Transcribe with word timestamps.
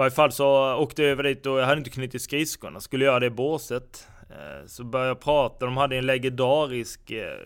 varje 0.00 0.10
fall 0.10 0.32
så 0.32 0.74
åkte 0.74 1.02
jag 1.02 1.10
över 1.10 1.22
dit 1.22 1.46
och 1.46 1.58
jag 1.58 1.66
hade 1.66 1.78
inte 1.78 1.90
knutit 1.90 2.22
skridskorna. 2.22 2.80
Skulle 2.80 3.04
göra 3.04 3.20
det 3.20 3.26
i 3.26 3.30
båset. 3.30 4.06
Eh, 4.30 4.66
så 4.66 4.84
började 4.84 5.10
jag 5.10 5.20
prata. 5.20 5.66
De 5.66 5.76
hade 5.76 5.96
en 5.96 6.06
legendarisk 6.06 7.10
eh, 7.10 7.38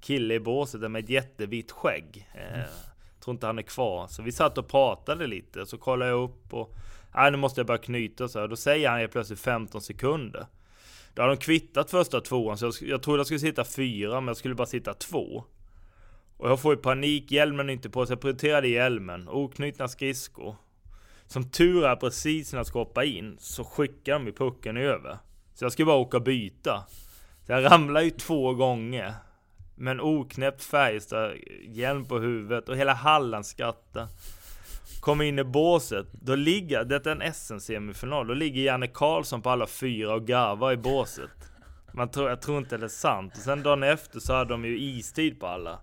kille 0.00 0.34
i 0.34 0.40
båset 0.40 0.90
med 0.90 1.04
ett 1.04 1.10
jättevitt 1.10 1.70
skägg. 1.70 2.28
Mm. 2.34 2.66
Tror 3.24 3.34
inte 3.34 3.46
han 3.46 3.58
är 3.58 3.62
kvar. 3.62 4.06
Så 4.06 4.22
vi 4.22 4.32
satt 4.32 4.58
och 4.58 4.68
pratade 4.68 5.26
lite. 5.26 5.66
Så 5.66 5.78
kollade 5.78 6.10
jag 6.10 6.22
upp 6.22 6.54
och... 6.54 6.74
Nej, 7.14 7.30
nu 7.30 7.36
måste 7.36 7.60
jag 7.60 7.66
börja 7.66 7.78
knyta 7.78 8.28
så 8.28 8.40
här. 8.40 8.48
Då 8.48 8.56
säger 8.56 8.88
han 8.88 8.98
helt 8.98 9.12
plötsligt 9.12 9.40
15 9.40 9.80
sekunder. 9.80 10.46
Då 11.14 11.22
hade 11.22 11.34
de 11.34 11.40
kvittat 11.40 11.90
första 11.90 12.20
tvåan, 12.20 12.58
så 12.58 12.66
jag, 12.66 12.74
jag 12.80 13.02
trodde 13.02 13.18
jag 13.18 13.26
skulle 13.26 13.40
sitta 13.40 13.64
fyra, 13.64 14.20
men 14.20 14.26
jag 14.26 14.36
skulle 14.36 14.54
bara 14.54 14.66
sitta 14.66 14.94
två. 14.94 15.44
Och 16.36 16.50
jag 16.50 16.60
får 16.60 16.74
ju 16.74 16.80
panik, 16.80 17.32
hjälmen 17.32 17.68
är 17.68 17.72
inte 17.72 17.90
på, 17.90 18.06
så 18.06 18.12
jag 18.12 18.20
prioriterade 18.20 18.68
hjälmen. 18.68 19.28
Oknutna 19.28 19.88
skridskor. 19.88 20.56
Som 21.32 21.50
tur 21.50 21.84
är 21.84 21.96
precis 21.96 22.52
när 22.52 22.58
jag 22.58 22.66
ska 22.66 22.78
hoppa 22.78 23.04
in, 23.04 23.36
så 23.38 23.64
skickar 23.64 24.12
de 24.12 24.26
ju 24.26 24.32
pucken 24.32 24.76
över. 24.76 25.18
Så 25.54 25.64
jag 25.64 25.72
ska 25.72 25.84
bara 25.84 25.96
åka 25.96 26.16
och 26.16 26.22
byta. 26.22 26.84
Så 27.46 27.52
jag 27.52 27.64
ramlar 27.70 28.00
ju 28.00 28.10
två 28.10 28.54
gånger. 28.54 29.14
Med 29.74 29.90
en 29.90 30.00
oknäppt 30.00 30.64
Färjestad, 30.64 31.32
hjälm 31.68 32.04
på 32.04 32.18
huvudet 32.18 32.68
och 32.68 32.76
hela 32.76 32.94
Halland 32.94 33.46
skrattar. 33.46 34.08
Kommer 35.00 35.24
in 35.24 35.38
i 35.38 35.44
båset, 35.44 36.06
då 36.12 36.34
ligger, 36.34 36.84
detta 36.84 37.12
är 37.12 37.16
en 37.16 37.34
SM-semifinal, 37.34 38.26
då 38.26 38.34
ligger 38.34 38.62
Janne 38.62 38.86
Karlsson 38.86 39.42
på 39.42 39.50
alla 39.50 39.66
fyra 39.66 40.14
och 40.14 40.26
garvar 40.26 40.72
i 40.72 40.76
båset. 40.76 41.30
Man 41.92 42.10
tror, 42.10 42.28
jag 42.28 42.42
tror 42.42 42.58
inte 42.58 42.76
det 42.76 42.86
är 42.86 42.88
sant. 42.88 43.32
Och 43.36 43.42
sen 43.42 43.62
dagen 43.62 43.82
efter 43.82 44.20
så 44.20 44.32
hade 44.32 44.50
de 44.50 44.64
ju 44.64 44.80
istid 44.80 45.40
på 45.40 45.46
alla. 45.46 45.78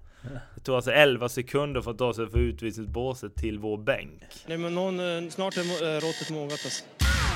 Det 0.56 0.62
tog 0.64 0.76
alltså 0.76 0.92
11 0.92 1.30
sekunder 1.30 1.82
för 1.82 1.92
att 1.92 1.98
ta 1.98 2.14
sig 2.14 2.30
från 2.30 2.42
utvisningsbåset 2.42 3.36
till 3.36 3.60
vår 3.60 3.78
bänk. 3.78 4.22
Nej 4.48 4.58
men 4.58 4.76
någon, 4.76 5.26
eh, 5.26 5.30
snart 5.30 5.58
är 5.58 5.62
eh, 5.62 6.02
råttet 6.02 6.30
mogat 6.30 6.62
alltså. 6.66 6.84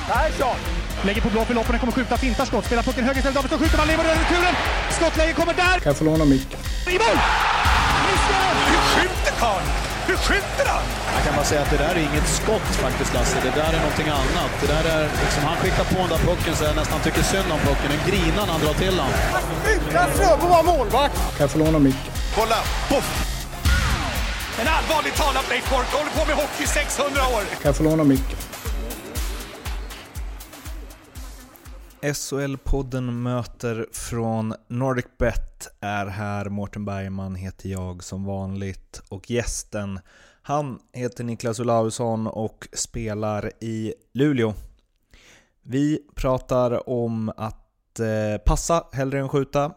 Persson! 0.07 0.57
Lägger 1.05 1.21
på 1.21 1.29
blå 1.29 1.45
för 1.45 1.53
loppen, 1.53 1.79
kommer 1.79 1.93
skjuta, 1.93 2.17
fintar 2.17 2.45
skott, 2.45 2.65
spelar 2.65 2.83
pucken 2.83 3.03
höger 3.03 3.17
istället, 3.17 3.35
Davidsson 3.35 3.59
skjuter, 3.59 3.77
man 3.77 3.87
lever 3.87 4.03
över 4.03 4.15
returen! 4.23 4.55
Skottläge 4.97 5.33
kommer 5.33 5.53
där! 5.53 5.77
Kan 5.83 5.89
jag 5.91 5.97
få 5.97 6.05
låna 6.05 6.25
micken? 6.25 6.59
I 6.93 6.97
mål! 7.03 7.17
Missar! 8.05 8.53
Hur 8.71 8.81
skjuter 8.93 9.33
karln? 9.43 9.67
Hur 10.07 10.15
skjuter 10.27 10.65
han? 10.73 10.83
Jag 11.15 11.23
kan 11.25 11.33
bara 11.35 11.45
säga 11.51 11.61
att 11.61 11.71
det 11.75 11.77
där 11.85 11.95
är 11.95 12.03
inget 12.09 12.27
skott 12.39 12.69
faktiskt 12.85 13.13
Lasse, 13.13 13.37
det 13.47 13.53
där 13.61 13.71
är 13.77 13.81
någonting 13.85 14.09
annat. 14.21 14.51
Det 14.61 14.67
där 14.75 14.85
är, 14.95 15.03
liksom, 15.23 15.43
han 15.49 15.57
skickar 15.61 15.85
på 15.93 15.97
den 16.03 16.09
där 16.15 16.21
pucken 16.29 16.53
så 16.55 16.63
jag 16.63 16.75
nästan 16.75 16.99
tycker 17.05 17.21
synd 17.21 17.49
om 17.55 17.59
pucken. 17.59 17.87
Den 17.95 18.03
grinar 18.09 18.43
när 18.47 18.53
han 18.55 18.61
drar 18.65 18.73
till 18.73 18.95
den. 19.01 19.11
Utan 19.75 20.07
Fröbo 20.17 20.47
var 20.55 20.63
målvakt! 20.63 21.15
Kan 21.35 21.41
jag 21.45 21.51
få 21.51 21.59
låna 21.59 21.79
micken? 21.79 22.13
Kolla! 22.35 22.55
Poff! 22.89 23.27
En 24.59 24.67
allvarligt 24.67 25.15
talad 25.15 25.43
Leif 25.49 25.69
Boork 25.69 25.87
håller 25.87 26.11
på 26.11 26.27
med 26.27 26.35
hockey 26.35 26.63
i 26.63 26.67
600 26.67 27.21
år! 27.21 27.41
Kan 27.61 27.61
jag 27.63 27.75
få 27.75 27.83
låna 27.83 28.03
micken? 28.03 28.37
SHL-podden 32.01 33.11
möter 33.11 33.85
från 33.91 34.53
NordicBet 34.67 35.67
är 35.81 36.05
här. 36.05 36.49
Mårten 36.49 36.85
Bergman 36.85 37.35
heter 37.35 37.69
jag 37.69 38.03
som 38.03 38.25
vanligt 38.25 39.01
och 39.09 39.31
gästen 39.31 39.99
han 40.43 40.79
heter 40.93 41.23
Niklas 41.23 41.59
Olausson 41.59 42.27
och 42.27 42.67
spelar 42.73 43.51
i 43.59 43.93
Luleå. 44.13 44.53
Vi 45.63 45.99
pratar 46.15 46.89
om 46.89 47.29
att 47.37 47.99
eh, 47.99 48.41
passa 48.45 48.83
hellre 48.91 49.19
än 49.19 49.29
skjuta. 49.29 49.71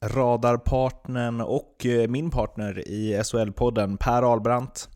Radarpartnern 0.00 1.40
och 1.40 1.86
eh, 1.86 2.08
min 2.08 2.30
partner 2.30 2.88
i 2.88 3.22
SHL-podden 3.22 3.96
Per 3.96 4.32
Albrandt 4.32 4.88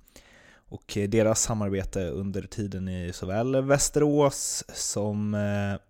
och 0.68 0.96
eh, 0.96 1.08
deras 1.08 1.42
samarbete 1.42 2.08
under 2.08 2.42
tiden 2.42 2.88
i 2.88 3.12
såväl 3.12 3.62
Västerås 3.62 4.64
som 4.74 5.34
eh, 5.34 5.80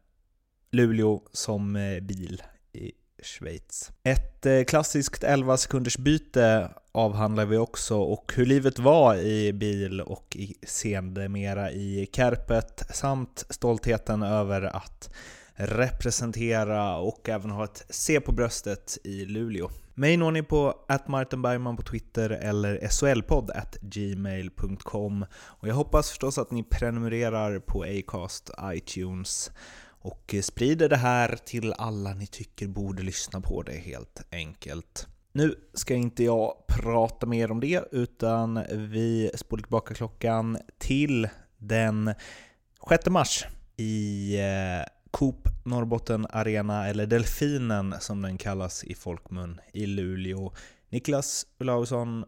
Luleå 0.70 1.20
som 1.32 1.72
bil 2.02 2.42
i 2.72 2.92
Schweiz. 3.22 3.90
Ett 4.02 4.46
klassiskt 4.66 5.24
11 5.24 5.56
sekunders 5.56 5.96
byte 5.98 6.70
avhandlar 6.92 7.44
vi 7.44 7.56
också 7.56 7.98
och 7.98 8.32
hur 8.36 8.46
livet 8.46 8.78
var 8.78 9.16
i 9.16 9.52
bil 9.52 10.00
och 10.00 10.36
i 10.36 10.54
sedermera 10.62 11.70
i 11.70 12.08
Kärpet 12.12 12.82
samt 12.90 13.44
stoltheten 13.50 14.22
över 14.22 14.62
att 14.62 15.10
representera 15.54 16.96
och 16.96 17.28
även 17.28 17.50
ha 17.50 17.64
ett 17.64 17.86
C 17.90 18.20
på 18.20 18.32
bröstet 18.32 18.98
i 19.04 19.24
Luleå. 19.24 19.70
Mig 19.94 20.16
når 20.16 20.30
ni 20.30 20.42
på 20.42 20.74
Bergman 21.42 21.76
på 21.76 21.82
Twitter 21.82 22.30
eller 22.30 22.88
solpodd 22.90 23.50
gmail.com 23.80 25.26
och 25.34 25.68
jag 25.68 25.74
hoppas 25.74 26.08
förstås 26.08 26.38
att 26.38 26.50
ni 26.50 26.62
prenumererar 26.62 27.58
på 27.58 27.82
Acast, 27.82 28.50
iTunes 28.64 29.50
och 30.02 30.34
sprider 30.42 30.88
det 30.88 30.96
här 30.96 31.38
till 31.44 31.72
alla 31.72 32.14
ni 32.14 32.26
tycker 32.26 32.66
borde 32.66 33.02
lyssna 33.02 33.40
på 33.40 33.62
det 33.62 33.72
helt 33.72 34.22
enkelt. 34.32 35.06
Nu 35.32 35.54
ska 35.74 35.94
inte 35.94 36.24
jag 36.24 36.66
prata 36.66 37.26
mer 37.26 37.50
om 37.50 37.60
det, 37.60 37.84
utan 37.92 38.64
vi 38.70 39.30
spolar 39.34 39.62
tillbaka 39.62 39.94
klockan 39.94 40.58
till 40.78 41.28
den 41.58 42.14
6 42.88 43.06
mars 43.06 43.46
i 43.76 44.34
eh, 44.40 45.01
Coop 45.12 45.48
Norrbotten 45.64 46.26
Arena, 46.30 46.88
eller 46.88 47.06
Delfinen 47.06 47.94
som 48.00 48.22
den 48.22 48.38
kallas 48.38 48.84
i 48.84 48.94
folkmun, 48.94 49.60
i 49.72 49.86
Luleå. 49.86 50.52
Niklas 50.88 51.46
Olausson, 51.60 52.24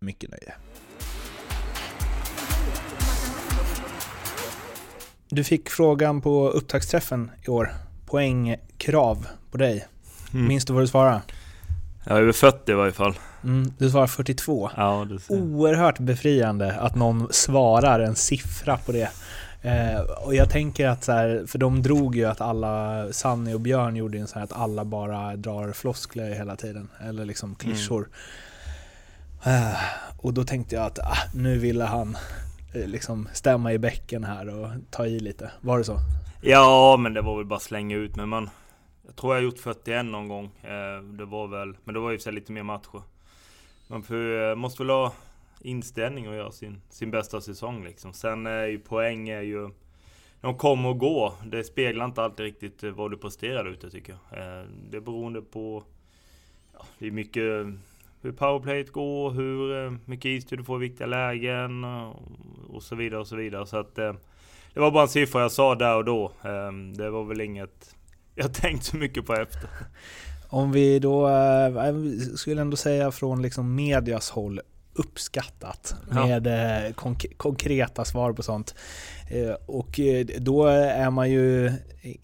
mycket 0.00 0.30
nöje. 0.30 0.54
Du 5.28 5.44
fick 5.44 5.70
frågan 5.70 6.20
på 6.20 6.48
upptaktsträffen 6.48 7.30
i 7.46 7.50
år. 7.50 7.70
Poängkrav 8.06 9.26
på 9.50 9.58
dig. 9.58 9.88
Mm. 10.34 10.48
Minns 10.48 10.64
du 10.64 10.72
vad 10.72 10.82
du 10.82 10.86
svarade? 10.86 11.22
Ja, 12.04 12.18
över 12.18 12.32
40 12.32 12.72
i 12.72 12.74
varje 12.74 12.92
fall. 12.92 13.14
Mm, 13.44 13.72
du 13.78 13.90
svarar 13.90 14.06
42. 14.06 14.70
Ja, 14.76 15.06
det 15.10 15.18
ser. 15.18 15.34
Oerhört 15.34 15.98
befriande 15.98 16.74
att 16.74 16.94
någon 16.94 17.32
svarar 17.32 18.00
en 18.00 18.14
siffra 18.14 18.76
på 18.76 18.92
det. 18.92 19.10
Eh, 19.62 20.00
och 20.00 20.34
jag 20.34 20.50
tänker 20.50 20.88
att 20.88 21.04
så 21.04 21.12
här, 21.12 21.44
för 21.46 21.58
de 21.58 21.82
drog 21.82 22.16
ju 22.16 22.24
att 22.24 22.40
alla, 22.40 23.06
Sanny 23.12 23.54
och 23.54 23.60
Björn 23.60 23.96
gjorde 23.96 24.18
en 24.18 24.26
så 24.26 24.34
här 24.34 24.44
att 24.44 24.52
alla 24.52 24.84
bara 24.84 25.36
drar 25.36 25.72
floskler 25.72 26.34
hela 26.34 26.56
tiden. 26.56 26.88
Eller 27.00 27.24
liksom 27.24 27.54
klyschor. 27.54 28.08
Mm. 29.44 29.72
Eh, 29.72 29.78
och 30.18 30.34
då 30.34 30.44
tänkte 30.44 30.74
jag 30.74 30.84
att 30.84 30.98
ah, 30.98 31.18
nu 31.34 31.58
ville 31.58 31.84
han 31.84 32.16
Eh, 32.74 32.88
liksom 32.88 33.28
stämma 33.32 33.72
i 33.72 33.78
bäcken 33.78 34.24
här 34.24 34.48
och 34.48 34.68
ta 34.90 35.06
i 35.06 35.20
lite. 35.20 35.50
Var 35.60 35.78
det 35.78 35.84
så? 35.84 35.96
Ja, 36.42 36.96
men 36.96 37.14
det 37.14 37.20
var 37.20 37.36
väl 37.36 37.46
bara 37.46 37.60
slänga 37.60 37.96
ut. 37.96 38.16
Men 38.16 38.28
man, 38.28 38.50
jag 39.06 39.16
tror 39.16 39.34
jag 39.34 39.44
gjort 39.44 39.58
41 39.58 40.06
någon 40.06 40.28
gång. 40.28 40.44
Eh, 40.44 41.02
det 41.02 41.24
var 41.24 41.46
väl, 41.48 41.76
men 41.84 41.94
det 41.94 42.00
var 42.00 42.10
ju 42.10 42.18
så 42.18 42.30
lite 42.30 42.52
mer 42.52 42.62
matcher. 42.62 43.02
Man 43.86 44.04
eh, 44.10 44.54
måste 44.54 44.82
väl 44.82 44.90
ha 44.90 45.12
inställning 45.60 46.28
och 46.28 46.34
göra 46.34 46.52
sin, 46.52 46.80
sin 46.88 47.10
bästa 47.10 47.40
säsong 47.40 47.84
liksom. 47.84 48.12
Sen 48.12 48.46
är 48.46 48.66
ju 48.66 48.78
poäng 48.78 49.28
är 49.28 49.42
ju... 49.42 49.70
De 50.40 50.56
kommer 50.56 50.88
och 50.88 50.98
går. 50.98 51.32
Det 51.46 51.64
speglar 51.64 52.04
inte 52.04 52.22
alltid 52.22 52.44
riktigt 52.44 52.84
eh, 52.84 52.90
vad 52.90 53.10
du 53.10 53.16
presterar 53.16 53.68
ute 53.68 53.90
tycker 53.90 54.16
jag. 54.30 54.38
Eh, 54.38 54.64
det 54.90 54.96
är 54.96 55.00
beroende 55.00 55.42
på... 55.42 55.82
Ja, 56.72 56.86
det 56.98 57.06
är 57.06 57.10
mycket 57.10 57.66
hur 58.22 58.32
powerplayet 58.32 58.92
går, 58.92 59.30
hur 59.30 59.86
eh, 59.86 59.92
mycket 60.04 60.24
istid 60.24 60.58
du 60.58 60.64
får 60.64 60.84
i 60.84 60.88
viktiga 60.88 61.06
lägen 61.06 61.84
och 62.68 62.82
så 62.82 62.96
vidare 62.96 63.20
och 63.20 63.26
så 63.26 63.36
vidare. 63.36 63.66
Så 63.66 63.76
att 63.76 63.94
det 63.94 64.80
var 64.80 64.90
bara 64.90 65.02
en 65.02 65.08
siffra 65.08 65.40
jag 65.40 65.52
sa 65.52 65.74
där 65.74 65.96
och 65.96 66.04
då. 66.04 66.32
Det 66.96 67.10
var 67.10 67.24
väl 67.24 67.40
inget 67.40 67.94
jag 68.34 68.54
tänkt 68.54 68.84
så 68.84 68.96
mycket 68.96 69.26
på 69.26 69.34
efter. 69.34 69.70
Om 70.48 70.72
vi 70.72 70.98
då, 70.98 71.28
jag 71.28 71.94
skulle 72.38 72.60
ändå 72.60 72.76
säga 72.76 73.10
från 73.10 73.42
liksom 73.42 73.74
medias 73.74 74.30
håll, 74.30 74.60
uppskattat 74.98 75.94
med 76.10 76.46
ja. 76.46 76.92
konk 76.92 77.26
konkreta 77.36 78.04
svar 78.04 78.32
på 78.32 78.42
sånt. 78.42 78.74
Och 79.66 80.00
då 80.38 80.66
är 80.66 81.10
man 81.10 81.30
ju 81.30 81.72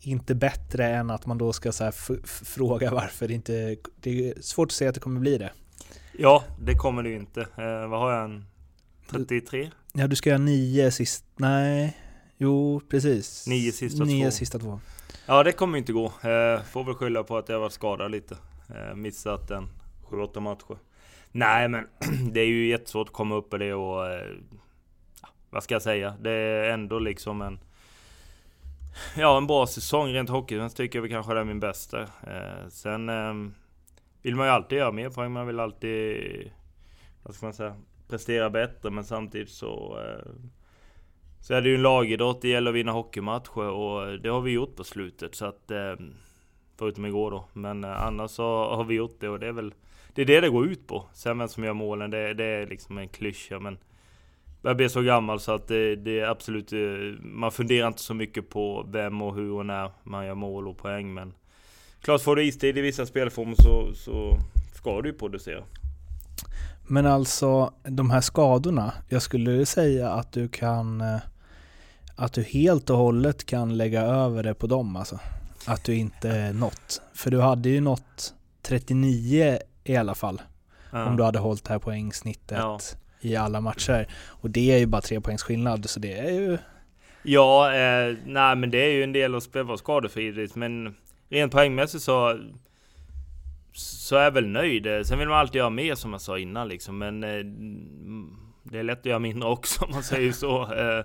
inte 0.00 0.34
bättre 0.34 0.86
än 0.86 1.10
att 1.10 1.26
man 1.26 1.38
då 1.38 1.52
ska 1.52 1.72
så 1.72 1.92
fråga 2.44 2.90
varför 2.90 3.28
det 3.28 3.34
inte... 3.34 3.76
Det 4.00 4.30
är 4.30 4.42
svårt 4.42 4.68
att 4.68 4.72
säga 4.72 4.88
att 4.88 4.94
det 4.94 5.00
kommer 5.00 5.20
bli 5.20 5.38
det. 5.38 5.50
Ja, 6.18 6.44
det 6.60 6.74
kommer 6.74 7.02
det 7.02 7.08
ju 7.08 7.16
inte. 7.16 7.40
Eh, 7.40 7.88
vad 7.88 8.00
har 8.00 8.12
jag? 8.12 8.24
En 8.24 8.44
33? 9.10 9.70
Ja, 9.92 10.06
du 10.06 10.16
ska 10.16 10.30
göra 10.30 10.38
nio 10.38 10.90
sist... 10.90 11.24
Nej. 11.36 11.96
Jo, 12.36 12.80
precis. 12.88 13.46
Nio 13.46 13.72
sista 13.72 14.04
nio 14.04 14.24
två. 14.24 14.30
sista 14.30 14.58
två. 14.58 14.80
Ja, 15.26 15.42
det 15.42 15.52
kommer 15.52 15.78
inte 15.78 15.92
gå. 15.92 16.06
Eh, 16.06 16.62
får 16.62 16.84
väl 16.84 16.94
skylla 16.94 17.22
på 17.22 17.36
att 17.36 17.48
jag 17.48 17.60
varit 17.60 17.72
skadad 17.72 18.10
lite. 18.10 18.36
Eh, 18.68 18.94
missat 18.94 19.50
en 19.50 19.68
7-8 20.10 20.40
matcher. 20.40 20.76
Nej, 21.36 21.68
men 21.68 21.86
det 22.32 22.40
är 22.40 22.46
ju 22.46 22.66
jättesvårt 22.66 23.08
att 23.08 23.14
komma 23.14 23.34
upp 23.34 23.54
i 23.54 23.58
det 23.58 23.74
och... 23.74 24.06
Eh, 24.06 24.36
vad 25.50 25.62
ska 25.62 25.74
jag 25.74 25.82
säga? 25.82 26.14
Det 26.20 26.30
är 26.30 26.70
ändå 26.70 26.98
liksom 26.98 27.42
en... 27.42 27.58
Ja, 29.16 29.36
en 29.36 29.46
bra 29.46 29.66
säsong 29.66 30.08
rent 30.08 30.30
hockeymässigt 30.30 30.76
tycker 30.76 30.98
jag 30.98 31.02
väl 31.02 31.10
kanske 31.10 31.34
det 31.34 31.40
är 31.40 31.44
min 31.44 31.60
bästa. 31.60 32.02
Eh, 32.02 32.68
sen... 32.68 33.08
eh, 33.08 33.34
vill 34.22 34.36
man 34.36 34.46
ju 34.46 34.52
alltid 34.52 34.78
göra 34.78 34.92
mer 34.92 35.10
poäng. 35.10 35.32
Man 35.32 35.46
vill 35.46 35.60
alltid, 35.60 36.50
vad 37.22 37.34
ska 37.34 37.46
man 37.46 37.54
säga, 37.54 37.76
prestera 38.08 38.50
bättre. 38.50 38.90
Men 38.90 39.04
samtidigt 39.04 39.50
så, 39.50 39.98
eh, 40.00 40.32
så 41.40 41.54
är 41.54 41.62
det 41.62 41.68
ju 41.68 41.74
en 41.74 41.82
lagidrott, 41.82 42.42
det 42.42 42.48
gäller 42.48 42.70
att 42.70 42.76
vinna 42.76 42.92
hockeymatcher 42.92 43.70
och 43.70 44.20
det 44.20 44.28
har 44.28 44.40
vi 44.40 44.50
gjort 44.50 44.76
på 44.76 44.84
slutet. 44.84 45.34
Så 45.34 45.46
att, 45.46 45.70
eh, 45.70 45.94
förutom 46.78 47.06
igår 47.06 47.30
då. 47.30 47.48
Men 47.52 47.84
eh, 47.84 48.02
annars 48.02 48.30
så 48.30 48.74
har 48.74 48.84
vi 48.84 48.94
gjort 48.94 49.16
det 49.20 49.28
och 49.28 49.40
det 49.40 49.46
är 49.46 49.52
väl 49.52 49.74
det 50.14 50.22
är 50.22 50.26
det 50.26 50.40
det 50.40 50.48
går 50.48 50.66
ut 50.66 50.86
på. 50.86 51.04
Sen 51.12 51.38
vem 51.38 51.48
som 51.48 51.64
gör 51.64 51.72
målen, 51.72 52.10
det, 52.10 52.34
det 52.34 52.44
är 52.44 52.66
liksom 52.66 52.98
en 52.98 53.08
klyscha. 53.08 53.58
Men 53.58 53.78
jag 54.62 54.76
blir 54.76 54.88
så 54.88 55.02
gammal 55.02 55.40
så 55.40 55.52
att 55.52 55.68
det, 55.68 55.96
det, 55.96 56.20
är 56.20 56.26
absolut, 56.26 56.72
eh, 56.72 56.78
man 57.22 57.52
funderar 57.52 57.88
inte 57.88 58.00
så 58.00 58.14
mycket 58.14 58.50
på 58.50 58.86
vem 58.88 59.22
och 59.22 59.34
hur 59.34 59.52
och 59.52 59.66
när 59.66 59.90
man 60.02 60.26
gör 60.26 60.34
mål 60.34 60.68
och 60.68 60.78
poäng. 60.78 61.14
Men 61.14 61.34
klart 62.00 62.22
får 62.22 62.36
du 62.36 62.44
istid 62.44 62.78
i 62.78 62.80
vissa 62.80 63.06
spelformer 63.06 63.54
så, 63.54 63.94
så 63.94 64.38
ska 64.74 65.02
du 65.02 65.08
ju 65.08 65.14
producera. 65.14 65.64
Men 66.88 67.06
alltså 67.06 67.72
de 67.82 68.10
här 68.10 68.20
skadorna, 68.20 68.92
jag 69.08 69.22
skulle 69.22 69.66
säga 69.66 70.10
att 70.10 70.32
du 70.32 70.48
kan 70.48 71.00
eh, 71.00 71.18
att 72.16 72.32
du 72.32 72.42
helt 72.42 72.90
och 72.90 72.96
hållet 72.96 73.46
kan 73.46 73.76
lägga 73.76 74.02
över 74.02 74.42
det 74.42 74.54
på 74.54 74.66
dem 74.66 74.96
alltså. 74.96 75.18
Att 75.66 75.84
du 75.84 75.94
inte 75.94 76.52
nått. 76.52 77.02
För 77.14 77.30
du 77.30 77.40
hade 77.40 77.68
ju 77.68 77.80
nått 77.80 78.34
39 78.62 79.58
i 79.84 79.96
alla 79.96 80.14
fall. 80.14 80.42
Ja. 80.90 81.04
Om 81.04 81.16
du 81.16 81.22
hade 81.22 81.38
hållit 81.38 81.64
det 81.64 81.72
här 81.72 81.78
poängsnittet 81.78 82.58
ja. 82.58 82.78
i 83.20 83.36
alla 83.36 83.60
matcher. 83.60 84.08
Och 84.26 84.50
det 84.50 84.72
är 84.72 84.78
ju 84.78 84.86
bara 84.86 85.02
tre 85.02 85.20
poängs 85.20 85.42
skillnad, 85.42 85.90
så 85.90 86.00
det 86.00 86.18
är 86.18 86.30
ju... 86.30 86.58
Ja, 87.22 87.74
eh, 87.74 88.16
nej 88.26 88.56
men 88.56 88.70
det 88.70 88.78
är 88.78 88.90
ju 88.90 89.04
en 89.04 89.12
del 89.12 89.34
att 89.34 89.54
vara 89.54 89.76
skadefri, 89.76 90.48
men 90.54 90.94
rent 91.28 91.52
poängmässigt 91.52 92.04
så 92.04 92.38
så 93.74 94.16
är 94.16 94.24
jag 94.24 94.30
väl 94.30 94.46
nöjd. 94.46 95.06
Sen 95.06 95.18
vill 95.18 95.28
man 95.28 95.38
alltid 95.38 95.58
göra 95.58 95.70
mer 95.70 95.94
som 95.94 96.12
jag 96.12 96.20
sa 96.20 96.38
innan 96.38 96.68
liksom, 96.68 96.98
men 96.98 97.24
eh, 97.24 97.44
det 98.62 98.78
är 98.78 98.82
lätt 98.82 98.98
att 98.98 99.06
göra 99.06 99.18
mindre 99.18 99.48
också 99.48 99.84
om 99.84 99.90
man 99.90 100.02
säger 100.02 100.32
så. 100.32 100.62
Eh, 100.74 101.04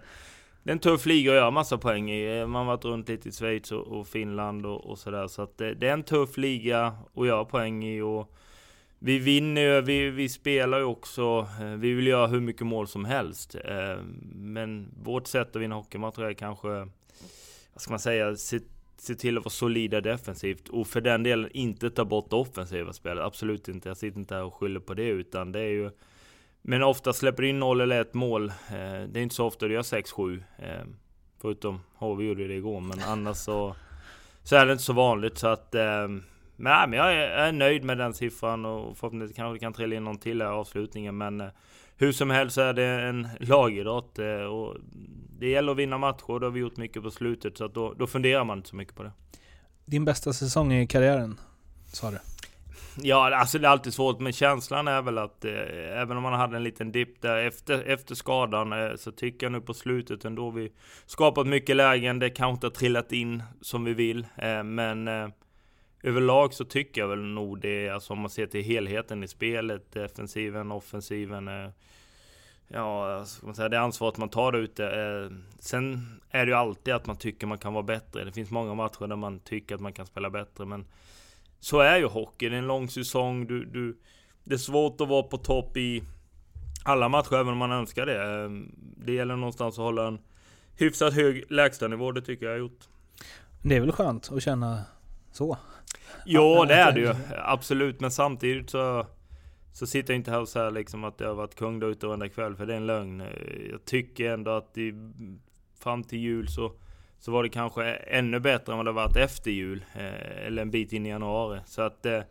det 0.69 0.71
är 0.71 0.75
en 0.75 0.79
tuff 0.79 1.05
liga 1.05 1.31
att 1.31 1.35
göra 1.35 1.51
massa 1.51 1.77
poäng 1.77 2.11
i. 2.11 2.39
Eh, 2.39 2.47
man 2.47 2.65
har 2.65 2.73
varit 2.73 2.85
runt 2.85 3.09
lite 3.09 3.29
i 3.29 3.31
Schweiz 3.31 3.71
och, 3.71 3.87
och 3.87 4.07
Finland 4.07 4.65
och, 4.65 4.85
och 4.85 4.97
sådär. 4.97 5.27
Så 5.27 5.41
att 5.41 5.57
det, 5.57 5.73
det, 5.73 5.87
är 5.87 5.93
en 5.93 6.03
tuff 6.03 6.37
liga 6.37 6.93
att 7.15 7.27
göra 7.27 7.45
poäng 7.45 7.83
i. 7.83 8.01
Och 8.01 8.35
vi 8.99 9.19
vinner 9.19 9.61
ju, 9.61 9.81
vi, 9.81 10.09
vi 10.09 10.29
spelar 10.29 10.77
ju 10.77 10.83
också. 10.83 11.47
Eh, 11.61 11.65
vi 11.65 11.93
vill 11.93 12.07
göra 12.07 12.27
hur 12.27 12.39
mycket 12.39 12.67
mål 12.67 12.87
som 12.87 13.05
helst. 13.05 13.55
Eh, 13.55 14.03
men 14.33 14.89
vårt 15.03 15.27
sätt 15.27 15.55
att 15.55 15.61
vinna 15.61 15.75
hockeymatcher 15.75 16.21
är 16.21 16.33
kanske, 16.33 16.67
vad 17.73 17.81
ska 17.81 17.91
man 17.91 17.99
säga, 17.99 18.35
se, 18.35 18.59
se 18.97 19.15
till 19.15 19.37
att 19.37 19.43
vara 19.43 19.51
solida 19.51 20.01
defensivt. 20.01 20.67
Och 20.69 20.87
för 20.87 21.01
den 21.01 21.23
delen 21.23 21.49
inte 21.53 21.89
ta 21.89 22.05
bort 22.05 22.29
det 22.29 22.35
offensiva 22.35 22.93
spelet. 22.93 23.23
Absolut 23.23 23.67
inte. 23.67 23.89
Jag 23.89 23.97
sitter 23.97 24.19
inte 24.19 24.35
här 24.35 24.43
och 24.43 24.53
skyller 24.53 24.79
på 24.79 24.93
det. 24.93 25.09
Utan 25.09 25.51
det 25.51 25.59
är 25.59 25.71
ju 25.71 25.91
men 26.61 26.83
ofta 26.83 27.13
släpper 27.13 27.43
du 27.43 27.49
in 27.49 27.59
0 27.59 27.81
eller 27.81 28.01
ett 28.01 28.13
mål. 28.13 28.49
Eh, 28.49 29.07
det 29.07 29.19
är 29.19 29.23
inte 29.23 29.35
så 29.35 29.45
ofta 29.45 29.67
du 29.67 29.73
gör 29.73 29.81
6-7. 29.81 30.43
Eh, 30.57 30.85
förutom 31.41 31.79
HV 31.95 32.23
gjorde 32.23 32.47
det 32.47 32.53
igår, 32.53 32.81
men 32.81 32.99
annars 33.07 33.37
så, 33.37 33.75
så 34.43 34.55
är 34.55 34.65
det 34.65 34.71
inte 34.71 34.83
så 34.83 34.93
vanligt. 34.93 35.37
Så 35.37 35.47
att, 35.47 35.75
eh, 35.75 36.07
men 36.55 36.93
jag 36.93 37.13
är, 37.13 37.51
nöjd 37.51 37.83
med 37.83 37.97
den 37.97 38.13
siffran 38.13 38.65
och 38.65 38.97
förhoppningsvis 38.97 39.35
kanske 39.35 39.55
det 39.55 39.59
kan 39.59 39.73
trilla 39.73 39.95
in 39.95 40.03
någon 40.03 40.17
till 40.17 40.41
här 40.41 40.49
i 40.49 40.53
avslutningen. 40.53 41.17
Men 41.17 41.43
hur 41.97 42.11
som 42.11 42.29
helst 42.29 42.55
så 42.55 42.61
är 42.61 42.73
det 42.73 42.85
en 42.85 43.27
lagidrott 43.39 44.19
och 44.49 44.77
det 45.39 45.49
gäller 45.49 45.71
att 45.71 45.77
vinna 45.77 45.97
matcher 45.97 46.29
och 46.29 46.39
det 46.39 46.45
har 46.45 46.51
vi 46.51 46.59
gjort 46.59 46.77
mycket 46.77 47.03
på 47.03 47.11
slutet. 47.11 47.57
Så 47.57 47.65
att 47.65 47.73
då, 47.73 47.93
då 47.93 48.07
funderar 48.07 48.43
man 48.43 48.57
inte 48.57 48.69
så 48.69 48.75
mycket 48.75 48.95
på 48.95 49.03
det. 49.03 49.11
Din 49.85 50.05
bästa 50.05 50.33
säsong 50.33 50.73
i 50.73 50.87
karriären, 50.87 51.39
sa 51.93 52.11
du? 52.11 52.17
Ja, 52.95 53.35
alltså 53.35 53.59
det 53.59 53.67
är 53.67 53.71
alltid 53.71 53.93
svårt, 53.93 54.19
men 54.19 54.33
känslan 54.33 54.87
är 54.87 55.01
väl 55.01 55.17
att 55.17 55.45
eh, 55.45 56.01
även 56.01 56.17
om 56.17 56.23
man 56.23 56.33
hade 56.33 56.57
en 56.57 56.63
liten 56.63 56.91
dipp 56.91 57.21
där 57.21 57.37
efter, 57.37 57.83
efter 57.83 58.15
skadan 58.15 58.73
eh, 58.73 58.95
så 58.95 59.11
tycker 59.11 59.45
jag 59.45 59.51
nu 59.51 59.61
på 59.61 59.73
slutet 59.73 60.25
ändå 60.25 60.49
vi 60.49 60.71
skapat 61.05 61.47
mycket 61.47 61.75
lägen. 61.75 62.19
Det 62.19 62.29
kanske 62.29 62.53
inte 62.53 62.67
har 62.67 62.71
trillat 62.71 63.11
in 63.11 63.43
som 63.61 63.83
vi 63.83 63.93
vill, 63.93 64.27
eh, 64.37 64.63
men 64.63 65.07
eh, 65.07 65.27
överlag 66.03 66.53
så 66.53 66.65
tycker 66.65 67.01
jag 67.01 67.07
väl 67.07 67.19
nog 67.19 67.61
det, 67.61 67.89
alltså 67.89 68.13
om 68.13 68.19
man 68.19 68.29
ser 68.29 68.47
till 68.47 68.63
helheten 68.63 69.23
i 69.23 69.27
spelet, 69.27 69.91
defensiven, 69.91 70.71
offensiven. 70.71 71.47
Eh, 71.47 71.69
ja, 72.67 73.25
man 73.43 73.55
säga, 73.55 73.69
det 73.69 73.79
ansvaret 73.79 74.17
man 74.17 74.29
tar 74.29 74.51
där 74.51 74.59
ute. 74.59 74.85
Eh, 74.85 75.37
sen 75.59 76.19
är 76.29 76.45
det 76.45 76.49
ju 76.49 76.57
alltid 76.57 76.93
att 76.93 77.05
man 77.05 77.15
tycker 77.15 77.47
man 77.47 77.57
kan 77.57 77.73
vara 77.73 77.83
bättre. 77.83 78.23
Det 78.23 78.31
finns 78.31 78.51
många 78.51 78.73
matcher 78.73 79.07
där 79.07 79.15
man 79.15 79.39
tycker 79.39 79.75
att 79.75 79.81
man 79.81 79.93
kan 79.93 80.05
spela 80.05 80.29
bättre, 80.29 80.65
men 80.65 80.85
så 81.59 81.79
är 81.79 81.97
ju 81.97 82.05
hockey. 82.05 82.49
Det 82.49 82.55
är 82.55 82.59
en 82.59 82.67
lång 82.67 82.89
säsong. 82.89 83.47
Du, 83.47 83.65
du, 83.65 83.97
det 84.43 84.53
är 84.53 84.57
svårt 84.57 85.01
att 85.01 85.07
vara 85.07 85.23
på 85.23 85.37
topp 85.37 85.77
i 85.77 86.03
alla 86.83 87.09
matcher, 87.09 87.33
även 87.33 87.47
om 87.47 87.57
man 87.57 87.71
önskar 87.71 88.05
det. 88.05 88.23
Ehm, 88.23 88.71
det 88.77 89.13
gäller 89.13 89.35
någonstans 89.35 89.79
att 89.79 89.83
hålla 89.83 90.07
en 90.07 90.19
hyfsat 90.77 91.13
hög 91.13 91.51
lägstanivå. 91.51 92.11
Det 92.11 92.21
tycker 92.21 92.45
jag 92.45 92.53
har 92.53 92.59
gjort. 92.59 92.87
Det 93.61 93.75
är 93.75 93.79
väl 93.79 93.91
skönt 93.91 94.31
att 94.31 94.43
känna 94.43 94.81
så? 95.31 95.57
Ja, 96.25 96.65
det 96.67 96.73
är 96.73 96.91
det 96.91 96.99
ju. 96.99 97.15
Absolut. 97.37 97.99
Men 97.99 98.11
samtidigt 98.11 98.69
så, 98.69 99.05
så 99.73 99.87
sitter 99.87 100.13
jag 100.13 100.19
inte 100.19 100.31
här 100.31 100.41
och 100.41 100.49
säger 100.49 100.71
liksom 100.71 101.03
att 101.03 101.19
jag 101.19 101.27
har 101.27 101.35
varit 101.35 101.55
kung 101.55 101.79
där 101.79 101.87
ute 101.87 102.07
varenda 102.07 102.29
kväll. 102.29 102.55
För 102.55 102.65
det 102.65 102.73
är 102.73 102.77
en 102.77 102.87
lögn. 102.87 103.23
Jag 103.71 103.85
tycker 103.85 104.33
ändå 104.33 104.51
att 104.51 104.77
i, 104.77 104.93
fram 105.79 106.03
till 106.03 106.19
jul 106.19 106.47
så 106.47 106.71
så 107.19 107.31
var 107.31 107.43
det 107.43 107.49
kanske 107.49 107.83
ännu 107.93 108.39
bättre 108.39 108.71
än 108.71 108.77
vad 108.77 108.85
det 108.85 108.91
varit 108.91 109.15
efter 109.15 109.51
jul. 109.51 109.85
Eh, 109.93 110.45
eller 110.45 110.61
en 110.61 110.71
bit 110.71 110.93
in 110.93 111.05
i 111.05 111.09
januari. 111.09 111.59
Så 111.65 111.81
att 111.81 112.05
eh, 112.05 112.21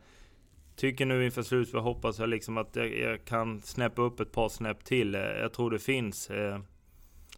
tycker 0.76 1.06
nu 1.06 1.24
inför 1.24 1.42
slutet 1.42 1.80
hoppas 1.80 2.18
jag 2.18 2.28
liksom 2.28 2.58
att 2.58 2.76
jag, 2.76 2.98
jag, 2.98 3.24
kan 3.24 3.62
snäppa 3.62 4.02
upp 4.02 4.20
ett 4.20 4.32
par 4.32 4.48
snäpp 4.48 4.84
till. 4.84 5.14
Eh, 5.14 5.20
jag 5.20 5.52
tror 5.52 5.70
det 5.70 5.78
finns. 5.78 6.30
Eh, 6.30 6.58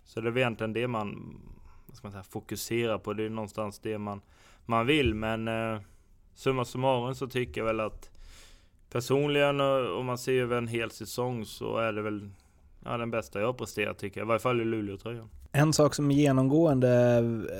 så 0.04 0.20
det 0.20 0.28
är 0.30 0.38
egentligen 0.38 0.72
det 0.72 0.88
man, 0.88 1.40
vad 1.86 1.96
ska 1.96 2.06
man 2.06 2.12
säga, 2.12 2.22
fokuserar 2.22 2.98
på. 2.98 3.12
Det 3.12 3.24
är 3.24 3.30
någonstans 3.30 3.78
det 3.78 3.98
man, 3.98 4.20
man 4.66 4.86
vill. 4.86 5.14
Men 5.14 5.48
eh, 5.48 5.80
summa 6.34 6.64
summarum 6.64 7.14
så 7.14 7.28
tycker 7.28 7.60
jag 7.60 7.66
väl 7.66 7.80
att 7.80 8.10
personligen 8.90 9.60
om 9.60 10.06
man 10.06 10.18
ser 10.18 10.42
över 10.42 10.58
en 10.58 10.68
hel 10.68 10.90
säsong 10.90 11.44
så 11.44 11.76
är 11.76 11.92
det 11.92 12.02
väl 12.02 12.30
ja, 12.84 12.96
den 12.96 13.10
bästa 13.10 13.40
jag 13.40 13.46
har 13.46 13.52
presterat 13.52 13.98
tycker 13.98 14.20
jag. 14.20 14.26
I 14.26 14.28
varje 14.28 14.40
fall 14.40 14.60
i 14.60 14.64
Luleå-tröjan. 14.64 15.28
En 15.52 15.72
sak 15.72 15.94
som 15.94 16.10
är 16.10 16.14
genomgående 16.14 16.88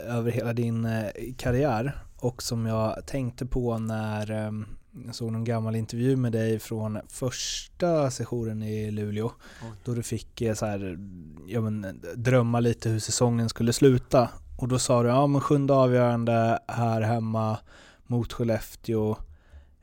över 0.06 0.31
hela 0.31 0.52
din 0.52 0.84
eh, 0.84 1.10
karriär 1.37 1.98
och 2.16 2.42
som 2.42 2.66
jag 2.66 3.06
tänkte 3.06 3.46
på 3.46 3.78
när 3.78 4.31
ehm, 4.31 4.66
jag 5.06 5.14
såg 5.14 5.32
någon 5.32 5.44
gammal 5.44 5.76
intervju 5.76 6.16
med 6.16 6.32
dig 6.32 6.58
från 6.58 6.98
första 7.08 8.10
sessionen 8.10 8.62
i 8.62 8.90
Luleå. 8.90 9.32
Oj. 9.62 9.69
Då 9.84 9.94
du 9.94 10.02
fick 10.02 10.40
eh, 10.40 10.54
så 10.54 10.66
här, 10.66 10.98
ja, 11.46 11.60
men, 11.60 12.00
drömma 12.16 12.60
lite 12.60 12.88
hur 12.88 12.98
säsongen 12.98 13.48
skulle 13.48 13.72
sluta. 13.72 14.28
Och 14.60 14.69
då 14.69 14.78
sa 14.78 15.02
du, 15.02 15.08
ja 15.08 15.26
men 15.26 15.40
sjunde 15.40 15.75
avgörande 15.75 16.59
här 16.68 17.00
hemma 17.00 17.59
mot 18.06 18.32
Skellefteå, 18.32 19.16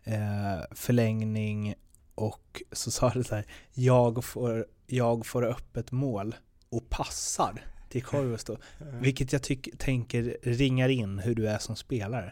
eh, 0.03 0.65
förlängning 0.71 1.75
och 2.15 2.63
så 2.71 2.91
sa 2.91 3.09
du 3.09 3.23
så 3.23 3.35
här, 3.35 3.45
jag 3.73 4.23
får, 4.23 4.65
jag 4.87 5.25
får 5.25 5.43
upp 5.43 5.77
ett 5.77 5.91
mål 5.91 6.35
och 6.69 6.89
passar 6.89 7.61
till 7.89 8.03
Koivusto. 8.03 8.57
Vilket 9.01 9.33
jag 9.33 9.43
tycker, 9.43 9.77
tänker 9.77 10.37
ringar 10.41 10.89
in 10.89 11.19
hur 11.19 11.35
du 11.35 11.47
är 11.47 11.57
som 11.57 11.75
spelare. 11.75 12.31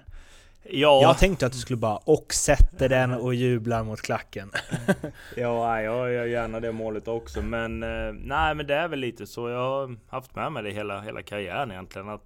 Ja. 0.69 1.01
Jag 1.01 1.17
tänkte 1.17 1.45
att 1.45 1.51
du 1.51 1.57
skulle 1.57 1.77
bara 1.77 1.97
och 1.97 2.33
sätter 2.33 2.89
den 2.89 3.13
och 3.13 3.35
jublar 3.35 3.83
mot 3.83 4.01
klacken. 4.01 4.51
ja, 5.35 5.81
jag 5.81 6.13
gör 6.13 6.25
gärna 6.25 6.59
det 6.59 6.71
målet 6.71 7.07
också. 7.07 7.41
Men 7.41 7.83
eh, 7.83 8.13
nej, 8.13 8.55
men 8.55 8.67
det 8.67 8.75
är 8.75 8.87
väl 8.87 8.99
lite 8.99 9.27
så. 9.27 9.49
Jag 9.49 9.59
har 9.59 9.95
haft 10.07 10.35
med 10.35 10.51
mig 10.51 10.63
det 10.63 10.71
hela, 10.71 11.01
hela 11.01 11.21
karriären 11.21 11.71
egentligen. 11.71 12.09
Att 12.09 12.21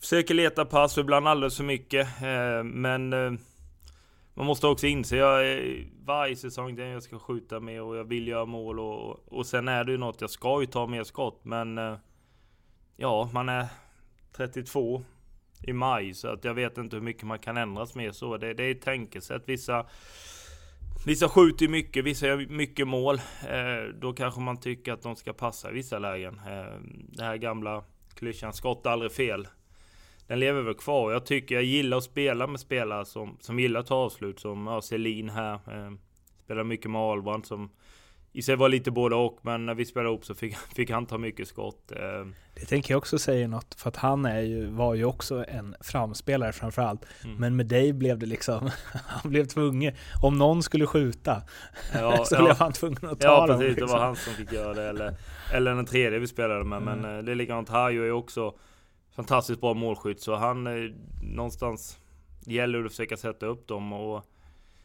försöker 0.00 0.34
leta 0.34 0.64
pass, 0.64 0.98
ibland 0.98 1.28
alldeles 1.28 1.56
för 1.56 1.64
mycket. 1.64 2.06
Eh, 2.22 2.64
men 2.64 3.12
eh, 3.12 3.32
man 4.34 4.46
måste 4.46 4.66
också 4.66 4.86
inse, 4.86 5.16
jag, 5.16 5.58
varje 6.04 6.36
säsong 6.36 6.76
det 6.76 6.88
jag 6.88 7.02
ska 7.02 7.18
skjuta 7.18 7.60
mer 7.60 7.82
och 7.82 7.96
jag 7.96 8.04
vill 8.04 8.28
göra 8.28 8.44
mål 8.44 8.80
och, 8.80 9.32
och 9.32 9.46
sen 9.46 9.68
är 9.68 9.84
det 9.84 9.92
ju 9.92 9.98
något, 9.98 10.20
jag 10.20 10.30
ska 10.30 10.60
ju 10.60 10.66
ta 10.66 10.86
mer 10.86 11.04
skott 11.04 11.40
men 11.42 11.78
Ja, 12.96 13.30
man 13.32 13.48
är 13.48 13.66
32 14.36 15.02
i 15.62 15.72
maj 15.72 16.14
så 16.14 16.28
att 16.28 16.44
jag 16.44 16.54
vet 16.54 16.78
inte 16.78 16.96
hur 16.96 17.02
mycket 17.02 17.22
man 17.22 17.38
kan 17.38 17.56
ändras 17.56 17.94
med 17.94 18.14
så. 18.14 18.36
Det, 18.36 18.54
det 18.54 18.64
är 18.64 18.70
ett 18.70 18.82
tänkesätt. 18.82 19.42
Vissa, 19.46 19.86
vissa 21.06 21.28
skjuter 21.28 21.68
mycket, 21.68 22.04
vissa 22.04 22.26
gör 22.26 22.46
mycket 22.46 22.88
mål. 22.88 23.16
Eh, 23.48 23.94
då 24.00 24.12
kanske 24.12 24.40
man 24.40 24.60
tycker 24.60 24.92
att 24.92 25.02
de 25.02 25.16
ska 25.16 25.32
passa 25.32 25.70
i 25.70 25.74
vissa 25.74 25.98
lägen. 25.98 26.34
Eh, 26.34 26.80
det 27.08 27.24
här 27.24 27.36
gamla 27.36 27.84
klyschan, 28.14 28.52
skott 28.52 28.86
aldrig 28.86 29.12
fel. 29.12 29.48
Den 30.26 30.40
lever 30.40 30.62
väl 30.62 30.74
kvar. 30.74 31.12
Jag 31.12 31.26
tycker 31.26 31.54
jag 31.54 31.64
gillar 31.64 31.96
att 31.96 32.04
spela 32.04 32.46
med 32.46 32.60
spelare 32.60 33.04
som, 33.04 33.36
som 33.40 33.58
gillar 33.58 33.80
att 33.80 33.86
ta 33.86 33.94
avslut. 33.94 34.40
Som 34.40 34.66
ja, 34.66 34.82
Selin 34.82 35.30
här. 35.30 35.54
Eh, 35.54 35.92
spelar 36.44 36.64
mycket 36.64 36.90
med 36.90 37.00
Ahlbrand 37.00 37.46
som 37.46 37.70
i 38.38 38.42
sig 38.42 38.56
var 38.56 38.68
lite 38.68 38.90
både 38.90 39.14
och, 39.16 39.38
men 39.42 39.66
när 39.66 39.74
vi 39.74 39.84
spelade 39.84 40.08
ihop 40.08 40.24
så 40.24 40.34
fick, 40.34 40.56
fick 40.76 40.90
han 40.90 41.06
ta 41.06 41.18
mycket 41.18 41.48
skott. 41.48 41.92
Eh, 41.92 42.26
Det 42.54 42.66
tänker 42.66 42.94
jag 42.94 42.98
också 42.98 43.18
säga 43.18 43.48
något, 43.48 43.74
för 43.78 43.88
att 43.88 43.96
han 43.96 44.24
är 44.24 44.40
ju, 44.40 44.66
var 44.66 44.94
ju 44.94 45.04
också 45.04 45.44
en 45.48 45.74
framspelare 45.80 46.52
framförallt. 46.52 47.04
Mm. 47.24 47.36
Men 47.36 47.56
med 47.56 47.66
dig 47.66 47.92
blev 47.92 48.18
det 48.18 48.26
liksom, 48.26 48.70
han 48.94 49.30
blev 49.30 49.44
tvungen, 49.44 49.94
om 50.22 50.38
någon 50.38 50.62
skulle 50.62 50.86
skjuta 50.86 51.42
ja, 51.94 52.24
så 52.24 52.34
ja. 52.34 52.44
blev 52.44 52.56
han 52.56 52.72
tvungen 52.72 52.98
att 53.08 53.20
ta 53.20 53.26
Ja 53.28 53.46
dem. 53.46 53.58
precis, 53.58 53.74
det 53.74 53.80
liksom. 53.80 53.98
var 53.98 54.04
han 54.06 54.16
som 54.16 54.32
fick 54.32 54.52
göra 54.52 54.74
det. 54.74 54.88
Eller, 54.88 55.14
eller 55.52 55.74
den 55.74 55.86
tredje 55.86 56.18
vi 56.18 56.26
spelade 56.26 56.64
med. 56.64 56.82
Men 56.82 56.98
Mm. 56.98 57.16
eh, 57.18 57.24
det 57.24 57.30
är 57.32 57.36
likadant, 57.36 57.68
Hajo 57.68 58.02
är 58.02 58.12
också 58.12 58.54
fantastiskt 59.16 59.60
bra 59.60 59.74
målskytt. 59.74 60.20
Så 60.20 60.34
han 60.36 60.66
eh, 60.66 60.90
någonstans 61.22 61.98
det 62.40 62.54
gäller 62.54 62.78
det 62.78 62.84
att 62.86 62.90
försöka 62.92 63.16
sätta 63.16 63.46
upp 63.46 63.68
dem. 63.68 63.92
Och 63.92 64.24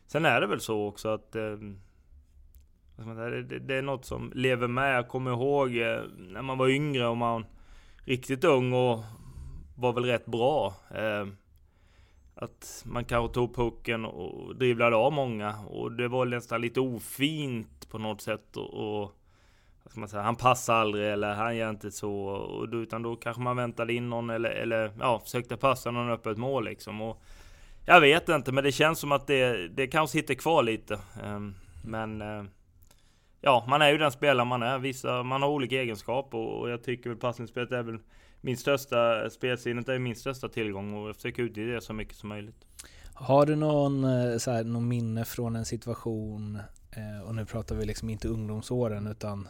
sen 0.08 0.26
är 0.26 0.42
det 0.42 0.48
väl 0.48 0.60
så 0.62 0.88
också 0.88 1.10
att 1.10 1.36
eh, 1.36 1.42
vad 1.42 1.54
ska 1.54 1.58
man 1.58 2.91
säga, 2.91 2.91
Alltså, 3.08 3.30
det, 3.30 3.60
det, 3.60 3.76
är 3.76 3.82
något 3.82 4.06
som 4.06 4.32
lever 4.36 4.68
med. 4.68 4.96
Jag 4.96 5.08
kommer 5.08 5.32
ihåg 5.32 5.78
eh, 5.78 6.02
när 6.18 6.42
man 6.42 6.58
var 6.58 6.68
yngre 6.68 7.08
och 7.08 7.18
man 7.18 7.46
riktigt 8.06 8.44
ung 8.44 8.74
och 8.74 9.00
var 9.76 9.94
väl 9.94 10.06
rätt 10.06 10.26
bra. 10.26 10.74
Eh, 10.96 11.28
att 12.36 12.84
man 12.86 13.06
kanske 13.06 13.34
tog 13.34 13.56
pucken 13.56 14.06
och 14.06 14.56
dribblade 14.56 14.96
av 14.96 15.14
många 15.14 15.56
och 15.70 15.92
det 15.92 16.08
var 16.08 16.26
nästan 16.26 16.62
lite 16.62 16.80
ofint 16.80 17.90
på 17.90 17.98
något 17.98 18.22
sätt 18.22 18.58
och, 18.58 18.74
och 18.74 19.12
vad 19.84 19.92
ska 19.92 20.00
man 20.00 20.10
säga, 20.10 20.24
han 20.24 20.36
passar 20.36 20.74
aldrig 20.76 21.12
eller 21.12 21.34
han 21.34 21.58
gör 21.58 21.70
inte 21.70 21.92
så 21.92 22.14
och 22.26 22.70
då, 22.70 22.78
utan 22.78 23.02
då 23.02 23.16
kanske 23.16 23.42
man 23.42 23.58
väntade 23.58 23.94
in 23.94 24.10
någon 24.10 24.30
eller, 24.30 24.50
eller 24.50 24.92
ja, 25.00 25.20
försökte 25.20 25.58
passa 25.58 25.92
någon 25.92 26.10
öppet 26.10 26.38
mål 26.38 26.66
liksom 26.66 27.02
och 27.02 27.22
jag 27.86 28.02
vet 28.02 28.30
inte 28.30 28.52
men 28.52 28.64
det 28.64 28.72
känns 28.72 29.00
som 29.00 29.12
att 29.12 29.28
det, 29.28 29.68
det 29.68 29.88
kanske 29.88 30.18
sitter 30.18 30.34
kvar 30.34 30.64
lite 30.64 31.00
ehm, 31.24 31.56
men 31.84 32.22
eh, 32.22 32.44
ja, 33.42 33.66
man 33.68 33.82
är 33.82 33.90
ju 33.90 33.98
den 33.98 34.12
spelare 34.12 34.46
man 34.46 34.64
är. 34.64 34.80
Vissa, 34.80 35.24
man 35.24 35.42
har 35.42 35.50
olika 35.50 35.76
egenskaper 35.76 36.38
och, 36.38 36.60
och 36.60 36.70
jag 36.70 36.84
tycker 36.84 37.10
väl 37.10 37.20
passningsspelet 37.20 37.72
är 37.72 37.84
väl 37.84 38.00
min 38.42 38.58
största, 38.58 39.30
spelsinnet 39.30 39.90
är 39.90 40.00
min 40.00 40.16
största 40.16 40.50
tillgång 40.50 40.94
och 40.94 41.10
jag 41.10 41.16
försöker 41.16 41.44
utnyttja 41.44 41.74
det 41.74 41.82
så 41.82 41.94
mycket 41.94 42.16
som 42.16 42.30
möjligt. 42.30 42.66
Har 43.14 43.46
du 43.46 43.56
någon, 43.56 44.04
eh, 44.04 44.38
så 44.38 44.52
här, 44.52 44.64
någon 44.64 44.88
minne 44.88 45.26
från 45.26 45.56
en 45.56 45.66
situation, 45.66 46.60
eh, 46.92 47.28
och 47.28 47.36
nu 47.36 47.46
pratar 47.46 47.76
vi 47.76 47.86
liksom 47.86 48.10
inte 48.10 48.28
ungdomsåren 48.28 49.08
utan 49.08 49.48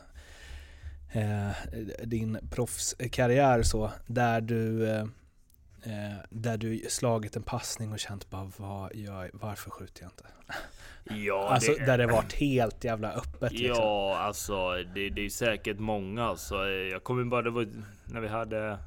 eh, 1.12 1.50
din 2.04 2.38
proffskarriär 2.52 3.64
så, 3.64 3.92
där 4.08 4.42
du, 4.42 4.90
eh, 4.90 5.02
eh 5.84 6.18
där 6.30 6.58
du 6.58 6.86
slagit 6.90 7.36
en 7.36 7.44
passning 7.44 7.92
och 7.92 8.00
känt 8.00 8.30
bara 8.30 8.52
vad 8.58 8.96
gör, 8.96 9.32
varför 9.34 9.72
skjuter 9.72 10.02
jag 10.02 10.12
inte? 10.12 10.26
Ja, 11.04 11.48
Alltså 11.50 11.74
där 11.74 11.98
det 11.98 12.08
varit 12.08 12.34
helt 12.34 12.84
jävla 12.84 13.12
öppet 13.12 13.52
liksom. 13.52 13.84
Ja, 13.84 14.18
alltså 14.18 14.72
det, 14.96 15.10
det 15.10 15.26
är 15.26 15.30
säkert 15.30 15.80
många 15.80 16.24
alltså. 16.26 16.68
Jag 16.70 17.04
kommer 17.04 17.24
bara, 17.24 17.42
det 17.42 17.50
var 17.50 17.68
när 18.06 18.22
vi 18.22 18.28
hade 18.28 18.78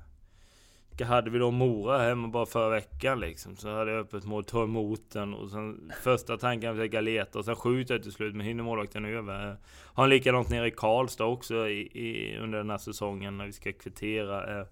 vilka 0.90 1.04
hade 1.06 1.30
vi 1.30 1.38
då? 1.38 1.50
Mora 1.50 1.98
hemma 1.98 2.28
bara 2.28 2.46
förra 2.46 2.68
veckan 2.68 3.20
liksom. 3.20 3.56
Så 3.56 3.74
hade 3.74 3.90
jag 3.90 4.00
öppet 4.00 4.24
mål, 4.24 4.44
tar 4.44 4.64
emot 4.64 5.10
den 5.12 5.34
och 5.34 5.50
sen 5.50 5.92
första 6.02 6.36
tanken 6.38 6.70
att 6.70 6.76
försöka 6.76 7.00
leta 7.00 7.38
och 7.38 7.44
sen 7.44 7.56
skjuter 7.56 7.94
jag 7.94 8.02
till 8.02 8.12
slut 8.12 8.34
men 8.34 8.46
hinner 8.46 8.62
målvakten 8.64 9.04
över. 9.04 9.56
Har 9.84 10.04
en 10.04 10.10
likadant 10.10 10.50
nere 10.50 10.66
i 10.66 10.70
Karlstad 10.70 11.24
också 11.24 11.68
i, 11.68 11.80
i, 11.80 12.38
under 12.38 12.58
den 12.58 12.70
här 12.70 12.78
säsongen 12.78 13.36
när 13.36 13.46
vi 13.46 13.52
ska 13.52 13.72
kvittera. 13.72 14.60
Eh, 14.60 14.66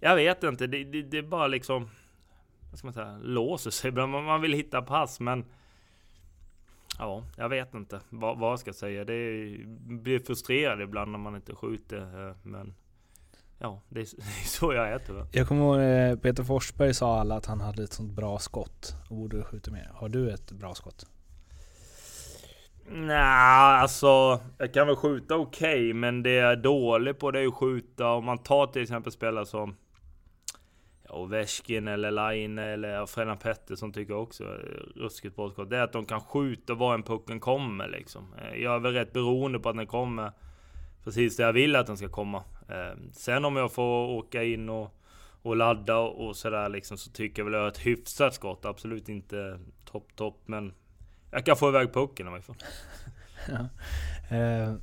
Jag 0.00 0.16
vet 0.16 0.42
inte, 0.42 0.66
det, 0.66 0.84
det, 0.84 1.02
det 1.02 1.18
är 1.18 1.22
bara 1.22 1.46
liksom 1.46 1.88
vad 2.70 2.78
ska 2.78 2.86
man 2.86 2.94
säga, 2.94 3.18
låser 3.22 3.70
sig. 3.70 3.90
Man 3.92 4.10
man 4.10 4.40
vill 4.40 4.52
hitta 4.52 4.82
pass 4.82 5.20
men 5.20 5.44
Ja, 6.98 7.24
jag 7.36 7.48
vet 7.48 7.74
inte 7.74 8.00
vad, 8.10 8.38
vad 8.38 8.52
jag 8.52 8.58
ska 8.58 8.72
säga. 8.72 9.04
Det 9.04 9.14
är, 9.14 9.64
blir 10.02 10.18
frustrerad 10.18 10.80
ibland 10.80 11.10
när 11.12 11.18
man 11.18 11.36
inte 11.36 11.54
skjuter. 11.54 12.28
eh, 12.28 12.36
Men 12.42 12.74
ja, 13.58 13.82
det 13.88 14.00
är, 14.00 14.04
det 14.16 14.22
är 14.22 14.46
så 14.48 14.72
jag 14.72 14.88
är 14.88 14.98
tyvärr. 14.98 15.26
Jag 15.32 15.48
kommer 15.48 15.62
ihåg 15.62 16.10
eh, 16.12 16.18
Peter 16.18 16.44
Forsberg 16.44 16.94
sa 16.94 17.20
alla 17.20 17.36
att 17.36 17.46
han 17.46 17.60
hade 17.60 17.82
ett 17.84 17.92
sånt 17.92 18.12
bra 18.12 18.38
skott 18.38 18.94
och 19.10 19.16
borde 19.16 19.44
skjuta 19.44 19.70
mer. 19.70 19.90
Har 19.94 20.08
du 20.08 20.30
ett 20.30 20.52
bra 20.52 20.74
skott? 20.74 21.06
Nej, 22.94 23.16
alltså 23.16 24.40
jag 24.58 24.74
kan 24.74 24.86
väl 24.86 24.96
skjuta 24.96 25.36
okej, 25.36 25.92
men 25.92 26.22
det 26.22 26.30
jag 26.32 26.52
är 26.52 26.56
dålig 26.56 27.18
på 27.18 27.30
det 27.30 27.40
är 27.40 27.46
att 27.46 27.54
skjuta. 27.54 28.08
Om 28.12 28.24
man 28.24 28.38
tar 28.38 28.66
till 28.66 28.82
exempel 28.82 29.12
spelare 29.12 29.46
som 29.46 29.76
Ovechkin 31.12 31.88
eller 31.88 32.10
Laine 32.10 32.62
eller 32.62 33.06
Fredan 33.06 33.38
Pettersson 33.38 33.92
tycker 33.92 34.12
jag 34.12 34.22
också 34.22 34.44
är 34.44 34.92
ruskigt 34.96 35.36
bra 35.36 35.50
skott. 35.50 35.70
Det 35.70 35.76
är 35.76 35.82
att 35.82 35.92
de 35.92 36.06
kan 36.06 36.20
skjuta 36.20 36.74
var 36.74 36.94
en 36.94 37.02
pucken 37.02 37.40
kommer 37.40 37.88
liksom. 37.88 38.34
Eh, 38.38 38.62
jag 38.62 38.74
är 38.74 38.78
väl 38.78 38.92
rätt 38.92 39.12
beroende 39.12 39.58
på 39.58 39.68
att 39.68 39.76
den 39.76 39.86
kommer 39.86 40.32
precis 41.04 41.36
där 41.36 41.44
jag 41.44 41.52
vill 41.52 41.76
att 41.76 41.86
den 41.86 41.96
ska 41.96 42.08
komma. 42.08 42.44
Eh, 42.68 42.98
sen 43.12 43.44
om 43.44 43.56
jag 43.56 43.72
får 43.72 44.08
åka 44.08 44.42
in 44.42 44.68
och, 44.68 44.94
och 45.42 45.56
ladda 45.56 45.98
och 45.98 46.36
sådär 46.36 46.68
liksom 46.68 46.98
så 46.98 47.10
tycker 47.10 47.42
jag 47.42 47.44
väl 47.44 47.54
jag 47.54 47.60
har 47.60 47.68
ett 47.68 47.86
hyfsat 47.86 48.34
skott. 48.34 48.64
Absolut 48.64 49.08
inte 49.08 49.58
topp 49.84 50.16
topp 50.16 50.42
men 50.46 50.74
jag 51.30 51.46
kan 51.46 51.56
få 51.56 51.68
iväg 51.68 51.92
pucken 51.92 52.26
i 52.26 52.30
alla 52.30 52.42
fall. 52.42 52.56
Ja. 53.48 53.68
Eh, 54.36 54.74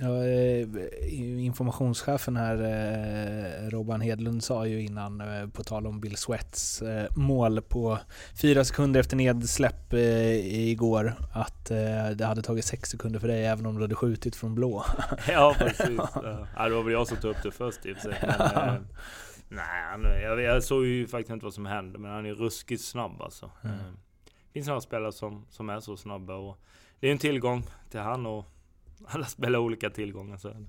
ja, 0.00 0.24
eh, 0.24 1.44
informationschefen 1.44 2.36
här, 2.36 2.56
eh, 2.56 3.68
Robban 3.70 4.00
Hedlund, 4.00 4.44
sa 4.44 4.66
ju 4.66 4.82
innan, 4.82 5.20
eh, 5.20 5.48
på 5.48 5.64
tal 5.64 5.86
om 5.86 6.00
Bill 6.00 6.16
Sweats 6.16 6.82
eh, 6.82 7.16
mål 7.16 7.62
på 7.62 7.98
fyra 8.42 8.64
sekunder 8.64 9.00
efter 9.00 9.16
nedsläpp 9.16 9.92
igår, 9.92 11.14
att 11.32 11.64
det 12.14 12.24
hade 12.24 12.42
tagit 12.42 12.64
sex 12.64 12.90
sekunder 12.90 13.20
för 13.20 13.28
dig 13.28 13.46
även 13.46 13.66
om 13.66 13.74
du 13.74 13.80
hade 13.80 13.94
skjutit 13.94 14.36
från 14.36 14.54
blå. 14.54 14.84
Ja 15.28 15.54
precis. 15.58 16.00
Ja, 16.56 16.68
det 16.68 16.74
var 16.74 16.82
väl 16.82 16.92
jag 16.92 17.08
som 17.08 17.16
tog 17.16 17.30
upp 17.30 17.42
det 17.42 17.50
först 17.50 17.86
i 17.86 17.92
och 17.92 17.96
för 17.96 18.10
sig. 18.10 18.18
Men, 18.22 18.86
nej, 20.02 20.22
jag, 20.22 20.40
jag 20.40 20.64
såg 20.64 20.86
ju 20.86 21.06
faktiskt 21.06 21.30
inte 21.30 21.44
vad 21.44 21.54
som 21.54 21.66
hände 21.66 21.98
men 21.98 22.10
han 22.10 22.26
är 22.26 22.34
ruskigt 22.34 22.84
snabb 22.84 23.22
alltså. 23.22 23.50
Mm. 23.64 23.76
Det 24.24 24.52
finns 24.52 24.66
några 24.66 24.80
spelare 24.80 25.12
som, 25.12 25.46
som 25.50 25.70
är 25.70 25.80
så 25.80 25.96
snabba 25.96 26.34
och 26.34 26.58
det 27.00 27.08
är 27.08 27.12
en 27.12 27.18
tillgång 27.18 27.66
till 27.90 28.00
han 28.00 28.26
och 28.26 28.53
alla 29.08 29.26
spelar 29.26 29.58
olika 29.58 29.90
tillgångar 29.90 30.36
så 30.36 30.48
det. 30.48 30.66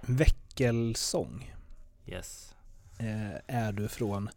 Väckelsång 0.00 1.54
Yes. 2.06 2.54
eh, 2.98 3.56
är 3.56 3.72
du 3.72 3.88
från. 3.88 4.28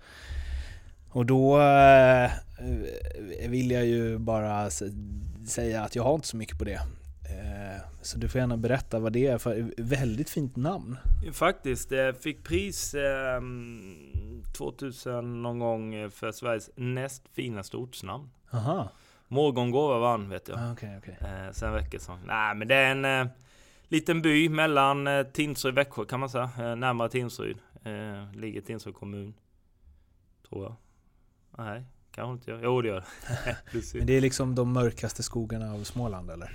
Och 1.10 1.26
då 1.26 1.62
eh, 1.62 2.32
vill 3.50 3.72
jag 3.72 3.86
ju 3.86 4.18
bara 4.18 4.70
säga 5.48 5.84
att 5.84 5.96
jag 5.96 6.04
har 6.04 6.16
inte 6.16 6.28
så 6.28 6.38
mycket 6.38 6.58
på 6.58 6.64
det. 6.64 6.82
Eh, 7.30 7.82
så 8.02 8.18
du 8.18 8.30
får 8.30 8.40
gärna 8.40 8.58
berätta 8.58 9.00
vad 9.00 9.14
det 9.14 9.28
är 9.28 9.38
för 9.38 9.72
väldigt 9.78 10.30
fint 10.30 10.56
namn. 10.56 10.98
Faktiskt, 11.34 11.92
jag 11.92 12.18
fick 12.22 12.44
pris 12.44 12.94
eh, 12.94 13.42
2000 14.58 15.42
någon 15.44 15.60
gång 15.60 16.12
för 16.12 16.32
Sveriges 16.32 16.70
näst 16.76 17.24
finaste 17.34 17.78
ortsnamn. 17.78 18.30
Aha, 18.52 18.90
Morgongåva 19.28 20.00
vann 20.00 20.30
vet 20.30 20.48
jag. 20.48 20.60
ah, 20.60 20.72
okej 20.72 20.98
okej. 20.98 21.18
Eh, 21.22 21.52
sen 21.52 21.74
Väckelsång. 21.74 22.20
Nej 22.26 22.56
men 22.56 22.68
det 22.68 22.76
är 22.76 22.92
en 22.92 23.06
eh, 23.06 23.28
liten 23.88 24.22
by 24.22 24.50
mellan 24.50 25.08
eh, 25.08 25.24
Tingsryd 25.24 25.74
och 25.74 25.78
Växjö 25.78 26.06
kan 26.06 26.20
man 26.20 26.30
säga. 26.30 26.50
Eh, 26.60 26.76
närmare 26.76 27.10
Tingsryd. 27.10 27.58
Eh, 27.84 28.34
ligger 28.40 28.62
Tingsryd 28.62 28.96
kommun. 28.96 29.34
Tror 30.50 30.64
jag. 30.64 30.76
Nej, 31.58 31.84
kanske 32.12 32.34
inte 32.34 32.52
gör. 32.52 32.60
Jo 32.64 32.82
det 32.82 32.88
gör 32.88 33.04
det. 33.44 33.58
Men 33.98 34.08
det 34.08 34.14
är 34.14 34.22
liksom 34.22 34.56
de 34.56 34.74
mörkaste 34.74 35.24
skogarna 35.24 35.74
av 35.74 35.84
Småland 35.84 36.32
eller? 36.32 36.52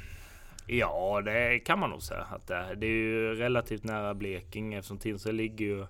Ja 0.67 1.23
det 1.25 1.59
kan 1.59 1.79
man 1.79 1.91
nog 1.91 2.03
säga 2.03 2.23
att 2.23 2.47
det 2.47 2.55
är. 2.55 2.75
Det 2.75 2.87
är 2.87 2.91
ju 2.91 3.35
relativt 3.35 3.85
nära 3.85 4.15
Blekinge 4.15 4.79
eftersom 4.79 4.99
Tingsryd 4.99 5.35
ligger 5.35 5.65
ju 5.65 5.87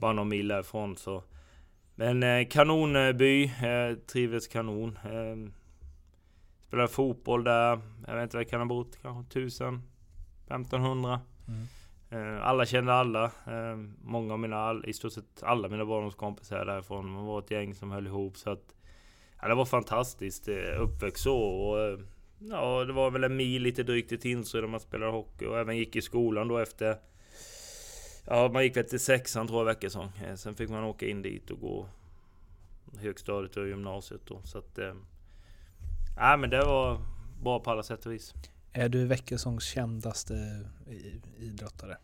bara 0.00 0.12
någon 0.12 0.28
mil 0.28 0.48
därifrån 0.48 0.96
så. 0.96 1.22
Men 1.94 2.22
eh, 2.22 2.46
kanonby, 2.50 3.44
eh, 3.44 3.96
trivdes 4.12 4.48
kanon. 4.48 4.98
Spelade 6.74 6.92
fotboll 6.92 7.44
där, 7.44 7.80
jag 8.06 8.14
vet 8.14 8.22
inte 8.22 8.36
vad 8.36 8.48
kan 8.48 8.60
ha 8.60 8.66
bott, 8.66 8.98
kanske 9.02 9.40
1000, 9.40 9.82
1500. 10.46 11.20
Mm. 11.48 12.36
Eh, 12.36 12.46
alla 12.46 12.66
kände 12.66 12.92
alla. 12.92 13.24
Eh, 13.24 13.76
många 14.02 14.32
av 14.32 14.38
mina, 14.38 14.82
i 14.84 14.92
stort 14.92 15.12
sett 15.12 15.42
alla 15.42 15.68
mina 15.68 15.84
barndomskompisar 15.84 16.56
är 16.56 16.64
därifrån. 16.64 17.10
Man 17.10 17.26
var 17.26 17.38
ett 17.38 17.50
gäng 17.50 17.74
som 17.74 17.90
höll 17.90 18.06
ihop 18.06 18.36
så 18.36 18.50
att 18.50 18.74
ja, 19.40 19.48
det 19.48 19.54
var 19.54 19.64
fantastiskt 19.64 20.48
eh, 20.48 20.80
uppväxt 20.80 21.22
så. 21.22 21.38
Och, 21.38 22.00
ja, 22.38 22.84
det 22.84 22.92
var 22.92 23.10
väl 23.10 23.24
en 23.24 23.36
mil 23.36 23.62
lite 23.62 23.82
drygt 23.82 24.08
till 24.08 24.20
Tingsryd 24.20 24.62
där 24.62 24.68
man 24.68 24.80
spelade 24.80 25.12
hockey 25.12 25.46
och 25.46 25.58
även 25.58 25.76
gick 25.76 25.96
i 25.96 26.02
skolan 26.02 26.48
då 26.48 26.58
efter 26.58 26.96
Ja, 28.26 28.50
man 28.52 28.64
gick 28.64 28.76
väl 28.76 28.84
till 28.84 29.00
sexan 29.00 29.46
tror 29.46 29.60
jag 29.60 29.64
Väckelsång. 29.64 30.08
Eh, 30.24 30.34
Sen 30.34 30.54
fick 30.54 30.70
man 30.70 30.84
åka 30.84 31.06
in 31.06 31.22
dit 31.22 31.50
och 31.50 31.60
gå 31.60 31.88
högstadiet 32.98 33.56
och 33.56 33.68
gymnasiet 33.68 34.22
då. 34.24 34.40
Så 34.44 34.58
att... 34.58 34.78
Nej 36.16 36.36
men 36.38 36.50
det 36.50 36.64
var 36.64 37.00
bra 37.42 37.60
på 37.60 37.70
alla 37.70 37.82
sätt 37.82 38.06
och 38.06 38.12
vis. 38.12 38.34
Är 38.72 38.88
du 38.88 39.06
Väckelsångs 39.06 39.64
kändaste 39.64 40.34
idrottare? 41.38 41.96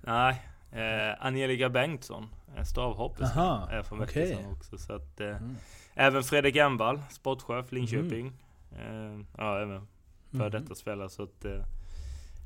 Nej, 0.00 0.42
eh, 0.72 1.26
Angelica 1.26 1.68
Bengtsson, 1.68 2.26
eh, 2.56 2.64
stavhoppet, 2.64 3.22
Aha, 3.36 3.68
är 3.70 3.82
från 3.82 4.02
okej. 4.02 4.22
Väckelsång 4.22 4.52
också. 4.52 4.78
Så 4.78 4.92
att, 4.92 5.20
eh, 5.20 5.26
Mm. 5.26 5.56
Även 5.94 6.22
Fredrik 6.22 6.56
Envall, 6.56 7.02
sportchef 7.10 7.72
Linköping. 7.72 8.32
Eh, 8.72 9.20
ja, 9.38 9.60
även 9.62 9.86
för 10.30 10.50
detta 10.50 10.74
spelare. 10.74 11.08
Så 11.08 11.22
att, 11.22 11.44
eh, 11.44 11.64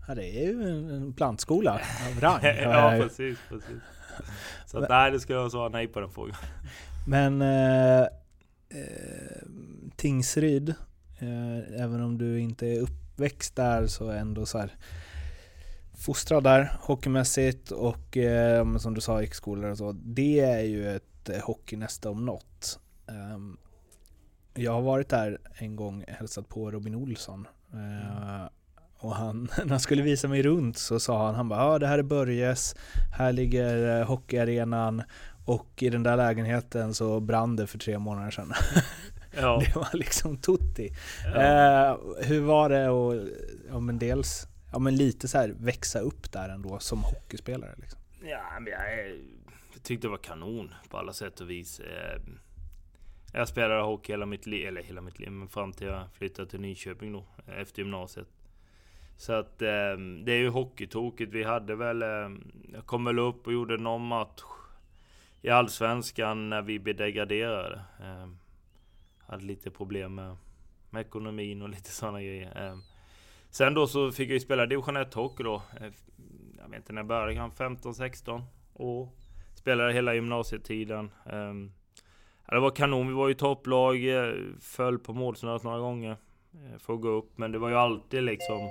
Ja, 0.08 0.14
det 0.14 0.24
är 0.26 0.46
ju 0.46 0.62
en 0.96 1.12
plantskola 1.12 1.72
av 2.14 2.20
rang. 2.20 2.40
ja, 2.62 2.90
precis, 3.02 3.38
precis. 3.48 3.80
Så 4.66 4.78
att, 4.82 4.88
nej, 4.88 5.10
det 5.10 5.20
skulle 5.20 5.38
jag 5.38 5.50
svara 5.50 5.68
nej 5.68 5.88
på 5.88 6.00
den 6.00 6.10
frågan. 6.10 6.36
Men 7.06 7.42
eh, 7.42 8.00
eh, 8.00 8.06
Tingsryd, 9.96 10.74
eh, 11.20 11.82
även 11.82 12.02
om 12.02 12.18
du 12.18 12.40
inte 12.40 12.66
är 12.66 12.80
uppväxt 12.80 13.56
där 13.56 13.86
så 13.86 14.08
är 14.08 14.16
ändå 14.16 14.46
så 14.46 14.58
här 14.58 14.76
fostrad 16.00 16.44
där 16.44 16.72
hockeymässigt 16.80 17.70
och 17.70 18.16
eh, 18.16 18.76
som 18.76 18.94
du 18.94 19.00
sa 19.00 19.22
i 19.22 19.26
skolor 19.26 19.70
och 19.70 19.78
så. 19.78 19.92
Det 19.92 20.40
är 20.40 20.62
ju 20.62 20.96
ett 20.96 21.28
eh, 21.28 21.40
hockeynäste 21.40 22.08
om 22.08 22.26
något. 22.26 22.80
Ehm, 23.08 23.56
jag 24.54 24.72
har 24.72 24.82
varit 24.82 25.08
där 25.08 25.38
en 25.54 25.76
gång 25.76 26.02
och 26.02 26.08
hälsat 26.08 26.48
på 26.48 26.70
Robin 26.70 26.94
Olsson. 26.94 27.46
Eh, 27.72 28.48
och 28.98 29.14
han, 29.14 29.42
när 29.58 29.70
han 29.70 29.80
skulle 29.80 30.02
visa 30.02 30.28
mig 30.28 30.42
runt 30.42 30.78
så 30.78 31.00
sa 31.00 31.26
han, 31.26 31.34
han 31.34 31.48
bara 31.48 31.64
ah, 31.64 31.78
det 31.78 31.86
här 31.86 31.98
är 31.98 32.02
Börjes, 32.02 32.74
här 33.18 33.32
ligger 33.32 34.00
eh, 34.00 34.06
hockeyarenan 34.06 35.02
och 35.44 35.82
i 35.82 35.90
den 35.90 36.02
där 36.02 36.16
lägenheten 36.16 36.94
så 36.94 37.20
brann 37.20 37.56
det 37.56 37.66
för 37.66 37.78
tre 37.78 37.98
månader 37.98 38.30
sedan. 38.30 38.52
Ja, 39.36 39.58
Det 39.64 39.76
var 39.76 39.96
liksom 39.96 40.36
tutti. 40.36 40.90
ja. 41.24 41.40
Eh, 41.40 41.98
hur 42.26 42.40
var 42.40 42.68
det 42.68 42.86
att, 42.86 43.28
ja 43.68 43.80
men 43.80 43.98
dels, 43.98 44.46
ja 44.72 44.78
men 44.78 44.96
lite 44.96 45.28
så 45.28 45.38
här 45.38 45.54
växa 45.58 46.00
upp 46.00 46.32
där 46.32 46.48
ändå 46.48 46.78
som 46.78 46.98
hockeyspelare 47.04 47.74
liksom? 47.76 48.00
Ja, 48.22 48.40
men 48.60 48.72
jag, 48.72 49.16
tyckte 49.82 50.06
det 50.06 50.10
var 50.10 50.16
kanon 50.18 50.74
på 50.88 50.98
alla 50.98 51.12
sätt 51.12 51.40
och 51.40 51.50
vis. 51.50 51.80
Eh, 51.80 52.20
Jag 53.32 53.48
spelade 53.48 53.82
hockey 53.82 54.12
hela 54.12 54.26
mitt 54.26 54.46
liv, 54.46 54.68
eller 54.68 54.82
hela 54.82 55.00
mitt 55.00 55.18
liv, 55.18 55.30
men 55.30 55.48
fram 55.48 55.72
till 55.72 55.86
jag 55.86 56.02
flyttade 56.12 56.50
till 56.50 56.60
Nyköping 56.60 57.12
då, 57.12 57.24
efter 57.58 57.82
gymnasiet. 57.82 58.26
Så 59.16 59.32
att 59.32 59.62
eh, 59.62 59.96
det 60.24 60.32
är 60.32 60.38
ju 60.38 60.48
hockeytokigt. 60.48 61.32
Vi 61.32 61.44
hade 61.44 61.74
väl, 61.76 62.02
eh, 62.02 62.08
jag 62.72 62.86
kom 62.86 63.04
väl 63.04 63.18
upp 63.18 63.46
och 63.46 63.52
gjorde 63.52 63.76
någon 63.76 64.06
match 64.06 64.40
i 65.42 65.48
Allsvenskan 65.50 66.48
när 66.50 66.62
vi 66.62 66.78
blev 66.78 66.96
degraderade. 66.96 67.80
Hade 69.30 69.44
lite 69.44 69.70
problem 69.70 70.14
med, 70.14 70.36
med 70.90 71.00
ekonomin 71.06 71.62
och 71.62 71.68
lite 71.68 71.90
sådana 71.90 72.22
grejer. 72.22 72.66
Eh, 72.66 72.76
Sen 73.50 73.74
då 73.74 73.86
så 73.86 74.12
fick 74.12 74.28
jag 74.28 74.34
ju 74.34 74.40
spela 74.40 74.66
division 74.66 74.96
1 74.96 75.14
hockey 75.14 75.42
då. 75.42 75.54
Eh, 75.80 75.92
jag 76.58 76.68
vet 76.68 76.76
inte 76.76 76.92
när 76.92 77.00
jag 77.00 77.06
började, 77.06 77.34
kanske 77.34 77.64
15-16 77.64 78.42
år. 78.74 79.08
Spelade 79.54 79.92
hela 79.92 80.14
gymnasietiden. 80.14 81.10
Ehm, 81.26 81.72
ja, 82.46 82.54
det 82.54 82.60
var 82.60 82.70
kanon, 82.70 83.08
vi 83.08 83.14
var 83.14 83.28
ju 83.28 83.34
topplag, 83.34 84.08
eh, 84.08 84.34
föll 84.60 84.98
på 84.98 85.12
målsnöret 85.12 85.62
några 85.62 85.78
gånger 85.78 86.16
eh, 86.54 86.78
för 86.78 86.94
att 86.94 87.00
gå 87.00 87.08
upp. 87.08 87.38
Men 87.38 87.52
det 87.52 87.58
var 87.58 87.68
ju 87.68 87.74
alltid 87.74 88.22
liksom 88.22 88.68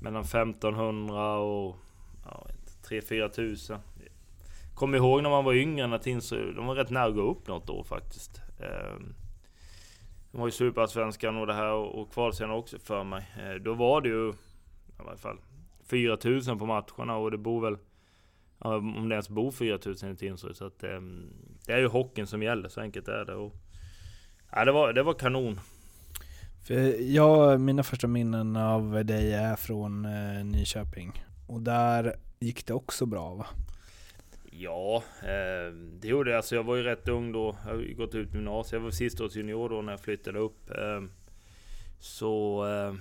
mellan 0.00 0.22
1500 0.22 1.36
och 1.36 1.76
ja, 2.24 2.46
3-4 2.88 3.28
tusen. 3.28 3.80
Kom 4.74 4.94
ihåg 4.94 5.22
när 5.22 5.30
man 5.30 5.44
var 5.44 5.52
yngre 5.54 5.86
när 5.86 5.98
Tingsryd, 5.98 6.56
de 6.56 6.66
var 6.66 6.74
rätt 6.74 6.90
nära 6.90 7.04
att 7.04 7.14
gå 7.14 7.20
upp 7.20 7.48
något 7.48 7.70
år 7.70 7.84
faktiskt. 7.84 8.40
Ehm, 8.60 9.14
de 10.32 10.40
var 10.40 10.48
ju 10.48 10.52
Superallsvenskan 10.52 11.36
och 11.36 11.46
det 11.46 11.54
här 11.54 11.72
och 11.72 12.00
och 12.00 12.12
kvalserien 12.12 12.54
också 12.54 12.78
för 12.78 13.04
mig. 13.04 13.26
Eh, 13.38 13.54
Då 13.54 13.74
var 13.74 14.00
det 14.00 14.08
ju 14.08 14.28
i 14.28 15.04
varje 15.04 15.18
fall 15.18 15.38
4000 15.84 16.58
på 16.58 16.66
matcherna 16.66 17.16
och 17.16 17.30
det 17.30 17.38
bor 17.38 17.60
väl 17.60 17.76
om 18.58 19.08
det 19.08 19.14
ens 19.14 19.28
bor 19.28 19.50
4000 19.50 20.12
i 20.12 20.16
Tingsryd. 20.16 20.56
Så 20.56 20.66
att, 20.66 20.84
ehm, 20.84 21.32
det 21.66 21.72
är 21.72 21.78
ju 21.78 21.86
hockeyn 21.88 22.26
som 22.26 22.42
gäller, 22.42 22.68
så 22.68 22.80
enkelt 22.80 23.08
är 23.08 23.24
det. 23.24 23.34
Och, 23.34 23.52
ja, 24.52 24.64
det, 24.64 24.72
var, 24.72 24.92
det 24.92 25.02
var 25.02 25.14
kanon. 25.14 25.60
För 26.66 27.02
jag, 27.12 27.60
mina 27.60 27.82
första 27.82 28.06
minnen 28.06 28.56
av 28.56 29.04
dig 29.04 29.32
är 29.34 29.56
från 29.56 30.04
eh, 30.04 30.44
Nyköping. 30.44 31.24
Och 31.48 31.60
där 31.60 32.16
gick 32.40 32.66
det 32.66 32.74
också 32.74 33.06
bra 33.06 33.34
va? 33.34 33.46
Ja, 34.58 35.02
eh, 35.22 35.74
det 35.74 36.08
gjorde 36.08 36.30
jag. 36.30 36.36
Alltså 36.36 36.54
jag 36.54 36.62
var 36.62 36.76
ju 36.76 36.82
rätt 36.82 37.08
ung 37.08 37.32
då. 37.32 37.56
Jag 37.64 37.72
har 37.72 37.94
gått 37.94 38.14
ut 38.14 38.34
gymnasiet. 38.34 38.72
Jag 38.72 38.80
var 38.80 38.90
sista 38.90 39.24
års 39.24 39.36
junior 39.36 39.68
då 39.68 39.82
när 39.82 39.92
jag 39.92 40.00
flyttade 40.00 40.38
upp. 40.38 40.70
Eh, 40.70 41.02
så... 41.98 42.66
Eh, 42.66 42.94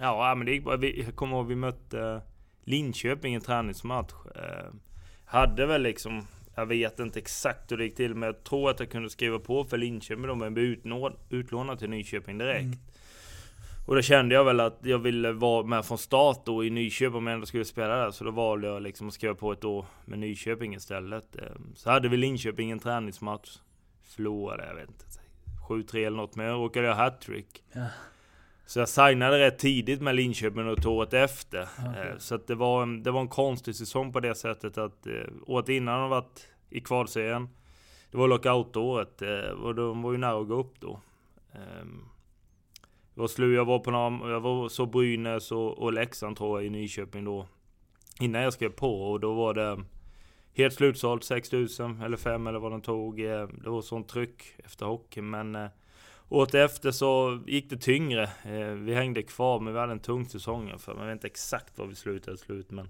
ja, 0.00 0.34
men 0.34 0.46
det 0.46 0.52
gick 0.52 0.64
bra. 0.64 0.76
Vi, 0.76 1.02
jag 1.02 1.16
kommer 1.16 1.36
ihåg 1.36 1.46
vi 1.46 1.56
mötte 1.56 2.20
Linköping 2.64 3.32
i 3.32 3.36
en 3.36 3.40
träningsmatch. 3.42 4.12
Ehm, 4.34 4.80
hade 5.24 5.66
väl 5.66 5.82
liksom... 5.82 6.26
Jag 6.54 6.66
vet 6.66 7.00
inte 7.00 7.18
exakt 7.18 7.72
hur 7.72 7.76
det 7.76 7.84
gick 7.84 7.96
till, 7.96 8.14
men 8.14 8.26
jag 8.26 8.44
tror 8.44 8.70
att 8.70 8.80
jag 8.80 8.90
kunde 8.90 9.10
skriva 9.10 9.38
på 9.38 9.64
för 9.64 9.78
Linköping 9.78 10.26
då, 10.26 10.34
men 10.34 10.54
blev 10.54 10.66
utlånad, 10.66 11.16
utlånad 11.30 11.78
till 11.78 11.90
Nyköping 11.90 12.38
direkt. 12.38 12.64
Mm. 12.64 12.78
Och 13.86 13.94
då 13.94 14.02
kände 14.02 14.34
jag 14.34 14.44
väl 14.44 14.60
att 14.60 14.78
jag 14.82 14.98
ville 14.98 15.32
vara 15.32 15.66
med 15.66 15.84
från 15.84 15.98
start 15.98 16.40
då 16.46 16.64
i 16.64 16.70
Nyköping 16.70 17.14
om 17.16 17.26
jag 17.26 17.34
ändå 17.34 17.46
skulle 17.46 17.64
spela 17.64 17.96
där. 17.96 18.10
Så 18.10 18.24
då 18.24 18.30
valde 18.30 18.66
jag 18.66 18.82
liksom 18.82 19.08
att 19.08 19.14
skriva 19.14 19.34
på 19.34 19.52
ett 19.52 19.64
år 19.64 19.86
med 20.04 20.18
Nyköping 20.18 20.74
istället. 20.74 21.36
Ehm, 21.36 21.72
Så 21.74 21.90
hade 21.90 22.08
vi 22.08 22.16
Linköping 22.16 22.70
en 22.70 22.78
träningsmatch. 22.78 23.58
Förlorade, 24.04 24.66
jag 24.66 24.74
vet 24.74 24.88
inte. 24.88 25.04
7-3 25.68 26.06
eller 26.06 26.16
något, 26.16 26.36
men 26.36 26.46
jag 26.46 26.54
råkade 26.54 26.86
göra 26.86 26.96
hattrick. 26.96 27.62
Ja. 27.72 27.86
Så 28.66 28.78
jag 28.78 28.88
signade 28.88 29.38
rätt 29.38 29.58
tidigt 29.58 30.00
med 30.00 30.14
Linköping 30.14 30.68
och 30.68 30.86
året 30.86 31.14
efter. 31.14 31.68
Okej. 31.88 32.08
Eh, 32.08 32.18
Så 32.18 32.36
det, 32.36 32.54
var 32.54 32.82
en, 32.82 33.02
det 33.02 33.10
var 33.10 33.20
en 33.20 33.28
konstig 33.28 33.74
säsong 33.76 34.12
på 34.12 34.20
det 34.20 34.34
sättet 34.34 34.78
att 34.78 35.06
eh, 35.06 35.12
året 35.46 35.68
innan 35.68 36.00
har 36.00 36.08
varit 36.08 36.48
i 36.70 36.80
kvalserien. 36.80 37.48
Det 38.10 38.16
var 38.16 38.28
lockoutåret 38.28 39.22
eh, 39.22 39.50
och 39.50 39.74
de 39.74 40.02
var 40.02 40.12
ju 40.12 40.18
nära 40.18 40.40
att 40.40 40.48
gå 40.48 40.54
upp 40.54 40.80
då. 40.80 41.00
Det 43.14 43.20
var 43.20 43.28
slut, 43.28 43.56
jag 43.56 43.64
var 43.64 43.78
på 43.78 43.90
några, 43.90 44.30
jag 44.32 44.40
var 44.40 44.68
så 44.68 44.86
Brynäs 44.86 45.52
och, 45.52 45.78
och 45.78 45.92
Leksand 45.92 46.36
tror 46.36 46.58
jag 46.60 46.66
i 46.66 46.70
Nyköping 46.70 47.24
då. 47.24 47.46
Innan 48.20 48.42
jag 48.42 48.52
skrev 48.52 48.68
på 48.68 49.10
och 49.10 49.20
då 49.20 49.34
var 49.34 49.54
det 49.54 49.84
helt 50.52 50.74
slutsålt 50.74 51.24
6000 51.24 52.02
eller 52.02 52.16
5 52.16 52.46
eller 52.46 52.58
vad 52.58 52.70
de 52.70 52.80
tog. 52.82 53.20
Eh, 53.20 53.48
det 53.48 53.70
var 53.70 53.82
sånt 53.82 54.08
tryck 54.08 54.42
efter 54.64 54.86
hockey 54.86 55.20
men 55.20 55.54
eh, 55.54 55.68
Året 56.28 56.54
efter 56.54 56.90
så 56.90 57.40
gick 57.46 57.70
det 57.70 57.76
tyngre. 57.76 58.22
Eh, 58.22 58.74
Vi 58.74 58.94
hängde 58.94 59.22
kvar 59.22 59.60
men 59.60 59.72
vi 59.72 59.78
hade 59.78 59.92
en 59.92 60.00
tung 60.00 60.26
säsong 60.26 60.72
för 60.78 60.94
Jag 60.94 61.06
vet 61.06 61.12
inte 61.12 61.26
exakt 61.26 61.78
var 61.78 61.86
vi 61.86 61.94
slutade 61.94 62.36
slut 62.36 62.70
men 62.70 62.88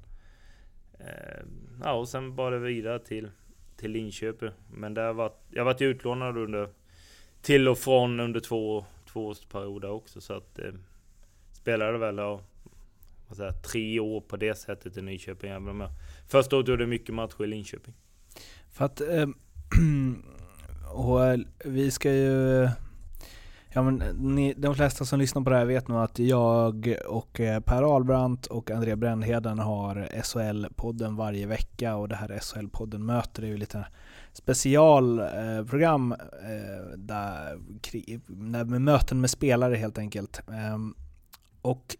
eh, 1.00 1.44
Ja 1.82 1.92
och 1.92 2.08
sen 2.08 2.36
bara 2.36 2.58
vidare 2.58 2.98
till 2.98 3.30
Till 3.76 3.90
Linköping. 3.90 4.50
Men 4.72 4.94
där 4.94 5.12
var, 5.12 5.32
jag 5.50 5.60
har 5.60 5.64
varit 5.64 5.82
utlånad 5.82 6.38
under 6.38 6.68
Till 7.42 7.68
och 7.68 7.78
från 7.78 8.20
under 8.20 8.40
två 8.40 8.84
Tvåårsperioder 9.14 9.90
också 9.90 10.20
så 10.20 10.32
att 10.32 10.58
eh, 10.58 10.72
Spelade 11.52 11.98
väl 11.98 12.16
ja, 12.16 12.40
vad 13.28 13.36
säger, 13.36 13.52
tre 13.52 14.00
år 14.00 14.20
på 14.20 14.36
det 14.36 14.54
sättet 14.54 14.96
i 14.96 15.02
Nyköping. 15.02 15.50
Även 15.50 15.68
om 15.68 15.80
jag, 15.80 15.90
första 16.28 16.56
året 16.56 16.68
gjorde 16.68 16.82
jag 16.82 16.88
mycket 16.88 17.14
matcher 17.14 17.44
i 17.44 17.46
Linköping. 17.46 17.94
För 18.70 18.84
att, 18.84 19.00
eh, 19.00 19.26
och 20.92 21.20
vi 21.64 21.90
ska 21.90 22.12
ju, 22.12 22.62
eh, 22.62 22.70
ja 23.74 23.82
men 23.82 24.02
eh, 24.02 24.14
ni, 24.14 24.54
de 24.56 24.74
flesta 24.74 25.04
som 25.04 25.18
lyssnar 25.18 25.42
på 25.42 25.50
det 25.50 25.56
här 25.56 25.64
vet 25.64 25.88
nog 25.88 25.98
att 25.98 26.18
jag 26.18 26.96
och 27.06 27.40
eh, 27.40 27.60
Per 27.60 27.96
Albrandt 27.96 28.46
och 28.46 28.70
André 28.70 28.96
Brännheden 28.96 29.58
har 29.58 30.08
SHL-podden 30.12 31.16
varje 31.16 31.46
vecka 31.46 31.96
och 31.96 32.08
det 32.08 32.16
här 32.16 32.28
SHL-podden 32.28 32.98
möter 32.98 33.42
är 33.42 33.46
ju 33.46 33.56
lite 33.56 33.86
specialprogram 34.32 36.12
eh, 36.12 36.18
eh, 36.52 36.96
där, 36.96 37.58
där 37.80 38.64
med 38.64 38.82
möten 38.82 39.20
med 39.20 39.30
spelare 39.30 39.76
helt 39.76 39.98
enkelt. 39.98 40.40
Ehm, 40.52 40.94
och 41.62 41.96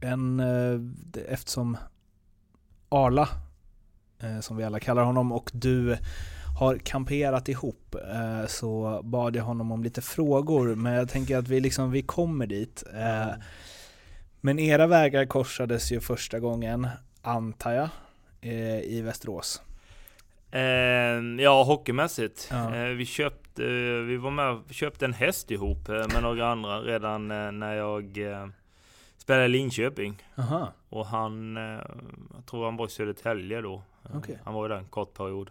en, 0.00 0.40
eh, 0.40 0.80
eftersom 1.28 1.76
Arla, 2.88 3.28
eh, 4.18 4.40
som 4.40 4.56
vi 4.56 4.64
alla 4.64 4.80
kallar 4.80 5.04
honom, 5.04 5.32
och 5.32 5.50
du 5.54 5.98
har 6.56 6.78
kamperat 6.78 7.48
ihop 7.48 7.94
eh, 7.94 8.46
så 8.46 9.00
bad 9.04 9.36
jag 9.36 9.44
honom 9.44 9.72
om 9.72 9.82
lite 9.82 10.02
frågor, 10.02 10.74
men 10.74 10.92
jag 10.92 11.08
tänker 11.08 11.36
att 11.36 11.48
vi, 11.48 11.60
liksom, 11.60 11.90
vi 11.90 12.02
kommer 12.02 12.46
dit. 12.46 12.84
Eh, 12.94 13.32
men 14.40 14.58
era 14.58 14.86
vägar 14.86 15.26
korsades 15.26 15.92
ju 15.92 16.00
första 16.00 16.38
gången, 16.40 16.88
antar 17.22 17.72
jag, 17.72 17.88
eh, 18.40 18.80
i 18.80 19.02
Västerås. 19.04 19.62
Ja, 21.38 21.62
hockeymässigt. 21.62 22.48
Ja. 22.50 22.68
Vi 22.68 23.06
köpte, 23.06 23.62
vi 24.02 24.16
var 24.16 24.30
med 24.30 24.62
köpte 24.70 25.04
en 25.04 25.12
häst 25.12 25.50
ihop 25.50 25.88
med 25.88 26.22
några 26.22 26.50
andra 26.50 26.80
redan 26.80 27.28
när 27.58 27.74
jag 27.74 28.18
spelade 29.18 29.44
i 29.44 29.48
Linköping. 29.48 30.22
Aha. 30.38 30.72
Och 30.88 31.06
han, 31.06 31.56
jag 32.34 32.46
tror 32.46 32.64
han 32.64 32.76
var 32.76 32.86
i 32.86 32.90
Södertälje 32.90 33.60
då. 33.60 33.82
Okej. 34.14 34.38
Han 34.44 34.54
var 34.54 34.64
ju 34.64 34.68
där 34.68 34.76
en 34.76 34.84
kort 34.84 35.14
period. 35.14 35.50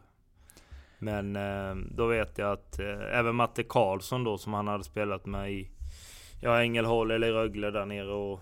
Men 1.06 1.36
eh, 1.36 1.76
då 1.92 2.08
vet 2.08 2.38
jag 2.38 2.52
att 2.52 2.80
eh, 2.80 3.18
även 3.20 3.36
Matte 3.36 3.64
Karlsson 3.64 4.24
då 4.24 4.38
som 4.38 4.54
han 4.54 4.68
hade 4.68 4.84
spelat 4.84 5.26
med 5.26 5.52
i 5.52 5.70
Ja, 6.42 6.62
Ängelholm 6.62 7.12
eller 7.12 7.32
Rögle 7.32 7.72
där 7.72 7.86
nere 7.86 8.14
och 8.14 8.40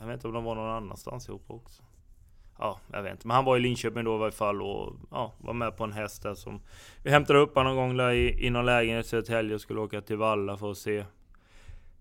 Jag 0.00 0.06
vet 0.06 0.14
inte 0.14 0.28
om 0.28 0.34
de 0.34 0.44
var 0.44 0.54
någon 0.54 0.70
annanstans 0.70 1.28
ihop 1.28 1.44
också. 1.46 1.82
Ja, 2.58 2.80
jag 2.92 3.02
vet 3.02 3.12
inte. 3.12 3.26
Men 3.26 3.34
han 3.34 3.44
var 3.44 3.56
i 3.56 3.60
Linköping 3.60 4.04
då 4.04 4.14
i 4.14 4.18
varje 4.18 4.32
fall 4.32 4.62
och 4.62 4.92
ja, 5.10 5.32
var 5.38 5.52
med 5.52 5.76
på 5.76 5.84
en 5.84 5.92
häst 5.92 6.22
där 6.22 6.34
som 6.34 6.60
Vi 7.02 7.10
hämtade 7.10 7.38
upp 7.38 7.54
honom 7.54 7.76
någon 7.76 7.88
gång 7.88 7.96
där 7.96 8.10
i, 8.10 8.46
i 8.46 8.50
någon 8.50 8.66
lägenhet 8.66 9.06
i 9.06 9.08
Södertälje 9.08 9.54
och 9.54 9.60
skulle 9.60 9.80
åka 9.80 10.00
till 10.00 10.16
Valla 10.16 10.56
för 10.56 10.70
att 10.70 10.78
se 10.78 11.04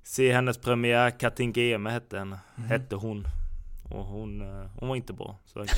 se 0.04 0.34
hennes 0.34 0.58
premiär, 0.58 1.20
Katinka 1.20 1.62
Eme 1.62 1.90
hette, 1.90 2.18
henne, 2.18 2.40
hette 2.56 2.96
hon. 2.96 3.26
Och 3.92 4.06
hon, 4.06 4.42
eh, 4.42 4.70
hon 4.80 4.90
var 4.90 4.96
inte 4.96 5.14
bra, 5.14 5.38
så 5.46 5.60
var 5.60 5.66
det. 5.66 5.72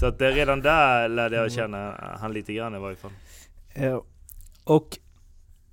Så 0.00 0.06
att 0.06 0.20
redan 0.20 0.60
där 0.60 1.08
lärde 1.08 1.36
jag 1.36 1.52
känna 1.52 1.94
han 2.20 2.32
lite 2.32 2.52
grann 2.52 2.74
i 2.74 2.78
varje 2.78 2.96
fall. 2.96 3.10
Eh, 3.74 4.00
Och 4.64 4.98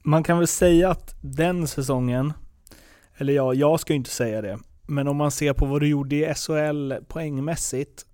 man 0.03 0.23
kan 0.23 0.37
väl 0.37 0.47
säga 0.47 0.89
att 0.89 1.15
den 1.21 1.67
säsongen, 1.67 2.33
eller 3.17 3.33
ja, 3.33 3.53
jag 3.53 3.79
ska 3.79 3.93
ju 3.93 3.97
inte 3.97 4.09
säga 4.09 4.41
det, 4.41 4.59
men 4.87 5.07
om 5.07 5.17
man 5.17 5.31
ser 5.31 5.53
på 5.53 5.65
vad 5.65 5.81
du 5.81 5.87
gjorde 5.87 6.15
i 6.15 6.33
SHL 6.33 6.93
poängmässigt, 7.07 8.05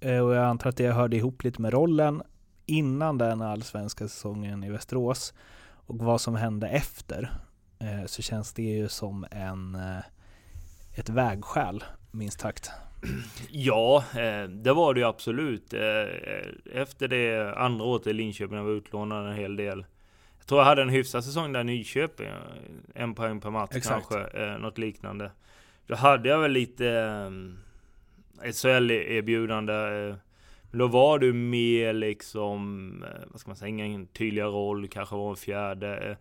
eh, 0.00 0.18
och 0.18 0.34
jag 0.34 0.44
antar 0.44 0.70
att 0.70 0.76
det 0.76 0.92
hörde 0.92 1.16
ihop 1.16 1.44
lite 1.44 1.62
med 1.62 1.72
rollen 1.72 2.22
innan 2.66 3.18
den 3.18 3.42
allsvenska 3.42 4.08
säsongen 4.08 4.64
i 4.64 4.70
Västerås, 4.70 5.34
och 5.86 5.98
vad 5.98 6.20
som 6.20 6.34
hände 6.34 6.68
efter, 6.68 7.30
eh, 7.78 8.06
så 8.06 8.22
känns 8.22 8.52
det 8.52 8.62
ju 8.62 8.88
som 8.88 9.26
en, 9.30 9.78
ett 10.94 11.08
vägskäl, 11.08 11.84
minst 12.10 12.40
sagt. 12.40 12.70
Ja, 13.50 14.04
eh, 14.16 14.48
det 14.48 14.72
var 14.72 14.94
det 14.94 15.00
ju 15.00 15.06
absolut. 15.06 15.72
Eh, 15.72 16.80
Efter 16.80 17.08
det 17.08 17.54
andra 17.56 17.84
året 17.84 18.06
i 18.06 18.12
Linköping, 18.12 18.56
jag 18.56 18.64
var 18.64 18.72
utlånad 18.72 19.26
en 19.26 19.34
hel 19.36 19.56
del. 19.56 19.84
Jag 20.38 20.46
tror 20.46 20.60
jag 20.60 20.66
hade 20.66 20.82
en 20.82 20.88
hyfsad 20.88 21.24
säsong 21.24 21.52
där 21.52 21.60
i 21.60 21.64
Nyköping. 21.64 22.26
eh, 22.26 22.32
En 23.02 23.14
poäng 23.14 23.40
per 23.40 23.50
match 23.50 23.70
Exakt. 23.76 24.08
kanske, 24.08 24.40
eh, 24.44 24.58
något 24.58 24.78
liknande. 24.78 25.30
Då 25.86 25.94
hade 25.94 26.28
jag 26.28 26.38
väl 26.38 26.52
lite 26.52 26.88
eh, 28.42 28.50
SHL-erbjudande. 28.52 30.08
eh, 30.08 30.14
Men 30.70 30.78
då 30.78 30.86
var 30.86 31.18
du 31.18 31.32
mer 31.32 31.92
liksom, 31.92 33.02
eh, 33.02 33.20
vad 33.30 33.40
ska 33.40 33.50
man 33.50 33.56
säga, 33.56 33.68
ingen 33.68 34.06
tydligare 34.06 34.48
roll, 34.50 34.88
kanske 34.88 35.14
var 35.16 35.30
en 35.30 35.36
fjärde. 35.36 35.96
Eh, 35.96 36.16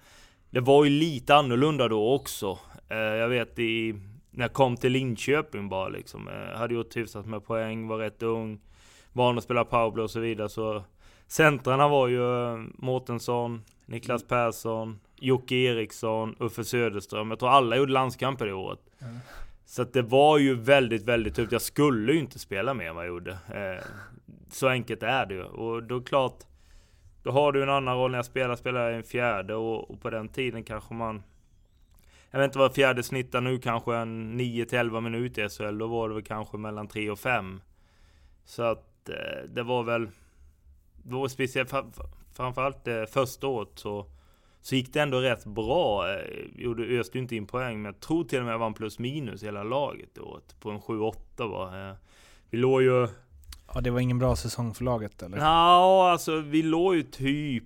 Det 0.50 0.60
var 0.60 0.84
ju 0.86 0.90
lite 0.90 1.36
annorlunda 1.36 1.88
då 1.88 2.14
också. 2.14 2.60
Eh, 2.90 2.98
Jag 2.98 3.30
vet 3.30 3.60
i, 3.60 3.96
när 4.34 4.44
jag 4.44 4.54
kom 4.54 4.78
till 4.78 4.92
Linköping 4.92 5.70
bara 5.70 5.90
liksom. 5.90 6.28
eh, 6.28 6.58
Hade 6.58 6.74
gjort 6.74 6.96
hyfsat 6.96 7.26
med 7.26 7.46
poäng, 7.46 7.88
var 7.88 7.98
rätt 7.98 8.24
ung. 8.24 8.60
Van 9.14 9.38
att 9.38 9.44
spela 9.44 9.66
powerplay 9.66 10.04
och 10.04 10.12
så 10.12 10.20
vidare. 10.20 10.50
Så 10.50 10.84
centrarna 11.28 11.88
var 11.88 12.08
ju 12.08 12.54
eh, 12.54 12.60
Mårtensson, 12.76 13.64
Niklas 13.86 14.28
Persson, 14.28 15.00
Jocke 15.16 15.56
Eriksson, 15.56 16.36
Uffe 16.40 16.64
Söderström. 16.64 17.30
Jag 17.30 17.40
tror 17.40 17.50
alla 17.50 17.76
gjorde 17.78 17.92
landskamper 17.92 18.48
i 18.48 18.54
året. 18.54 18.80
Så 19.66 19.82
att 19.82 19.94
det 19.94 20.02
var 20.02 20.38
ju 20.38 20.56
väldigt, 20.56 21.04
väldigt 21.04 21.36
tufft. 21.36 21.52
Jag 21.52 21.62
skulle 21.62 22.14
ju 22.14 22.20
inte 22.20 22.40
spela 22.40 22.74
mer 22.74 22.90
än 22.90 22.96
vad 22.96 23.06
jag 23.06 23.10
gjorde. 23.10 23.32
Eh, 23.32 23.84
så 24.52 24.68
enkelt 24.68 25.04
är 25.04 25.26
det 25.26 25.34
ju. 25.34 25.44
Och 25.44 25.84
då 25.84 25.98
är 25.98 26.02
klart, 26.02 26.40
då 27.24 27.32
har 27.32 27.52
du 27.52 27.64
en 27.64 27.70
annan 27.70 27.98
roll 27.98 28.12
när 28.12 28.18
jag 28.18 28.26
spelar, 28.26 28.56
spelar 28.56 28.82
jag 28.90 28.96
en 28.96 29.04
fjärde 29.04 29.56
och, 29.56 29.92
och 29.92 30.02
på 30.02 30.10
den 30.10 30.30
tiden 30.30 30.64
kanske 30.64 30.94
man 30.94 31.24
jag 32.34 32.40
vet 32.40 32.50
inte 32.50 32.60
vad 32.60 32.74
fjärde 32.76 33.04
snittar 33.04 33.42
nu, 33.42 33.60
kanske 33.60 33.96
en 33.96 34.40
9-11 34.40 35.02
minuter 35.02 35.46
i 35.46 35.50
SHL. 35.50 35.78
Då 35.78 35.88
var 35.88 36.10
det 36.10 36.16
väl 36.16 36.24
kanske 36.24 36.58
mellan 36.58 36.88
3 36.88 37.10
och 37.10 37.20
5. 37.20 37.62
Så 38.46 38.64
att 38.64 39.10
eh, 39.10 39.50
det 39.50 39.64
var 39.64 39.84
väl... 39.84 40.08
Det 41.04 41.14
var 41.16 41.28
speciellt, 41.28 41.74
framförallt 42.34 42.84
det 42.84 43.08
första 43.14 43.48
året 43.48 43.70
så, 43.76 44.06
så 44.62 44.76
gick 44.76 44.94
det 44.94 45.00
ändå 45.02 45.20
rätt 45.20 45.46
bra. 45.46 46.10
Eh, 46.14 46.22
Gjorde, 46.56 46.84
öste 46.84 47.18
ju 47.18 47.22
inte 47.22 47.36
in 47.36 47.48
poäng, 47.48 47.82
men 47.82 47.86
jag 47.86 48.00
tror 48.00 48.24
till 48.24 48.40
och 48.40 48.46
med 48.46 48.54
jag 48.54 48.60
vann 48.60 48.74
plus 48.74 49.00
minus 49.00 49.44
hela 49.44 49.64
laget 49.64 50.10
det 50.16 50.22
året. 50.22 50.56
På 50.60 50.72
en 50.72 50.80
7-8 50.80 51.14
va. 51.38 51.90
Eh, 51.90 51.96
Vi 52.50 52.58
låg 52.58 52.82
ju... 52.82 53.08
Ja, 53.74 53.82
det 53.82 53.90
var 53.90 54.00
ingen 54.00 54.20
bra 54.20 54.36
säsong 54.36 54.74
för 54.74 54.84
laget 54.84 55.22
eller? 55.24 55.38
Ja, 55.38 56.12
alltså 56.12 56.40
vi 56.40 56.62
låg 56.64 56.96
ju 56.96 57.04
typ 57.04 57.64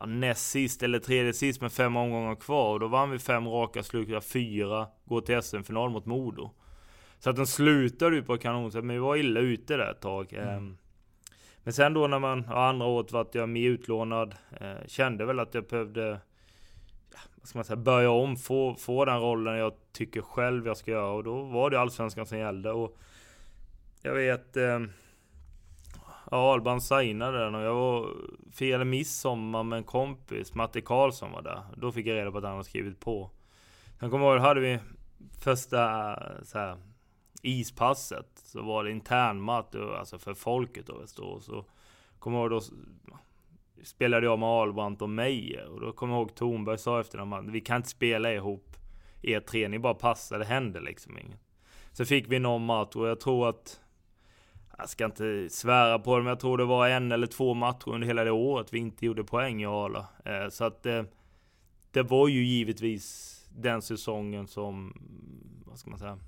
ja, 0.00 0.06
näst 0.06 0.50
sist 0.50 0.82
eller 0.82 0.98
tredje 0.98 1.32
sist 1.32 1.60
med 1.60 1.72
fem 1.72 1.96
omgångar 1.96 2.34
kvar. 2.34 2.72
Och 2.72 2.80
då 2.80 2.88
vann 2.88 3.10
vi 3.10 3.18
fem 3.18 3.48
raka, 3.48 3.82
slukade 3.82 4.20
fyra, 4.20 4.86
går 5.04 5.20
till 5.20 5.42
SM-final 5.42 5.90
mot 5.90 6.06
Modo. 6.06 6.50
Så 7.18 7.30
att 7.30 7.36
den 7.36 7.46
slutade 7.46 8.16
ju 8.16 8.22
på 8.22 8.38
kanonsätt, 8.38 8.84
men 8.84 8.96
vi 8.96 9.00
var 9.00 9.16
illa 9.16 9.40
ute 9.40 9.76
där 9.76 9.90
ett 9.90 10.00
tag. 10.00 10.32
Ehm, 10.32 10.76
Men 11.64 11.72
sen 11.72 11.94
då 11.94 12.06
när 12.06 12.18
man, 12.18 12.44
ja, 12.48 12.68
andra 12.68 12.86
året 12.86 13.12
vart 13.12 13.34
jag 13.34 13.48
mer 13.48 13.68
utlånad, 13.68 14.34
eh, 14.60 14.86
kände 14.86 15.24
väl 15.24 15.40
att 15.40 15.54
jag 15.54 15.64
behövde, 15.66 16.20
ja, 17.12 17.18
vad 17.36 17.48
ska 17.48 17.58
man 17.58 17.64
säga, 17.64 17.76
börja 17.76 18.10
om, 18.10 18.36
få, 18.36 18.74
få 18.74 19.04
den 19.04 19.20
rollen 19.20 19.56
jag 19.56 19.72
tycker 19.92 20.20
själv 20.22 20.66
jag 20.66 20.76
ska 20.76 20.90
göra. 20.90 21.10
Och 21.10 21.24
då 21.24 21.42
var 21.42 21.70
det 21.70 21.80
Allsvenskan 21.80 22.26
som 22.26 22.38
gällde. 22.38 22.72
Och 22.72 22.98
jag 24.02 24.14
vet, 24.14 24.56
eh, 24.56 24.80
Ja, 26.30 26.52
Alban 26.52 26.80
signade 26.80 27.38
den 27.38 27.54
och 27.54 27.62
jag 27.62 27.74
var, 27.74 28.08
firade 28.52 28.84
midsommar 28.84 29.62
med 29.62 29.76
en 29.76 29.84
kompis, 29.84 30.54
Matte 30.54 30.80
Karlsson 30.80 31.32
var 31.32 31.42
där. 31.42 31.62
Då 31.76 31.92
fick 31.92 32.06
jag 32.06 32.16
reda 32.16 32.30
på 32.30 32.38
att 32.38 32.44
han 32.44 32.52
hade 32.52 32.64
skrivit 32.64 33.00
på. 33.00 33.30
Sen 34.00 34.10
kommer 34.10 34.26
jag 34.26 34.34
ihåg, 34.34 34.42
hade 34.42 34.60
vi 34.60 34.78
första 35.40 36.10
eh, 36.10 36.42
så 36.42 36.58
här, 36.58 36.76
ispasset. 37.42 38.28
Så 38.34 38.62
var 38.62 38.84
det 38.84 38.90
internmatch. 38.90 39.74
Eh, 39.74 39.98
alltså 39.98 40.18
för 40.18 40.34
folket 40.34 40.86
då 40.86 40.98
Västerås. 40.98 41.44
Så 41.44 41.64
kommer 42.18 42.38
jag 42.38 42.52
ihåg 42.52 42.62
då 42.62 42.76
spelade 43.82 44.26
jag 44.26 44.38
med 44.38 44.48
Ahlbrandt 44.48 45.02
och 45.02 45.10
Meijer. 45.10 45.66
Och 45.66 45.80
då 45.80 45.92
kommer 45.92 46.14
jag 46.14 46.20
ihåg 46.20 46.34
Thornberg 46.34 46.78
sa 46.78 47.00
efter 47.00 47.18
den 47.18 47.28
matchen, 47.28 47.52
vi 47.52 47.60
kan 47.60 47.76
inte 47.76 47.88
spela 47.88 48.32
ihop 48.32 48.76
er 49.22 49.40
tre, 49.40 49.68
ni 49.68 49.78
bara 49.78 49.94
passar, 49.94 50.38
det 50.38 50.44
händer 50.44 50.80
liksom 50.80 51.18
inget. 51.18 51.40
Så 51.92 52.04
fick 52.04 52.32
vi 52.32 52.38
någon 52.38 52.64
match 52.64 52.96
och 52.96 53.08
jag 53.08 53.20
tror 53.20 53.48
att 53.48 53.80
jag 54.80 54.88
ska 54.88 55.04
inte 55.04 55.48
svära 55.50 55.98
på 55.98 56.16
det, 56.16 56.22
men 56.22 56.30
jag 56.30 56.40
tror 56.40 56.58
det 56.58 56.64
var 56.64 56.88
en 56.88 57.12
eller 57.12 57.26
två 57.26 57.54
matcher 57.54 57.88
under 57.88 58.06
hela 58.06 58.24
det 58.24 58.30
året 58.30 58.72
vi 58.72 58.78
inte 58.78 59.06
gjorde 59.06 59.24
poäng 59.24 59.62
i 59.62 59.66
Arla. 59.66 60.06
Eh, 60.24 60.48
så 60.48 60.64
att 60.64 60.82
det, 60.82 61.06
det 61.90 62.02
var 62.02 62.28
ju 62.28 62.44
givetvis 62.44 63.36
den 63.56 63.82
säsongen 63.82 64.46
som, 64.46 65.02
vad 65.66 65.78
ska 65.78 65.90
man 65.90 65.98
säga? 65.98 66.18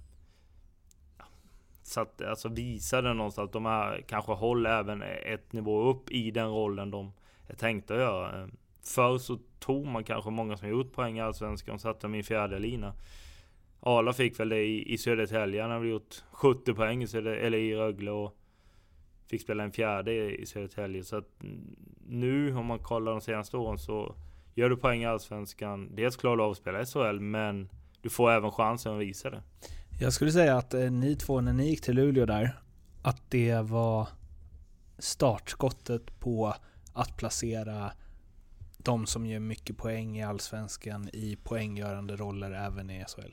satt, 1.82 2.22
alltså 2.22 2.48
visade 2.48 3.14
någonstans 3.14 3.46
att 3.46 3.52
de 3.52 3.66
här 3.66 4.04
kanske 4.08 4.32
håller 4.32 4.70
även 4.70 5.02
ett 5.02 5.52
nivå 5.52 5.82
upp 5.90 6.10
i 6.10 6.30
den 6.30 6.48
rollen 6.48 6.90
de 6.90 7.12
är 7.46 7.54
tänkta 7.54 7.94
att 7.94 8.00
göra. 8.00 8.42
Eh, 8.42 8.48
förr 8.82 9.18
så 9.18 9.38
tog 9.58 9.86
man 9.86 10.04
kanske 10.04 10.30
många 10.30 10.56
som 10.56 10.68
gjort 10.68 10.92
poäng 10.92 11.18
i 11.18 11.20
Allsvenskan 11.20 11.74
och 11.74 11.80
satte 11.80 12.06
dem 12.06 12.14
i 12.14 12.22
fjärde 12.22 12.58
lina. 12.58 12.94
Arla 13.80 14.12
fick 14.12 14.40
väl 14.40 14.48
det 14.48 14.64
i, 14.64 14.92
i 14.92 14.98
Södertälje. 14.98 15.62
Han 15.62 15.70
hade 15.70 15.88
gjort 15.88 16.24
70 16.30 16.74
poäng 16.74 17.02
i, 17.02 17.06
Söder, 17.06 17.32
eller 17.32 17.58
i 17.58 17.76
Rögle 17.76 18.10
och 18.10 18.36
fick 19.32 19.42
spela 19.42 19.64
en 19.64 19.72
fjärde 19.72 20.12
i, 20.12 20.46
Södertälje. 20.46 21.04
Så 21.04 21.16
att 21.16 21.42
nu 22.08 22.56
om 22.56 22.66
man 22.66 22.78
kollar 22.78 23.12
de 23.12 23.20
senaste 23.20 23.56
åren 23.56 23.78
så 23.78 24.14
gör 24.54 24.70
du 24.70 24.76
poäng 24.76 25.02
i 25.02 25.06
Allsvenskan. 25.06 25.94
Dels 25.94 26.16
klarar 26.16 26.36
du 26.36 26.42
av 26.42 26.50
att 26.50 26.56
spela 26.56 26.82
i 26.82 26.86
SHL 26.86 27.20
men 27.20 27.68
du 28.02 28.10
får 28.10 28.30
även 28.30 28.50
chansen 28.50 28.92
att 28.92 29.00
visa 29.00 29.30
det. 29.30 29.42
Jag 30.00 30.12
skulle 30.12 30.32
säga 30.32 30.56
att 30.56 30.74
eh, 30.74 30.90
ni 30.90 31.16
två, 31.16 31.40
när 31.40 31.52
ni 31.52 31.68
gick 31.68 31.80
till 31.80 31.96
Luleå 31.96 32.26
där, 32.26 32.60
att 33.02 33.30
det 33.30 33.60
var 33.60 34.08
startskottet 34.98 36.20
på 36.20 36.54
att 36.92 37.16
placera 37.16 37.92
de 38.78 39.06
som 39.06 39.26
gör 39.26 39.40
mycket 39.40 39.76
poäng 39.76 40.18
i 40.18 40.22
Allsvenskan 40.22 41.08
i 41.12 41.36
poänggörande 41.36 42.16
roller 42.16 42.50
även 42.50 42.90
i 42.90 43.04
SHL. 43.04 43.32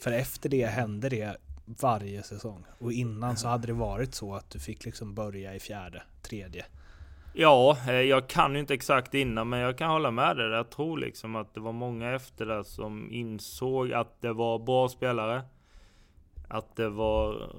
För 0.00 0.12
efter 0.12 0.48
det 0.48 0.66
hände 0.66 1.08
det 1.08 1.36
varje 1.66 2.22
säsong. 2.22 2.64
Och 2.78 2.92
innan 2.92 3.36
så 3.36 3.48
hade 3.48 3.66
det 3.66 3.72
varit 3.72 4.14
så 4.14 4.34
att 4.34 4.50
du 4.50 4.58
fick 4.58 4.84
liksom 4.84 5.14
börja 5.14 5.54
i 5.54 5.60
fjärde, 5.60 6.02
tredje. 6.22 6.66
Ja, 7.32 7.78
eh, 7.88 7.94
jag 7.94 8.28
kan 8.28 8.54
ju 8.54 8.60
inte 8.60 8.74
exakt 8.74 9.14
innan 9.14 9.48
men 9.48 9.60
jag 9.60 9.78
kan 9.78 9.90
hålla 9.90 10.10
med 10.10 10.36
dig. 10.36 10.50
Jag 10.50 10.70
tror 10.70 10.98
liksom 10.98 11.36
att 11.36 11.54
det 11.54 11.60
var 11.60 11.72
många 11.72 12.14
efter 12.14 12.46
det 12.46 12.64
som 12.64 13.12
insåg 13.12 13.92
att 13.92 14.20
det 14.20 14.32
var 14.32 14.58
bra 14.58 14.88
spelare. 14.88 15.42
Att 16.48 16.76
det 16.76 16.88
var 16.88 17.54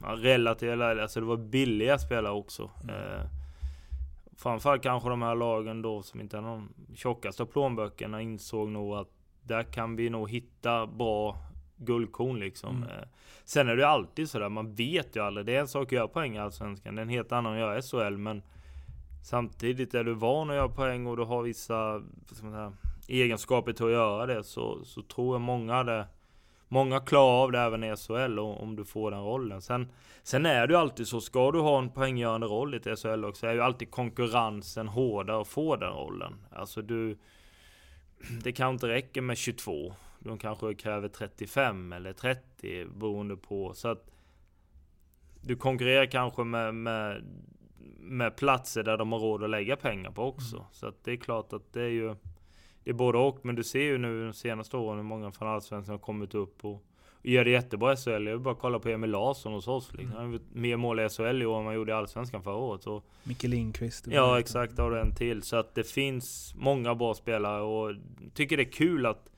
ja, 0.00 0.16
relativt, 0.16 0.80
alltså 0.80 1.20
det 1.20 1.26
var 1.26 1.36
billiga 1.36 1.98
spelare 1.98 2.32
också. 2.32 2.62
Eh, 2.62 3.26
framförallt 4.36 4.82
kanske 4.82 5.08
de 5.08 5.22
här 5.22 5.34
lagen 5.34 5.82
då 5.82 6.02
som 6.02 6.20
inte 6.20 6.36
har 6.36 6.44
de 6.44 6.68
tjockaste 6.94 7.46
plånböckerna 7.46 8.20
insåg 8.20 8.68
nog 8.68 8.94
att 8.94 9.08
där 9.42 9.62
kan 9.62 9.96
vi 9.96 10.10
nog 10.10 10.30
hitta 10.30 10.86
bra 10.86 11.36
guldkorn 11.80 12.38
liksom. 12.38 12.82
Eh, 12.82 13.08
Sen 13.44 13.68
är 13.68 13.76
det 13.76 13.82
ju 13.82 13.88
alltid 13.88 14.30
sådär, 14.30 14.48
man 14.48 14.74
vet 14.74 15.16
ju 15.16 15.22
aldrig. 15.22 15.46
Det 15.46 15.56
är 15.56 15.60
en 15.60 15.68
sak 15.68 15.86
att 15.86 15.92
göra 15.92 16.08
poäng 16.08 16.36
i 16.36 16.38
Allsvenskan, 16.38 16.94
det 16.94 17.00
är 17.00 17.02
en 17.02 17.08
helt 17.08 17.32
annan 17.32 17.52
att 17.52 17.58
göra 17.58 17.82
SHL. 17.82 18.16
Men 18.16 18.42
samtidigt 19.24 19.94
är 19.94 20.04
du 20.04 20.14
van 20.14 20.50
att 20.50 20.56
göra 20.56 20.68
poäng 20.68 21.06
och 21.06 21.16
du 21.16 21.22
har 21.24 21.42
vissa 21.42 22.02
säga, 22.32 22.72
egenskaper 23.08 23.72
till 23.72 23.84
att 23.84 23.92
göra 23.92 24.26
det 24.26 24.44
så, 24.44 24.84
så 24.84 25.02
tror 25.02 25.34
jag 25.34 25.40
många 25.40 25.74
hade 25.74 26.06
Många 26.72 27.00
klarar 27.00 27.42
av 27.42 27.52
det 27.52 27.58
även 27.58 27.84
i 27.84 27.96
SHL 27.96 28.38
om 28.38 28.76
du 28.76 28.84
får 28.84 29.10
den 29.10 29.20
rollen. 29.20 29.62
Sen, 29.62 29.88
sen 30.22 30.46
är 30.46 30.66
det 30.66 30.72
ju 30.72 30.80
alltid 30.80 31.06
så, 31.08 31.20
ska 31.20 31.50
du 31.50 31.60
ha 31.60 31.78
en 31.78 31.90
poänggörande 31.90 32.46
roll 32.46 32.74
i 32.74 32.76
ett 32.76 32.98
SHL 32.98 33.24
också, 33.24 33.46
är 33.46 33.54
ju 33.54 33.60
alltid 33.60 33.90
konkurrensen 33.90 34.88
hårdare 34.88 35.40
att 35.40 35.48
få 35.48 35.76
den 35.76 35.92
rollen. 35.92 36.34
Alltså 36.50 36.82
du... 36.82 37.18
Det 38.42 38.52
kanske 38.52 38.72
inte 38.74 38.88
räcker 38.88 39.20
med 39.20 39.36
22. 39.36 39.94
De 40.20 40.38
kanske 40.38 40.74
kräver 40.74 41.08
35 41.08 41.92
eller 41.92 42.12
30 42.12 42.84
beroende 42.84 43.36
på. 43.36 43.74
Så 43.74 43.88
att 43.88 44.10
du 45.40 45.56
konkurrerar 45.56 46.06
kanske 46.06 46.44
med, 46.44 46.74
med, 46.74 47.24
med 47.98 48.36
platser 48.36 48.82
där 48.82 48.96
de 48.96 49.12
har 49.12 49.18
råd 49.18 49.44
att 49.44 49.50
lägga 49.50 49.76
pengar 49.76 50.10
på 50.10 50.22
också. 50.22 50.66
Så 50.72 50.86
att 50.86 51.04
det 51.04 51.12
är 51.12 51.16
klart 51.16 51.52
att 51.52 51.72
det 51.72 51.82
är 51.82 51.88
ju 51.88 52.16
det 52.84 52.90
är 52.90 52.94
både 52.94 53.18
och. 53.18 53.38
Men 53.42 53.54
du 53.54 53.64
ser 53.64 53.82
ju 53.82 53.98
nu 53.98 54.24
de 54.24 54.32
senaste 54.32 54.76
åren 54.76 54.96
hur 54.96 55.04
många 55.04 55.32
från 55.32 55.48
Allsvenskan 55.48 55.92
har 55.92 55.98
kommit 55.98 56.34
upp 56.34 56.64
och, 56.64 56.84
och 57.12 57.26
gör 57.26 57.44
det 57.44 57.50
jättebra 57.50 57.92
i 57.92 57.96
SHL. 57.96 58.10
Jag 58.10 58.20
vill 58.20 58.38
bara 58.38 58.54
kolla 58.54 58.78
på 58.78 58.88
Emil 58.88 59.10
Larsson 59.10 59.52
hos 59.52 59.68
oss. 59.68 59.92
Liksom. 59.94 60.16
Han 60.16 60.30
har 60.32 60.40
mer 60.52 60.76
mål 60.76 61.00
i 61.00 61.08
SHL 61.08 61.42
i 61.42 61.46
år 61.46 61.58
än 61.58 61.64
man 61.64 61.74
gjorde 61.74 61.92
i 61.92 61.94
Allsvenskan 61.94 62.42
förra 62.42 62.54
året. 62.54 62.82
Så, 62.82 63.02
Micke 63.22 63.42
Lindqvist. 63.42 64.06
ja 64.06 64.38
exakt, 64.38 64.78
har 64.78 64.90
du 64.90 65.00
en 65.00 65.14
till. 65.14 65.42
Så 65.42 65.56
att 65.56 65.74
det 65.74 65.84
finns 65.84 66.54
många 66.56 66.94
bra 66.94 67.14
spelare 67.14 67.62
och 67.62 67.94
tycker 68.34 68.56
det 68.56 68.62
är 68.62 68.72
kul 68.72 69.06
att, 69.06 69.29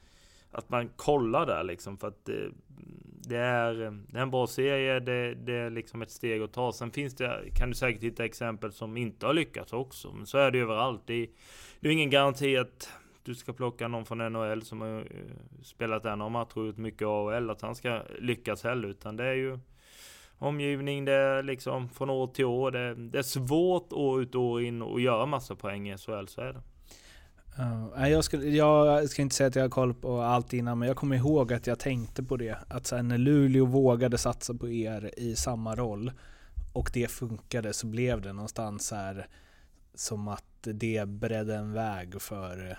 att 0.52 0.70
man 0.70 0.88
kollar 0.88 1.46
där 1.46 1.64
liksom. 1.64 1.98
För 1.98 2.08
att 2.08 2.24
det, 2.24 2.50
det 3.28 3.36
är, 3.36 3.74
det 4.08 4.18
är 4.18 4.22
en 4.22 4.30
bra 4.30 4.46
serie, 4.46 5.00
det, 5.00 5.34
det 5.34 5.54
är 5.54 5.70
liksom 5.70 6.02
ett 6.02 6.10
steg 6.10 6.42
att 6.42 6.52
ta. 6.52 6.72
Sen 6.72 6.90
finns 6.90 7.16
det, 7.16 7.42
kan 7.54 7.68
du 7.68 7.74
säkert 7.74 8.02
hitta 8.02 8.24
exempel 8.24 8.72
som 8.72 8.96
inte 8.96 9.26
har 9.26 9.34
lyckats 9.34 9.72
också. 9.72 10.12
Men 10.12 10.26
så 10.26 10.38
är 10.38 10.50
det 10.50 10.58
överallt. 10.58 11.02
Det, 11.06 11.30
det 11.80 11.88
är 11.88 11.92
ingen 11.92 12.10
garanti 12.10 12.56
att 12.56 12.92
du 13.24 13.34
ska 13.34 13.52
plocka 13.52 13.88
någon 13.88 14.04
från 14.04 14.18
NHL 14.18 14.62
som 14.62 14.80
har 14.80 14.98
eh, 14.98 15.62
spelat 15.62 16.04
en 16.04 16.20
av 16.20 16.30
matcher 16.30 16.58
och 16.58 16.66
gjort 16.66 16.76
mycket 16.76 17.06
AHL, 17.06 17.50
att 17.50 17.62
han 17.62 17.74
ska 17.74 18.02
lyckas 18.18 18.64
heller. 18.64 18.88
Utan 18.88 19.16
det 19.16 19.24
är 19.24 19.34
ju 19.34 19.58
omgivning, 20.38 21.04
det 21.04 21.12
är 21.12 21.42
liksom 21.42 21.88
från 21.88 22.10
år 22.10 22.26
till 22.26 22.44
år. 22.44 22.70
Det, 22.70 22.94
det 22.94 23.18
är 23.18 23.22
svårt 23.22 23.92
år 23.92 24.22
ut 24.22 24.34
och 24.34 24.42
år 24.42 24.62
in 24.62 24.82
att 24.82 25.02
göra 25.02 25.26
massa 25.26 25.56
poäng 25.56 25.90
i 25.90 25.98
SHL, 25.98 26.26
så 26.26 26.40
är 26.40 26.52
det. 26.52 26.62
Uh, 27.58 28.08
jag, 28.08 28.24
skulle, 28.24 28.46
jag 28.46 29.10
ska 29.10 29.22
inte 29.22 29.34
säga 29.34 29.48
att 29.48 29.56
jag 29.56 29.62
har 29.62 29.70
koll 29.70 29.94
på 29.94 30.20
allt 30.20 30.52
innan, 30.52 30.78
men 30.78 30.88
jag 30.88 30.96
kommer 30.96 31.16
ihåg 31.16 31.52
att 31.52 31.66
jag 31.66 31.78
tänkte 31.78 32.22
på 32.22 32.36
det. 32.36 32.56
Att 32.68 32.86
sen 32.86 33.08
när 33.08 33.18
Luleå 33.18 33.64
vågade 33.64 34.18
satsa 34.18 34.54
på 34.54 34.68
er 34.68 35.10
i 35.16 35.36
samma 35.36 35.74
roll 35.74 36.12
och 36.72 36.90
det 36.92 37.10
funkade 37.10 37.72
så 37.72 37.86
blev 37.86 38.20
det 38.20 38.32
någonstans 38.32 38.90
här 38.90 39.26
som 39.94 40.28
att 40.28 40.44
det 40.62 41.08
beredde 41.08 41.56
en 41.56 41.72
väg 41.72 42.22
för 42.22 42.78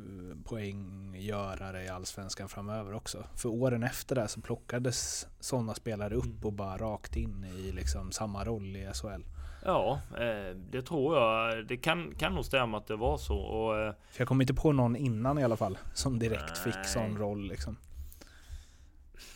uh, 0.00 0.42
poänggörare 0.44 1.84
i 1.84 1.88
Allsvenskan 1.88 2.48
framöver 2.48 2.94
också. 2.94 3.24
För 3.34 3.48
åren 3.48 3.82
efter 3.82 4.14
det 4.14 4.28
så 4.28 4.40
plockades 4.40 5.26
sådana 5.40 5.74
spelare 5.74 6.14
upp 6.14 6.24
mm. 6.24 6.38
och 6.42 6.52
bara 6.52 6.76
rakt 6.76 7.16
in 7.16 7.44
i 7.44 7.72
liksom 7.72 8.12
samma 8.12 8.44
roll 8.44 8.76
i 8.76 8.88
SHL. 8.94 9.22
Ja, 9.64 10.00
eh, 10.18 10.56
det 10.70 10.82
tror 10.82 11.16
jag. 11.16 11.66
Det 11.66 11.76
kan, 11.76 12.14
kan 12.14 12.34
nog 12.34 12.44
stämma 12.44 12.78
att 12.78 12.86
det 12.86 12.96
var 12.96 13.18
så. 13.18 13.38
Och, 13.38 13.78
eh, 13.78 13.94
För 14.10 14.20
jag 14.20 14.28
kommer 14.28 14.42
inte 14.42 14.54
på 14.54 14.72
någon 14.72 14.96
innan 14.96 15.38
i 15.38 15.44
alla 15.44 15.56
fall 15.56 15.78
som 15.94 16.18
direkt 16.18 16.64
nej. 16.64 16.72
fick 16.72 16.84
sån 16.84 17.18
roll 17.18 17.48
liksom. 17.48 17.76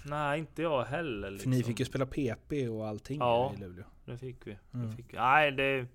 Nej, 0.04 0.38
inte 0.38 0.62
jag 0.62 0.84
heller. 0.84 1.30
Liksom. 1.30 1.52
För 1.52 1.58
ni 1.58 1.64
fick 1.64 1.80
ju 1.80 1.86
spela 1.86 2.06
PP 2.06 2.68
och 2.68 2.88
allting 2.88 3.18
ja, 3.18 3.52
i 3.56 3.60
Luleå. 3.60 3.84
det 4.04 4.18
fick 4.18 4.46
vi. 4.46 4.58
Mm. 4.74 4.90
Det 4.90 4.96
fick 4.96 5.12
vi. 5.12 5.16
Nej, 5.16 5.52
det, 5.52 5.86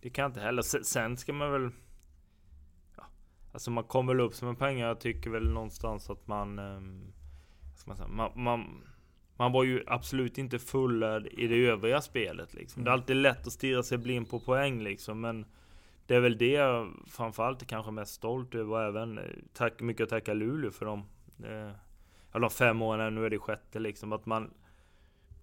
det 0.00 0.10
kan 0.10 0.22
jag 0.22 0.28
inte 0.28 0.40
heller. 0.40 0.62
Sen 0.82 1.16
ska 1.16 1.32
man 1.32 1.52
väl... 1.52 1.70
Ja, 2.96 3.04
alltså 3.52 3.70
man 3.70 3.84
kommer 3.84 4.14
väl 4.14 4.20
upp 4.20 4.34
som 4.34 4.48
en 4.48 4.56
pengar. 4.56 4.86
Jag 4.86 5.00
tycker 5.00 5.30
väl 5.30 5.50
någonstans 5.50 6.10
att 6.10 6.26
man... 6.26 6.58
Eh, 6.58 6.80
ska 7.76 7.90
man, 7.90 7.96
säga, 7.96 8.08
man, 8.08 8.30
man 8.34 8.84
man 9.40 9.52
var 9.52 9.64
ju 9.64 9.82
absolut 9.86 10.38
inte 10.38 10.58
fullärd 10.58 11.26
i 11.26 11.46
det 11.46 11.66
övriga 11.66 12.00
spelet 12.00 12.54
liksom. 12.54 12.84
Det 12.84 12.90
är 12.90 12.92
alltid 12.92 13.16
lätt 13.16 13.46
att 13.46 13.52
stirra 13.52 13.82
sig 13.82 13.98
blind 13.98 14.30
på 14.30 14.40
poäng 14.40 14.82
liksom, 14.82 15.20
men 15.20 15.46
det 16.06 16.14
är 16.14 16.20
väl 16.20 16.38
det 16.38 16.50
jag 16.50 16.92
framförallt 17.06 17.62
är 17.62 17.66
kanske 17.66 17.90
mest 17.90 18.14
stolt 18.14 18.54
över 18.54 18.72
och 18.72 18.82
även 18.82 19.18
eh, 19.18 19.24
tack, 19.52 19.80
mycket 19.80 20.04
att 20.04 20.08
tacka 20.08 20.34
Luleå 20.34 20.70
för 20.70 20.86
dem. 20.86 21.04
Eh, 21.44 21.70
ja, 22.32 22.38
de 22.38 22.50
fem 22.50 22.82
åren, 22.82 23.14
nu 23.14 23.26
är 23.26 23.30
det 23.30 23.38
sjätte 23.38 23.78
liksom, 23.78 24.12
att 24.12 24.26
man 24.26 24.50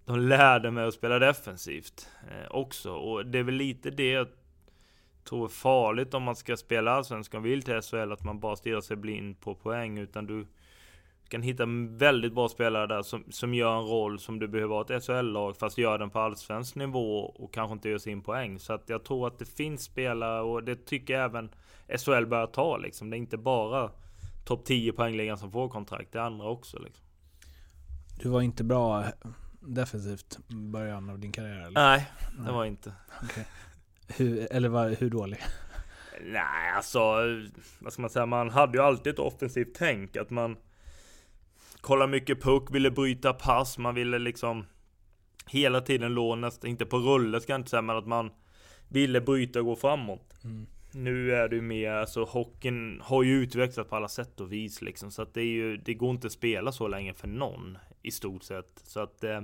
de 0.04 0.20
lärde 0.20 0.70
mig 0.70 0.84
att 0.84 0.94
spela 0.94 1.18
defensivt 1.18 2.08
eh, 2.30 2.50
också. 2.50 2.92
Och 2.92 3.26
det 3.26 3.38
är 3.38 3.42
väl 3.42 3.54
lite 3.54 3.90
det 3.90 4.10
jag 4.10 4.28
tror 5.24 5.44
är 5.44 5.48
farligt 5.48 6.14
om 6.14 6.22
man 6.22 6.36
ska 6.36 6.56
spela 6.56 6.90
Allsvenskan 6.90 7.42
vill 7.42 7.62
till 7.62 7.82
SHL, 7.82 8.12
att 8.12 8.24
man 8.24 8.40
bara 8.40 8.56
stirrar 8.56 8.80
sig 8.80 8.96
blind 8.96 9.40
på 9.40 9.54
poäng, 9.54 9.98
utan 9.98 10.26
du 10.26 10.46
kan 11.28 11.42
hitta 11.42 11.64
väldigt 11.88 12.34
bra 12.34 12.48
spelare 12.48 12.86
där 12.86 13.02
som, 13.02 13.24
som 13.30 13.54
gör 13.54 13.78
en 13.78 13.84
roll 13.84 14.18
som 14.18 14.38
du 14.38 14.48
behöver 14.48 14.74
ha 14.74 14.82
ett 14.82 15.04
SHL-lag 15.04 15.56
fast 15.56 15.78
gör 15.78 15.98
den 15.98 16.10
på 16.10 16.20
allsvensk 16.20 16.74
nivå 16.74 17.18
och 17.18 17.54
kanske 17.54 17.72
inte 17.72 17.88
gör 17.88 17.98
sin 17.98 18.22
poäng. 18.22 18.58
Så 18.58 18.72
att 18.72 18.88
jag 18.88 19.04
tror 19.04 19.26
att 19.26 19.38
det 19.38 19.44
finns 19.44 19.82
spelare 19.82 20.40
och 20.40 20.64
det 20.64 20.86
tycker 20.86 21.14
även 21.14 21.50
SHL 21.98 22.26
börjar 22.26 22.46
ta 22.46 22.76
liksom. 22.76 23.10
Det 23.10 23.16
är 23.16 23.18
inte 23.18 23.36
bara 23.36 23.90
topp 24.44 24.64
10 24.64 24.92
poängligan 24.92 25.38
som 25.38 25.52
får 25.52 25.68
kontrakt, 25.68 26.12
det 26.12 26.18
är 26.18 26.22
andra 26.22 26.46
också 26.46 26.78
liksom. 26.78 27.04
Du 28.22 28.28
var 28.28 28.42
inte 28.42 28.64
bra 28.64 29.04
defensivt 29.60 30.38
i 30.48 30.54
början 30.54 31.10
av 31.10 31.18
din 31.18 31.32
karriär? 31.32 31.60
Eller? 31.60 31.70
Nej, 31.70 32.10
det 32.36 32.42
Nej. 32.42 32.52
var 32.52 32.64
inte. 32.64 32.92
Okay. 33.22 33.44
Hur, 34.16 34.52
eller 34.52 34.68
var, 34.68 34.88
hur 34.88 35.10
dålig? 35.10 35.38
Nej, 36.22 36.72
alltså 36.76 37.00
vad 37.78 37.92
ska 37.92 38.02
man 38.02 38.10
säga? 38.10 38.26
Man 38.26 38.50
hade 38.50 38.78
ju 38.78 38.84
alltid 38.84 39.12
ett 39.12 39.18
offensivt 39.18 39.74
tänk. 39.74 40.16
Att 40.16 40.30
man 40.30 40.56
kolla 41.80 42.06
mycket 42.06 42.42
puck, 42.42 42.70
ville 42.70 42.90
bryta 42.90 43.32
pass, 43.32 43.78
man 43.78 43.94
ville 43.94 44.18
liksom 44.18 44.64
hela 45.46 45.80
tiden 45.80 46.14
låna, 46.14 46.46
nästan, 46.46 46.70
inte 46.70 46.86
på 46.86 46.98
rulle 46.98 47.40
ska 47.40 47.52
jag 47.52 47.60
inte 47.60 47.70
säga, 47.70 47.82
men 47.82 47.96
att 47.96 48.06
man 48.06 48.30
ville 48.88 49.20
bryta 49.20 49.58
och 49.58 49.64
gå 49.64 49.76
framåt. 49.76 50.34
Mm. 50.44 50.66
Nu 50.92 51.34
är 51.34 51.48
det 51.48 51.56
ju 51.56 51.62
mer, 51.62 51.90
alltså 51.90 52.24
hockeyn 52.24 53.00
har 53.04 53.22
ju 53.22 53.42
utvecklats 53.42 53.90
på 53.90 53.96
alla 53.96 54.08
sätt 54.08 54.40
och 54.40 54.52
vis 54.52 54.82
liksom. 54.82 55.10
Så 55.10 55.22
att 55.22 55.34
det 55.34 55.40
är 55.40 55.44
ju, 55.44 55.76
det 55.76 55.94
går 55.94 56.10
inte 56.10 56.26
att 56.26 56.32
spela 56.32 56.72
så 56.72 56.88
länge 56.88 57.14
för 57.14 57.28
någon 57.28 57.78
i 58.02 58.10
stort 58.10 58.42
sett. 58.42 58.80
Så 58.84 59.00
att 59.00 59.24
eh, 59.24 59.40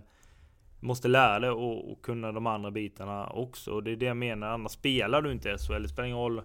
måste 0.80 1.08
lära 1.08 1.40
dig 1.40 1.50
och, 1.50 1.92
och 1.92 2.02
kunna 2.02 2.32
de 2.32 2.46
andra 2.46 2.70
bitarna 2.70 3.26
också. 3.26 3.70
Och 3.70 3.82
det 3.82 3.90
är 3.90 3.96
det 3.96 4.06
jag 4.06 4.16
menar, 4.16 4.46
annars 4.46 4.72
spelar 4.72 5.22
du 5.22 5.32
inte 5.32 5.58
SHL. 5.58 5.82
Det 5.82 5.88
spelar 5.88 6.06
ingen 6.06 6.18
roll 6.18 6.42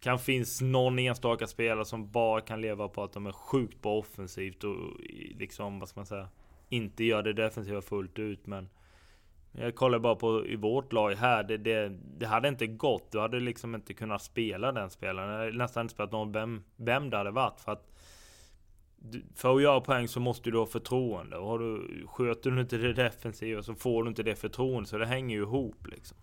kan 0.00 0.18
finns 0.18 0.60
någon 0.60 0.98
enstaka 0.98 1.46
spelare 1.46 1.84
som 1.84 2.10
bara 2.10 2.40
kan 2.40 2.60
leva 2.60 2.88
på 2.88 3.04
att 3.04 3.12
de 3.12 3.26
är 3.26 3.32
sjukt 3.32 3.82
bra 3.82 3.98
offensivt 3.98 4.64
och 4.64 5.00
liksom, 5.38 5.78
vad 5.78 5.88
ska 5.88 6.00
man 6.00 6.06
säga, 6.06 6.28
inte 6.68 7.04
gör 7.04 7.22
det 7.22 7.32
defensiva 7.32 7.82
fullt 7.82 8.18
ut. 8.18 8.46
Men 8.46 8.68
jag 9.52 9.74
kollar 9.74 9.98
bara 9.98 10.14
på 10.14 10.46
i 10.46 10.56
vårt 10.56 10.92
lag 10.92 11.12
här, 11.14 11.42
det, 11.42 11.56
det, 11.56 11.88
det 12.18 12.26
hade 12.26 12.48
inte 12.48 12.66
gått. 12.66 13.12
Du 13.12 13.20
hade 13.20 13.40
liksom 13.40 13.74
inte 13.74 13.94
kunnat 13.94 14.22
spela 14.22 14.72
den 14.72 14.90
spelaren. 14.90 15.30
Jag 15.30 15.38
hade 15.38 15.58
nästan 15.58 15.84
inte 15.84 15.94
spelat 15.94 16.12
någon 16.12 16.32
vem, 16.32 16.64
vem 16.76 17.10
det 17.10 17.16
hade 17.16 17.30
varit. 17.30 17.60
För 17.60 17.72
att 17.72 17.86
för 19.34 19.56
att 19.56 19.62
göra 19.62 19.80
poäng 19.80 20.08
så 20.08 20.20
måste 20.20 20.50
du 20.50 20.58
ha 20.58 20.66
förtroende. 20.66 21.36
Och 21.36 21.46
har 21.46 21.58
du, 21.58 22.06
sköter 22.06 22.50
du 22.50 22.60
inte 22.60 22.76
det 22.76 22.92
defensiva 22.92 23.62
så 23.62 23.74
får 23.74 24.04
du 24.04 24.08
inte 24.08 24.22
det 24.22 24.36
förtroende. 24.36 24.88
Så 24.88 24.98
det 24.98 25.06
hänger 25.06 25.36
ju 25.36 25.42
ihop 25.42 25.86
liksom. 25.86 26.18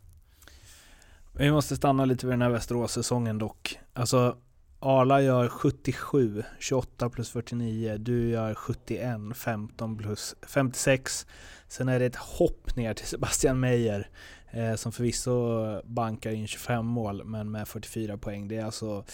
Vi 1.40 1.52
måste 1.52 1.76
stanna 1.76 2.06
lite 2.06 2.26
vid 2.26 2.34
den 2.34 2.42
här 2.42 2.50
Västerås-säsongen 2.50 3.38
dock. 3.38 3.80
Alltså, 3.94 4.38
Arla 4.80 5.22
gör 5.22 5.50
77, 5.50 6.44
28 6.60 7.10
plus 7.10 7.30
49. 7.30 7.98
Du 7.98 8.30
gör 8.30 8.54
71, 8.56 9.04
15 9.36 9.98
plus 9.98 10.36
56. 10.48 11.28
Sen 11.68 11.90
är 11.90 12.00
det 12.00 12.06
ett 12.06 12.16
hopp 12.16 12.76
ner 12.76 12.94
till 12.94 13.06
Sebastian 13.06 13.60
Meyer 13.60 14.10
eh, 14.52 14.76
som 14.76 14.92
förvisso 14.92 15.82
bankar 15.86 16.32
in 16.32 16.48
25 16.48 16.86
mål 16.86 17.24
men 17.24 17.52
med 17.52 17.68
44 17.68 18.18
poäng. 18.18 18.48
Det 18.48 18.58
är 18.58 18.66
alltså 18.66 19.06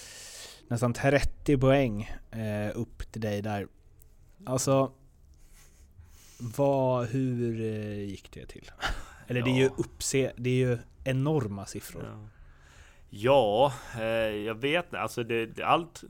nästan 0.68 0.94
30 0.94 1.58
poäng 1.58 2.12
eh, 2.32 2.72
upp 2.76 3.12
till 3.12 3.22
dig 3.22 3.42
där. 3.42 3.68
Alltså, 4.46 4.92
vad, 6.38 7.08
hur 7.08 7.62
eh, 7.62 8.04
gick 8.04 8.32
det 8.34 8.46
till? 8.46 8.72
Eller 9.28 9.40
ja. 9.40 9.46
det 9.46 9.52
är 9.52 9.60
ju 9.60 9.70
uppse, 9.78 10.32
det 10.38 10.50
är 10.50 10.68
ju 10.68 10.78
enorma 11.04 11.66
siffror. 11.66 12.04
Ja, 12.04 12.30
ja 13.10 13.74
eh, 14.02 14.36
jag 14.36 14.56
vet 14.56 14.86
inte. 14.86 15.00
Alltså 15.00 15.24
det, 15.24 15.46
det, 15.46 15.64
allt... 15.64 16.04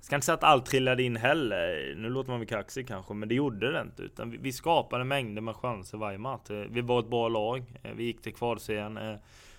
Jag 0.00 0.04
ska 0.04 0.14
inte 0.14 0.24
säga 0.24 0.34
att 0.34 0.44
allt 0.44 0.66
trillade 0.66 1.02
in 1.02 1.16
heller. 1.16 1.94
Nu 1.96 2.08
låter 2.08 2.30
man 2.30 2.40
väl 2.40 2.48
kaxig 2.48 2.88
kanske, 2.88 3.14
men 3.14 3.28
det 3.28 3.34
gjorde 3.34 3.72
det 3.72 3.80
inte. 3.80 4.02
Utan 4.02 4.30
vi, 4.30 4.36
vi 4.36 4.52
skapade 4.52 5.04
mängder 5.04 5.42
med 5.42 5.56
chanser 5.56 5.98
varje 5.98 6.18
match. 6.18 6.50
Eh, 6.50 6.56
vi 6.56 6.80
var 6.80 7.00
ett 7.00 7.10
bra 7.10 7.28
lag. 7.28 7.64
Eh, 7.82 7.92
vi 7.94 8.04
gick 8.04 8.22
till 8.22 8.34
kvalserien. 8.34 8.96
Eh, 8.96 9.16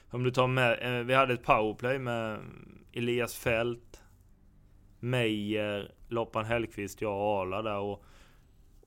om 0.10 0.24
du 0.24 0.32
tar 0.32 0.48
med, 0.48 1.06
vi 1.06 1.14
hade 1.14 1.34
ett 1.34 1.44
powerplay 1.44 2.00
med 2.00 2.40
Elias 2.94 3.36
Fält, 3.36 4.02
Meijer, 5.00 5.92
Loppan 6.08 6.46
Hellqvist, 6.46 7.02
jag 7.02 7.14
och 7.14 7.42
Arla 7.42 7.62
där. 7.62 7.78
Och 7.78 8.04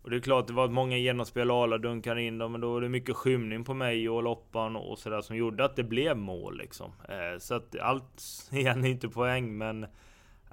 och 0.04 0.10
det 0.10 0.16
är 0.16 0.20
klart, 0.20 0.46
det 0.46 0.52
var 0.52 0.68
många 0.68 0.96
genomspel 0.96 1.50
Arla 1.50 1.78
dunkade 1.78 2.22
in 2.22 2.38
dem, 2.38 2.52
men 2.52 2.60
då 2.60 2.72
var 2.72 2.80
det 2.80 2.88
mycket 2.88 3.16
skymning 3.16 3.64
på 3.64 3.74
mig 3.74 4.08
och 4.08 4.22
Loppan 4.22 4.76
och 4.76 4.98
sådär 4.98 5.20
som 5.20 5.36
gjorde 5.36 5.64
att 5.64 5.76
det 5.76 5.82
blev 5.82 6.16
mål 6.16 6.58
liksom. 6.58 6.92
Eh, 7.08 7.38
så 7.38 7.54
att 7.54 7.78
allt 7.80 8.22
igen 8.52 8.84
är 8.84 8.88
inte 8.88 9.08
poäng, 9.08 9.58
men 9.58 9.86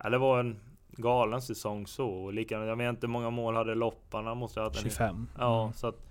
ja, 0.03 0.09
det 0.09 0.17
var 0.17 0.39
en 0.39 0.59
galen 0.91 1.41
säsong 1.41 1.87
så. 1.87 2.09
Och 2.09 2.33
likadant, 2.33 2.67
jag 2.67 2.75
vet 2.75 2.89
inte 2.89 3.07
hur 3.07 3.11
många 3.11 3.29
mål 3.29 3.55
hade 3.55 3.75
Loppan, 3.75 4.25
han 4.25 4.37
måste 4.37 4.59
ha 4.59 4.67
haft 4.67 4.81
25. 4.81 5.27
Ja, 5.37 5.61
mm. 5.61 5.73
så 5.73 5.87
att 5.87 6.07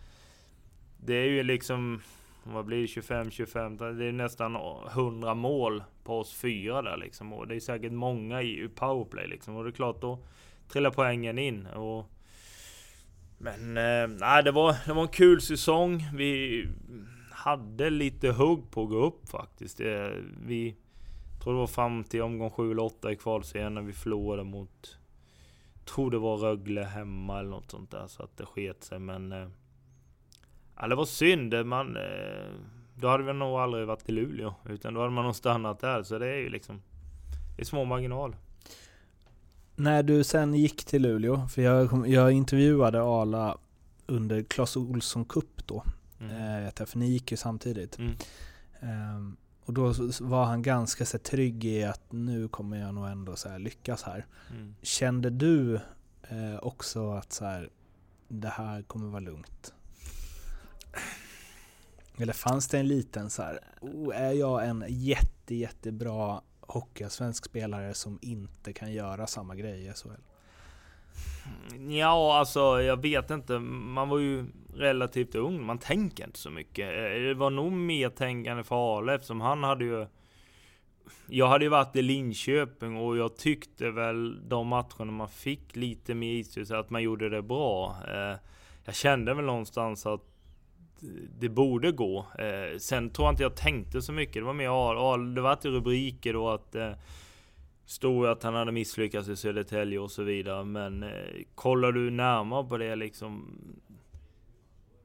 det 0.97 1.15
är 1.15 1.27
ju 1.27 1.43
liksom 1.43 2.01
vad 2.45 2.65
blir 2.65 2.81
det? 2.81 2.87
25, 2.87 3.31
25? 3.31 3.77
Det 3.77 4.05
är 4.05 4.13
nästan 4.13 4.57
100 4.91 5.35
mål 5.35 5.83
på 6.05 6.19
oss 6.19 6.33
fyra 6.33 6.83
där 6.83 6.97
liksom. 6.97 7.33
Och 7.33 7.47
det 7.49 7.55
är 7.55 7.61
säkert 7.61 7.93
många 7.93 8.43
i 8.43 8.69
powerplay 8.75 9.27
liksom. 9.27 9.57
Och 9.57 9.65
det 9.65 9.71
är 9.71 9.73
klart, 9.73 10.01
då 10.01 10.19
trillar 10.69 10.91
poängen 10.91 11.39
in. 11.39 11.67
Och 11.67 12.07
men 13.43 13.77
eh, 13.77 14.19
nej, 14.19 14.43
det 14.43 14.53
var, 14.53 14.77
det 14.87 14.93
var 14.93 15.03
en 15.03 15.09
kul 15.09 15.41
säsong. 15.41 16.09
Vi 16.15 16.65
hade 17.31 17.91
lite 17.91 18.31
hugg 18.31 18.71
på 18.71 18.83
att 18.83 18.89
gå 18.89 18.97
upp 18.97 19.29
faktiskt. 19.29 19.81
Vi, 20.47 20.77
tror 21.43 21.53
det 21.53 21.59
var 21.59 21.67
fram 21.67 22.05
till 22.05 22.23
omgång 22.23 22.51
7 22.51 22.71
eller 22.71 22.83
8 22.83 23.13
i 23.13 23.17
kvalserien 23.17 23.75
när 23.75 23.83
vi 23.83 23.93
förlorade 23.93 24.45
mot 24.45 24.99
tror 25.85 26.11
det 26.11 26.19
var 26.19 26.37
Rögle 26.37 26.85
hemma 26.85 27.39
eller 27.39 27.51
något 27.51 27.71
sånt 27.71 27.91
där 27.91 28.07
så 28.07 28.23
att 28.23 28.37
det 28.37 28.47
sket 28.47 28.85
sig 28.85 28.99
men 28.99 29.33
eh, 29.33 29.49
Ja 30.81 30.89
det 30.89 30.95
var 30.95 31.05
synd, 31.05 31.67
man 31.67 31.97
eh, 31.97 32.51
Då 32.95 33.09
hade 33.09 33.25
vi 33.25 33.33
nog 33.33 33.59
aldrig 33.59 33.87
varit 33.87 34.09
i 34.09 34.13
Luleå 34.13 34.55
utan 34.69 34.95
då 34.95 35.01
hade 35.01 35.13
man 35.13 35.25
nog 35.25 35.37
stannat 35.37 35.81
där 35.81 36.03
så 36.03 36.19
det 36.19 36.29
är 36.29 36.39
ju 36.39 36.49
liksom 36.49 36.83
Det 37.57 37.63
är 37.63 37.67
små 37.67 37.85
marginaler. 37.85 38.37
När 39.81 40.03
du 40.03 40.25
sen 40.25 40.55
gick 40.55 40.85
till 40.85 41.03
Luleå, 41.03 41.49
för 41.49 41.63
jag, 41.63 42.09
jag 42.09 42.33
intervjuade 42.33 43.03
Ala 43.03 43.59
under 44.07 44.43
Clas 44.43 44.77
Olsson 44.77 45.25
Cup 45.25 45.67
då, 45.67 45.85
mm. 46.21 46.67
eh, 46.67 46.87
för 46.87 46.99
ni 46.99 47.11
gick 47.11 47.31
ju 47.31 47.37
samtidigt. 47.37 47.99
Mm. 47.99 48.15
Um, 49.17 49.37
och 49.65 49.75
då 49.75 49.95
var 50.21 50.45
han 50.45 50.63
ganska 50.63 51.07
så 51.07 51.19
trygg 51.19 51.65
i 51.65 51.85
att 51.85 52.13
nu 52.13 52.49
kommer 52.49 52.81
jag 52.81 52.95
nog 52.95 53.09
ändå 53.09 53.37
så 53.37 53.59
lyckas 53.59 54.03
här. 54.03 54.27
Mm. 54.51 54.75
Kände 54.83 55.31
du 55.31 55.75
eh, 56.23 56.57
också 56.63 57.11
att 57.11 57.33
så 57.33 57.45
här, 57.45 57.71
det 58.29 58.49
här 58.49 58.83
kommer 58.83 59.07
vara 59.07 59.21
lugnt? 59.21 59.75
Eller 62.19 62.33
fanns 62.33 62.69
det 62.69 62.79
en 62.79 62.89
liten 62.89 63.31
så 63.31 63.43
här, 63.43 63.61
oh, 63.81 64.17
är 64.17 64.33
jag 64.33 64.67
en 64.67 64.85
jätte, 64.89 65.55
jättebra 65.55 66.41
hockeyallsvensk 66.71 67.45
spelare 67.45 67.95
som 67.95 68.19
inte 68.23 68.73
kan 68.73 68.93
göra 68.93 69.27
samma 69.27 69.55
grej 69.55 69.87
i 69.87 69.93
SHL? 69.93 70.09
Mm, 71.73 71.93
ja, 71.93 72.39
alltså 72.39 72.83
jag 72.83 73.03
vet 73.03 73.31
inte. 73.31 73.59
Man 73.59 74.09
var 74.09 74.19
ju 74.19 74.47
relativt 74.75 75.35
ung. 75.35 75.65
Man 75.65 75.79
tänker 75.79 76.25
inte 76.25 76.39
så 76.39 76.51
mycket. 76.51 76.89
Eh, 76.89 77.21
det 77.21 77.35
var 77.35 77.51
nog 77.51 77.73
mer 77.73 78.09
tänkande 78.09 78.65
för 78.65 78.99
Ale 78.99 79.15
eftersom 79.15 79.41
han 79.41 79.65
hade 79.65 79.85
ju... 79.85 80.07
Jag 81.27 81.49
hade 81.49 81.65
ju 81.65 81.69
varit 81.69 81.97
i 81.97 82.03
Linköping 82.03 82.97
och 82.97 83.17
jag 83.17 83.37
tyckte 83.37 83.91
väl 83.91 84.49
de 84.49 84.67
matcherna 84.67 85.13
man 85.13 85.29
fick 85.29 85.77
lite 85.77 86.15
mer 86.15 86.33
istid 86.33 86.73
att 86.73 86.91
man 86.91 87.03
gjorde 87.03 87.29
det 87.29 87.43
bra. 87.43 87.97
Eh, 88.09 88.39
jag 88.85 88.95
kände 88.95 89.35
väl 89.35 89.45
någonstans 89.45 90.07
att 90.07 90.30
det 91.39 91.49
borde 91.49 91.93
gå. 91.93 92.27
Eh, 92.39 92.79
sen 92.79 93.11
tror 93.11 93.27
jag 93.27 93.33
inte 93.33 93.43
jag 93.43 93.57
tänkte 93.57 94.03
så 94.03 94.13
mycket. 94.13 94.35
Det 94.35 94.43
var 94.43 94.53
mer 94.53 95.35
det 95.35 95.41
var 95.41 95.57
till 95.57 95.71
rubriker 95.71 96.33
då 96.33 96.49
att 96.49 96.75
eh, 96.75 96.93
Stod 97.91 98.27
att 98.27 98.43
han 98.43 98.55
hade 98.55 98.73
misslyckats 98.73 99.29
i 99.29 99.37
Södertälje 99.37 99.99
och 99.99 100.11
så 100.11 100.23
vidare. 100.23 100.65
Men 100.65 101.03
eh, 101.03 101.11
kollar 101.55 101.93
du 101.93 102.11
närmare 102.11 102.65
på 102.65 102.79
det 102.79 102.97
liksom. 102.97 103.59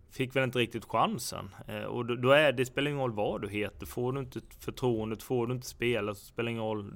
Fick 0.09 0.35
väl 0.35 0.43
inte 0.43 0.59
riktigt 0.59 0.85
chansen. 0.85 1.49
Eh, 1.67 1.83
och 1.83 2.05
då, 2.05 2.15
då, 2.15 2.31
är 2.31 2.51
det 2.51 2.65
spelar 2.65 2.91
ingen 2.91 3.01
roll 3.01 3.11
vad 3.11 3.41
du 3.41 3.49
heter. 3.49 3.85
Får 3.85 4.13
du 4.13 4.19
inte 4.19 4.41
förtroendet, 4.59 5.23
får 5.23 5.47
du 5.47 5.53
inte 5.53 5.67
spela 5.67 6.13
så 6.15 6.25
spelar 6.25 6.51
ingen 6.51 6.63
roll. 6.63 6.93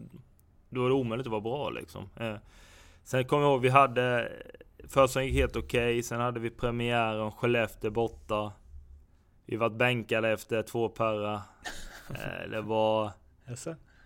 Då 0.70 0.86
är 0.86 0.90
det 0.90 0.96
omöjligt 0.96 1.28
att 1.28 1.32
vara 1.32 1.42
bra 1.42 1.70
liksom. 1.70 2.10
Eh, 2.16 2.36
sen 3.04 3.26
kommer 3.26 3.44
jag 3.44 3.52
ihåg 3.52 3.62
vi 3.62 3.70
hade 3.70 4.32
Första 4.88 5.24
gick 5.24 5.34
helt 5.34 5.56
okej, 5.56 5.94
okay, 5.94 6.04
sen 6.04 6.20
hade 6.20 6.40
vi 6.40 6.50
premiären 6.50 7.32
Skellefteå 7.32 7.92
borta. 7.92 8.52
Vi 9.50 9.56
var 9.56 9.70
bänkade 9.70 10.30
efter 10.30 10.64
två 10.64 10.90
perra. 10.90 11.42
Eh, 12.10 12.50
det 12.50 12.62
var... 12.62 13.12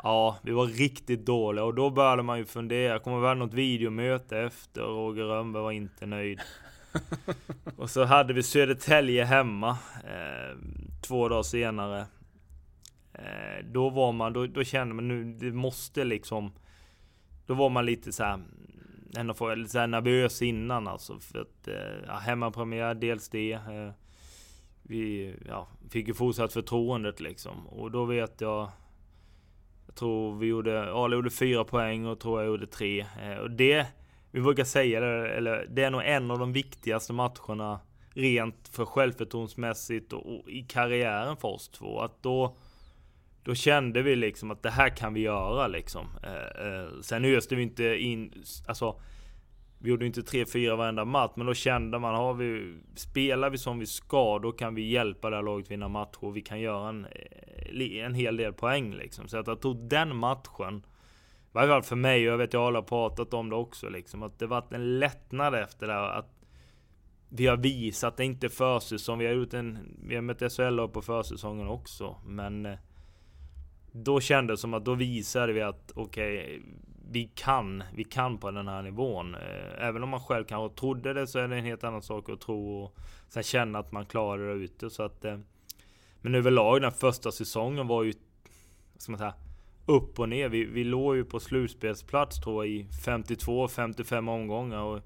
Ja, 0.03 0.37
vi 0.43 0.51
var 0.51 0.65
riktigt 0.65 1.25
dåliga 1.25 1.63
och 1.63 1.73
då 1.73 1.89
började 1.89 2.23
man 2.23 2.37
ju 2.37 2.45
fundera. 2.45 2.99
Kommer 2.99 3.19
vi 3.19 3.27
ha 3.27 3.33
något 3.33 3.53
videomöte 3.53 4.39
efter? 4.39 4.83
och 4.83 4.95
Roger 4.95 5.23
Rönnberg 5.23 5.63
var 5.63 5.71
inte 5.71 6.05
nöjd. 6.05 6.39
och 7.77 7.89
så 7.89 8.03
hade 8.03 8.33
vi 8.33 8.43
Södertälje 8.43 9.25
hemma 9.25 9.69
eh, 10.03 10.57
två 11.01 11.29
dagar 11.29 11.43
senare. 11.43 12.05
Eh, 13.13 13.65
då 13.65 13.89
var 13.89 14.11
man, 14.11 14.33
då, 14.33 14.47
då 14.47 14.63
kände 14.63 14.95
man 14.95 15.07
nu, 15.07 15.23
det 15.23 15.51
måste 15.51 16.03
liksom. 16.03 16.53
Då 17.45 17.53
var 17.53 17.69
man 17.69 17.85
lite 17.85 18.11
så 18.11 18.23
här, 18.23 18.39
ändå 19.17 19.33
för, 19.33 19.55
lite 19.55 19.71
så 19.71 19.85
nervös 19.85 20.41
innan 20.41 20.87
alltså. 20.87 21.19
För 21.19 21.39
att 21.39 21.67
eh, 21.67 22.19
hemmapremiär, 22.19 22.93
dels 22.95 23.29
det. 23.29 23.53
Eh, 23.53 23.91
vi 24.83 25.35
ja, 25.47 25.67
fick 25.89 26.07
ju 26.07 26.13
fortsatt 26.13 26.53
förtroendet 26.53 27.19
liksom. 27.19 27.67
Och 27.67 27.91
då 27.91 28.05
vet 28.05 28.41
jag 28.41 28.69
jag 29.93 29.95
tror 29.95 30.35
vi 30.35 30.47
gjorde, 30.47 30.93
Arla 30.93 31.15
gjorde 31.15 31.29
fyra 31.29 31.63
poäng 31.63 32.05
och 32.05 32.19
tror 32.19 32.39
jag 32.39 32.47
gjorde 32.47 32.67
tre. 32.67 33.05
Eh, 33.21 33.37
och 33.37 33.51
det, 33.51 33.87
vi 34.31 34.41
brukar 34.41 34.63
säga 34.63 34.99
det, 34.99 35.29
eller 35.29 35.67
det 35.69 35.83
är 35.83 35.91
nog 35.91 36.01
en 36.05 36.31
av 36.31 36.39
de 36.39 36.53
viktigaste 36.53 37.13
matcherna 37.13 37.79
rent 38.13 38.67
för 38.71 38.85
självförtroendemässigt 38.85 40.13
och, 40.13 40.35
och 40.35 40.49
i 40.49 40.61
karriären 40.61 41.37
för 41.37 41.47
oss 41.47 41.69
två. 41.69 41.99
Att 41.99 42.23
då, 42.23 42.55
då 43.43 43.55
kände 43.55 44.01
vi 44.01 44.15
liksom 44.15 44.51
att 44.51 44.63
det 44.63 44.69
här 44.69 44.89
kan 44.89 45.13
vi 45.13 45.19
göra 45.19 45.67
liksom. 45.67 46.07
Eh, 46.23 46.67
eh, 46.67 46.87
sen 47.01 47.25
öste 47.25 47.55
vi 47.55 47.63
inte 47.63 47.95
in, 47.95 48.43
alltså 48.67 48.99
vi 49.83 49.89
gjorde 49.89 50.05
inte 50.05 50.21
3-4 50.21 50.75
varenda 50.75 51.05
match, 51.05 51.31
men 51.35 51.47
då 51.47 51.53
kände 51.53 51.99
man, 51.99 52.15
har 52.15 52.33
vi, 52.33 52.77
spelar 52.95 53.49
vi 53.49 53.57
som 53.57 53.79
vi 53.79 53.85
ska, 53.85 54.39
då 54.39 54.51
kan 54.51 54.75
vi 54.75 54.89
hjälpa 54.89 55.29
det 55.29 55.35
här 55.35 55.43
laget 55.43 55.71
vinna 55.71 55.87
matcher 55.87 56.23
och 56.23 56.37
vi 56.37 56.41
kan 56.41 56.59
göra 56.59 56.89
en, 56.89 57.05
eh, 57.05 58.05
en 58.05 58.13
hel 58.13 58.37
del 58.37 58.53
poäng 58.53 58.93
liksom. 58.93 59.27
Så 59.27 59.37
att 59.37 59.47
jag 59.47 59.61
tog 59.61 59.89
den 59.89 60.15
matchen, 60.15 60.77
i 60.77 61.49
varje 61.51 61.69
fall 61.69 61.83
för 61.83 61.95
mig, 61.95 62.27
och 62.27 62.33
jag 62.33 62.37
vet 62.37 62.53
jag 62.53 62.71
har 62.71 62.81
pratat 62.81 63.33
om 63.33 63.49
det 63.49 63.55
också 63.55 63.89
liksom, 63.89 64.23
att 64.23 64.39
det 64.39 64.47
varit 64.47 64.73
en 64.73 64.99
lättnad 64.99 65.55
efter 65.55 65.87
det 65.87 65.93
här, 65.93 66.19
att 66.19 66.45
vi 67.29 67.47
har 67.47 67.57
visat 67.57 68.17
det 68.17 68.25
inte 68.25 68.49
försäsong, 68.49 69.19
vi 69.19 69.25
har 69.25 69.33
gjort 69.33 69.53
en, 69.53 69.97
vi 70.07 70.15
har 70.15 70.21
mött 70.21 70.53
SHL 70.53 70.87
på 70.87 71.01
försäsongen 71.01 71.67
också, 71.67 72.15
men 72.25 72.65
eh, 72.65 72.77
då 73.91 74.19
kändes 74.19 74.59
det 74.59 74.61
som 74.61 74.73
att 74.73 74.85
då 74.85 74.95
visade 74.95 75.53
vi 75.53 75.61
att 75.61 75.91
okej, 75.95 76.43
okay, 76.43 76.61
vi 77.13 77.31
kan, 77.35 77.83
vi 77.93 78.03
kan 78.03 78.37
på 78.37 78.51
den 78.51 78.67
här 78.67 78.81
nivån. 78.81 79.35
Eh, 79.35 79.87
även 79.87 80.03
om 80.03 80.09
man 80.09 80.19
själv 80.19 80.43
kanske 80.45 80.79
trodde 80.79 81.13
det 81.13 81.27
så 81.27 81.39
är 81.39 81.47
det 81.47 81.57
en 81.57 81.65
helt 81.65 81.83
annan 81.83 82.01
sak 82.01 82.29
att 82.29 82.41
tro 82.41 82.83
och 82.83 82.95
sen 83.29 83.43
känna 83.43 83.79
att 83.79 83.91
man 83.91 84.05
klarar 84.05 84.47
det 84.47 84.53
ute. 84.53 84.89
Så 84.89 85.03
att, 85.03 85.25
eh, 85.25 85.37
men 86.21 86.35
överlag 86.35 86.81
den 86.81 86.91
första 86.91 87.31
säsongen 87.31 87.87
var 87.87 88.03
ju, 88.03 88.13
ska 88.97 89.11
man 89.11 89.19
säga, 89.19 89.33
upp 89.85 90.19
och 90.19 90.29
ner. 90.29 90.49
Vi, 90.49 90.65
vi 90.65 90.83
låg 90.83 91.15
ju 91.15 91.25
på 91.25 91.39
slutspelsplats 91.39 92.41
tror 92.41 92.65
jag 92.65 92.73
i 92.73 92.87
52-55 93.05 94.29
omgångar. 94.29 94.81
Och 94.81 95.01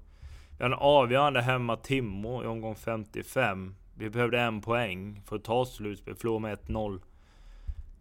vi 0.58 0.64
hade 0.64 0.74
en 0.74 0.80
avgörande 0.80 1.40
hemma-timme 1.40 2.42
i 2.42 2.46
omgång 2.46 2.74
55. 2.74 3.74
Vi 3.94 4.10
behövde 4.10 4.40
en 4.40 4.60
poäng 4.60 5.22
för 5.24 5.36
att 5.36 5.44
ta 5.44 5.64
slutspel, 5.64 6.14
förlorade 6.14 6.42
med 6.42 6.58
1-0. 6.58 7.00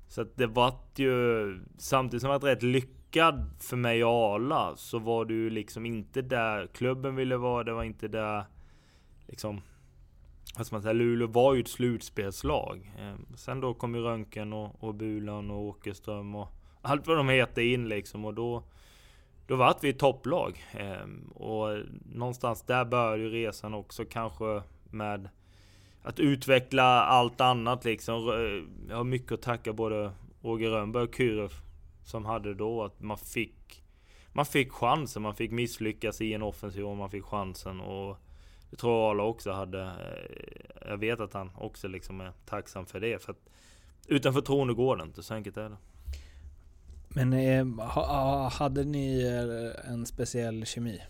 Så 0.08 0.22
att 0.22 0.38
det 0.38 0.48
vart 0.48 1.00
ju, 1.00 1.60
samtidigt 1.78 2.22
som 2.22 2.32
det 2.32 2.38
var 2.38 2.50
rätt 2.50 2.63
lyckat 2.63 2.96
lyckad 3.17 3.49
för 3.60 3.77
mig 3.77 4.03
och 4.03 4.12
Arla 4.12 4.75
så 4.75 4.99
var 4.99 5.25
du 5.25 5.49
liksom 5.49 5.86
inte 5.86 6.21
där 6.21 6.67
klubben 6.67 7.15
ville 7.15 7.38
vara. 7.38 7.63
Det 7.63 7.73
var 7.73 7.84
inte 7.84 8.08
där 8.08 8.45
liksom 9.27 9.62
Alltså 10.56 10.75
man 10.75 10.82
säger, 10.82 10.93
Luleå 10.93 11.27
var 11.27 11.53
ju 11.53 11.62
ett 11.62 11.67
slutspelslag. 11.67 12.93
Ehm, 12.99 13.25
sen 13.36 13.62
då 13.62 13.73
kom 13.73 13.95
ju 13.95 14.01
Röntgen 14.01 14.53
och, 14.53 14.84
och 14.84 14.95
Bulan 14.95 15.51
och 15.51 15.62
Åkerström 15.62 16.36
och 16.36 16.47
allt 16.82 17.08
vad 17.08 17.17
de 17.17 17.30
heter 17.30 17.62
in 17.62 17.89
liksom 17.89 18.25
och 18.25 18.34
då 18.34 18.63
då 19.47 19.56
vart 19.56 19.84
vi 19.84 19.89
ett 19.89 19.99
topplag. 19.99 20.63
Ehm, 20.71 21.32
och 21.36 21.77
någonstans 22.06 22.62
där 22.62 22.86
började 22.86 23.23
ju 23.23 23.30
resan 23.30 23.73
också 23.73 24.06
kanske 24.06 24.62
med 24.91 25.30
att 26.03 26.19
utveckla 26.19 26.84
allt 27.01 27.41
annat 27.41 27.86
liksom. 27.86 28.25
Jag 28.89 28.97
har 28.97 29.03
mycket 29.03 29.32
att 29.32 29.41
tacka 29.41 29.73
både 29.73 30.12
Roger 30.41 30.69
Rönnberg 30.69 31.03
och 31.03 31.15
Kyrö 31.15 31.47
som 32.08 32.26
hade 32.26 32.54
då 32.54 32.84
att 32.84 33.02
man 33.02 33.17
fick 33.17 33.84
man 34.32 34.46
fick 34.46 34.72
chansen, 34.72 35.22
man 35.22 35.36
fick 35.36 35.52
misslyckas 35.52 36.22
i 36.22 36.34
en 36.34 36.41
offensiv 36.41 36.86
och 36.86 36.98
man 36.98 37.10
fick 37.10 37.24
chansen 37.24 37.80
och 37.80 38.17
det 38.70 38.76
tror 38.78 38.93
jag 38.93 39.10
alla 39.10 39.24
också 39.24 39.52
hade. 39.52 39.82
Eh, 39.82 40.89
jag 40.89 40.98
vet 40.98 41.20
att 41.20 41.34
han 41.34 41.52
också 41.56 41.88
liksom 41.88 42.22
är 42.22 42.32
tacksam 42.46 42.86
för 42.86 43.00
det. 43.00 43.24
För 43.24 43.32
att 43.32 43.50
utan 44.08 44.34
förtroende 44.34 44.74
går 44.74 44.98
det 44.98 45.04
inte, 45.04 45.24
så 45.24 45.34
enkelt 45.34 45.58
är 45.58 45.70
det. 45.70 45.78
Men 47.10 47.34
eh, 47.34 48.50
hade 48.50 48.84
ni 48.84 49.22
eh, 49.22 49.91
en 49.91 50.06
speciell 50.06 50.65
kemi? 50.65 51.02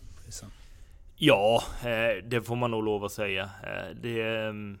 Ja, 1.16 1.62
det 2.24 2.42
får 2.46 2.56
man 2.56 2.70
nog 2.70 2.84
lov 2.84 3.04
att 3.04 3.12
säga. 3.12 3.50
Det, 4.02 4.22
ehm, 4.22 4.78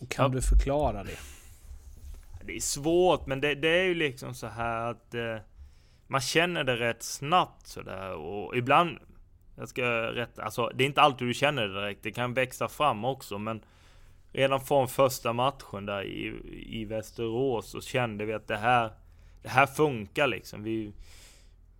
och 0.00 0.08
kan 0.08 0.24
ja. 0.24 0.28
du 0.28 0.42
förklara 0.42 1.04
det? 1.04 1.18
Det 2.48 2.56
är 2.56 2.60
svårt, 2.60 3.26
men 3.26 3.40
det, 3.40 3.54
det 3.54 3.68
är 3.68 3.84
ju 3.84 3.94
liksom 3.94 4.34
så 4.34 4.46
här 4.46 4.90
att 4.90 5.14
eh, 5.14 5.36
man 6.06 6.20
känner 6.20 6.64
det 6.64 6.76
rätt 6.76 7.02
snabbt 7.02 7.66
sådär 7.66 8.12
och 8.12 8.56
ibland 8.56 8.98
jag 9.56 9.68
ska 9.68 9.84
rätta, 10.12 10.42
alltså 10.42 10.70
det 10.74 10.84
är 10.84 10.86
inte 10.86 11.00
alltid 11.00 11.28
du 11.28 11.34
känner 11.34 11.68
det 11.68 11.80
direkt, 11.80 12.02
det 12.02 12.10
kan 12.10 12.34
växa 12.34 12.68
fram 12.68 13.04
också 13.04 13.38
men 13.38 13.62
Redan 14.32 14.60
från 14.60 14.88
första 14.88 15.32
matchen 15.32 15.86
där 15.86 16.02
i, 16.02 16.34
i 16.80 16.84
Västerås 16.84 17.70
så 17.70 17.80
kände 17.80 18.24
vi 18.24 18.32
att 18.32 18.48
det 18.48 18.56
här 18.56 18.92
Det 19.42 19.48
här 19.48 19.66
funkar 19.66 20.26
liksom. 20.26 20.62
Vi, 20.62 20.92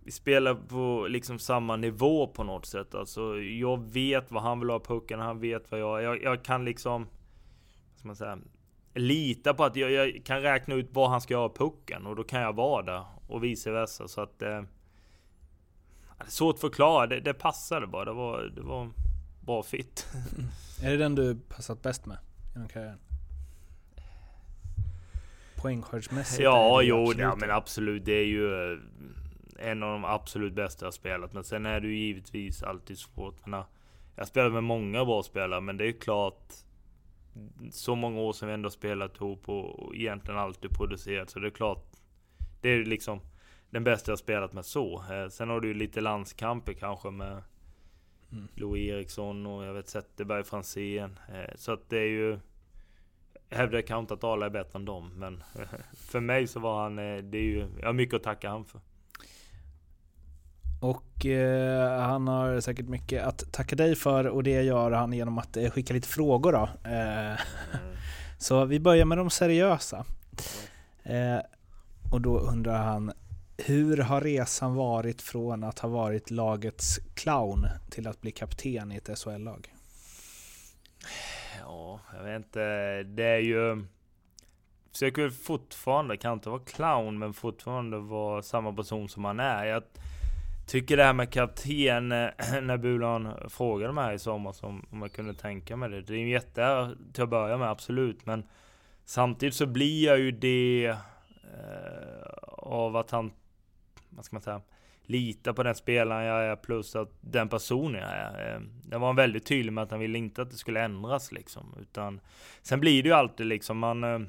vi 0.03 0.11
spelar 0.11 0.55
på 0.55 1.07
liksom 1.09 1.39
samma 1.39 1.75
nivå 1.75 2.27
på 2.27 2.43
något 2.43 2.65
sätt. 2.65 2.95
Alltså 2.95 3.41
jag 3.41 3.91
vet 3.91 4.31
vad 4.31 4.43
han 4.43 4.59
vill 4.59 4.69
ha 4.69 4.79
pucken, 4.79 5.19
han 5.19 5.39
vet 5.39 5.71
vad 5.71 5.79
jag... 5.79 6.03
Jag, 6.03 6.23
jag 6.23 6.43
kan 6.43 6.65
liksom... 6.65 7.07
Vad 7.91 7.99
ska 7.99 8.07
man 8.07 8.15
säga? 8.15 8.37
Lita 8.93 9.53
på 9.53 9.63
att 9.63 9.75
jag, 9.75 9.91
jag, 9.91 10.21
kan 10.25 10.41
räkna 10.41 10.75
ut 10.75 10.89
vad 10.91 11.09
han 11.09 11.21
ska 11.21 11.33
göra 11.33 11.49
pucken 11.49 12.05
och 12.05 12.15
då 12.15 12.23
kan 12.23 12.41
jag 12.41 12.53
vara 12.53 12.83
där 12.83 13.03
och 13.27 13.43
vice 13.43 13.71
versa. 13.71 14.07
Så 14.07 14.21
att... 14.21 14.41
Eh, 14.41 14.61
det 16.19 16.25
är 16.25 16.29
svårt 16.29 16.55
att 16.55 16.61
förklara, 16.61 17.07
det, 17.07 17.19
det 17.19 17.33
passade 17.33 17.87
bara. 17.87 18.05
Det 18.05 18.13
var, 18.13 18.41
det 18.55 18.61
var 18.61 18.91
bra 19.41 19.63
fit. 19.63 20.07
Är 20.83 20.91
det 20.91 20.97
den 20.97 21.15
du 21.15 21.35
passat 21.35 21.81
bäst 21.81 22.05
med 22.05 22.17
genom 22.53 22.69
karriären? 22.69 22.99
Poängskördsmässigt? 25.55 26.43
Ja, 26.43 26.81
jo, 26.81 27.01
absolut 27.01 27.19
ja, 27.19 27.35
men 27.35 27.51
absolut. 27.51 28.05
Det 28.05 28.11
är 28.11 28.25
ju 28.25 28.73
eh, 28.73 28.79
en 29.59 29.83
av 29.83 29.91
de 29.91 30.05
absolut 30.05 30.53
bästa 30.53 30.85
jag 30.85 30.93
spelat. 30.93 31.33
Men 31.33 31.43
sen 31.43 31.65
är 31.65 31.79
det 31.79 31.87
ju 31.87 31.97
givetvis 31.97 32.63
alltid 32.63 32.97
svårt. 32.97 33.45
Men, 33.45 33.63
jag 34.15 34.27
spelar 34.27 34.49
med 34.49 34.63
många 34.63 35.05
bra 35.05 35.23
spelare, 35.23 35.61
men 35.61 35.77
det 35.77 35.87
är 35.87 35.91
klart 35.91 36.53
så 37.71 37.95
många 37.95 38.19
år 38.19 38.33
som 38.33 38.47
vi 38.47 38.53
ändå 38.53 38.69
spelat 38.69 39.15
ihop 39.15 39.49
och 39.49 39.95
egentligen 39.95 40.39
alltid 40.39 40.71
producerat. 40.71 41.29
Så 41.29 41.39
det 41.39 41.47
är 41.47 41.51
klart, 41.51 41.85
det 42.61 42.69
är 42.69 42.85
liksom 42.85 43.21
den 43.69 43.83
bästa 43.83 44.11
jag 44.11 44.19
spelat 44.19 44.53
med 44.53 44.65
så. 44.65 45.03
Eh, 45.11 45.29
sen 45.29 45.49
har 45.49 45.59
du 45.59 45.67
ju 45.67 45.73
lite 45.73 46.01
landskamper 46.01 46.73
kanske 46.73 47.09
med 47.11 47.43
mm. 48.31 48.47
Louis 48.55 48.89
Eriksson 48.89 49.45
och 49.45 49.63
jag 49.63 49.73
vet 49.73 49.89
Zetterberg, 49.89 50.43
Franzén. 50.43 51.19
Eh, 51.33 51.55
så 51.55 51.71
att 51.71 51.89
det 51.89 51.97
är 51.97 52.09
ju... 52.09 52.39
Jag 53.49 53.57
hävdar 53.57 53.81
kanske 53.81 53.99
inte 53.99 54.13
att 54.13 54.23
alla 54.23 54.45
är 54.45 54.49
bättre 54.49 54.79
än 54.79 54.85
dem, 54.85 55.11
men 55.15 55.43
för 55.93 56.19
mig 56.19 56.47
så 56.47 56.59
var 56.59 56.83
han... 56.83 56.99
Eh, 56.99 57.17
det 57.17 57.37
är 57.37 57.43
ju... 57.43 57.67
Jag 57.79 57.85
har 57.85 57.93
mycket 57.93 58.15
att 58.15 58.23
tacka 58.23 58.49
han 58.49 58.65
för. 58.65 58.81
Och 60.79 61.25
eh, 61.25 62.01
han 62.01 62.27
har 62.27 62.59
säkert 62.59 62.87
mycket 62.87 63.23
att 63.23 63.51
tacka 63.51 63.75
dig 63.75 63.95
för 63.95 64.27
och 64.27 64.43
det 64.43 64.61
gör 64.61 64.91
han 64.91 65.13
genom 65.13 65.37
att 65.37 65.57
eh, 65.57 65.69
skicka 65.69 65.93
lite 65.93 66.07
frågor 66.07 66.51
då. 66.51 66.69
Eh, 66.83 67.29
mm. 67.29 67.37
Så 68.37 68.65
vi 68.65 68.79
börjar 68.79 69.05
med 69.05 69.17
de 69.17 69.29
seriösa. 69.29 70.05
Eh, 71.03 71.39
och 72.11 72.21
då 72.21 72.39
undrar 72.39 72.77
han, 72.77 73.11
hur 73.57 73.97
har 73.97 74.21
resan 74.21 74.75
varit 74.75 75.21
från 75.21 75.63
att 75.63 75.79
ha 75.79 75.89
varit 75.89 76.31
lagets 76.31 76.99
clown 77.13 77.67
till 77.89 78.07
att 78.07 78.21
bli 78.21 78.31
kapten 78.31 78.91
i 78.91 78.95
ett 78.95 79.19
SHL-lag? 79.19 79.73
Ja, 81.59 81.99
jag 82.17 82.23
vet 82.23 82.35
inte. 82.35 82.59
Det 83.03 83.23
är 83.23 83.39
ju... 83.39 83.85
Försöker 84.91 85.29
fortfarande, 85.29 86.17
kan 86.17 86.33
inte 86.33 86.49
vara 86.49 86.61
clown, 86.61 87.19
men 87.19 87.33
fortfarande 87.33 87.97
vara 87.97 88.41
samma 88.41 88.73
person 88.73 89.09
som 89.09 89.21
man 89.21 89.39
är. 89.39 89.65
Jag 89.65 89.83
tycker 90.69 90.97
det 90.97 91.03
här 91.03 91.13
med 91.13 91.29
kapten, 91.29 92.11
eh, 92.11 92.29
när 92.61 92.77
Bulan 92.77 93.33
frågade 93.49 93.93
mig 93.93 94.15
i 94.15 94.19
somras 94.19 94.63
om, 94.63 94.85
om 94.91 95.01
jag 95.01 95.11
kunde 95.11 95.33
tänka 95.33 95.75
mig 95.75 95.89
det. 95.89 96.01
Det 96.01 96.13
är 96.13 96.17
ju 96.17 96.29
jätte 96.29 96.95
till 97.13 97.23
att 97.23 97.29
börja 97.29 97.57
med, 97.57 97.69
absolut. 97.69 98.25
Men 98.25 98.43
samtidigt 99.05 99.55
så 99.55 99.65
blir 99.65 100.05
jag 100.05 100.19
ju 100.19 100.31
det 100.31 100.95
eh, 101.43 102.33
av 102.57 102.95
att 102.95 103.11
han, 103.11 103.31
vad 104.09 104.25
ska 104.25 104.35
man 104.35 104.41
säga, 104.41 104.61
litar 105.03 105.53
på 105.53 105.63
den 105.63 105.75
spelaren 105.75 106.25
jag 106.25 106.45
är 106.45 106.55
plus 106.55 106.95
att 106.95 107.11
den 107.21 107.49
personen 107.49 108.01
jag 108.01 108.11
är. 108.11 108.55
Eh, 108.55 108.61
jag 108.91 108.99
var 108.99 109.13
väldigt 109.13 109.45
tydlig 109.45 109.73
med 109.73 109.83
att 109.83 109.91
han 109.91 109.99
ville 109.99 110.17
inte 110.17 110.41
att 110.41 110.51
det 110.51 110.57
skulle 110.57 110.81
ändras 110.81 111.31
liksom. 111.31 111.75
Utan, 111.81 112.19
sen 112.61 112.79
blir 112.79 113.03
det 113.03 113.09
ju 113.09 113.15
alltid 113.15 113.45
liksom, 113.45 113.77
man... 113.77 114.03
Eh, 114.03 114.19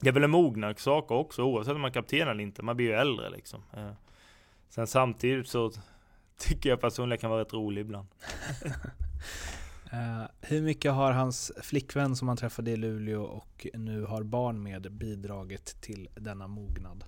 det 0.00 0.08
är 0.08 0.12
väl 0.12 0.24
en 0.24 0.30
mognadssak 0.30 1.10
också 1.10 1.42
oavsett 1.42 1.74
om 1.74 1.80
man 1.80 1.88
är 1.88 1.94
kapten 1.94 2.28
eller 2.28 2.42
inte. 2.42 2.62
Man 2.62 2.76
blir 2.76 2.86
ju 2.86 2.92
äldre 2.92 3.30
liksom. 3.30 3.62
Eh, 3.76 3.90
Sen 4.68 4.86
samtidigt 4.86 5.48
så 5.48 5.72
tycker 6.38 6.70
jag 6.70 6.80
personligen 6.80 7.20
kan 7.20 7.30
vara 7.30 7.40
rätt 7.40 7.52
rolig 7.52 7.80
ibland. 7.80 8.08
uh, 9.92 10.24
hur 10.40 10.62
mycket 10.62 10.92
har 10.92 11.12
hans 11.12 11.52
flickvän 11.62 12.16
som 12.16 12.28
han 12.28 12.36
träffade 12.36 12.70
i 12.70 12.76
Luleå 12.76 13.22
och 13.22 13.66
nu 13.74 14.04
har 14.04 14.22
barn 14.22 14.62
med 14.62 14.92
bidragit 14.92 15.76
till 15.80 16.08
denna 16.14 16.46
mognad? 16.46 17.04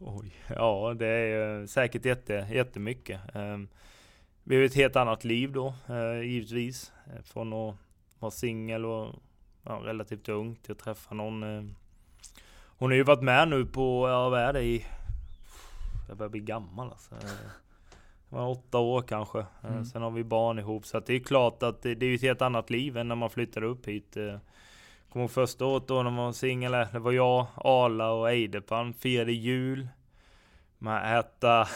Oj, 0.00 0.32
ja 0.48 0.94
det 0.98 1.06
är 1.06 1.66
säkert 1.66 2.04
jätte, 2.04 2.48
jättemycket. 2.52 3.20
Um, 3.34 3.68
vi 4.44 4.56
har 4.56 4.62
ett 4.62 4.74
helt 4.74 4.96
annat 4.96 5.24
liv 5.24 5.52
då, 5.52 5.74
uh, 5.90 6.22
givetvis. 6.22 6.92
Från 7.24 7.52
att 7.52 7.76
vara 8.18 8.30
singel 8.30 8.84
och 8.84 9.14
ja, 9.62 9.80
relativt 9.84 10.28
ung 10.28 10.56
till 10.56 10.72
att 10.72 10.78
träffa 10.78 11.14
någon. 11.14 11.42
Uh, 11.42 11.64
hon 12.78 12.90
har 12.90 12.96
ju 12.96 13.02
varit 13.02 13.22
med 13.22 13.48
nu 13.48 13.66
på, 13.66 14.08
ja 14.08 14.28
vad 14.28 14.40
är 14.40 14.52
det, 14.52 14.62
i 14.62 14.84
jag 16.08 16.16
börjar 16.16 16.30
bli 16.30 16.40
gammal 16.40 16.90
alltså. 16.90 17.14
Jag 18.28 18.38
var 18.38 18.48
åtta 18.48 18.78
år 18.78 19.02
kanske. 19.02 19.38
Eh, 19.38 19.70
mm. 19.70 19.84
Sen 19.84 20.02
har 20.02 20.10
vi 20.10 20.24
barn 20.24 20.58
ihop. 20.58 20.86
Så 20.86 21.00
det 21.00 21.14
är 21.14 21.20
klart 21.20 21.62
att 21.62 21.82
det, 21.82 21.94
det 21.94 22.06
är 22.06 22.14
ett 22.14 22.22
helt 22.22 22.42
annat 22.42 22.70
liv 22.70 22.96
än 22.96 23.08
när 23.08 23.14
man 23.14 23.30
flyttade 23.30 23.66
upp 23.66 23.88
hit. 23.88 24.16
Eh, 24.16 24.38
kommer 25.08 25.24
ihåg 25.24 25.30
första 25.30 25.66
året 25.66 25.88
då 25.88 26.02
när 26.02 26.10
man 26.10 26.24
var 26.24 26.32
singel. 26.32 26.72
Det 26.72 26.98
var 26.98 27.12
jag, 27.12 27.46
Arla 27.54 28.12
och 28.12 28.30
Eidepan. 28.30 28.92
Firade 28.94 29.32
jul. 29.32 29.88
Man 30.78 31.04
äta, 31.04 31.68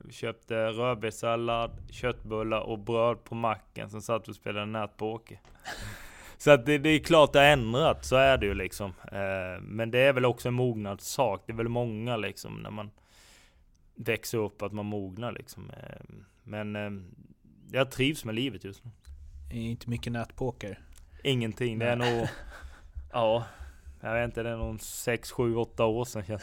vi 0.00 0.12
köpte 0.12 0.54
rödbetssallad, 0.54 1.70
köttbullar 1.90 2.60
och 2.60 2.78
bröd 2.78 3.24
på 3.24 3.34
macken. 3.34 3.90
Sen 3.90 4.02
satt 4.02 4.28
vi 4.28 4.32
och 4.32 4.36
spelade 4.36 4.66
nätpoker. 4.66 5.40
Så 6.44 6.50
att 6.50 6.66
det, 6.66 6.78
det, 6.78 6.88
är 6.88 6.98
klart 6.98 7.32
det 7.32 7.38
har 7.38 7.46
ändrat, 7.46 8.04
så 8.04 8.16
är 8.16 8.38
det 8.38 8.46
ju 8.46 8.54
liksom. 8.54 8.92
Eh, 9.12 9.62
men 9.62 9.90
det 9.90 9.98
är 9.98 10.12
väl 10.12 10.24
också 10.24 10.48
en 10.48 10.54
mognadssak. 10.54 11.42
Det 11.46 11.52
är 11.52 11.56
väl 11.56 11.68
många 11.68 12.16
liksom 12.16 12.54
när 12.54 12.70
man 12.70 12.90
växer 13.94 14.38
upp 14.38 14.62
att 14.62 14.72
man 14.72 14.86
mognar 14.86 15.32
liksom. 15.32 15.70
Eh, 15.70 16.14
men 16.42 16.76
eh, 16.76 16.90
jag 17.72 17.90
trivs 17.90 18.24
med 18.24 18.34
livet 18.34 18.64
just 18.64 18.84
nu. 18.84 18.90
Inte 19.58 19.90
mycket 19.90 20.12
nätpoker? 20.12 20.78
Ingenting. 21.22 21.78
Det 21.78 21.86
är 21.86 21.96
nog... 21.96 22.28
ja, 23.12 23.44
jag 24.00 24.14
vet 24.14 24.24
inte. 24.24 24.42
Det 24.42 24.50
är 24.50 24.56
nog 24.56 24.80
6, 24.80 25.30
7, 25.30 25.56
8 25.56 25.84
år 25.84 26.04
sedan 26.04 26.24
känns 26.24 26.42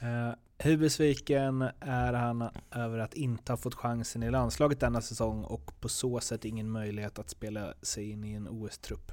det. 0.00 0.36
Hur 0.62 0.76
besviken 0.76 1.62
är 1.80 2.12
han 2.12 2.50
över 2.70 2.98
att 2.98 3.14
inte 3.14 3.52
ha 3.52 3.56
fått 3.56 3.74
chansen 3.74 4.22
i 4.22 4.30
landslaget 4.30 4.80
denna 4.80 5.00
säsong 5.00 5.44
och 5.44 5.80
på 5.80 5.88
så 5.88 6.20
sätt 6.20 6.44
ingen 6.44 6.70
möjlighet 6.70 7.18
att 7.18 7.30
spela 7.30 7.74
sig 7.82 8.10
in 8.10 8.24
i 8.24 8.32
en 8.32 8.48
OS-trupp? 8.48 9.12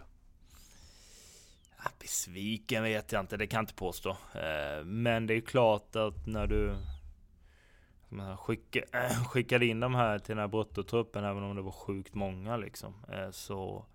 besviken 1.99 2.83
vet 2.83 3.11
jag 3.11 3.19
inte, 3.19 3.37
det 3.37 3.47
kan 3.47 3.57
jag 3.57 3.63
inte 3.63 3.73
påstå. 3.73 4.09
Eh, 4.09 4.85
men 4.85 5.27
det 5.27 5.33
är 5.33 5.41
klart 5.41 5.95
att 5.95 6.27
när 6.27 6.47
du 6.47 6.75
skickade 9.27 9.65
in 9.65 9.79
de 9.79 9.95
här 9.95 10.19
till 10.19 10.35
den 10.35 10.41
här 10.41 10.47
bruttotruppen, 10.47 11.23
även 11.23 11.43
om 11.43 11.55
det 11.55 11.61
var 11.61 11.71
sjukt 11.71 12.13
många 12.13 12.57
liksom, 12.57 12.93
eh, 13.11 13.31
så 13.31 13.85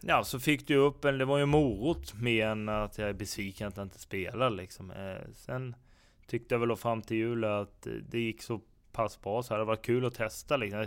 Ja, 0.00 0.24
så 0.24 0.40
fick 0.40 0.68
du 0.68 0.76
upp 0.76 1.04
en, 1.04 1.18
det 1.18 1.24
var 1.24 1.38
ju 1.38 1.46
morot 1.46 2.14
mer 2.14 2.46
än 2.46 2.68
att 2.68 2.98
jag 2.98 3.08
är 3.08 3.12
besviken 3.12 3.68
att 3.68 3.76
jag 3.76 3.86
inte 3.86 3.98
spelar 3.98 4.50
liksom. 4.50 4.90
Eh, 4.90 5.32
sen 5.34 5.74
tyckte 6.26 6.54
jag 6.54 6.60
väl 6.60 6.68
då 6.68 6.76
fram 6.76 7.02
till 7.02 7.16
jul 7.16 7.44
att 7.44 7.86
det 8.08 8.20
gick 8.20 8.42
så 8.42 8.60
pass 8.92 9.20
bra 9.22 9.42
så 9.42 9.54
det 9.54 9.58
var 9.58 9.64
varit 9.64 9.84
kul 9.84 10.06
att 10.06 10.14
testa 10.14 10.56
liksom. 10.56 10.86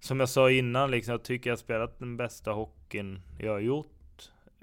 Som 0.00 0.20
jag 0.20 0.28
sa 0.28 0.50
innan 0.50 0.90
liksom, 0.90 1.12
jag 1.12 1.24
tycker 1.24 1.50
jag 1.50 1.58
spelat 1.58 1.98
den 1.98 2.16
bästa 2.16 2.52
hockeyn 2.52 3.22
jag 3.38 3.52
har 3.52 3.60
gjort. 3.60 3.92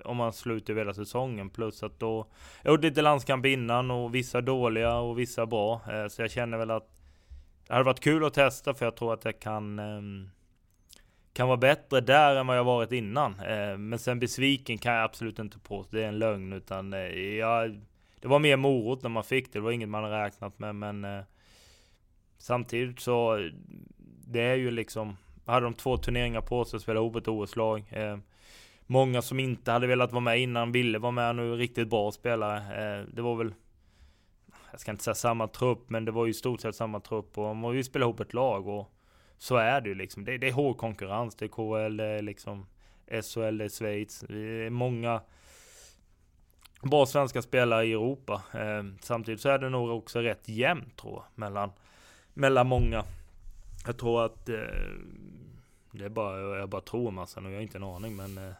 Om 0.03 0.17
man 0.17 0.33
slutar 0.33 0.75
hela 0.75 0.93
säsongen. 0.93 1.49
Plus 1.49 1.83
att 1.83 1.99
då, 1.99 2.27
jag 2.63 2.71
gjorde 2.71 2.87
lite 2.87 3.01
landskamp 3.01 3.45
innan 3.45 3.91
och 3.91 4.15
vissa 4.15 4.41
dåliga 4.41 4.97
och 4.97 5.19
vissa 5.19 5.45
bra. 5.45 5.81
Eh, 5.91 6.07
så 6.07 6.21
jag 6.21 6.31
känner 6.31 6.57
väl 6.57 6.71
att 6.71 6.89
det 7.67 7.73
hade 7.73 7.85
varit 7.85 7.99
kul 7.99 8.25
att 8.25 8.33
testa 8.33 8.73
för 8.73 8.85
jag 8.85 8.95
tror 8.95 9.13
att 9.13 9.25
jag 9.25 9.39
kan 9.39 9.79
ehm, 9.79 10.29
kan 11.33 11.47
vara 11.47 11.57
bättre 11.57 12.01
där 12.01 12.35
än 12.35 12.47
vad 12.47 12.57
jag 12.57 12.63
varit 12.63 12.91
innan. 12.91 13.39
Eh, 13.39 13.77
men 13.77 13.99
sen 13.99 14.19
besviken 14.19 14.77
kan 14.77 14.93
jag 14.93 15.03
absolut 15.03 15.39
inte 15.39 15.59
påstå. 15.59 15.95
Det 15.95 16.03
är 16.03 16.07
en 16.07 16.19
lögn. 16.19 16.53
Utan 16.53 16.93
eh, 16.93 16.99
jag 17.17 17.81
det 18.23 18.29
var 18.29 18.39
mer 18.39 18.57
morot 18.57 19.03
när 19.03 19.09
man 19.09 19.23
fick 19.23 19.53
det. 19.53 19.59
Det 19.59 19.63
var 19.63 19.71
inget 19.71 19.89
man 19.89 20.09
räknat 20.09 20.59
med. 20.59 20.75
Men 20.75 21.05
eh, 21.05 21.23
samtidigt 22.37 22.99
så 22.99 23.49
det 24.27 24.41
är 24.41 24.55
ju 24.55 24.71
liksom. 24.71 25.17
Hade 25.45 25.65
de 25.65 25.73
två 25.73 25.97
turneringar 25.97 26.41
på 26.41 26.65
sig 26.65 26.77
att 26.77 26.83
spela 26.83 26.99
ihop 26.99 27.15
ett 27.15 27.27
OS-lag. 27.27 27.83
Eh, 27.89 28.17
många 28.85 29.21
som 29.21 29.39
inte 29.39 29.71
hade 29.71 29.87
velat 29.87 30.11
vara 30.11 30.21
med 30.21 30.39
innan 30.39 30.71
ville 30.71 30.99
vara 30.99 31.11
med 31.11 31.35
nu. 31.35 31.55
Riktigt 31.55 31.89
bra 31.89 32.11
spelare. 32.11 32.57
Eh, 32.57 33.07
det 33.13 33.21
var 33.21 33.35
väl 33.35 33.53
jag 34.71 34.79
ska 34.79 34.91
inte 34.91 35.03
säga 35.03 35.15
samma 35.15 35.47
trupp, 35.47 35.89
men 35.89 36.05
det 36.05 36.11
var 36.11 36.25
ju 36.25 36.31
i 36.31 36.33
stort 36.33 36.61
sett 36.61 36.75
samma 36.75 36.99
trupp 36.99 37.37
och 37.37 37.55
man 37.55 37.71
vill 37.71 37.83
spela 37.83 38.05
ihop 38.05 38.19
ett 38.19 38.33
lag 38.33 38.67
och 38.67 38.93
så 39.37 39.55
är 39.55 39.81
det 39.81 39.89
ju 39.89 39.95
liksom. 39.95 40.25
Det, 40.25 40.37
det 40.37 40.47
är 40.47 40.53
hård 40.53 40.77
konkurrens. 40.77 41.35
Det 41.35 41.45
är 41.45 41.49
KL, 41.49 41.97
det 41.97 42.05
är 42.05 42.21
liksom 42.21 42.65
SHL, 43.07 43.57
det 43.57 43.65
är 43.65 43.69
Schweiz. 43.69 44.19
Det 44.27 44.65
är 44.65 44.69
många 44.69 45.21
bra 46.83 47.05
svenska 47.05 47.41
spelare 47.41 47.85
i 47.85 47.91
Europa. 47.91 48.41
Eh, 48.53 48.83
samtidigt 49.01 49.41
så 49.41 49.49
är 49.49 49.59
det 49.59 49.69
nog 49.69 49.89
också 49.89 50.19
rätt 50.19 50.49
jämnt 50.49 50.97
tror 50.97 51.13
jag, 51.13 51.23
mellan, 51.35 51.71
mellan 52.33 52.67
många. 52.67 53.03
Jag 53.85 53.97
tror 53.97 54.25
att 54.25 54.49
eh, 54.49 54.55
det 55.91 56.05
är 56.05 56.09
bara, 56.09 56.59
jag 56.59 56.69
bara 56.69 56.81
tror 56.81 57.11
massan 57.11 57.45
och 57.45 57.51
jag 57.51 57.57
har 57.57 57.61
inte 57.61 57.77
en 57.77 57.83
aning 57.83 58.15
men 58.15 58.37
eh, 58.37 58.53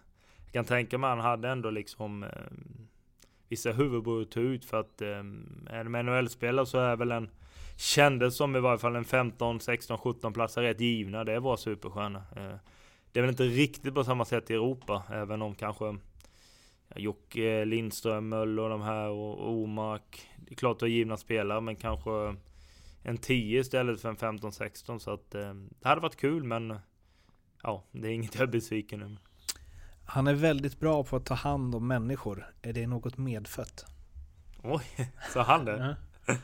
jag 0.45 0.53
kan 0.53 0.65
tänka 0.65 0.97
mig 0.97 1.07
att 1.07 1.17
han 1.17 1.25
hade 1.25 1.49
ändå 1.49 1.69
liksom 1.69 2.23
eh, 2.23 2.29
vissa 3.49 3.71
huvudbord 3.71 4.21
att 4.21 4.31
ta 4.31 4.39
ut 4.39 4.65
för 4.65 4.79
att 4.79 5.01
eh, 5.01 5.07
är 5.67 5.83
det 5.83 6.03
NHL-spelare 6.03 6.65
så 6.65 6.77
är 6.77 6.95
väl 6.95 7.11
en 7.11 7.29
kändes 7.77 8.37
som 8.37 8.55
i 8.55 8.59
varje 8.59 8.77
fall 8.77 8.95
en 8.95 9.05
15, 9.05 9.59
16, 9.59 9.97
17 9.97 10.33
platser 10.33 10.61
rätt 10.61 10.79
givna. 10.79 11.23
Det 11.23 11.39
var 11.39 11.57
superstjärna. 11.57 12.23
Eh, 12.35 12.55
det 13.11 13.19
är 13.19 13.21
väl 13.21 13.29
inte 13.29 13.43
riktigt 13.43 13.93
på 13.93 14.03
samma 14.03 14.25
sätt 14.25 14.51
i 14.51 14.53
Europa, 14.53 15.03
även 15.11 15.41
om 15.41 15.55
kanske 15.55 15.97
Jocke 16.95 17.65
Lindström, 17.65 18.29
Möller 18.29 18.61
och 18.61 18.69
de 18.69 18.81
här 18.81 19.09
och 19.09 19.51
Omark. 19.51 20.29
Det 20.37 20.51
är 20.51 20.55
klart 20.55 20.81
att 20.81 20.89
har 20.89 20.89
givna 20.89 21.17
spelare, 21.17 21.61
men 21.61 21.75
kanske 21.75 22.35
en 23.03 23.17
10 23.17 23.59
istället 23.59 24.01
för 24.01 24.09
en 24.09 24.17
15-16. 24.17 24.99
Så 24.99 25.13
att 25.13 25.35
eh, 25.35 25.53
det 25.53 25.87
hade 25.87 26.01
varit 26.01 26.15
kul, 26.15 26.43
men 26.43 26.79
ja, 27.63 27.83
det 27.91 28.07
är 28.07 28.11
inget 28.11 28.35
jag 28.35 28.43
är 28.43 28.47
besviken 28.47 29.01
över. 29.01 29.17
Han 30.05 30.27
är 30.27 30.33
väldigt 30.33 30.79
bra 30.79 31.03
på 31.03 31.15
att 31.15 31.25
ta 31.25 31.33
hand 31.33 31.75
om 31.75 31.87
människor. 31.87 32.53
Är 32.61 32.73
det 32.73 32.87
något 32.87 33.17
medfött? 33.17 33.85
Oj, 34.63 34.83
sa 35.33 35.43
han 35.43 35.65
det? 35.65 35.95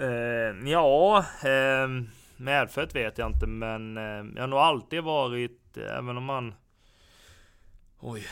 Eh, 0.00 0.70
ja, 0.70 1.24
eh, 1.44 1.88
medfött 2.36 2.94
vet 2.94 3.18
jag 3.18 3.28
inte, 3.30 3.46
men 3.46 3.96
eh, 3.96 4.02
jag 4.34 4.42
har 4.42 4.46
nog 4.46 4.58
alltid 4.58 5.02
varit, 5.02 5.76
även 5.76 6.16
om 6.16 6.24
man... 6.24 6.54
Oj, 7.98 8.26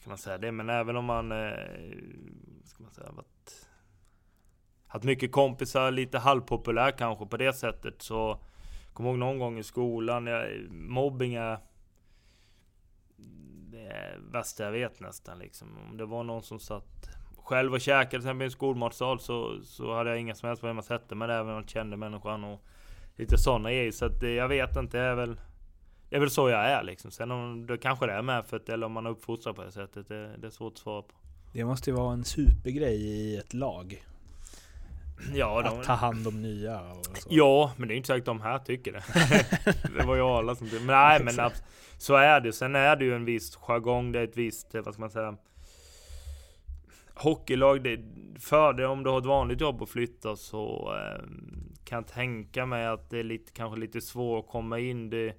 ska 0.00 0.10
man 0.10 0.18
säga 0.18 0.38
det? 0.38 0.52
Men 0.52 0.70
även 0.70 0.96
om 0.96 1.04
man... 1.04 1.32
Eh, 1.32 1.48
ska 2.64 2.82
man 2.82 2.92
säga, 2.92 3.10
varit, 3.12 3.68
haft 4.86 5.04
mycket 5.04 5.32
kompisar, 5.32 5.90
lite 5.90 6.18
halvpopulär 6.18 6.90
kanske 6.90 7.26
på 7.26 7.36
det 7.36 7.52
sättet 7.52 8.02
så... 8.02 8.40
Kommer 8.92 9.10
ihåg 9.10 9.18
någon 9.18 9.38
gång 9.38 9.58
i 9.58 9.62
skolan, 9.62 10.26
jag, 10.26 10.70
mobbing 10.70 11.34
är... 11.34 11.58
Det 13.70 13.86
är 13.86 14.18
värsta 14.32 14.64
jag 14.64 14.72
vet 14.72 15.00
nästan 15.00 15.38
liksom. 15.38 15.68
Om 15.90 15.96
det 15.96 16.06
var 16.06 16.24
någon 16.24 16.42
som 16.42 16.58
satt 16.58 17.08
själv 17.36 17.72
och 17.72 17.80
käkade 17.80 18.10
till 18.10 18.18
exempel 18.18 18.42
i 18.42 18.44
en 18.44 18.50
skolmatsal 18.50 19.20
så, 19.20 19.60
så 19.62 19.94
hade 19.94 20.10
jag 20.10 20.20
inga 20.20 20.34
som 20.34 20.46
helst 20.46 20.60
problem 20.60 20.78
att 20.78 20.84
sätta 20.84 21.14
mig 21.14 21.28
där, 21.28 21.34
även 21.34 21.48
om 21.48 21.54
jag 21.54 21.68
kände 21.68 21.96
människan 21.96 22.44
och 22.44 22.64
lite 23.16 23.38
sådana 23.38 23.70
grejer. 23.70 23.92
Så 23.92 24.06
att 24.06 24.22
eh, 24.22 24.30
jag 24.30 24.48
vet 24.48 24.76
inte, 24.76 24.98
det 24.98 25.04
är 25.04 25.14
väl 25.14 25.40
det 26.08 26.16
är 26.16 26.20
väl 26.20 26.30
så 26.30 26.48
jag 26.48 26.66
är 26.66 26.82
liksom. 26.82 27.10
Sen 27.10 27.30
om 27.30 27.66
det 27.66 27.78
kanske 27.78 28.06
det 28.06 28.12
är 28.12 28.22
medfött 28.22 28.68
eller 28.68 28.86
om 28.86 28.92
man 28.92 29.06
är 29.06 29.10
uppfostrad 29.10 29.56
på 29.56 29.64
det 29.64 29.72
sättet, 29.72 30.08
det, 30.08 30.36
det 30.36 30.46
är 30.46 30.50
svårt 30.50 30.72
att 30.72 30.78
svara 30.78 31.02
på. 31.02 31.14
Det 31.52 31.64
måste 31.64 31.90
ju 31.90 31.96
vara 31.96 32.12
en 32.12 32.24
supergrej 32.24 32.96
i 32.96 33.36
ett 33.36 33.54
lag. 33.54 34.04
Ja, 35.34 35.64
att 35.64 35.84
ta 35.84 35.92
hand 35.92 36.26
om 36.26 36.42
nya. 36.42 36.80
Ja, 37.28 37.72
men 37.76 37.88
det 37.88 37.94
är 37.94 37.96
inte 37.96 38.06
säkert 38.06 38.24
de 38.24 38.40
här 38.40 38.58
tycker 38.58 38.92
det. 38.92 39.04
det 39.98 40.06
var 40.06 40.16
ju 40.16 40.22
alla 40.22 40.54
som 40.54 40.66
tyckte. 40.66 40.84
Men 40.84 40.96
nej, 40.96 41.20
men 41.24 41.50
så 41.98 42.14
är 42.14 42.40
det. 42.40 42.52
Sen 42.52 42.74
är 42.74 42.96
det 42.96 43.04
ju 43.04 43.14
en 43.14 43.24
viss 43.24 43.56
jargong, 43.56 44.12
det 44.12 44.20
är 44.20 44.24
ett 44.24 44.36
visst, 44.36 44.74
vad 44.74 44.94
ska 44.94 45.00
man 45.00 45.10
säga, 45.10 45.36
hockeylag, 47.14 47.82
det, 47.82 48.00
för 48.38 48.72
det 48.72 48.86
om 48.86 49.02
du 49.02 49.10
har 49.10 49.18
ett 49.18 49.26
vanligt 49.26 49.60
jobb 49.60 49.82
och 49.82 49.88
flytta 49.88 50.36
så 50.36 50.94
eh, 50.94 51.24
kan 51.84 51.96
jag 51.96 52.06
tänka 52.06 52.66
mig 52.66 52.86
att 52.86 53.10
det 53.10 53.18
är 53.18 53.24
lite, 53.24 53.52
kanske 53.52 53.80
lite 53.80 54.00
svårt 54.00 54.44
att 54.44 54.50
komma 54.50 54.78
in. 54.78 55.10
Det, 55.10 55.34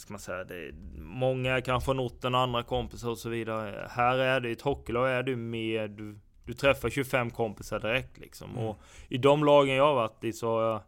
ska 0.00 0.12
man 0.12 0.20
säga, 0.20 0.44
det, 0.44 0.74
många 0.98 1.60
kanske 1.60 1.84
från 1.84 2.00
orten, 2.00 2.34
andra 2.34 2.62
kompisar 2.62 3.10
och 3.10 3.18
så 3.18 3.28
vidare. 3.28 3.88
Här 3.90 4.18
är 4.18 4.40
det, 4.40 4.48
i 4.48 4.52
ett 4.52 4.62
hockeylag 4.62 5.10
är 5.10 5.22
du 5.22 5.36
mer, 5.36 5.88
du, 5.88 6.18
du 6.44 6.52
träffar 6.52 6.90
25 6.90 7.30
kompisar 7.30 7.80
direkt 7.80 8.18
liksom. 8.18 8.50
Mm. 8.50 8.64
Och 8.64 8.76
i 9.08 9.18
de 9.18 9.44
lagen 9.44 9.74
jag 9.74 9.84
har 9.84 9.94
varit 9.94 10.24
i 10.24 10.32
så 10.32 10.48
har 10.48 10.62
jag 10.62 10.80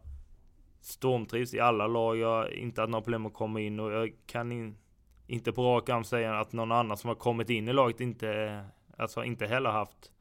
stormtrivs 0.81 1.53
i 1.53 1.59
alla 1.59 1.87
lag. 1.87 2.17
Jag 2.17 2.27
har 2.27 2.53
inte 2.53 2.81
haft 2.81 2.91
några 2.91 3.03
problem 3.03 3.25
att 3.25 3.33
komma 3.33 3.61
in 3.61 3.79
och 3.79 3.91
jag 3.91 4.13
kan 4.25 4.51
in, 4.51 4.77
inte 5.27 5.51
på 5.51 5.63
rak 5.63 5.89
arm 5.89 6.03
säga 6.03 6.39
att 6.39 6.53
någon 6.53 6.71
annan 6.71 6.97
som 6.97 7.07
har 7.07 7.15
kommit 7.15 7.49
in 7.49 7.67
i 7.67 7.73
laget 7.73 8.01
inte 8.01 8.63
Alltså 8.97 9.23
inte 9.23 9.47
heller 9.47 9.69
haft, 9.69 10.11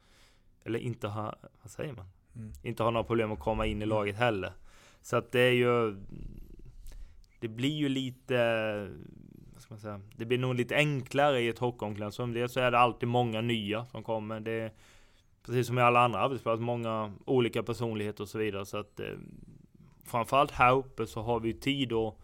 eller 0.64 0.78
inte 0.78 1.09
ha, 1.09 1.34
vad 1.62 1.70
säger 1.70 1.93
man? 1.93 2.07
Mm. 2.36 2.53
Inte 2.62 2.82
har 2.82 2.90
några 2.90 3.05
problem 3.05 3.32
att 3.32 3.38
komma 3.38 3.66
in 3.66 3.82
i 3.82 3.86
laget 3.86 4.16
heller. 4.16 4.53
Så 5.03 5.16
att 5.16 5.32
det 5.32 5.40
är 5.40 5.53
ju, 5.53 5.97
det 7.43 7.49
blir 7.49 7.76
ju 7.76 7.88
lite, 7.88 8.36
vad 9.53 9.62
ska 9.62 9.74
man 9.74 9.80
säga? 9.80 10.01
Det 10.16 10.24
blir 10.24 10.38
nog 10.38 10.55
lite 10.55 10.76
enklare 10.76 11.40
i 11.40 11.49
ett 11.49 11.59
hockeyomklädningsrum. 11.59 12.32
Dels 12.32 12.53
så 12.53 12.61
är 12.61 12.70
det 12.70 12.78
alltid 12.78 13.09
många 13.09 13.40
nya 13.40 13.86
som 13.86 14.03
kommer. 14.03 14.40
Det 14.40 14.53
är, 14.53 14.72
precis 15.47 15.66
som 15.66 15.78
i 15.78 15.82
alla 15.82 16.01
andra 16.01 16.20
arbetsplatser, 16.20 16.62
många 16.62 17.12
olika 17.24 17.62
personligheter 17.62 18.22
och 18.22 18.28
så 18.28 18.38
vidare. 18.38 18.66
Så 18.66 18.76
att 18.76 19.01
eh, 19.01 19.07
framförallt 20.05 20.51
här 20.51 20.74
uppe 20.74 21.07
så 21.07 21.22
har 21.22 21.40
vi 21.40 21.55
tid 21.55 21.93
och, 21.93 22.20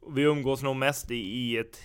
och 0.00 0.18
vi 0.18 0.22
umgås 0.22 0.62
nog 0.62 0.76
mest 0.76 1.10
i, 1.10 1.16
i 1.16 1.56
ett 1.56 1.78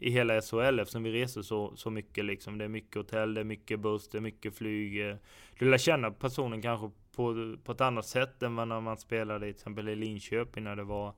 i 0.00 0.10
hela 0.10 0.40
SHL 0.40 0.78
eftersom 0.78 1.02
vi 1.02 1.12
reser 1.12 1.42
så, 1.42 1.76
så 1.76 1.90
mycket 1.90 2.24
liksom. 2.24 2.58
Det 2.58 2.64
är 2.64 2.68
mycket 2.68 2.96
hotell, 2.96 3.34
det 3.34 3.40
är 3.40 3.44
mycket 3.44 3.80
buss, 3.80 4.08
det 4.08 4.18
är 4.18 4.22
mycket 4.22 4.54
flyg. 4.54 5.16
Du 5.58 5.70
lär 5.70 5.78
känna 5.78 6.10
personen 6.10 6.62
kanske 6.62 6.90
på, 7.16 7.56
på 7.64 7.72
ett 7.72 7.80
annat 7.80 8.06
sätt 8.06 8.42
än 8.42 8.54
när 8.54 8.80
man 8.80 8.96
spelade 8.96 9.40
till 9.40 9.50
exempel 9.50 9.88
i 9.88 9.96
Linköping 9.96 10.64
när 10.64 10.76
det 10.76 10.84
var 10.84 11.14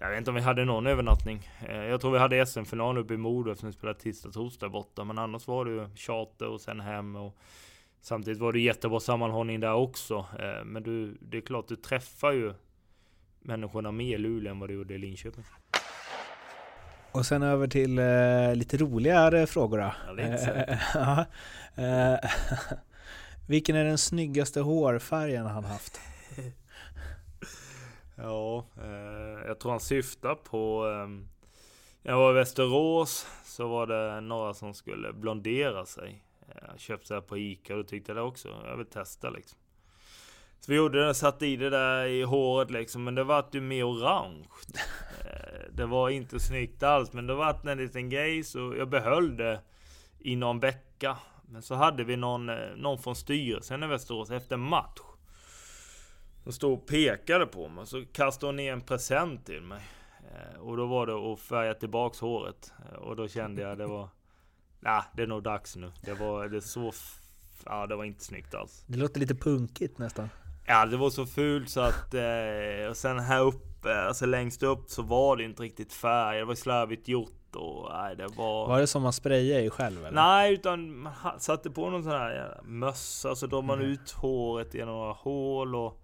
jag 0.00 0.10
vet 0.10 0.18
inte 0.18 0.30
om 0.30 0.34
vi 0.34 0.42
hade 0.42 0.64
någon 0.64 0.86
övernattning. 0.86 1.48
Eh, 1.68 1.76
jag 1.76 2.00
tror 2.00 2.12
vi 2.12 2.18
hade 2.18 2.46
SM-final 2.46 2.98
uppe 2.98 3.14
i 3.14 3.16
Modo 3.16 3.50
eftersom 3.50 3.70
vi 3.70 3.72
spelade 3.72 3.98
tisdag, 3.98 4.30
torsdag 4.30 4.68
borta. 4.68 5.04
Men 5.04 5.18
annars 5.18 5.46
var 5.46 5.64
det 5.64 5.70
ju 5.70 5.88
charter 5.96 6.48
och 6.48 6.60
sen 6.60 6.80
hem. 6.80 7.16
Och 7.16 7.36
samtidigt 8.00 8.40
var 8.40 8.52
det 8.52 8.60
jättebra 8.60 9.00
sammanhållning 9.00 9.60
där 9.60 9.74
också. 9.74 10.26
Eh, 10.38 10.64
men 10.64 10.82
du, 10.82 11.18
det 11.20 11.36
är 11.36 11.40
klart, 11.40 11.68
du 11.68 11.76
träffar 11.76 12.32
ju 12.32 12.54
människorna 13.40 13.92
mer 13.92 14.14
i 14.14 14.18
Luleå 14.18 14.50
än 14.50 14.58
vad 14.58 14.68
du 14.68 14.74
gjorde 14.74 14.94
i 14.94 14.98
Linköping. 14.98 15.44
Och 17.12 17.26
sen 17.26 17.42
över 17.42 17.68
till 17.68 17.98
eh, 17.98 18.54
lite 18.54 18.76
roligare 18.76 19.46
frågor 19.46 19.78
då. 19.78 19.92
Ja, 20.94 21.24
eh, 21.82 22.18
Vilken 23.48 23.76
är 23.76 23.84
den 23.84 23.98
snyggaste 23.98 24.60
hårfärgen 24.60 25.46
han 25.46 25.64
haft? 25.64 26.00
ja, 28.22 28.66
eh, 28.76 29.46
jag 29.46 29.58
tror 29.60 29.70
han 29.70 29.80
syftar 29.80 30.34
på... 30.34 30.86
Eh, 30.88 31.26
jag 32.02 32.16
var 32.16 32.30
i 32.30 32.34
Västerås, 32.34 33.26
så 33.44 33.68
var 33.68 33.86
det 33.86 34.20
några 34.20 34.54
som 34.54 34.74
skulle 34.74 35.12
blondera 35.12 35.86
sig. 35.86 36.24
Jag 36.68 36.80
köpte 36.80 37.14
det 37.14 37.20
på 37.20 37.38
Ica 37.38 37.74
och 37.74 37.82
då 37.82 37.88
tyckte 37.88 38.12
jag 38.12 38.16
det 38.16 38.22
också. 38.22 38.48
Jag 38.64 38.76
vill 38.76 38.86
testa 38.86 39.30
liksom. 39.30 39.58
Så 40.60 40.72
vi 40.72 40.76
gjorde 40.76 41.06
det, 41.06 41.14
satte 41.14 41.46
i 41.46 41.56
det 41.56 41.70
där 41.70 42.06
i 42.06 42.22
håret 42.22 42.70
liksom, 42.70 43.04
men 43.04 43.14
det 43.14 43.24
vart 43.24 43.54
ju 43.54 43.60
mer 43.60 43.88
orange. 43.88 44.46
Eh, 45.24 45.72
det 45.72 45.86
var 45.86 46.10
inte 46.10 46.40
snyggt 46.40 46.82
alls, 46.82 47.12
men 47.12 47.26
det 47.26 47.34
vart 47.34 47.66
en 47.66 47.78
liten 47.78 48.10
grej 48.10 48.44
så 48.44 48.74
jag 48.78 48.88
behöll 48.88 49.36
det 49.36 49.60
i 50.18 50.36
någon 50.36 50.60
vecka. 50.60 51.16
Men 51.48 51.62
så 51.62 51.74
hade 51.74 52.04
vi 52.04 52.16
någon, 52.16 52.48
eh, 52.48 52.56
någon 52.76 52.98
från 52.98 53.16
styrelsen 53.16 53.82
i 53.82 53.86
Västerås 53.86 54.30
efter 54.30 54.56
match. 54.56 55.00
Som 56.42 56.52
stod 56.52 56.72
och 56.72 56.86
pekade 56.86 57.46
på 57.46 57.68
mig, 57.68 57.86
så 57.86 58.04
kastade 58.12 58.48
hon 58.48 58.56
ner 58.56 58.72
en 58.72 58.80
present 58.80 59.46
till 59.46 59.62
mig. 59.62 59.82
Eh, 60.30 60.60
och 60.60 60.76
då 60.76 60.86
var 60.86 61.06
det 61.06 61.32
att 61.32 61.40
färga 61.40 61.74
tillbaks 61.74 62.20
håret. 62.20 62.72
Och 62.98 63.16
då 63.16 63.28
kände 63.28 63.62
jag 63.62 63.78
det 63.78 63.86
var... 63.86 64.08
Nej, 64.80 65.02
det 65.16 65.22
är 65.22 65.26
nog 65.26 65.42
dags 65.42 65.76
nu. 65.76 65.92
Det 66.02 66.14
var 66.14 66.48
det 66.48 66.60
så... 66.60 66.92
Ja, 67.64 67.86
det 67.86 67.96
var 67.96 68.04
inte 68.04 68.24
snyggt 68.24 68.54
alls. 68.54 68.84
Det 68.86 68.98
låter 68.98 69.20
lite 69.20 69.34
punkigt 69.34 69.98
nästan. 69.98 70.28
Ja, 70.66 70.86
det 70.86 70.96
var 70.96 71.10
så 71.10 71.26
fult 71.26 71.70
så 71.70 71.80
att... 71.80 72.14
Eh, 72.14 72.88
och 72.90 72.96
sen 72.96 73.18
här 73.18 73.40
uppe, 73.40 74.00
alltså 74.00 74.26
längst 74.26 74.62
upp 74.62 74.90
så 74.90 75.02
var 75.02 75.36
det 75.36 75.44
inte 75.44 75.62
riktigt 75.62 75.92
färg. 75.92 76.38
Det 76.38 76.44
var 76.44 76.54
slarvigt 76.54 77.08
gjort 77.08 77.56
och 77.56 77.90
nej, 77.92 78.16
det 78.16 78.26
var... 78.26 78.68
Var 78.68 78.80
det 78.80 78.86
som 78.86 79.02
man 79.02 79.12
sprayade 79.12 79.64
i 79.64 79.70
själv 79.70 79.98
eller? 79.98 80.22
Nej, 80.22 80.54
utan 80.54 80.96
man 80.96 81.12
satte 81.38 81.70
på 81.70 81.90
någon 81.90 82.02
sån 82.02 82.12
här 82.12 82.60
mössa 82.64 83.34
så 83.34 83.46
drar 83.46 83.62
man 83.62 83.78
mm. 83.78 83.90
ut 83.90 84.10
håret 84.10 84.74
genom 84.74 84.94
några 84.94 85.12
hål 85.12 85.74
och... 85.74 85.99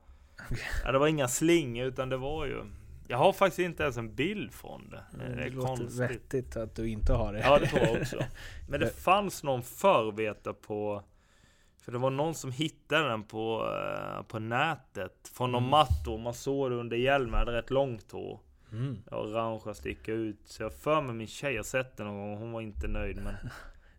Ja, 0.84 0.92
det 0.92 0.98
var 0.98 1.06
inga 1.06 1.28
slingor 1.28 1.86
utan 1.86 2.08
det 2.08 2.16
var 2.16 2.46
ju... 2.46 2.64
Jag 3.08 3.18
har 3.18 3.32
faktiskt 3.32 3.58
inte 3.58 3.82
ens 3.82 3.96
en 3.96 4.14
bild 4.14 4.52
från 4.52 4.90
det. 4.90 5.04
Mm, 5.14 5.36
det 5.36 5.42
är 5.42 5.50
det 5.50 5.56
konstigt. 5.56 6.00
vettigt 6.00 6.56
att 6.56 6.74
du 6.74 6.88
inte 6.88 7.12
har 7.12 7.32
det. 7.32 7.40
Ja, 7.40 7.58
det 7.58 7.66
tror 7.66 7.82
jag 7.82 8.00
också. 8.00 8.16
Men 8.68 8.80
det 8.80 9.00
fanns 9.00 9.42
någon 9.42 9.62
förr 9.62 10.12
vet 10.12 10.40
jag, 10.44 10.60
på 10.60 11.02
för 11.86 11.92
det 11.92 11.98
var 11.98 12.10
någon 12.10 12.34
som 12.34 12.52
hittade 12.52 13.08
den 13.08 13.22
på, 13.22 13.64
uh, 13.64 14.22
på 14.22 14.38
nätet. 14.38 15.30
Från 15.34 15.52
någon 15.52 15.62
mm. 15.62 15.70
mattor. 15.70 16.18
Man 16.18 16.34
såg 16.34 16.70
det 16.70 16.76
under 16.76 16.96
hjälmen. 16.96 17.34
Hade 17.34 17.52
rätt 17.52 17.70
långt 17.70 18.12
hår. 18.12 18.40
Mm. 18.72 19.02
Orangea 19.10 19.74
sticka 19.74 20.12
ut. 20.12 20.40
Så 20.44 20.62
jag 20.62 20.72
för 20.74 21.02
mig 21.02 21.14
min 21.14 21.26
tjej 21.26 21.56
har 21.56 21.64
sett 21.64 21.96
den 21.96 22.06
någon 22.06 22.16
gång. 22.16 22.38
Hon 22.38 22.52
var 22.52 22.60
inte 22.60 22.88
nöjd 22.88 23.16
men... 23.16 23.34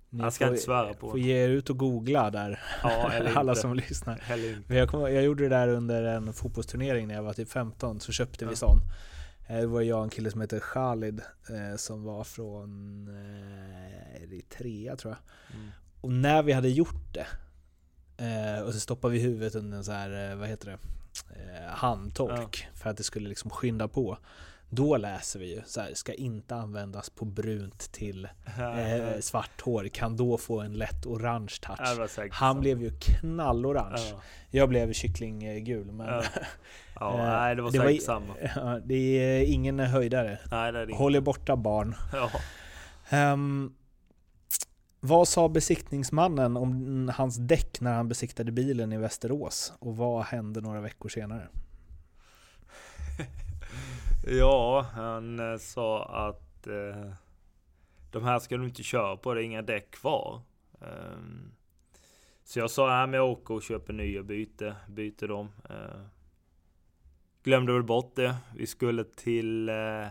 Ni 0.10 0.24
jag 0.24 0.34
ska 0.34 0.46
får, 0.46 0.54
inte 0.54 0.66
svära 0.66 0.94
på 0.94 1.10
får 1.10 1.20
ge 1.20 1.46
er 1.46 1.50
ut 1.50 1.70
och 1.70 1.78
googla 1.78 2.32
där. 2.32 2.60
Ja, 2.84 3.12
Alla 3.36 3.56
som 3.56 3.76
lyssnar. 3.76 4.24
Jag, 4.68 4.90
kom, 4.90 5.02
jag, 5.02 5.24
gjorde 5.24 5.44
det 5.44 5.50
där 5.50 5.68
under 5.68 6.04
en 6.04 6.34
fotbollsturnering 6.34 7.08
när 7.08 7.16
jag 7.16 7.24
var 7.24 7.34
typ 7.34 7.50
15. 7.50 8.00
Så 8.00 8.12
köpte 8.12 8.46
ja. 8.46 8.50
vi 8.50 8.56
sån. 8.56 8.80
Eh, 9.48 9.58
det 9.58 9.68
var 9.68 9.82
jag 9.82 9.98
och 9.98 10.04
en 10.04 10.10
kille 10.10 10.32
som 10.32 10.42
heter 10.42 10.60
Khalid 10.60 11.22
eh, 11.50 11.78
som 11.78 12.04
var 12.04 12.24
från 12.24 13.08
eh, 13.08 14.24
Eritrea 14.24 14.96
tror 14.96 15.14
jag. 15.14 15.56
Mm. 15.56 15.72
Och 16.02 16.12
när 16.12 16.44
vi 16.44 16.52
hade 16.52 16.70
gjort 16.70 17.14
det 17.14 17.28
Eh, 18.18 18.62
och 18.62 18.74
så 18.74 18.80
stoppade 18.80 19.14
vi 19.14 19.20
huvudet 19.20 19.56
under 19.56 19.78
en 19.78 19.84
så 19.84 19.92
här, 19.92 20.36
vad 20.36 20.48
heter 20.48 20.68
det, 20.72 20.78
handtork 21.68 22.68
ja. 22.68 22.78
för 22.80 22.90
att 22.90 22.98
det 22.98 23.04
skulle 23.04 23.30
liksom 23.30 23.50
skynda 23.50 23.88
på. 23.88 24.18
Då 24.70 24.98
läser 24.98 25.40
vi 25.40 25.56
ju 25.56 25.62
så 25.66 25.82
här, 25.82 25.94
ska 25.94 26.14
inte 26.14 26.56
användas 26.56 27.10
på 27.10 27.26
brunt 27.26 27.92
till 27.92 28.26
eh, 28.60 29.20
svart 29.20 29.62
hår, 29.62 29.88
kan 29.88 30.18
då 30.18 30.38
få 30.38 30.60
en 30.62 30.74
lätt 30.74 31.06
orange 31.06 31.54
touch. 31.62 31.80
var 31.98 32.28
Han 32.32 32.56
så. 32.56 32.60
blev 32.62 32.82
ju 32.82 32.92
knallorange. 33.00 33.98
Ja, 34.12 34.22
Jag 34.50 34.70
blev 34.70 34.94
kycklinggul, 34.94 35.92
men 35.92 36.08
Ja. 36.08 36.24
ja 37.00 37.12
Eh, 37.20 37.26
nej 37.28 37.56
det 37.56 37.62
var 37.62 37.72
det 37.72 37.80
var 37.80 37.86
säkert 37.86 38.02
i- 38.02 38.06
samma. 38.06 38.34
ja, 38.56 38.80
det 38.86 38.96
är 38.96 39.44
ingen 39.54 39.80
höjdare. 39.80 40.40
Nej, 40.52 40.72
det 40.72 40.80
är 40.80 40.84
inte. 40.84 40.96
Håll 40.96 41.16
er 41.16 41.22
borta 41.22 41.56
barn. 41.56 41.96
Ehm, 43.10 43.74
vad 45.00 45.28
sa 45.28 45.50
besiktningsmannen 45.50 46.58
om 46.58 47.12
hans 47.16 47.36
däck 47.38 47.82
när 47.82 47.94
han 47.94 48.08
besiktade 48.10 48.52
bilen 48.52 48.94
i 48.94 48.98
Västerås? 48.98 49.74
Och 49.80 49.98
vad 49.98 50.26
hände 50.26 50.62
några 50.62 50.82
veckor 50.82 51.10
senare? 51.10 51.48
Ja, 54.26 54.82
han 54.94 55.40
eh, 55.40 55.58
sa 55.58 56.06
att 56.06 56.68
eh, 56.68 57.14
de 58.12 58.24
här 58.24 58.40
ska 58.40 58.58
du 58.58 58.66
inte 58.66 58.84
köra 58.84 59.18
på, 59.18 59.34
det 59.34 59.42
är 59.42 59.46
inga 59.46 59.62
däck 59.62 59.92
kvar. 59.92 60.42
Um, 60.80 61.52
så 62.44 62.60
jag 62.60 62.72
sa, 62.72 62.88
nej 62.88 63.08
men 63.08 63.14
jag 63.14 63.30
åker 63.30 63.54
och 63.54 63.64
köper 63.64 63.94
nya, 63.94 64.24
byter, 64.24 64.76
byter 64.88 65.28
dem. 65.28 65.52
Uh, 65.70 66.06
glömde 67.44 67.74
väl 67.74 67.84
bort 67.84 68.16
det. 68.16 68.36
Vi 68.56 68.68
skulle 68.68 69.04
till, 69.04 69.70
uh, 69.70 70.08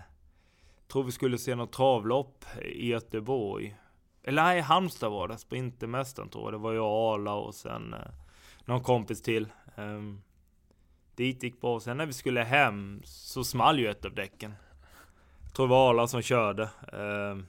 tror 0.89 1.05
vi 1.05 1.13
skulle 1.13 1.39
se 1.39 1.55
något 1.55 1.73
travlopp 1.73 2.45
i 2.63 2.87
Göteborg. 2.87 3.77
Eller 4.23 4.43
nej, 4.43 4.61
Halmstad 4.61 5.11
var 5.11 5.29
det, 5.29 5.39
Sprintermästaren 5.39 6.29
tror 6.29 6.45
jag. 6.45 6.53
Det 6.53 6.59
var 6.59 6.73
jag, 6.73 6.87
Arla 6.87 7.35
och 7.35 7.55
sen 7.55 7.95
uh, 7.95 8.01
någon 8.65 8.83
kompis 8.83 9.23
till. 9.23 9.49
Um, 9.77 10.23
Dit 11.17 11.43
gick 11.43 11.61
bra. 11.61 11.81
Sen 11.81 11.97
när 11.97 12.07
vi 12.07 12.12
skulle 12.12 12.43
hem 12.43 13.01
så 13.05 13.45
small 13.45 13.79
ju 13.79 13.89
ett 13.89 14.05
av 14.05 14.14
däcken. 14.14 14.55
Jag 15.43 15.55
tror 15.55 15.67
det 15.67 15.71
var 15.71 15.91
Arla 15.91 16.07
som 16.07 16.23
körde. 16.23 16.71
Ehm, 16.93 17.47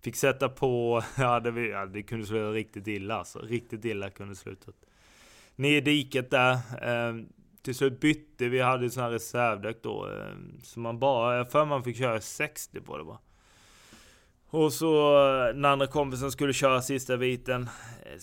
fick 0.00 0.16
sätta 0.16 0.48
på, 0.48 1.02
ja 1.18 1.40
det, 1.40 1.60
ja 1.60 1.86
det 1.86 2.02
kunde 2.02 2.26
sluta 2.26 2.50
riktigt 2.50 2.86
illa 2.86 3.14
alltså. 3.14 3.38
Riktigt 3.38 3.84
illa 3.84 4.10
kunde 4.10 4.32
det 4.32 4.36
sluta. 4.36 4.72
Ner 5.56 5.76
i 5.76 5.80
diket 5.80 6.30
där. 6.30 6.58
Ehm, 6.82 7.28
till 7.62 7.74
slut 7.74 8.00
bytte 8.00 8.48
vi, 8.48 8.60
hade 8.60 8.90
sån 8.90 9.02
här 9.02 9.10
reservdäck 9.10 9.82
då. 9.82 10.06
ehm, 10.06 10.60
så 10.62 10.80
man 10.80 10.98
bara, 10.98 11.36
jag 11.36 11.50
för 11.50 11.64
man 11.64 11.84
fick 11.84 11.96
köra 11.96 12.20
60 12.20 12.80
på 12.80 12.98
det 12.98 13.04
bara. 13.04 13.18
Och 14.48 14.72
så 14.72 15.18
eh, 15.28 15.46
den 15.46 15.64
andra 15.64 15.86
kompisen 15.86 16.32
skulle 16.32 16.52
köra 16.52 16.82
sista 16.82 17.16
biten. 17.16 17.62
Eh, 18.02 18.18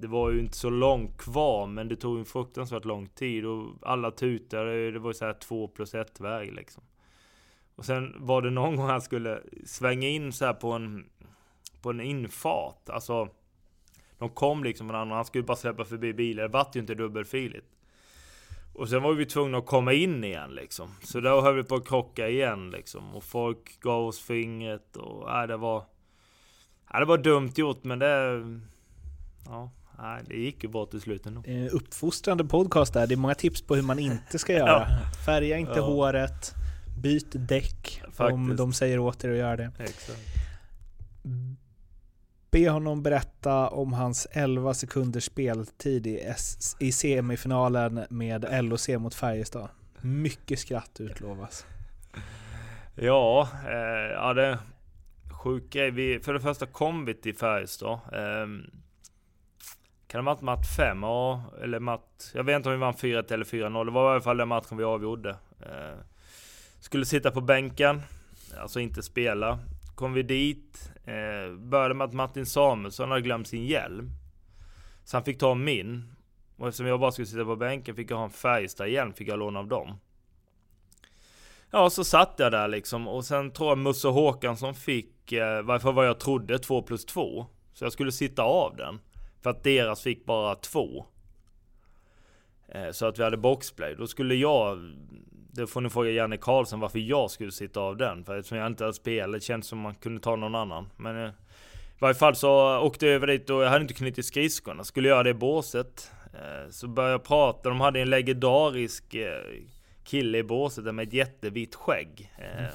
det 0.00 0.06
var 0.06 0.30
ju 0.30 0.40
inte 0.40 0.56
så 0.56 0.70
långt 0.70 1.18
kvar 1.18 1.66
men 1.66 1.88
det 1.88 1.96
tog 1.96 2.18
en 2.18 2.24
fruktansvärt 2.24 2.84
lång 2.84 3.08
tid 3.08 3.44
och 3.44 3.74
alla 3.82 4.10
tutade. 4.10 4.90
Det 4.90 4.98
var 4.98 5.10
ju 5.10 5.14
så 5.14 5.24
här 5.24 5.32
två 5.32 5.68
plus 5.68 5.94
ett 5.94 6.20
väg 6.20 6.52
liksom. 6.52 6.82
Och 7.74 7.84
sen 7.84 8.14
var 8.18 8.42
det 8.42 8.50
någon 8.50 8.76
gång 8.76 8.88
han 8.88 9.02
skulle 9.02 9.42
svänga 9.64 10.08
in 10.08 10.32
så 10.32 10.44
här 10.44 10.54
på 10.54 10.72
en 10.72 11.08
på 11.82 11.90
en 11.90 12.00
infart. 12.00 12.88
Alltså 12.88 13.28
de 14.18 14.28
kom 14.28 14.64
liksom 14.64 14.86
varandra. 14.86 15.02
andra. 15.02 15.16
Han 15.16 15.24
skulle 15.24 15.44
bara 15.44 15.56
släppa 15.56 15.84
förbi 15.84 16.12
bilar. 16.12 16.42
Det 16.42 16.48
vart 16.48 16.76
ju 16.76 16.80
inte 16.80 16.94
dubbelfiligt. 16.94 17.66
Och 18.74 18.88
sen 18.88 19.02
var 19.02 19.12
vi 19.12 19.26
tvungna 19.26 19.58
att 19.58 19.66
komma 19.66 19.92
in 19.92 20.24
igen 20.24 20.50
liksom. 20.50 20.90
Så 21.02 21.20
då 21.20 21.40
höll 21.40 21.54
vi 21.54 21.64
på 21.64 21.74
att 21.74 21.88
krocka 21.88 22.28
igen 22.28 22.70
liksom. 22.70 23.14
Och 23.14 23.24
folk 23.24 23.80
gav 23.80 24.06
oss 24.06 24.20
fingret 24.20 24.96
och 24.96 25.30
äh, 25.30 25.46
det 25.46 25.56
var... 25.56 25.78
Äh, 26.94 26.98
det 26.98 27.04
var 27.04 27.18
dumt 27.18 27.52
gjort 27.56 27.84
men 27.84 27.98
det... 27.98 28.42
Ja, 29.46 29.70
nej, 29.98 30.22
det 30.26 30.36
gick 30.36 30.64
ju 30.64 30.70
bra 30.70 30.86
till 30.86 31.00
slut 31.00 31.26
ändå. 31.26 31.42
Eh, 31.44 31.74
uppfostrande 31.74 32.44
podcast 32.44 32.92
där, 32.92 33.06
det 33.06 33.14
är 33.14 33.16
många 33.16 33.34
tips 33.34 33.62
på 33.62 33.74
hur 33.74 33.82
man 33.82 33.98
inte 33.98 34.38
ska 34.38 34.52
göra. 34.56 34.88
Färga 35.26 35.56
inte 35.56 35.72
Ja. 35.76 35.84
håret, 35.86 36.54
byt 37.02 37.26
däck 37.48 38.02
om 38.06 38.12
Faktiskt. 38.12 38.56
de 38.58 38.72
säger 38.72 38.98
åt 38.98 39.24
er 39.24 39.30
att 39.30 39.36
göra 39.36 39.56
det. 39.56 39.70
Exakt. 39.78 40.18
Be 42.50 42.68
honom 42.70 43.02
berätta 43.02 43.68
om 43.68 43.92
hans 43.92 44.26
11 44.30 44.74
sekunders 44.74 45.24
speltid 45.24 46.06
i, 46.06 46.20
S- 46.20 46.76
i 46.80 46.92
semifinalen 46.92 48.04
med 48.10 48.64
LOC 48.64 48.88
mot 48.88 49.14
Färjestad. 49.14 49.68
Mycket 50.00 50.58
skratt 50.58 51.00
utlovas. 51.00 51.66
Ja, 52.94 53.48
eh, 53.66 54.12
ja 54.14 54.34
det 54.34 54.58
sjuk 55.30 55.70
grej. 55.72 55.90
Vi, 55.90 56.20
för 56.20 56.32
det 56.34 56.40
första 56.40 56.66
kom 56.66 57.04
vi 57.04 57.14
till 57.14 57.36
Färjestad. 57.36 57.92
Eh, 58.12 58.46
kan 60.08 60.24
det 60.24 60.30
ha 60.30 60.34
varit 60.34 60.42
match 60.42 60.76
5? 60.76 61.02
Ja, 61.02 61.42
eller 61.62 61.80
match... 61.80 62.30
Jag 62.34 62.44
vet 62.44 62.56
inte 62.56 62.68
om 62.68 62.74
vi 62.74 62.80
vann 62.80 62.94
4-1 62.94 63.32
eller 63.32 63.44
4-0. 63.44 63.84
Det 63.84 63.90
var 63.90 64.10
i 64.10 64.12
alla 64.12 64.20
fall 64.20 64.36
den 64.36 64.48
matchen 64.48 64.76
vi 64.76 64.84
avgjorde. 64.84 65.30
Eh, 65.60 65.98
skulle 66.80 67.04
sitta 67.04 67.30
på 67.30 67.40
bänken, 67.40 68.02
alltså 68.60 68.80
inte 68.80 69.02
spela. 69.02 69.58
Kom 69.94 70.12
vi 70.12 70.22
dit, 70.22 70.92
eh, 71.04 71.56
började 71.58 71.94
med 71.94 72.04
att 72.04 72.12
Martin 72.12 72.46
Samuelsson 72.46 73.10
hade 73.10 73.22
glömt 73.22 73.48
sin 73.48 73.66
hjälm. 73.66 74.10
Så 75.04 75.16
han 75.16 75.24
fick 75.24 75.38
ta 75.38 75.54
min. 75.54 76.14
Och 76.56 76.68
eftersom 76.68 76.86
jag 76.86 77.00
bara 77.00 77.12
skulle 77.12 77.26
sitta 77.26 77.44
på 77.44 77.56
bänken 77.56 77.94
fick 77.94 78.10
jag 78.10 78.16
ha 78.16 78.24
en 78.24 78.30
Färjestad-hjälm, 78.30 79.12
fick 79.12 79.28
jag 79.28 79.38
låna 79.38 79.58
av 79.58 79.68
dem. 79.68 79.98
Ja, 81.70 81.90
så 81.90 82.04
satt 82.04 82.34
jag 82.36 82.52
där 82.52 82.68
liksom 82.68 83.08
och 83.08 83.24
sen 83.24 83.50
tror 83.50 83.68
jag 83.68 83.78
Musse 83.78 84.08
Håkansson 84.08 84.74
fick, 84.74 85.32
eh, 85.32 85.62
varför 85.62 85.92
vad 85.92 86.06
jag 86.06 86.20
trodde, 86.20 86.58
2 86.58 86.82
plus 86.82 87.06
2. 87.06 87.46
Så 87.72 87.84
jag 87.84 87.92
skulle 87.92 88.12
sitta 88.12 88.42
av 88.42 88.76
den. 88.76 88.98
För 89.42 89.50
att 89.50 89.64
deras 89.64 90.02
fick 90.02 90.24
bara 90.24 90.54
två. 90.54 91.06
Eh, 92.68 92.90
så 92.90 93.06
att 93.06 93.18
vi 93.18 93.22
hade 93.24 93.36
boxplay. 93.36 93.94
Då 93.98 94.06
skulle 94.06 94.34
jag, 94.34 94.92
det 95.52 95.66
får 95.66 95.80
ni 95.80 95.90
fråga 95.90 96.10
Janne 96.10 96.36
Karlsson 96.36 96.80
varför 96.80 96.98
jag 96.98 97.30
skulle 97.30 97.52
sitta 97.52 97.80
av 97.80 97.96
den. 97.96 98.24
För 98.24 98.38
eftersom 98.38 98.58
jag 98.58 98.66
inte 98.66 98.84
hade 98.84 98.94
spelat, 98.94 99.26
Kändes 99.26 99.44
känns 99.44 99.66
som 99.66 99.78
man 99.78 99.94
kunde 99.94 100.20
ta 100.20 100.36
någon 100.36 100.54
annan. 100.54 100.88
Men 100.96 101.24
eh, 101.24 101.30
i 101.30 102.00
varje 102.00 102.14
fall 102.14 102.36
så 102.36 102.78
åkte 102.78 103.06
jag 103.06 103.14
över 103.14 103.26
dit 103.26 103.50
och 103.50 103.62
jag 103.62 103.70
hade 103.70 103.82
inte 103.82 103.94
knutit 103.94 104.26
skridskorna. 104.26 104.84
Skulle 104.84 105.08
göra 105.08 105.22
det 105.22 105.30
i 105.30 105.34
båset. 105.34 106.10
Eh, 106.34 106.70
så 106.70 106.88
började 106.88 107.12
jag 107.12 107.24
prata, 107.24 107.68
de 107.68 107.80
hade 107.80 108.00
en 108.00 108.10
legendarisk 108.10 109.16
kille 110.04 110.38
i 110.38 110.42
båset 110.42 110.94
med 110.94 111.08
ett 111.08 111.14
jättevitt 111.14 111.74
skägg. 111.74 112.32
Mm. 112.38 112.70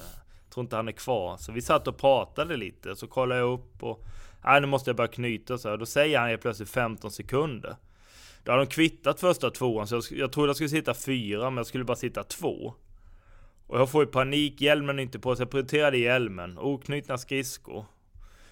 tror 0.54 0.64
inte 0.64 0.76
han 0.76 0.88
är 0.88 0.92
kvar. 0.92 1.36
Så 1.36 1.52
vi 1.52 1.62
satt 1.62 1.88
och 1.88 1.98
pratade 1.98 2.56
lite, 2.56 2.96
så 2.96 3.06
kollade 3.06 3.40
jag 3.40 3.52
upp 3.52 3.82
och 3.82 4.04
Nej 4.44 4.60
nu 4.60 4.66
måste 4.66 4.90
jag 4.90 4.96
börja 4.96 5.08
knyta 5.08 5.58
så 5.58 5.68
här. 5.68 5.76
Då 5.76 5.86
säger 5.86 6.18
han 6.18 6.28
helt 6.28 6.42
plötsligt 6.42 6.70
15 6.70 7.10
sekunder. 7.10 7.76
Då 8.42 8.52
har 8.52 8.58
de 8.58 8.66
kvittat 8.66 9.20
första 9.20 9.50
tvåan, 9.50 9.86
så 9.86 9.94
jag, 9.94 10.04
jag 10.10 10.32
trodde 10.32 10.48
jag 10.48 10.56
skulle 10.56 10.68
sitta 10.68 10.94
fyra, 10.94 11.50
men 11.50 11.56
jag 11.56 11.66
skulle 11.66 11.84
bara 11.84 11.96
sitta 11.96 12.24
två. 12.24 12.74
Och 13.66 13.80
jag 13.80 13.90
får 13.90 14.04
ju 14.04 14.10
panik, 14.10 14.60
hjälmen 14.60 14.98
är 14.98 15.02
inte 15.02 15.18
på, 15.18 15.36
så 15.36 15.42
jag 15.42 15.50
prioriterade 15.50 15.98
hjälmen, 15.98 16.58
oknutna 16.58 17.18
skridskor. 17.18 17.84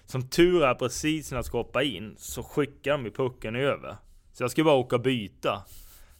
Som 0.05 0.29
tur 0.29 0.63
är 0.63 0.73
precis 0.73 1.31
när 1.31 1.37
jag 1.37 1.45
ska 1.45 1.57
hoppa 1.57 1.83
in, 1.83 2.15
så 2.17 2.43
skickar 2.43 2.91
de 2.91 3.05
ju 3.05 3.11
pucken 3.11 3.55
över. 3.55 3.97
Så 4.33 4.43
jag 4.43 4.51
ska 4.51 4.63
bara 4.63 4.75
åka 4.75 4.95
och 4.95 5.01
byta. 5.01 5.63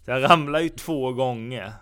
Så 0.06 0.12
jag 0.12 0.30
ramlar 0.30 0.60
ju 0.60 0.70
två 0.70 1.14
gånger. 1.14 1.74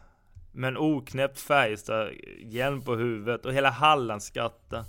Med 0.52 0.68
en 0.68 0.78
oknäppt 0.78 1.40
Färjestad, 1.40 2.10
hjälm 2.40 2.82
på 2.82 2.96
huvudet 2.96 3.46
och 3.46 3.54
hela 3.54 3.70
Halland 3.70 4.24
skrattar. 4.24 4.84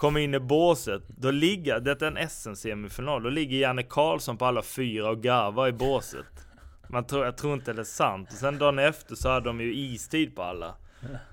Kommer 0.00 0.20
in 0.20 0.34
i 0.34 0.40
båset, 0.40 1.02
då 1.08 1.30
ligger, 1.30 1.80
detta 1.80 2.06
är 2.06 2.10
en 2.10 2.28
SM-semifinal, 2.28 3.22
då 3.22 3.28
ligger 3.30 3.58
Janne 3.58 3.82
Karlsson 3.82 4.36
på 4.36 4.44
alla 4.44 4.62
fyra 4.62 5.10
och 5.10 5.22
garvar 5.22 5.68
i 5.68 5.72
båset. 5.72 6.46
Man 6.88 7.06
tror, 7.06 7.24
jag 7.24 7.36
tror 7.36 7.54
inte 7.54 7.72
det 7.72 7.82
är 7.82 7.84
sant. 7.84 8.28
Och 8.32 8.38
sen 8.38 8.58
dagen 8.58 8.78
efter 8.78 9.14
så 9.14 9.28
hade 9.28 9.48
de 9.48 9.60
ju 9.60 9.74
istid 9.74 10.36
på 10.36 10.42
alla. 10.42 10.74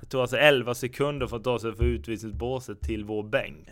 Det 0.02 0.08
tog 0.08 0.22
alltså 0.22 0.38
11 0.38 0.76
sekunder 0.76 1.28
för 1.28 1.38
att 1.38 1.44
ta 1.44 1.60
sig 1.60 1.76
från 1.76 1.88
utvisningsbåset 1.88 2.82
till 2.82 3.06
vår 3.06 3.24
bänk. 3.24 3.70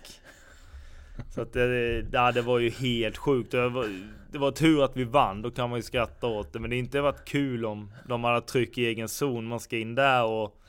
Så 1.29 1.41
att 1.41 1.53
det, 1.53 2.05
ja, 2.11 2.31
det 2.31 2.41
var 2.41 2.59
ju 2.59 2.69
helt 2.69 3.17
sjukt. 3.17 3.51
Det 3.51 3.69
var, 3.69 3.87
det 4.31 4.37
var 4.37 4.51
tur 4.51 4.83
att 4.83 4.97
vi 4.97 5.03
vann, 5.03 5.41
då 5.41 5.51
kan 5.51 5.69
man 5.69 5.79
ju 5.79 5.83
skratta 5.83 6.27
åt 6.27 6.53
det. 6.53 6.59
Men 6.59 6.69
det 6.69 6.75
har 6.75 6.79
inte 6.79 7.01
varit 7.01 7.25
kul 7.25 7.65
om 7.65 7.91
de 8.07 8.23
hade 8.23 8.41
tryck 8.41 8.77
i 8.77 8.85
egen 8.85 9.09
zon. 9.09 9.45
Man 9.45 9.59
ska 9.59 9.77
in 9.77 9.95
där 9.95 10.23
och... 10.23 10.61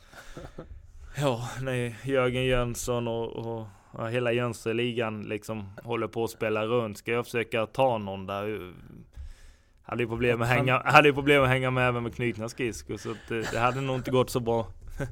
Ja, 1.19 1.49
nej, 1.61 1.97
Jörgen 2.05 2.45
Jönsson 2.45 3.09
och, 3.09 3.37
och 3.37 3.67
hela 4.05 4.33
Jönssonligan 4.33 5.23
liksom 5.23 5.69
håller 5.83 6.07
på 6.09 6.25
att 6.25 6.31
spela 6.31 6.67
runt. 6.67 6.99
Ska 6.99 7.13
jag 7.13 7.25
försöka 7.25 7.67
ta 7.67 7.99
någon 7.99 8.27
där? 8.27 8.73
Hade 9.83 10.03
ju 10.03 10.09
problem 10.09 10.39
med 10.39 10.49
att 10.49 10.55
hänga, 10.55 10.83
hade 10.85 11.09
ju 11.09 11.15
problem 11.15 11.43
att 11.43 11.49
hänga 11.49 11.71
med 11.71 11.89
även 11.89 12.03
med 12.03 12.15
knutna 12.15 12.49
skridskor. 12.49 12.97
Så 12.97 13.15
det, 13.29 13.53
det 13.53 13.59
hade 13.59 13.81
nog 13.81 13.97
inte 13.97 14.11
gått 14.11 14.31
så 14.31 14.41
bra. 14.41 14.67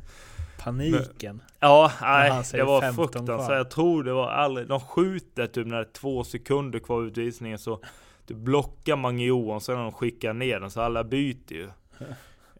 Paniken. 0.58 1.42
Ja, 1.60 1.92
När 2.00 2.28
nej, 2.30 2.44
det 2.52 2.64
var 2.64 2.80
15 2.80 3.04
fruktansvärt. 3.04 3.56
Jag 3.56 3.70
tror 3.70 4.04
det 4.04 4.12
var 4.12 4.28
aldrig, 4.28 4.68
de 4.68 4.80
skjuter 4.80 5.46
typ 5.46 5.66
när 5.66 5.76
det 5.76 5.82
är 5.82 5.92
två 5.92 6.24
sekunder 6.24 6.78
kvar 6.78 7.02
utvisningen 7.02 7.58
så 7.58 7.80
du 8.26 8.34
blockar 8.34 8.96
Mange 8.96 9.24
Johansson 9.24 9.74
när 9.74 9.82
de 9.82 9.92
skickar 9.92 10.32
ner 10.32 10.60
den 10.60 10.70
så 10.70 10.80
alla 10.80 11.04
byter 11.04 11.52
ju. 11.52 11.68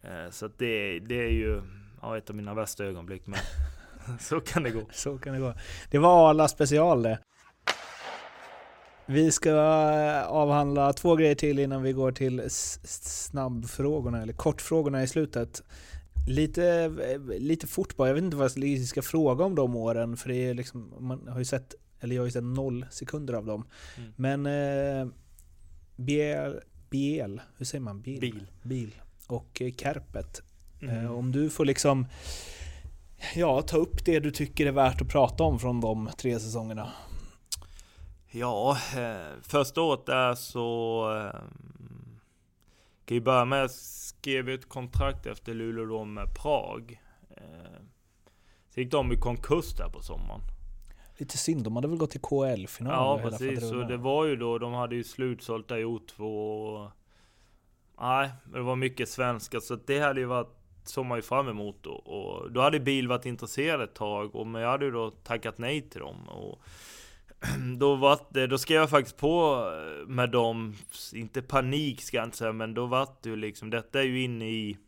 Eh, 0.02 0.30
Så 0.30 0.48
det, 0.48 0.98
det 0.98 1.14
är 1.14 1.30
ju 1.30 1.62
ja, 2.02 2.16
ett 2.16 2.30
av 2.30 2.36
mina 2.36 2.54
värsta 2.54 2.84
ögonblick 2.84 3.26
men 3.26 3.38
så 4.20 4.40
kan 4.40 4.62
det 4.62 4.70
gå. 4.70 4.82
Så 4.92 5.18
kan 5.18 5.34
det 5.34 5.40
gå. 5.40 5.54
Det 5.90 5.98
var 5.98 6.30
Arla 6.30 6.48
special 6.48 7.02
det. 7.02 7.18
Vi 9.06 9.32
ska 9.32 9.50
eh, 9.50 10.26
avhandla 10.26 10.92
två 10.92 11.16
grejer 11.16 11.34
till 11.34 11.58
innan 11.58 11.82
vi 11.82 11.92
går 11.92 12.12
till 12.12 12.42
snabbfrågorna, 12.50 14.22
eller 14.22 14.32
kortfrågorna 14.32 15.02
i 15.02 15.06
slutet. 15.06 15.62
Lite, 16.28 16.64
eh, 17.08 17.38
lite 17.38 17.66
fort 17.66 17.96
bara, 17.96 18.08
jag 18.08 18.14
vet 18.14 18.24
inte 18.24 18.36
vad 18.36 18.50
jag 18.56 18.86
ska 18.86 19.02
fråga 19.02 19.44
om 19.44 19.54
de 19.54 19.76
åren, 19.76 20.16
för 20.16 20.28
det 20.28 20.36
är 20.36 20.54
liksom, 20.54 20.94
man 20.98 21.28
har 21.28 21.38
ju 21.38 21.44
sett, 21.44 21.74
eller 22.00 22.14
jag 22.14 22.22
har 22.22 22.26
ju 22.26 22.32
sett 22.32 22.44
noll 22.44 22.86
sekunder 22.90 23.34
av 23.34 23.46
dem. 23.46 23.66
Mm. 23.96 24.12
Men 24.16 24.46
eh, 24.46 25.12
Biel, 25.96 26.60
Biel, 26.90 27.40
hur 27.56 27.64
säger 27.64 27.82
man? 27.82 28.00
Bil. 28.02 28.20
Bil. 28.20 28.46
Bil. 28.62 28.94
Och 29.26 29.62
eh, 29.62 29.72
Kärpet. 29.72 30.42
Mm. 30.82 31.04
Eh, 31.04 31.12
om 31.12 31.32
du 31.32 31.50
får 31.50 31.64
liksom 31.64 32.06
Ja, 33.34 33.62
ta 33.62 33.76
upp 33.76 34.04
det 34.04 34.20
du 34.20 34.30
tycker 34.30 34.66
är 34.66 34.72
värt 34.72 35.00
att 35.00 35.08
prata 35.08 35.44
om 35.44 35.58
från 35.58 35.80
de 35.80 36.10
tre 36.18 36.40
säsongerna. 36.40 36.92
Ja, 38.30 38.78
eh, 38.96 39.40
första 39.42 39.80
året 39.82 40.06
där 40.06 40.34
så... 40.34 41.00
Eh, 41.16 41.40
kan 43.04 43.14
ju 43.14 43.20
börja 43.20 43.44
med, 43.44 43.62
jag 43.62 43.70
skrev 43.70 44.48
ett 44.48 44.68
kontrakt 44.68 45.26
efter 45.26 45.54
Luleå 45.54 45.84
då 45.84 46.04
med 46.04 46.34
Prag. 46.42 47.00
Eh, 47.30 47.80
så 48.74 48.80
gick 48.80 48.90
de 48.92 49.12
i 49.12 49.16
konkurs 49.16 49.74
där 49.76 49.88
på 49.88 50.02
sommaren. 50.02 50.40
Lite 51.16 51.38
synd, 51.38 51.64
de 51.64 51.76
hade 51.76 51.88
väl 51.88 51.98
gått 51.98 52.10
till 52.10 52.20
KL-final? 52.20 52.92
Ja, 52.92 53.20
precis. 53.30 53.60
Faderullan. 53.60 53.88
det 53.90 53.96
var 53.96 54.24
ju 54.24 54.36
då, 54.36 54.58
de 54.58 54.72
hade 54.72 54.94
ju 54.96 55.04
slutsålt 55.04 55.68
där 55.68 55.76
i 55.78 55.84
O2. 55.84 56.20
och- 56.84 56.90
Nej, 58.00 58.30
det 58.52 58.60
var 58.60 58.76
mycket 58.76 59.08
svenska, 59.08 59.60
så 59.60 59.76
det 59.86 60.00
hade 60.00 60.20
ju 60.20 60.26
varit 60.26 60.56
såg 60.88 61.06
man 61.06 61.18
ju 61.18 61.22
fram 61.22 61.48
emot 61.48 61.86
och, 61.86 62.06
och 62.06 62.52
då 62.52 62.60
hade 62.60 62.80
bil 62.80 63.08
varit 63.08 63.26
intresserad 63.26 63.80
ett 63.80 63.94
tag 63.94 64.34
och 64.34 64.46
men 64.46 64.62
jag 64.62 64.70
hade 64.70 64.84
ju 64.84 64.90
då 64.90 65.10
tackat 65.10 65.58
nej 65.58 65.90
till 65.90 66.00
dem 66.00 66.28
och 66.28 66.62
då 67.78 67.94
var 67.94 68.20
det, 68.30 68.46
då 68.46 68.58
skrev 68.58 68.80
jag 68.80 68.90
faktiskt 68.90 69.16
på 69.16 69.66
eh, 69.72 70.06
med 70.06 70.30
dem, 70.30 70.74
inte 71.14 71.42
panik 71.42 72.02
ska 72.02 72.16
jag 72.16 72.26
inte 72.26 72.36
säga, 72.36 72.52
men 72.52 72.74
då 72.74 72.86
var 72.86 73.08
det 73.22 73.28
ju 73.28 73.36
liksom, 73.36 73.70
detta 73.70 74.00
är 74.00 74.04
ju 74.04 74.22
inne 74.22 74.50
i 74.50 74.78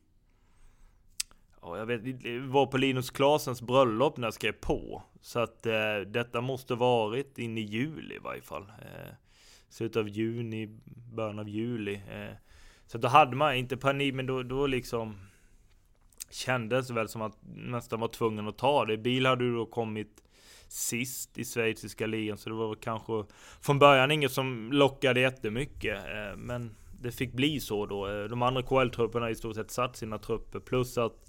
Ja, 1.63 1.79
jag 1.79 1.87
vet 1.87 2.23
det 2.23 2.39
var 2.39 2.67
på 2.67 2.77
Linus 2.77 3.11
Klasens 3.11 3.63
bröllop 3.63 4.17
när 4.17 4.27
jag 4.27 4.35
skrev 4.35 4.53
på. 4.53 5.03
Så 5.21 5.41
att 5.41 5.67
eh, 5.67 5.99
detta 6.07 6.41
måste 6.41 6.75
varit 6.75 7.39
in 7.39 7.59
i 7.59 7.61
juli 7.61 8.15
i 8.15 8.19
varje 8.19 8.43
fall. 8.43 8.63
Eh, 8.63 9.15
Slutet 9.69 9.97
av 9.97 10.09
juni, 10.09 10.81
början 11.15 11.39
av 11.39 11.49
juli. 11.49 11.95
Eh, 11.95 12.35
så 12.87 12.99
då 12.99 13.09
hade 13.09 13.37
man 13.37 13.55
inte 13.55 13.77
panik, 13.77 14.15
men 14.15 14.27
då, 14.27 14.43
då 14.43 14.67
liksom 14.67 15.17
kändes 16.31 16.91
väl 16.91 17.09
som 17.09 17.23
att 17.23 17.39
nästan 17.57 18.01
var 18.01 18.09
tvungen 18.09 18.49
att 18.49 18.59
ta 18.59 18.85
det. 18.85 18.97
Bil 18.97 19.27
hade 19.27 19.45
ju 19.45 19.55
då 19.55 19.67
kommit 19.67 20.23
sist 20.69 21.39
i 21.39 21.45
schweiziska 21.45 22.07
ligan, 22.07 22.39
så 22.39 22.51
det 22.51 22.57
var 22.57 22.69
väl 22.69 22.77
kanske 22.77 23.25
från 23.61 23.79
början 23.79 24.11
inget 24.11 24.33
som 24.33 24.73
lockade 24.73 25.21
jättemycket. 25.21 25.97
Eh, 25.97 26.37
men 26.37 26.77
det 27.01 27.11
fick 27.11 27.33
bli 27.33 27.61
så 27.61 27.87
då. 27.87 28.09
Eh, 28.09 28.25
de 28.25 28.43
andra 28.43 28.63
KL-trupperna 28.63 29.31
i 29.31 29.35
stort 29.35 29.55
sett 29.55 29.71
satt 29.71 29.97
sina 29.97 30.19
trupper, 30.19 30.61
plus 30.61 30.99
att 30.99 31.27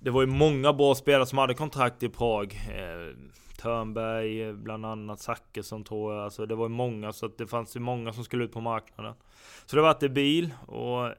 det 0.00 0.10
var 0.10 0.20
ju 0.20 0.26
många 0.26 0.72
bra 0.72 0.94
spelare 0.94 1.26
som 1.26 1.38
hade 1.38 1.54
kontrakt 1.54 2.02
i 2.02 2.08
Prag. 2.08 2.54
Eh, 2.54 3.16
Törnberg, 3.62 4.52
bland 4.52 4.86
annat 4.86 5.20
Zachrisson 5.20 5.84
tror 5.84 6.14
jag. 6.14 6.24
Alltså 6.24 6.46
det 6.46 6.54
var 6.54 6.64
ju 6.64 6.74
många, 6.74 7.12
så 7.12 7.26
att 7.26 7.38
det 7.38 7.46
fanns 7.46 7.76
ju 7.76 7.80
många 7.80 8.12
som 8.12 8.24
skulle 8.24 8.44
ut 8.44 8.52
på 8.52 8.60
marknaden. 8.60 9.14
Så 9.66 9.76
det 9.76 9.82
var 9.82 9.96
det 10.00 10.08
bil 10.08 10.54
och 10.66 11.14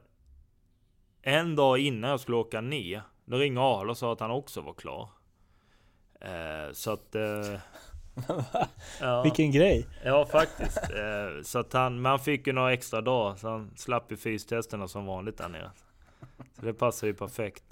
en 1.26 1.56
dag 1.56 1.78
innan 1.78 2.10
jag 2.10 2.20
skulle 2.20 2.36
åka 2.36 2.60
ner, 2.60 3.02
då 3.24 3.36
ringde 3.36 3.60
Arla 3.60 3.90
och 3.90 3.98
sa 3.98 4.12
att 4.12 4.20
han 4.20 4.30
också 4.30 4.60
var 4.60 4.74
klar. 4.74 5.08
Eh, 6.20 6.72
så 6.72 6.90
att... 6.90 7.14
Eh, 7.14 7.58
ja. 9.00 9.22
Vilken 9.22 9.50
grej! 9.52 9.86
Ja 10.04 10.26
faktiskt. 10.26 10.78
Eh, 10.78 11.42
så 11.42 11.58
att 11.58 11.72
han, 11.72 12.02
men 12.02 12.10
han 12.10 12.18
fick 12.20 12.46
ju 12.46 12.52
några 12.52 12.72
extra 12.72 13.00
dagar 13.00 13.36
så 13.36 13.48
han 13.48 13.70
slapp 13.76 14.12
ju 14.12 14.16
fystesterna 14.16 14.88
som 14.88 15.06
vanligt 15.06 15.38
där 15.38 15.48
nere. 15.48 15.70
Så 16.52 16.64
det 16.64 16.74
passar 16.74 17.06
ju 17.06 17.14
perfekt. 17.14 17.64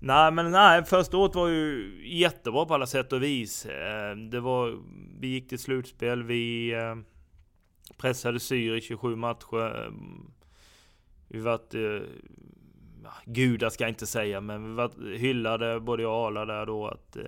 Nej 0.00 0.32
men 0.32 0.50
nej, 0.50 0.84
första 0.84 1.16
året 1.16 1.34
var 1.34 1.48
ju 1.48 2.00
jättebra 2.18 2.66
på 2.66 2.74
alla 2.74 2.86
sätt 2.86 3.12
och 3.12 3.22
vis. 3.22 3.66
Eh, 3.66 4.16
det 4.16 4.40
var, 4.40 4.78
vi 5.20 5.28
gick 5.28 5.48
till 5.48 5.58
slutspel, 5.58 6.22
vi 6.22 6.72
eh, 6.72 6.96
pressade 7.96 8.40
Syr 8.40 8.74
i 8.74 8.80
27 8.80 9.16
matcher. 9.16 9.84
Eh, 9.86 9.92
Vi 11.28 11.40
vart, 11.40 11.74
gudar 13.24 13.70
ska 13.70 13.84
jag 13.84 13.90
inte 13.90 14.06
säga, 14.06 14.40
men 14.40 14.64
vi 14.64 14.74
var 14.74 15.16
hyllade 15.16 15.80
både 15.80 16.02
jag 16.02 16.12
och 16.12 16.26
Arla 16.26 16.44
där 16.44 16.66
då 16.66 16.86
att 16.86 17.16
eh, 17.16 17.22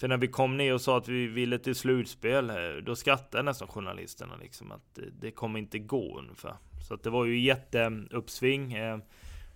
för 0.00 0.08
när 0.08 0.16
vi 0.16 0.28
kom 0.28 0.56
ner 0.56 0.74
och 0.74 0.80
sa 0.80 0.98
att 0.98 1.08
vi 1.08 1.26
ville 1.26 1.58
till 1.58 1.74
slutspel, 1.74 2.50
eh, 2.50 2.56
då 2.82 2.96
skrattade 2.96 3.42
nästan 3.42 3.68
journalisterna 3.68 4.36
liksom 4.36 4.72
att 4.72 4.94
det, 4.94 5.10
det 5.20 5.30
kommer 5.30 5.58
inte 5.58 5.78
gå 5.78 6.18
ungefär. 6.18 6.56
Så 6.88 6.94
att 6.94 7.02
det 7.02 7.10
var 7.10 7.24
ju 7.24 7.40
jätteuppsving. 7.40 8.72
Eh, 8.72 8.98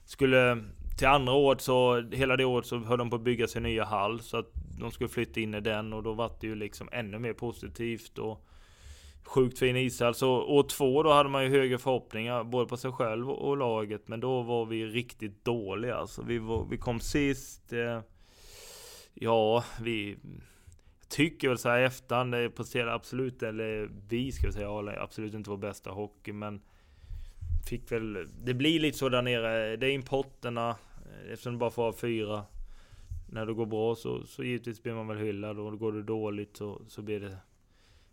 Skulle 0.04 0.64
till 0.98 1.06
andra 1.06 1.32
året 1.32 1.60
så, 1.60 2.00
hela 2.00 2.36
det 2.36 2.44
året 2.44 2.66
så 2.66 2.78
höll 2.78 2.98
de 2.98 3.10
på 3.10 3.16
att 3.16 3.22
bygga 3.22 3.48
sin 3.48 3.62
nya 3.62 3.84
hall 3.84 4.20
så 4.20 4.36
att 4.36 4.50
de 4.80 4.90
skulle 4.90 5.08
flytta 5.08 5.40
in 5.40 5.54
i 5.54 5.60
den 5.60 5.92
och 5.92 6.02
då 6.02 6.12
var 6.12 6.30
det 6.40 6.46
ju 6.46 6.54
liksom 6.54 6.88
ännu 6.92 7.18
mer 7.18 7.32
positivt 7.32 8.18
och 8.18 8.46
sjukt 9.24 9.58
fin 9.58 9.76
ishall. 9.76 10.14
Så 10.14 10.30
år 10.30 10.62
två 10.62 11.02
då 11.02 11.12
hade 11.12 11.28
man 11.28 11.44
ju 11.44 11.50
högre 11.50 11.78
förhoppningar 11.78 12.44
både 12.44 12.68
på 12.68 12.76
sig 12.76 12.92
själv 12.92 13.30
och 13.30 13.56
laget 13.56 14.08
men 14.08 14.20
då 14.20 14.42
var 14.42 14.66
vi 14.66 14.86
riktigt 14.86 15.44
dåliga 15.44 15.96
alltså. 15.96 16.22
Vi, 16.22 16.38
var, 16.38 16.66
vi 16.70 16.78
kom 16.78 17.00
sist. 17.00 17.72
Eh, 17.72 18.00
Ja, 19.14 19.64
vi 19.80 20.16
tycker 21.08 21.48
väl 21.48 21.58
så 21.58 21.68
här 21.68 21.80
i 21.80 21.84
efterhand, 21.84 22.32
det 22.32 22.50
presterade 22.50 22.94
absolut, 22.94 23.42
eller 23.42 23.90
vi 24.08 24.32
ska 24.32 24.46
vi 24.46 24.52
säga, 24.52 25.00
absolut 25.00 25.34
inte 25.34 25.50
vår 25.50 25.56
bästa 25.56 25.90
hockey, 25.90 26.32
men 26.32 26.60
fick 27.68 27.92
väl, 27.92 28.26
det 28.44 28.54
blir 28.54 28.80
lite 28.80 28.98
så 28.98 29.08
där 29.08 29.22
nere, 29.22 29.76
det 29.76 29.86
är 29.86 29.90
importerna, 29.90 30.70
eh, 30.70 31.32
eftersom 31.32 31.52
du 31.52 31.58
bara 31.58 31.70
får 31.70 31.82
ha 31.82 31.92
fyra. 31.92 32.44
När 33.30 33.46
det 33.46 33.54
går 33.54 33.66
bra 33.66 33.94
så, 33.94 34.24
så 34.26 34.44
givetvis 34.44 34.82
blir 34.82 34.94
man 34.94 35.06
väl 35.06 35.18
hyllad 35.18 35.58
och 35.58 35.78
går 35.78 35.92
det 35.92 36.02
dåligt 36.02 36.56
så, 36.56 36.82
så 36.88 37.02
blir 37.02 37.20
det 37.20 37.36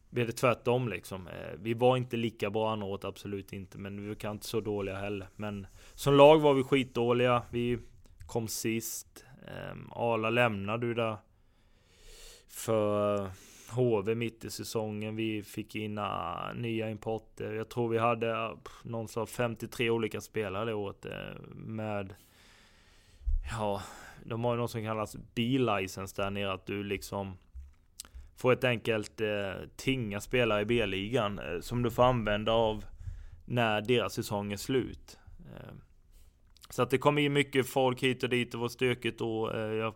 blev 0.09 0.27
det 0.27 0.33
tvärtom 0.33 0.87
liksom. 0.87 1.27
Eh, 1.27 1.53
vi 1.59 1.73
var 1.73 1.97
inte 1.97 2.17
lika 2.17 2.49
bra 2.49 2.71
andra 2.71 2.87
året, 2.87 3.05
absolut 3.05 3.53
inte, 3.53 3.77
men 3.77 4.01
vi 4.01 4.07
var 4.07 4.15
kanske 4.15 4.31
inte 4.31 4.47
så 4.47 4.61
dåliga 4.61 4.95
heller. 4.95 5.27
Men 5.35 5.67
som 5.93 6.13
lag 6.13 6.39
var 6.39 6.53
vi 6.53 6.63
skitdåliga. 6.63 7.43
Vi 7.49 7.79
kom 8.27 8.47
sist. 8.47 9.25
Ehm, 9.47 9.91
Arla 9.91 10.29
lämnade 10.29 10.85
ju 10.85 10.93
där 10.93 11.17
för 12.47 13.15
eh, 13.15 13.31
HV 13.69 14.15
mitt 14.15 14.45
i 14.45 14.49
säsongen. 14.49 15.15
Vi 15.15 15.43
fick 15.43 15.75
in 15.75 15.97
ah, 15.97 16.53
nya 16.53 16.89
importer. 16.89 17.53
Jag 17.53 17.69
tror 17.69 17.89
vi 17.89 17.97
hade 17.97 18.37
ah, 18.37 18.47
någon 18.47 18.91
någonstans 18.91 19.31
53 19.31 19.89
olika 19.89 20.21
spelare 20.21 20.65
det 20.65 20.73
året 20.73 21.05
eh, 21.05 21.41
med 21.53 22.15
Ja, 23.51 23.81
de 24.23 24.43
har 24.43 24.53
ju 24.53 24.57
något 24.57 24.71
som 24.71 24.83
kallas 24.83 25.15
B-license 25.35 26.21
där 26.21 26.29
nere. 26.29 26.53
Att 26.53 26.65
du 26.65 26.83
liksom 26.83 27.37
får 28.39 28.53
ett 28.53 28.63
enkelt 28.63 29.21
eh, 29.21 29.67
tinga 29.75 30.21
spelare 30.21 30.61
i 30.61 30.65
B-ligan 30.65 31.39
eh, 31.39 31.59
som 31.59 31.83
du 31.83 31.91
får 31.91 32.03
använda 32.03 32.51
av 32.51 32.85
när 33.45 33.81
deras 33.81 34.13
säsong 34.13 34.51
är 34.51 34.57
slut. 34.57 35.19
Eh, 35.39 35.73
så 36.69 36.81
att 36.81 36.89
det 36.89 36.97
kom 36.97 37.17
in 37.17 37.33
mycket 37.33 37.69
folk 37.69 38.03
hit 38.03 38.23
och 38.23 38.29
dit, 38.29 38.51
det 38.51 38.57
var 38.57 38.69
stökigt 38.69 39.19
då. 39.19 39.51
Eh, 39.51 39.59
jag 39.59 39.93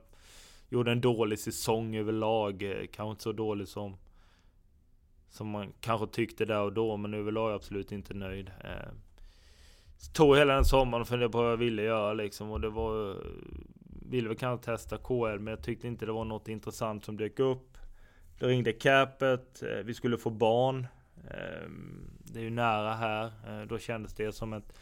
gjorde 0.70 0.92
en 0.92 1.02
dålig 1.02 1.40
säsong 1.40 1.96
överlag, 1.96 2.64
eh, 2.64 2.88
kanske 2.94 3.12
inte 3.12 3.24
så 3.24 3.32
dålig 3.32 3.68
som 3.68 3.98
som 5.30 5.50
man 5.50 5.74
kanske 5.80 6.08
tyckte 6.08 6.46
där 6.46 6.62
och 6.62 6.74
då, 6.74 6.98
men 6.98 7.14
överlag 7.14 7.46
är 7.46 7.50
jag 7.50 7.56
absolut 7.56 7.92
inte 7.92 8.14
nöjd. 8.14 8.52
Eh, 8.64 8.94
tog 10.14 10.38
hela 10.38 10.54
den 10.54 10.66
sommaren 10.66 11.02
och 11.02 11.08
funderade 11.08 11.32
på 11.32 11.42
vad 11.42 11.52
jag 11.52 11.58
ville 11.58 11.84
göra 11.84 12.14
liksom 12.14 12.52
och 12.52 12.62
det 12.62 12.70
var 12.70 13.10
eh, 13.12 13.18
ville 14.10 14.28
väl 14.28 14.38
kanske 14.38 14.66
testa 14.66 14.98
KL 14.98 15.40
men 15.40 15.48
jag 15.48 15.64
tyckte 15.64 15.88
inte 15.88 16.06
det 16.06 16.12
var 16.12 16.26
något 16.26 16.48
intressant 16.48 17.06
som 17.06 17.18
dök 17.18 17.40
upp. 17.40 17.73
Det 18.44 18.50
ringde 18.50 18.74
Capet, 18.74 19.64
eh, 19.64 19.84
vi 19.86 19.94
skulle 19.94 20.18
få 20.18 20.30
barn. 20.30 20.88
Ehm, 21.32 22.10
det 22.20 22.40
är 22.40 22.44
ju 22.44 22.50
nära 22.50 22.94
här. 22.94 23.26
Eh, 23.26 23.68
då 23.68 23.80
kändes 23.80 24.14
det 24.14 24.32
som 24.32 24.54
ett 24.54 24.74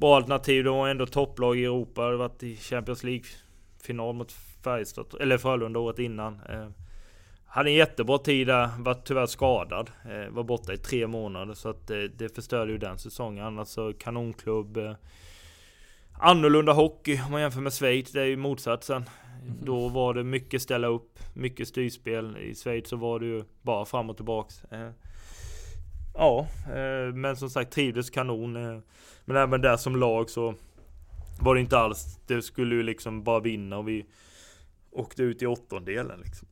bra 0.00 0.16
alternativ. 0.16 0.64
De 0.64 0.76
var 0.76 0.88
ändå 0.88 1.06
topplag 1.06 1.58
i 1.58 1.64
Europa. 1.64 2.10
Det 2.10 2.16
varit 2.16 2.42
i 2.42 2.56
Champions 2.56 3.04
League 3.04 3.24
final 3.82 4.14
mot 4.14 4.32
Färjestad, 4.64 5.06
eller 5.20 5.38
Frölunda 5.38 5.80
året 5.80 5.98
innan. 5.98 6.40
Ehm, 6.48 6.74
hade 7.46 7.70
en 7.70 7.74
jättebra 7.74 8.18
tid 8.18 8.46
där, 8.46 8.68
var 8.78 8.94
tyvärr 8.94 9.26
skadad. 9.26 9.90
Eh, 10.10 10.30
var 10.30 10.42
borta 10.42 10.72
i 10.72 10.78
tre 10.78 11.06
månader 11.06 11.54
så 11.54 11.68
att 11.68 11.86
det, 11.86 12.34
förstörde 12.34 12.72
ju 12.72 12.78
den 12.78 12.98
säsongen. 12.98 13.44
Annars 13.44 13.68
så 13.68 13.92
kanonklubb. 13.92 14.78
Annorlunda 16.12 16.72
hockey 16.72 17.20
om 17.26 17.32
man 17.32 17.40
jämför 17.40 17.60
med 17.60 17.72
Schweiz, 17.72 18.12
det 18.12 18.20
är 18.20 18.26
ju 18.26 18.36
motsatsen. 18.36 19.04
Då 19.62 19.88
var 19.88 20.14
det 20.14 20.24
mycket 20.24 20.62
ställa 20.62 20.86
upp, 20.86 21.18
mycket 21.34 21.68
styrspel. 21.68 22.36
I 22.36 22.54
Schweiz 22.54 22.88
så 22.88 22.96
var 22.96 23.20
det 23.20 23.26
ju 23.26 23.44
bara 23.62 23.84
fram 23.84 24.10
och 24.10 24.16
tillbaks. 24.16 24.64
Eh, 24.64 24.90
Ja, 26.16 26.46
eh, 26.66 27.14
men 27.14 27.36
som 27.36 27.50
sagt 27.50 27.72
trivdes 27.72 28.10
kanon. 28.10 28.56
eh, 28.56 28.78
Men 29.24 29.36
även 29.36 29.60
där 29.60 29.76
som 29.76 29.96
lag 29.96 30.30
så 30.30 30.54
var 31.40 31.54
det 31.54 31.60
inte 31.60 31.78
alls. 31.78 32.18
Det 32.26 32.42
skulle 32.42 32.74
ju 32.74 32.82
liksom 32.82 33.24
bara 33.24 33.40
vinna 33.40 33.78
och 33.78 33.88
vi 33.88 34.06
åkte 34.90 35.22
ut 35.22 35.42
i 35.42 35.46
åttondelen 35.46 36.20
liksom. 36.24 36.48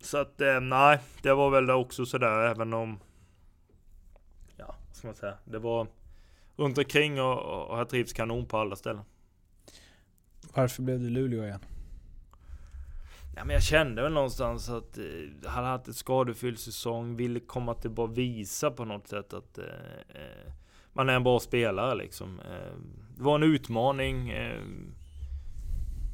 Så 0.00 0.18
att 0.18 0.40
nej, 0.62 0.98
det 1.22 1.34
var 1.34 1.50
väl 1.50 1.70
också 1.70 2.06
sådär 2.06 2.46
även 2.50 2.72
om 2.72 2.98
Ja, 4.56 4.74
vad 4.86 4.96
ska 4.96 5.08
man 5.08 5.14
säga? 5.14 5.34
Det 5.44 5.58
var 5.58 5.86
runt 6.56 6.78
omkring 6.78 7.20
och, 7.20 7.68
och 7.70 7.78
jag 7.78 7.88
trivs 7.88 8.12
kanon 8.12 8.46
på 8.46 8.58
alla 8.58 8.76
ställen. 8.76 9.02
Varför 10.54 10.82
blev 10.82 11.00
det 11.00 11.08
Luleå 11.10 11.44
igen? 11.44 11.60
Ja, 13.36 13.44
men 13.44 13.54
jag 13.54 13.62
kände 13.62 14.02
väl 14.02 14.12
någonstans 14.12 14.68
att 14.68 14.98
eh, 14.98 15.04
jag 15.42 15.50
hade 15.50 15.66
haft 15.66 15.88
ett 15.88 15.96
skadefylld 15.96 16.58
säsong, 16.58 17.16
ville 17.16 17.40
komma 17.40 17.74
tillbaka 17.74 18.10
och 18.10 18.18
visa 18.18 18.70
på 18.70 18.84
något 18.84 19.08
sätt 19.08 19.32
att 19.32 19.58
eh, 19.58 19.64
eh, 20.08 20.52
man 20.92 21.08
är 21.08 21.12
en 21.12 21.24
bra 21.24 21.40
spelare 21.40 21.94
liksom. 21.94 22.40
Eh, 22.40 22.76
det 23.16 23.22
var 23.22 23.34
en 23.34 23.42
utmaning. 23.42 24.30
Eh, 24.30 24.60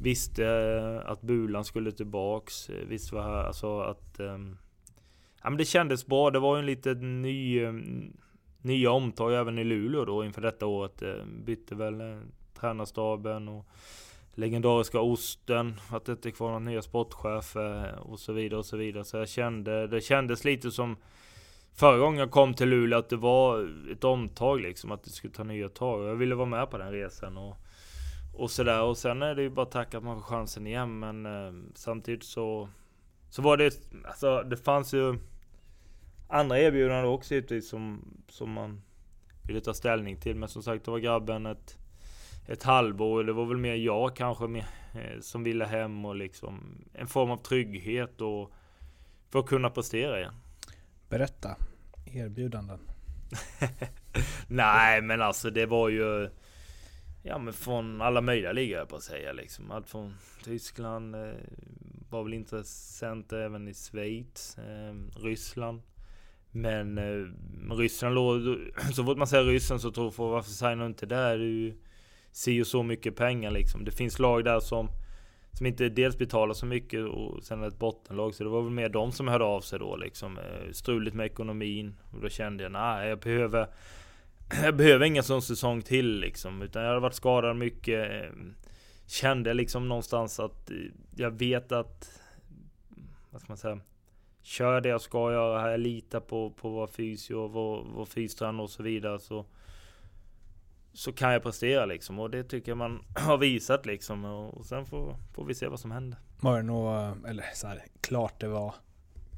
visste 0.01 1.03
att 1.07 1.21
Bulan 1.23 1.65
skulle 1.65 1.93
tillbaks. 1.93 2.71
Eh, 2.71 2.87
visste 2.87 3.15
vad 3.15 3.25
här, 3.25 3.45
alltså 3.45 3.81
att... 3.81 4.21
Ehm, 4.21 4.57
ja, 5.43 5.51
men 5.51 5.57
det 5.57 5.65
kändes 5.65 6.07
bra. 6.07 6.31
Det 6.31 6.39
var 6.39 6.57
ju 6.57 6.61
en 6.61 6.67
liten 6.67 7.23
ny... 7.23 7.65
Ehm, 7.65 8.17
nya 8.63 8.91
omtag 8.91 9.35
även 9.35 9.59
i 9.59 9.65
Luleå 9.65 10.05
då 10.05 10.25
inför 10.25 10.43
detta 10.43 10.67
året. 10.67 11.03
Eh, 11.03 11.25
bytte 11.45 11.75
väl 11.75 12.01
eh, 12.01 12.19
tränarstaben 12.61 13.49
och 13.49 13.67
legendariska 14.37 15.01
Osten, 15.01 15.81
att 15.91 16.05
det 16.05 16.13
inte 16.13 16.29
är 16.29 16.31
kvar 16.31 16.47
några 16.47 16.59
nya 16.59 16.83
sportchefer 16.83 17.89
eh, 17.89 17.99
och 17.99 18.19
så 18.19 18.33
vidare 18.33 18.59
och 18.59 18.67
så 18.67 18.77
vidare. 18.77 19.05
Så 19.05 19.17
jag 19.17 19.29
kände, 19.29 19.87
det 19.87 20.01
kändes 20.01 20.45
lite 20.45 20.71
som 20.71 20.97
förra 21.75 21.99
gången 21.99 22.21
jag 22.21 22.31
kom 22.31 22.55
till 22.55 22.69
Luleå 22.69 22.99
att 22.99 23.09
det 23.09 23.17
var 23.17 23.71
ett 23.93 24.05
omtag 24.05 24.61
liksom, 24.61 24.93
att 24.93 25.05
det 25.05 25.11
skulle 25.11 25.35
ta 25.35 25.45
nya 25.45 25.69
tag. 25.69 26.01
Och 26.01 26.09
Jag 26.09 26.15
ville 26.15 26.35
vara 26.35 26.47
med 26.47 26.71
på 26.71 26.79
den 26.79 26.93
resan 26.93 27.37
och, 27.37 27.57
och 28.35 28.51
sådär. 28.51 28.83
Och 28.83 28.99
sen 28.99 29.23
är 29.23 29.35
det 29.35 29.43
ju 29.43 29.51
bara 29.51 29.63
att 29.63 29.71
tacka 29.71 29.99
att 29.99 30.05
man 30.05 30.17
får 30.17 30.27
chansen 30.27 30.67
igen. 30.67 30.99
Men 30.99 31.27
eh, 31.27 31.53
samtidigt 31.75 32.25
så, 32.25 32.69
så 33.31 33.43
var 33.43 33.57
det, 33.57 33.75
alltså 34.05 34.43
det 34.43 34.57
fanns 34.57 34.95
ju 34.95 35.19
andra 36.29 36.59
erbjudanden 36.59 37.07
också 37.07 37.35
givetvis 37.35 37.69
som, 37.69 38.05
som 38.29 38.51
man 38.51 38.83
ville 39.47 39.61
ta 39.61 39.75
ställning 39.75 40.17
till. 40.17 40.37
Men 40.37 40.49
som 40.49 40.63
sagt, 40.63 40.85
det 40.85 40.91
var 40.91 40.99
grabben 40.99 41.47
ett 41.47 41.79
ett 42.47 42.63
halvår. 42.63 43.25
Det 43.25 43.33
var 43.33 43.47
väl 43.47 43.57
mer 43.57 43.75
jag 43.75 44.17
kanske 44.17 44.47
mer, 44.47 44.67
eh, 44.95 45.21
som 45.21 45.45
ville 45.45 45.65
hem 45.65 46.05
och 46.05 46.17
liksom 46.17 46.85
en 46.93 47.07
form 47.07 47.31
av 47.31 47.37
trygghet 47.37 48.21
och 48.21 48.53
för 49.31 49.39
att 49.39 49.47
kunna 49.47 49.71
prestera 49.71 50.19
igen. 50.19 50.35
Berätta. 51.09 51.57
Erbjudanden. 52.07 52.79
Nej 54.49 55.03
men 55.03 55.23
alltså 55.23 55.51
det 55.51 55.67
var 55.67 55.89
ju 55.89 56.31
Ja 57.29 57.39
men 57.39 57.53
från 57.53 58.03
alla 58.03 58.21
möjliga 58.21 58.53
ligor 58.53 58.85
på 58.85 58.97
att 58.97 59.03
säga 59.03 59.33
liksom. 59.33 59.71
Allt 59.71 59.89
från 59.89 60.15
Tyskland 60.45 61.15
eh, 61.15 61.35
var 62.11 62.23
väl 62.23 62.35
intressant 62.35 63.33
även 63.33 63.69
i 63.69 63.75
Schweiz, 63.75 64.59
eh, 64.59 65.21
Ryssland. 65.23 65.83
Men 66.51 66.99
eh, 66.99 67.27
Ryssland 67.75 68.15
låg, 68.15 68.59
så 68.93 69.05
fort 69.05 69.19
man 69.19 69.27
säger 69.27 69.45
ryssen 69.45 69.81
så 69.81 69.91
tror 69.91 70.11
folk 70.11 70.31
varför 70.31 70.51
signar 70.51 70.77
du 70.77 70.87
inte 70.87 71.07
där? 71.07 71.39
Det 71.39 71.45
är 71.45 71.49
ju 71.49 71.77
si 72.37 72.63
och 72.63 72.67
så 72.67 72.83
mycket 72.83 73.17
pengar 73.17 73.51
liksom. 73.51 73.85
Det 73.85 73.91
finns 73.91 74.19
lag 74.19 74.45
där 74.45 74.61
som 74.61 74.89
som 75.53 75.67
inte 75.67 75.89
dels 75.89 76.19
betalar 76.19 76.55
så 76.55 76.67
mycket 76.67 77.05
och 77.05 77.45
sen 77.45 77.63
ett 77.63 77.79
bottenlag. 77.79 78.35
Så 78.35 78.45
det 78.45 78.51
var 78.51 78.63
väl 78.63 78.73
mer 78.73 78.89
de 78.89 79.13
som 79.13 79.29
hörde 79.29 79.45
av 79.45 79.61
sig 79.61 79.79
då 79.79 79.97
liksom. 79.97 80.39
Eh, 80.39 80.73
struligt 80.73 81.17
med 81.17 81.27
ekonomin. 81.27 81.97
Och 82.13 82.21
då 82.21 82.29
kände 82.29 82.63
jag, 82.63 82.73
nej 82.73 83.09
jag 83.09 83.19
behöver 83.19 83.67
Jag 84.63 84.77
behöver 84.77 85.07
ingen 85.07 85.23
sån 85.23 85.43
säsong 85.43 85.83
till 85.83 86.21
liksom. 86.21 86.63
Utan 86.63 86.83
jag 86.83 86.93
har 86.93 87.01
varit 87.01 87.15
skadad 87.15 87.57
mycket. 87.57 88.11
Eh, 88.11 88.31
kände 89.07 89.55
liksom 89.55 89.89
någonstans 89.89 90.41
att 90.41 90.71
eh, 90.71 90.77
jag 91.17 91.31
vet 91.31 91.73
att 91.73 92.21
Vad 93.31 93.41
ska 93.41 93.51
man 93.51 93.59
säga? 93.59 93.81
Kör 94.43 94.81
det 94.81 94.89
jag 94.89 95.01
ska 95.01 95.33
göra 95.33 95.61
här. 95.61 95.71
Jag 95.71 95.81
litar 95.81 96.21
på, 96.21 96.51
på 96.51 96.69
vår 96.69 96.87
fysio, 96.87 97.49
vår, 97.49 97.87
vår 97.95 98.07
fystränare 98.07 98.63
och 98.63 98.71
så 98.71 98.83
vidare. 98.83 99.19
Så 99.19 99.47
så 100.97 101.13
kan 101.13 101.33
jag 101.33 101.43
prestera 101.43 101.87
liksom 101.87 102.19
och 102.19 102.31
det 102.31 102.45
tycker 102.45 102.71
jag 102.71 102.79
man 102.79 103.05
har 103.17 103.39
visat 103.39 103.87
liksom 103.87 104.25
och 104.25 104.67
sen 104.67 104.87
får, 104.87 105.17
får 105.35 105.45
vi 105.45 105.55
se 105.55 105.69
vad 105.69 105.81
som 105.81 105.91
händer. 105.91 106.19
Var 106.41 106.57
det 106.57 106.63
nog, 106.63 106.89
eller 107.29 107.45
så 107.55 107.67
här, 107.67 107.83
klart 108.01 108.41
det 108.41 108.49
var 108.49 108.75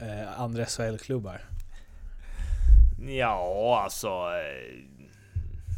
eh, 0.00 0.40
andra 0.40 0.64
SHL-klubbar? 0.64 1.40
Ja 3.08 3.80
alltså 3.84 4.08
eh, 4.08 4.84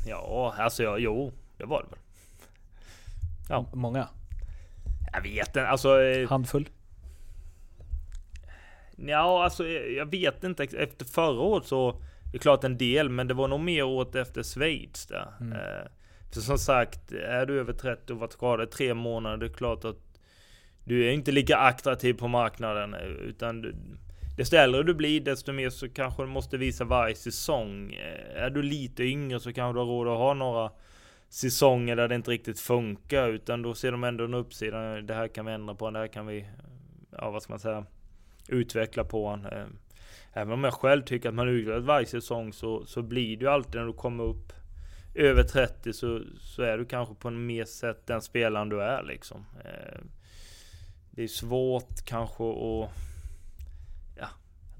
Ja 0.07 0.55
alltså 0.59 0.83
ja, 0.83 0.99
jo 0.99 1.33
det 1.57 1.65
var 1.65 1.83
det 1.83 1.89
väl. 1.91 1.99
Ja. 3.49 3.67
Många? 3.73 4.09
Jag 5.13 5.23
vet 5.23 5.47
inte 5.47 5.69
alltså 5.69 6.03
eh, 6.03 6.29
Handfull? 6.29 6.69
Ja 8.97 9.45
alltså 9.45 9.67
eh, 9.67 9.97
jag 9.97 10.07
vet 10.11 10.45
inte 10.45 10.65
efter 10.65 11.05
förra 11.05 11.41
året 11.41 11.67
så 11.67 12.03
Det 12.31 12.37
är 12.37 12.41
klart 12.41 12.65
en 12.65 12.79
del 12.79 13.09
men 13.09 13.29
det 13.29 13.35
var 13.35 13.49
nog 13.49 13.61
mer 13.61 13.83
året 13.83 14.15
efter 14.15 14.43
Schweiz 14.43 15.07
där. 15.07 15.29
Mm. 15.41 15.53
Eh, 15.53 15.87
För 16.33 16.41
som 16.41 16.59
sagt 16.59 17.13
är 17.13 17.47
du 17.47 17.61
över 17.61 17.73
30 17.73 18.13
och 18.13 18.19
varit 18.19 18.33
skadad 18.33 18.71
tre 18.71 18.95
månader 18.95 19.37
det 19.37 19.47
är 19.47 19.53
klart 19.55 19.85
att 19.85 19.97
Du 20.85 21.09
är 21.09 21.13
inte 21.13 21.33
lika 21.33 21.57
attraktiv 21.57 22.15
på 22.15 22.29
marknaden 22.29 22.95
eh, 22.95 23.01
utan 23.01 23.63
du, 23.63 23.75
Desto 24.37 24.57
äldre 24.57 24.83
du 24.83 24.95
blir 24.95 25.21
desto 25.21 25.53
mer 25.53 25.71
så 25.71 25.89
kanske 25.89 26.23
du 26.23 26.27
måste 26.27 26.57
visa 26.57 26.85
varje 26.85 27.15
säsong. 27.15 27.93
Eh, 27.93 28.43
Är 28.43 28.51
du 28.51 28.63
lite 28.63 29.03
yngre 29.05 29.41
så 29.41 29.53
kanske 29.53 29.77
du 29.77 29.79
har 29.79 29.87
råd 29.87 30.09
att 30.09 30.19
ha 30.19 30.35
några 30.35 30.71
säsonger 31.29 31.97
där 31.97 32.09
det 32.09 32.15
inte 32.15 32.31
riktigt 32.31 32.61
funkar 32.61 33.29
utan 33.29 33.63
då 33.63 33.75
ser 33.75 33.93
de 33.93 34.05
ändå 34.05 34.25
en 34.25 34.35
uppsida. 34.35 35.01
Det 35.01 35.15
här 35.15 35.29
kan 35.29 35.47
vi 35.47 35.53
ändra 35.53 35.75
på, 35.75 35.91
det 35.91 35.99
här 35.99 36.07
kan 36.07 36.27
vi, 36.27 36.47
ja 37.19 37.31
vad 37.31 37.43
ska 37.43 37.53
man 37.53 37.61
säga, 37.61 37.85
utveckla 38.49 39.05
på. 39.05 39.39
Även 40.33 40.53
om 40.53 40.65
jag 40.65 40.75
själv 40.75 41.03
tycker 41.03 41.29
att 41.29 41.35
man 41.35 41.49
utvecklas 41.49 41.85
varje 41.85 42.07
säsong 42.07 42.53
så, 42.53 42.87
så 42.87 43.03
blir 43.03 43.37
det 43.37 43.45
ju 43.45 43.51
alltid 43.51 43.75
när 43.75 43.87
du 43.87 43.93
kommer 43.93 44.25
upp 44.25 44.53
över 45.15 45.43
30 45.43 45.93
så, 45.93 46.23
så 46.41 46.63
är 46.63 46.79
du 46.79 46.85
kanske 46.85 47.15
på 47.15 47.29
en 47.29 47.47
mer 47.47 47.65
sätt 47.65 48.07
den 48.07 48.23
spelaren 48.23 48.69
du 48.69 48.83
är 48.83 49.03
liksom. 49.03 49.45
Eh, 49.65 50.01
det 51.11 51.23
är 51.23 51.29
svårt 51.29 52.05
kanske 52.05 52.45
att 52.45 52.91
ja, 54.19 54.29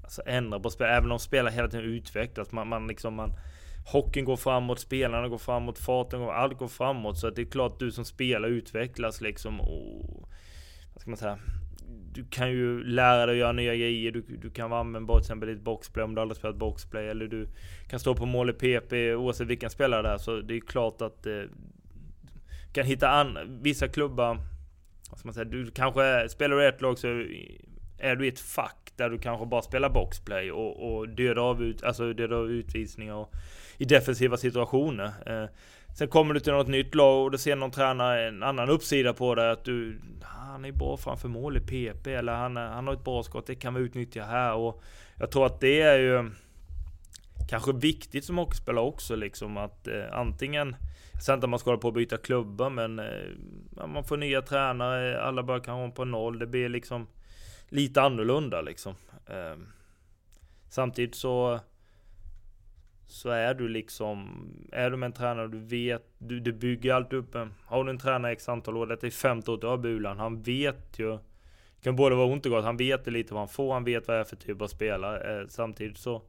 alltså 0.03 0.21
ändra 0.25 0.59
på 0.59 0.69
spel, 0.69 0.87
även 0.87 1.11
om 1.11 1.19
spelare 1.19 1.53
hela 1.53 1.67
tiden 1.67 1.85
utvecklas. 1.85 2.51
Man, 2.51 2.67
man 2.67 2.87
liksom, 2.87 3.13
man, 3.13 3.33
hockeyn 3.85 4.25
går 4.25 4.37
framåt, 4.37 4.79
spelarna 4.79 5.27
går 5.27 5.37
framåt, 5.37 5.79
farten 5.79 6.19
går, 6.19 6.31
allt 6.31 6.57
går 6.57 6.67
framåt. 6.67 7.17
Så 7.17 7.27
att 7.27 7.35
det 7.35 7.41
är 7.41 7.51
klart 7.51 7.79
du 7.79 7.91
som 7.91 8.05
spelare 8.05 8.51
utvecklas 8.51 9.21
liksom 9.21 9.61
och, 9.61 10.29
vad 10.93 11.01
ska 11.01 11.09
man 11.09 11.17
säga? 11.17 11.39
Du 12.11 12.25
kan 12.29 12.51
ju 12.51 12.83
lära 12.83 13.25
dig 13.25 13.35
att 13.35 13.39
göra 13.39 13.51
nya 13.51 13.75
grejer. 13.75 14.11
Du, 14.11 14.21
du 14.21 14.49
kan 14.49 14.69
vara 14.69 14.79
användbar 14.79 15.15
till 15.15 15.23
exempel 15.23 15.49
i 15.49 15.51
ett 15.51 15.61
boxplay 15.61 16.03
om 16.03 16.15
du 16.15 16.21
aldrig 16.21 16.37
spelat 16.37 16.55
boxplay. 16.55 17.07
Eller 17.07 17.27
du 17.27 17.47
kan 17.87 17.99
stå 17.99 18.15
på 18.15 18.25
mål 18.25 18.49
i 18.49 18.53
PP 18.53 19.15
oavsett 19.15 19.47
vilken 19.47 19.69
spelare 19.69 20.01
det 20.01 20.09
är. 20.09 20.17
Så 20.17 20.41
det 20.41 20.55
är 20.55 20.59
klart 20.59 21.01
att 21.01 21.25
eh, 21.25 21.33
du 22.67 22.73
kan 22.73 22.85
hitta 22.85 23.09
an, 23.09 23.59
vissa 23.61 23.87
klubbar. 23.87 24.37
Vad 25.09 25.19
ska 25.19 25.27
man 25.27 25.33
säga? 25.33 25.45
Du 25.45 25.71
kanske 25.71 26.29
spelar 26.29 26.55
du 26.55 26.63
i 26.63 26.67
ett 26.67 26.81
lag 26.81 26.97
så 26.97 27.07
är 27.97 28.15
du 28.15 28.25
i 28.25 28.29
ett 28.29 28.39
fack 28.39 28.91
där 28.95 29.09
du 29.09 29.17
kanske 29.17 29.45
bara 29.45 29.61
spelar 29.61 29.89
boxplay 29.89 30.51
och, 30.51 30.91
och 30.91 31.09
dödar 31.09 31.49
av, 31.49 31.63
ut, 31.63 31.83
alltså 31.83 32.13
dödar 32.13 32.37
av 32.37 32.51
utvisningar 32.51 33.13
och, 33.13 33.33
i 33.77 33.85
defensiva 33.85 34.37
situationer. 34.37 35.11
Eh, 35.25 35.49
sen 35.97 36.07
kommer 36.07 36.33
du 36.33 36.39
till 36.39 36.53
något 36.53 36.67
nytt 36.67 36.95
lag 36.95 37.23
och 37.23 37.31
då 37.31 37.37
ser 37.37 37.55
någon 37.55 37.71
tränare 37.71 38.27
en 38.27 38.43
annan 38.43 38.69
uppsida 38.69 39.13
på 39.13 39.35
det. 39.35 39.51
Att 39.51 39.65
du, 39.65 39.99
han 40.21 40.65
är 40.65 40.71
bra 40.71 40.97
framför 40.97 41.27
mål 41.27 41.57
i 41.57 41.59
PP 41.59 42.07
eller 42.07 42.33
han, 42.33 42.57
han 42.57 42.87
har 42.87 42.93
ett 42.93 43.03
bra 43.03 43.23
skott, 43.23 43.47
det 43.47 43.55
kan 43.55 43.73
vi 43.73 43.81
utnyttja 43.81 44.23
här. 44.23 44.53
Och 44.53 44.83
jag 45.15 45.31
tror 45.31 45.45
att 45.45 45.59
det 45.59 45.81
är 45.81 45.99
ju 45.99 46.31
kanske 47.49 47.73
viktigt 47.73 48.25
som 48.25 48.37
hockeyspelare 48.37 48.85
också 48.85 49.15
liksom 49.15 49.57
att 49.57 49.87
eh, 49.87 50.03
antingen 50.11 50.75
jag 51.13 51.23
säger 51.23 51.37
inte 51.37 51.45
att 51.45 51.49
man 51.49 51.59
ska 51.59 51.69
hålla 51.69 51.81
på 51.81 51.87
att 51.87 51.93
byta 51.93 52.17
klubbar 52.17 52.69
men 52.69 52.99
eh, 52.99 53.85
man 53.87 54.03
får 54.03 54.17
nya 54.17 54.41
tränare, 54.41 55.21
alla 55.21 55.43
börjar 55.43 55.59
kanske 55.59 55.83
om 55.83 55.91
på 55.91 56.05
noll. 56.05 56.39
Det 56.39 56.47
blir 56.47 56.69
liksom 56.69 57.07
lite 57.69 58.01
annorlunda 58.01 58.61
liksom. 58.61 58.95
Eh, 59.27 59.55
samtidigt 60.69 61.15
så 61.15 61.59
så 63.11 63.29
är 63.29 63.53
du 63.53 63.67
liksom, 63.67 64.47
är 64.71 64.89
du 64.91 64.97
med 64.97 65.07
en 65.07 65.13
tränare 65.13 65.47
du 65.47 65.59
vet, 65.59 66.03
du, 66.17 66.39
du 66.39 66.53
bygger 66.53 66.93
allt 66.93 67.13
upp 67.13 67.35
en, 67.35 67.53
har 67.65 67.83
du 67.83 67.89
en 67.89 67.97
tränare 67.97 68.31
x 68.31 68.49
antal 68.49 68.77
år, 68.77 68.87
detta 68.87 69.07
är 69.07 69.11
femte 69.11 69.51
året 69.51 69.61
du 69.61 69.67
har 69.67 69.77
Bulan, 69.77 70.17
han 70.17 70.41
vet 70.41 70.99
ju, 70.99 71.11
det 71.11 71.83
kan 71.83 71.95
både 71.95 72.15
vara 72.15 72.27
ont 72.27 72.45
och 72.45 72.51
gott, 72.51 72.63
han 72.65 72.77
vet 72.77 73.07
lite 73.07 73.33
vad 73.33 73.41
han 73.41 73.49
får, 73.49 73.73
han 73.73 73.83
vet 73.83 74.07
vad 74.07 74.17
det 74.17 74.21
är 74.21 74.23
för 74.23 74.35
typ 74.35 74.61
av 74.61 74.67
spelare. 74.67 75.41
Eh, 75.41 75.47
samtidigt 75.47 75.97
så, 75.97 76.21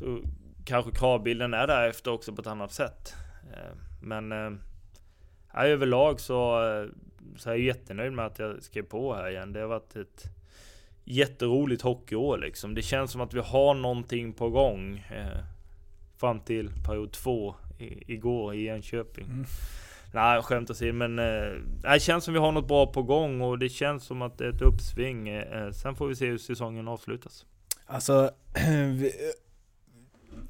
så 0.00 0.18
kanske 0.64 0.90
kravbilden 0.90 1.54
är 1.54 1.66
därefter 1.66 2.10
också 2.10 2.32
på 2.32 2.40
ett 2.40 2.46
annat 2.46 2.72
sätt. 2.72 3.14
Eh, 3.52 3.76
men 4.02 4.32
eh, 4.32 4.50
överlag 5.54 6.20
så, 6.20 6.68
eh, 6.68 6.88
så 7.36 7.50
är 7.50 7.54
jag 7.54 7.64
jättenöjd 7.64 8.12
med 8.12 8.26
att 8.26 8.38
jag 8.38 8.62
skrev 8.62 8.82
på 8.82 9.14
här 9.14 9.30
igen. 9.30 9.52
Det 9.52 9.60
har 9.60 9.68
varit 9.68 9.96
ett 9.96 10.24
jätteroligt 11.04 11.82
hockeyår 11.82 12.38
liksom. 12.38 12.74
Det 12.74 12.82
känns 12.82 13.12
som 13.12 13.20
att 13.20 13.34
vi 13.34 13.40
har 13.40 13.74
någonting 13.74 14.32
på 14.32 14.50
gång. 14.50 14.98
Eh, 14.98 15.38
fram 16.22 16.40
till 16.40 16.70
period 16.86 17.12
två 17.12 17.54
i, 17.78 18.12
igår 18.12 18.54
i 18.54 18.66
Enköping. 18.68 19.24
Mm. 19.24 19.44
Nej, 20.14 20.42
skämt 20.42 20.70
åsido, 20.70 20.92
men 20.92 21.18
eh, 21.18 21.92
det 21.92 22.00
känns 22.00 22.24
som 22.24 22.34
vi 22.34 22.40
har 22.40 22.52
något 22.52 22.68
bra 22.68 22.86
på 22.86 23.02
gång 23.02 23.40
och 23.40 23.58
det 23.58 23.68
känns 23.68 24.04
som 24.04 24.22
att 24.22 24.38
det 24.38 24.44
är 24.44 24.48
ett 24.48 24.62
uppsving. 24.62 25.28
Eh, 25.28 25.70
sen 25.70 25.94
får 25.94 26.06
vi 26.06 26.16
se 26.16 26.26
hur 26.26 26.38
säsongen 26.38 26.88
avslutas. 26.88 27.46
Alltså, 27.86 28.30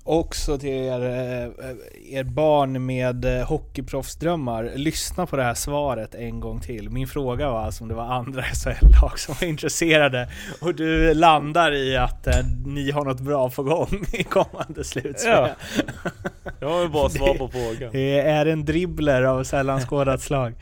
också 0.04 0.58
till 0.58 0.70
er, 0.70 1.00
eh, 1.00 2.18
er 2.18 2.24
barn 2.24 2.86
med 2.86 3.24
eh, 3.24 3.46
hockeyproffsdrömmar, 3.46 4.72
lyssna 4.74 5.26
på 5.26 5.36
det 5.36 5.42
här 5.42 5.54
svaret 5.54 6.14
en 6.14 6.40
gång 6.40 6.60
till. 6.60 6.90
Min 6.90 7.08
fråga 7.08 7.50
var 7.50 7.60
alltså 7.60 7.84
om 7.84 7.88
det 7.88 7.94
var 7.94 8.04
andra 8.04 8.42
SHL-lag 8.64 9.18
som 9.18 9.34
var 9.40 9.48
intresserade 9.48 10.28
och 10.60 10.74
du 10.74 11.14
landar 11.14 11.72
i 11.72 11.96
att 11.96 12.26
eh, 12.26 12.34
ni 12.66 12.90
har 12.90 13.04
något 13.04 13.20
bra 13.20 13.50
på 13.50 13.62
gång 13.62 14.04
i 14.12 14.22
kommande 14.22 14.84
slutspel. 14.84 15.32
Ja. 15.32 15.48
Det 16.60 16.66
var 16.66 16.82
ju 16.82 16.88
bra 16.88 17.08
svar 17.08 17.34
på 17.34 17.48
frågan. 17.48 17.92
Det 17.92 18.20
är 18.20 18.46
en 18.46 18.64
dribbler 18.64 19.22
av 19.22 19.44
sällan 19.44 19.80
skådat 19.80 20.20
slag. 20.20 20.54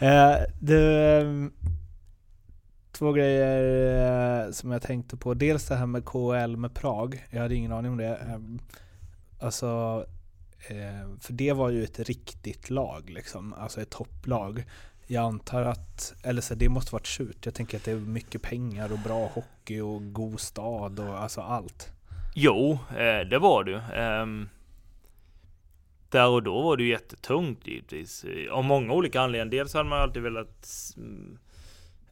Eh, 0.00 0.34
du, 0.60 1.50
två 2.94 3.12
grejer 3.12 4.44
eh, 4.46 4.50
som 4.50 4.70
jag 4.70 4.82
tänkte 4.82 5.16
på. 5.16 5.34
Dels 5.34 5.68
det 5.68 5.74
här 5.74 5.86
med 5.86 6.04
KL 6.04 6.56
med 6.56 6.74
Prag. 6.74 7.26
Jag 7.30 7.40
hade 7.40 7.54
ingen 7.54 7.72
aning 7.72 7.90
om 7.90 7.98
det. 7.98 8.16
Ehm, 8.16 8.58
alltså, 9.40 10.04
eh, 10.68 11.18
för 11.20 11.32
det 11.32 11.52
var 11.52 11.70
ju 11.70 11.84
ett 11.84 11.98
riktigt 11.98 12.70
lag 12.70 13.10
liksom. 13.10 13.52
Alltså 13.52 13.80
ett 13.80 13.90
topplag. 13.90 14.64
Jag 15.06 15.24
antar 15.24 15.62
att, 15.62 16.14
eller 16.22 16.42
så 16.42 16.54
det 16.54 16.68
måste 16.68 16.92
varit 16.92 17.06
surt. 17.06 17.46
Jag 17.46 17.54
tänker 17.54 17.76
att 17.76 17.84
det 17.84 17.90
är 17.90 17.96
mycket 17.96 18.42
pengar 18.42 18.92
och 18.92 18.98
bra 18.98 19.26
hockey 19.26 19.80
och 19.80 20.12
god 20.12 20.40
stad 20.40 21.00
och 21.00 21.22
alltså 21.22 21.40
allt. 21.40 21.92
Jo, 22.34 22.78
eh, 22.90 23.28
det 23.28 23.38
var 23.38 23.64
det 23.64 23.82
ehm, 23.94 24.48
där 26.08 26.28
och 26.28 26.42
då 26.42 26.62
var 26.62 26.76
det 26.76 26.82
ju 26.82 26.90
jättetungt 26.90 27.66
givetvis. 27.66 28.24
Av 28.50 28.64
många 28.64 28.92
olika 28.92 29.20
anledningar. 29.20 29.50
Dels 29.50 29.74
hade 29.74 29.88
man 29.88 30.00
alltid 30.00 30.22
velat 30.22 30.68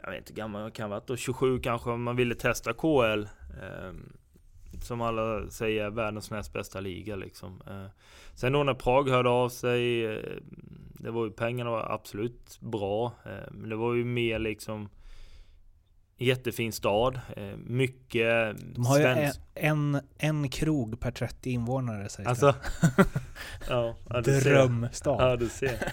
jag 0.03 0.11
vet 0.11 0.18
inte 0.18 0.32
gammal 0.32 0.62
man 0.62 0.70
kan 0.70 0.90
vara, 0.90 1.03
då 1.07 1.16
27 1.16 1.61
kanske, 1.61 1.90
om 1.90 2.03
man 2.03 2.16
ville 2.16 2.34
testa 2.34 2.72
KL. 2.72 3.22
Eh, 3.62 3.92
som 4.82 5.00
alla 5.00 5.50
säger 5.50 5.84
är 5.84 5.90
världens 5.90 6.30
näst 6.30 6.53
bästa 6.53 6.80
liga 6.80 7.16
liksom. 7.16 7.62
Eh, 7.66 7.86
sen 8.34 8.53
då 8.53 8.62
när 8.62 8.74
Prag 8.74 9.09
hörde 9.09 9.28
av 9.28 9.48
sig, 9.48 10.05
eh, 10.05 10.22
det 10.94 11.11
var 11.11 11.24
ju 11.24 11.30
pengarna 11.30 11.70
var 11.70 11.92
absolut 11.92 12.61
bra. 12.61 13.12
Eh, 13.24 13.50
men 13.53 13.70
det 13.70 13.76
var 13.76 13.94
ju 13.94 14.05
mer 14.05 14.38
liksom 14.38 14.88
Jättefin 16.16 16.72
stad, 16.72 17.20
eh, 17.36 17.57
mycket 17.57 18.57
De 18.74 18.86
har 18.86 18.98
ju 18.98 19.05
en, 19.05 19.32
en, 19.55 20.00
en 20.18 20.48
krog 20.48 21.00
per 21.00 21.11
30 21.11 21.50
invånare 21.50 22.09
sägs 22.09 22.28
Alltså, 22.28 22.46
ja, 23.68 23.96
ja, 24.09 24.20
det. 24.20 24.32
du 24.34 24.40
ser. 24.40 24.50
Drömstad. 24.50 25.16
Ja, 25.20 25.36
du 25.36 25.48
ser. 25.48 25.92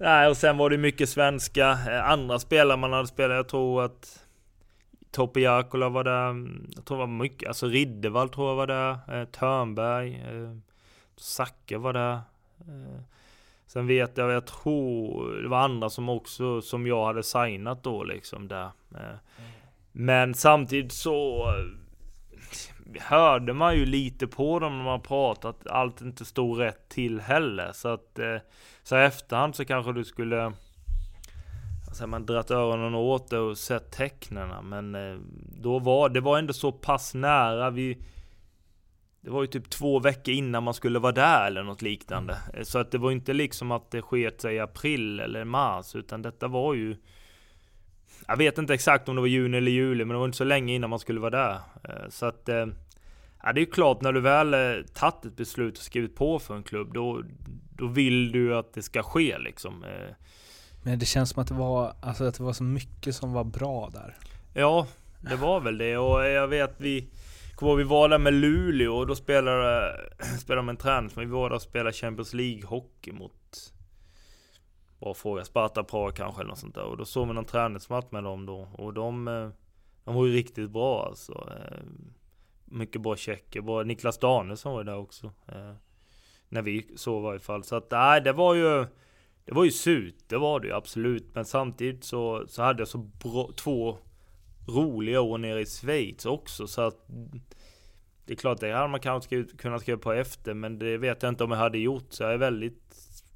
Nej, 0.00 0.28
och 0.28 0.36
sen 0.36 0.56
var 0.56 0.70
det 0.70 0.78
mycket 0.78 1.08
svenska. 1.08 1.70
Eh, 1.70 2.10
andra 2.10 2.38
spelare 2.38 2.76
man 2.76 2.92
hade 2.92 3.08
spelat, 3.08 3.36
jag 3.36 3.48
tror 3.48 3.84
att 3.84 4.26
Topi 5.10 5.40
Jakola 5.40 5.88
var 5.88 6.04
där. 6.04 6.30
Mm, 6.30 6.70
jag 6.74 6.84
tror 6.84 6.96
det 6.96 7.00
var 7.00 7.06
mycket. 7.06 7.48
Alltså 7.48 7.66
Riddervall 7.66 8.28
tror 8.28 8.48
jag 8.48 8.56
var 8.56 8.66
där. 8.66 9.20
Eh, 9.20 9.24
Törnberg. 9.24 10.14
Eh, 10.14 10.56
Zacke 11.16 11.78
var 11.78 11.92
där. 11.92 12.20
Eh, 12.60 13.00
sen 13.66 13.86
vet 13.86 14.16
jag, 14.16 14.30
jag 14.30 14.46
tror 14.46 15.32
det 15.42 15.48
var 15.48 15.58
andra 15.58 15.90
som 15.90 16.08
också, 16.08 16.62
som 16.62 16.86
jag 16.86 17.06
hade 17.06 17.22
signat 17.22 17.82
då 17.82 18.04
liksom 18.04 18.48
där. 18.48 18.70
Eh, 18.94 19.16
men 19.92 20.34
samtidigt 20.34 20.92
så 20.92 21.46
eh, 21.48 23.00
hörde 23.00 23.52
man 23.52 23.76
ju 23.76 23.86
lite 23.86 24.26
på 24.26 24.58
dem 24.58 24.78
när 24.78 24.84
man 24.84 25.00
pratat 25.00 25.60
att 25.60 25.66
allt 25.66 26.00
inte 26.00 26.24
stod 26.24 26.60
rätt 26.60 26.88
till 26.88 27.20
heller. 27.20 27.72
Så 27.72 27.88
att 27.88 28.18
eh, 28.18 28.36
så 28.88 28.96
i 28.96 29.04
efterhand 29.04 29.54
så 29.54 29.64
kanske 29.64 29.92
du 29.92 30.04
skulle 30.04 30.52
Alltså 31.88 32.06
man 32.06 32.26
dratt 32.26 32.50
öronen 32.50 32.94
åt 32.94 33.30
det 33.30 33.38
och 33.38 33.58
sett 33.58 33.90
tecknena 33.90 34.62
men 34.62 34.94
eh, 34.94 35.16
då 35.62 35.78
var 35.78 36.08
det 36.08 36.20
var 36.20 36.38
ändå 36.38 36.52
så 36.52 36.72
pass 36.72 37.14
nära 37.14 37.70
vi 37.70 37.98
Det 39.20 39.30
var 39.30 39.42
ju 39.42 39.46
typ 39.46 39.70
två 39.70 39.98
veckor 39.98 40.34
innan 40.34 40.62
man 40.62 40.74
skulle 40.74 40.98
vara 40.98 41.12
där 41.12 41.46
eller 41.46 41.62
något 41.62 41.82
liknande. 41.82 42.38
Eh, 42.54 42.62
Så 42.62 42.78
att 42.78 42.90
det 42.90 42.98
var 42.98 43.10
inte 43.10 43.32
liksom 43.32 43.70
att 43.72 43.90
det 43.90 44.02
sket 44.02 44.40
sig 44.40 44.54
i 44.54 44.60
april 44.60 45.20
eller 45.20 45.44
mars 45.44 45.94
utan 45.96 46.22
detta 46.22 46.48
var 46.48 46.74
ju 46.74 46.96
Jag 48.28 48.36
vet 48.36 48.58
inte 48.58 48.74
exakt 48.74 49.08
om 49.08 49.14
det 49.14 49.20
var 49.20 49.28
juni 49.28 49.56
eller 49.56 49.70
juli 49.70 50.04
men 50.04 50.14
det 50.14 50.18
var 50.18 50.26
inte 50.26 50.38
så 50.38 50.44
länge 50.44 50.74
innan 50.74 50.90
man 50.90 50.98
skulle 50.98 51.20
vara 51.20 51.30
där. 51.30 51.60
Eh, 51.84 52.08
Så 52.10 52.26
att 52.26 52.48
eh, 52.48 52.66
Ja 53.42 53.52
det 53.52 53.60
är 53.60 53.64
ju 53.64 53.70
klart 53.70 54.02
när 54.02 54.12
du 54.12 54.20
väl 54.20 54.84
tagit 54.94 55.24
ett 55.24 55.36
beslut 55.36 55.78
och 55.78 55.84
skrivit 55.84 56.16
på 56.16 56.38
för 56.38 56.56
en 56.56 56.62
klubb 56.62 56.94
då 56.94 57.22
Då 57.78 57.86
vill 57.86 58.32
du 58.32 58.56
att 58.56 58.72
det 58.72 58.82
ska 58.82 59.02
ske 59.02 59.38
liksom 59.38 59.84
Eh, 59.84 60.14
Men 60.82 60.98
det 60.98 61.06
känns 61.06 61.30
som 61.30 61.42
att 61.42 61.48
det 61.48 61.54
var, 61.54 61.92
alltså 62.00 62.24
att 62.24 62.34
det 62.34 62.42
var 62.42 62.52
så 62.52 62.64
mycket 62.64 63.14
som 63.14 63.32
var 63.32 63.44
bra 63.44 63.90
där. 63.92 64.16
Ja, 64.54 64.86
det 65.20 65.36
var 65.36 65.60
väl 65.60 65.78
det. 65.78 65.96
Och 65.96 66.24
jag 66.26 66.48
vet 66.48 66.74
vi 66.78 67.08
Kommer 67.58 67.74
vi 67.74 67.84
var 67.84 68.08
där 68.08 68.18
med 68.18 68.34
Luleå 68.34 68.96
och 68.96 69.06
då 69.06 69.14
spelade, 69.14 69.96
spelade 70.38 70.66
de 70.66 70.68
en 70.68 70.76
träning 70.76 71.10
vi 71.16 71.24
var 71.24 71.48
där 71.48 71.56
och 71.56 71.62
spelade 71.62 71.92
Champions 71.92 72.34
League 72.34 72.66
hockey 72.66 73.12
mot 73.12 73.72
Bra 75.00 75.14
fråga, 75.14 75.44
Sparta 75.44 75.84
Prag 75.84 76.16
kanske 76.16 76.40
eller 76.40 76.48
något 76.48 76.58
sånt 76.58 76.74
där. 76.74 76.84
Och 76.84 76.96
då 76.96 77.04
såg 77.04 77.28
vi 77.28 77.34
någon 77.34 77.44
träningsmatch 77.44 78.06
med 78.10 78.24
dem 78.24 78.46
då. 78.46 78.68
Och 78.72 78.94
de 78.94 79.28
eh, 79.28 79.48
De 80.04 80.14
var 80.14 80.26
ju 80.26 80.32
riktigt 80.32 80.70
bra 80.70 81.06
alltså 81.06 81.32
eh, 81.32 81.78
Mycket 82.64 83.02
bra 83.02 83.16
tjecker, 83.16 83.60
bra 83.60 83.82
Niklas 83.82 84.18
Danielsson 84.18 84.72
var 84.72 84.80
ju 84.80 84.84
där 84.84 84.96
också 84.96 85.32
när 86.48 86.62
vi 86.62 86.86
sov 86.96 87.22
i 87.22 87.24
varje 87.24 87.40
fall. 87.40 87.64
Så 87.64 87.76
att 87.76 87.90
nej 87.90 88.20
det 88.20 88.32
var 88.32 88.54
ju 88.54 88.86
Det 89.44 89.54
var 89.54 89.64
ju 89.64 89.70
surt, 89.70 90.14
det 90.26 90.38
var 90.38 90.60
det 90.60 90.66
ju 90.66 90.74
absolut. 90.74 91.34
Men 91.34 91.44
samtidigt 91.44 92.04
så, 92.04 92.44
så 92.48 92.62
hade 92.62 92.80
jag 92.80 92.88
så 92.88 92.98
bra, 92.98 93.50
två 93.56 93.98
roliga 94.68 95.20
år 95.20 95.38
nere 95.38 95.60
i 95.60 95.66
Schweiz 95.66 96.26
också. 96.26 96.66
Så 96.66 96.80
att 96.82 97.06
Det 98.26 98.32
är 98.32 98.36
klart 98.36 98.60
det 98.60 98.72
hade 98.72 98.88
man 98.88 99.00
kanske 99.00 99.26
skrivit, 99.26 99.60
kunnat 99.60 99.82
skriva 99.82 99.98
på 99.98 100.12
efter 100.12 100.54
men 100.54 100.78
det 100.78 100.98
vet 100.98 101.22
jag 101.22 101.28
inte 101.32 101.44
om 101.44 101.50
jag 101.50 101.58
hade 101.58 101.78
gjort. 101.78 102.06
Så 102.08 102.22
jag 102.22 102.32
är 102.32 102.38
väldigt 102.38 102.94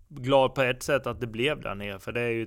Glad 0.08 0.54
på 0.54 0.62
ett 0.62 0.82
sätt 0.82 1.06
att 1.06 1.20
det 1.20 1.26
blev 1.26 1.60
där 1.60 1.74
nere. 1.74 1.98
För 1.98 2.12
det 2.12 2.20
är 2.20 2.30
ju 2.30 2.46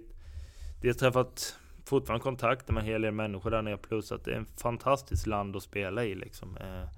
Det 0.81 0.87
har 0.87 0.93
träffat 0.93 1.55
fortfarande 1.85 2.23
kontakter 2.23 2.73
med 2.73 2.81
en 2.81 2.87
hel 2.87 3.01
del 3.01 3.11
människor 3.11 3.51
där 3.51 3.61
nere. 3.61 3.77
Plus 3.77 4.11
att 4.11 4.25
det 4.25 4.31
är 4.31 4.35
en 4.35 4.45
fantastiskt 4.45 5.27
land 5.27 5.55
att 5.55 5.63
spela 5.63 6.05
i 6.05 6.15
liksom. 6.15 6.57
Eh, 6.57 6.89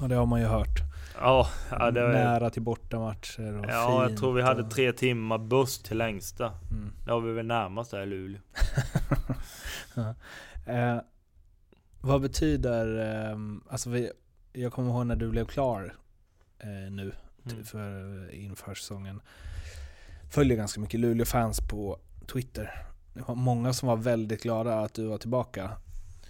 ja 0.00 0.08
det 0.08 0.14
har 0.14 0.26
man 0.26 0.40
ju 0.40 0.46
hört. 0.46 0.89
Ja, 1.14 1.48
ja 1.70 1.90
det 1.90 2.08
Nära 2.08 2.50
till 2.50 2.62
bortamatcher 2.62 3.58
och 3.58 3.66
Ja, 3.68 4.08
jag 4.08 4.18
tror 4.18 4.32
vi 4.32 4.42
hade 4.42 4.62
och... 4.62 4.70
tre 4.70 4.92
timmar 4.92 5.38
buss 5.38 5.82
till 5.82 5.98
längsta. 5.98 6.52
Mm. 6.70 6.92
Det 7.04 7.12
har 7.12 7.20
vi 7.20 7.32
väl 7.32 7.46
närmast 7.46 7.90
där 7.90 8.02
i 8.02 8.06
Luleå. 8.06 8.40
ja. 9.94 10.14
eh, 10.72 11.00
vad 12.00 12.20
betyder, 12.20 12.98
eh, 13.30 13.38
alltså 13.68 13.90
vi, 13.90 14.10
jag 14.52 14.72
kommer 14.72 14.90
ihåg 14.90 15.06
när 15.06 15.16
du 15.16 15.30
blev 15.30 15.46
klar 15.46 15.94
eh, 16.58 16.90
nu 16.90 17.12
Mm. 17.46 17.64
för, 17.64 18.34
inför 18.34 18.74
säsongen. 18.74 19.20
Följer 20.30 20.56
ganska 20.56 20.80
mycket 20.80 21.00
Luleå-fans 21.00 21.60
på 21.70 21.98
Twitter. 22.32 22.86
Det 23.14 23.22
var 23.28 23.34
många 23.34 23.72
som 23.72 23.88
var 23.88 23.96
väldigt 23.96 24.42
glada 24.42 24.80
att 24.80 24.94
du 24.94 25.06
var 25.06 25.18
tillbaka. 25.18 25.64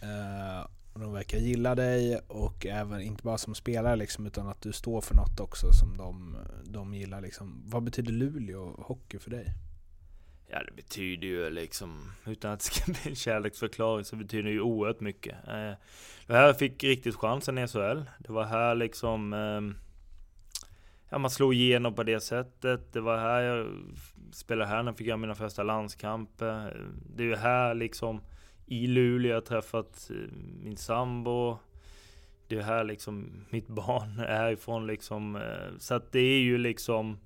Eh, 0.03 0.67
och 1.01 1.07
de 1.07 1.13
verkar 1.13 1.39
gilla 1.39 1.75
dig 1.75 2.19
och 2.29 2.67
även 2.67 3.01
inte 3.01 3.23
bara 3.23 3.39
som 3.39 3.55
spelare 3.55 3.97
liksom, 3.97 4.27
utan 4.27 4.49
att 4.49 4.63
du 4.63 4.73
står 4.73 5.01
för 5.01 5.15
något 5.15 5.41
också 5.41 5.73
som 5.73 5.97
de, 5.97 6.37
de 6.65 6.95
gillar. 6.95 7.21
Liksom. 7.21 7.63
Vad 7.67 7.83
betyder 7.83 8.13
Luleå 8.13 8.85
hockey 8.87 9.19
för 9.19 9.31
dig? 9.31 9.55
Ja, 10.49 10.63
det 10.65 10.73
betyder 10.73 11.27
ju 11.27 11.51
liksom, 11.51 12.13
utan 12.27 12.53
att 12.53 12.61
det 12.61 12.65
ska 12.65 12.93
bli 12.93 13.01
en 13.05 13.15
kärleksförklaring, 13.15 14.05
så 14.05 14.17
betyder 14.17 14.45
det 14.45 14.51
ju 14.51 14.61
oerhört 14.61 15.01
mycket. 15.01 15.35
Eh, 15.49 15.73
det 16.27 16.35
här 16.35 16.47
jag 16.47 16.59
fick 16.59 16.85
riktigt 16.85 17.17
chansen 17.17 17.59
i 17.59 17.69
SHL. 17.69 18.03
Det 18.19 18.33
var 18.33 18.45
här 18.45 18.75
liksom, 18.75 19.33
eh, 19.33 19.83
ja 21.09 21.19
man 21.19 21.31
slog 21.31 21.55
igenom 21.55 21.95
på 21.95 22.03
det 22.03 22.21
sättet. 22.21 22.93
Det 22.93 23.01
var 23.01 23.19
här 23.19 23.41
jag 23.41 23.67
spelade 24.33 24.71
här 24.71 24.83
när 24.83 24.91
jag 24.91 24.99
fick 24.99 25.07
göra 25.07 25.17
mina 25.17 25.35
första 25.35 25.63
landskamper. 25.63 26.87
Det 27.17 27.23
är 27.23 27.27
ju 27.27 27.37
här 27.37 27.75
liksom, 27.75 28.21
i 28.71 28.87
Luleå 28.87 29.33
jag 29.33 29.45
träffat 29.45 30.11
eh, 30.11 30.17
min 30.63 30.77
sambo. 30.77 31.59
Det 32.49 32.57
är 32.57 32.63
här 32.63 32.85
liksom, 32.85 33.45
mitt 33.51 33.69
barn 33.69 34.19
är 34.29 34.37
härifrån 34.37 34.87
liksom. 34.87 35.37
Eh, 35.37 35.79
så 35.79 35.95
att 35.95 36.13
det 36.13 36.21
är 36.21 36.41
ju 36.41 36.59
liksom, 36.59 37.19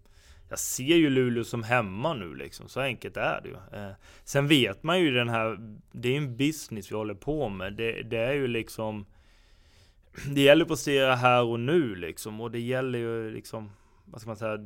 jag 0.49 0.59
ser 0.59 0.97
ju 0.97 1.11
Luleå 1.11 1.45
som 1.45 1.63
hemma 1.63 2.15
nu 2.15 2.35
liksom, 2.35 2.69
så 2.69 2.81
enkelt 2.81 3.17
är 3.17 3.41
det 3.43 3.49
ju. 3.49 3.81
Eh, 3.81 3.93
sen 4.25 4.49
vet 4.49 4.83
man 4.83 5.01
ju 5.01 5.11
den 5.11 5.29
här, 5.29 5.79
det 5.93 6.09
är 6.09 6.17
en 6.17 6.37
business 6.37 6.93
vi 6.93 6.97
håller 6.97 7.15
på 7.15 7.49
med. 7.49 7.73
Det, 7.73 8.03
det 8.03 8.19
är 8.19 8.33
ju 8.33 8.47
liksom, 8.47 9.07
det 10.35 10.41
gäller 10.41 10.65
att 10.65 10.69
prestera 10.69 11.15
här 11.15 11.43
och 11.43 11.61
nu 11.61 11.95
liksom, 11.95 12.41
och 12.41 12.51
det 12.51 12.61
gäller 12.61 12.99
ju 12.99 13.31
liksom, 13.31 13.71
vad 14.05 14.21
ska 14.21 14.31
man 14.31 14.37
säga, 14.37 14.59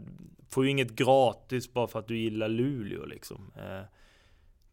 får 0.51 0.65
ju 0.65 0.71
inget 0.71 0.91
gratis 0.91 1.73
bara 1.73 1.87
för 1.87 1.99
att 1.99 2.09
du 2.09 2.19
gillar 2.19 2.49
Luleå 2.49 3.05
liksom. 3.05 3.53
Eh, 3.57 3.83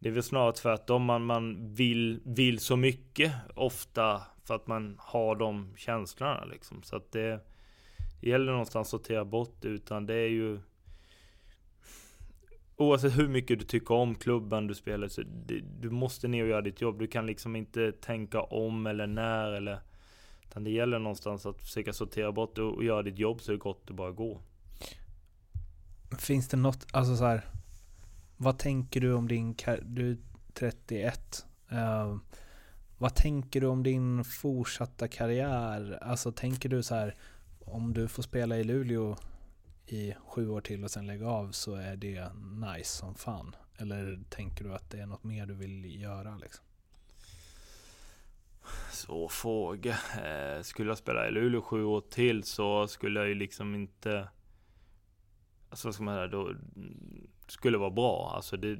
det 0.05 0.09
är 0.09 0.13
väl 0.13 0.23
snarare 0.23 0.53
tvärtom, 0.53 1.05
man, 1.05 1.25
man 1.25 1.73
vill, 1.73 2.21
vill 2.25 2.59
så 2.59 2.75
mycket 2.75 3.33
ofta 3.55 4.21
för 4.43 4.55
att 4.55 4.67
man 4.67 4.95
har 4.99 5.35
de 5.35 5.73
känslorna 5.77 6.45
liksom. 6.45 6.83
Så 6.83 6.95
att 6.95 7.11
det, 7.11 7.39
det 8.21 8.29
gäller 8.29 8.51
någonstans 8.51 8.87
att 8.87 8.91
sortera 8.91 9.25
bort 9.25 9.55
det, 9.61 9.67
utan 9.67 10.05
det 10.05 10.13
är 10.13 10.27
ju 10.27 10.59
Oavsett 12.75 13.17
hur 13.17 13.27
mycket 13.27 13.59
du 13.59 13.65
tycker 13.65 13.93
om 13.93 14.15
klubben 14.15 14.67
du 14.67 14.75
spelar 14.75 15.07
så 15.07 15.21
det, 15.21 15.59
du 15.79 15.89
måste 15.89 16.27
ner 16.27 16.43
och 16.43 16.49
göra 16.49 16.61
ditt 16.61 16.81
jobb. 16.81 16.99
Du 16.99 17.07
kan 17.07 17.25
liksom 17.25 17.55
inte 17.55 17.91
tänka 17.91 18.41
om 18.41 18.87
eller 18.87 19.07
när 19.07 19.51
eller 19.51 19.79
Utan 20.49 20.63
det 20.63 20.71
gäller 20.71 20.99
någonstans 20.99 21.45
att 21.45 21.61
försöka 21.61 21.93
sortera 21.93 22.31
bort 22.31 22.55
det 22.55 22.61
och 22.61 22.83
göra 22.83 23.03
ditt 23.03 23.19
jobb 23.19 23.41
så 23.41 23.57
gott 23.57 23.87
det 23.87 23.93
bara 23.93 24.11
går. 24.11 24.41
Finns 26.19 26.47
det 26.47 26.57
något, 26.57 26.87
alltså 26.91 27.15
så 27.15 27.25
här, 27.25 27.41
vad 28.37 28.59
tänker 28.59 29.01
du 29.01 29.13
om 29.13 29.27
din, 29.27 29.55
du 29.83 30.11
är 30.11 30.17
31. 30.53 31.45
uh, 31.71 31.79
eh, 31.79 32.17
vad 32.97 33.15
tänker 33.15 33.61
du 33.61 33.67
om 33.67 33.83
din 33.83 34.23
fortsatta 34.23 35.07
karriär? 35.07 35.99
Alltså 36.01 36.31
tänker 36.31 36.69
du 36.69 36.83
så 36.83 36.95
här, 36.95 37.15
om 37.65 37.93
du 37.93 38.07
får 38.07 38.23
spela 38.23 38.57
i 38.57 38.63
Luleå 38.63 39.17
i 39.87 40.13
sju 40.27 40.49
år 40.49 40.61
till 40.61 40.83
och 40.83 40.91
sen 40.91 41.07
lägga 41.07 41.27
av 41.27 41.51
så 41.51 41.75
är 41.75 41.95
det 41.95 42.29
nice 42.73 42.97
som 42.97 43.15
fan? 43.15 43.55
Eller 43.77 44.19
tänker 44.29 44.63
du 44.63 44.73
att 44.73 44.89
det 44.89 44.99
är 44.99 45.05
något 45.05 45.23
mer 45.23 45.45
du 45.45 45.53
vill 45.53 46.01
göra 46.01 46.37
liksom? 46.37 46.65
Så 48.91 49.29
fråga. 49.29 49.97
Eh, 50.23 50.61
skulle 50.61 50.89
jag 50.89 50.97
spela 50.97 51.27
i 51.27 51.31
Luleå 51.31 51.61
sju 51.61 51.83
år 51.83 52.01
till 52.01 52.43
så 52.43 52.87
skulle 52.87 53.19
jag 53.19 53.29
ju 53.29 53.35
liksom 53.35 53.75
inte... 53.75 54.27
Alltså 55.69 55.87
vad 55.87 55.95
ska 55.95 56.03
man 56.03 56.15
säga 56.15 56.27
då? 56.27 56.53
Skulle 57.47 57.77
vara 57.77 57.89
bra. 57.89 58.31
Alltså 58.35 58.57
det 58.57 58.79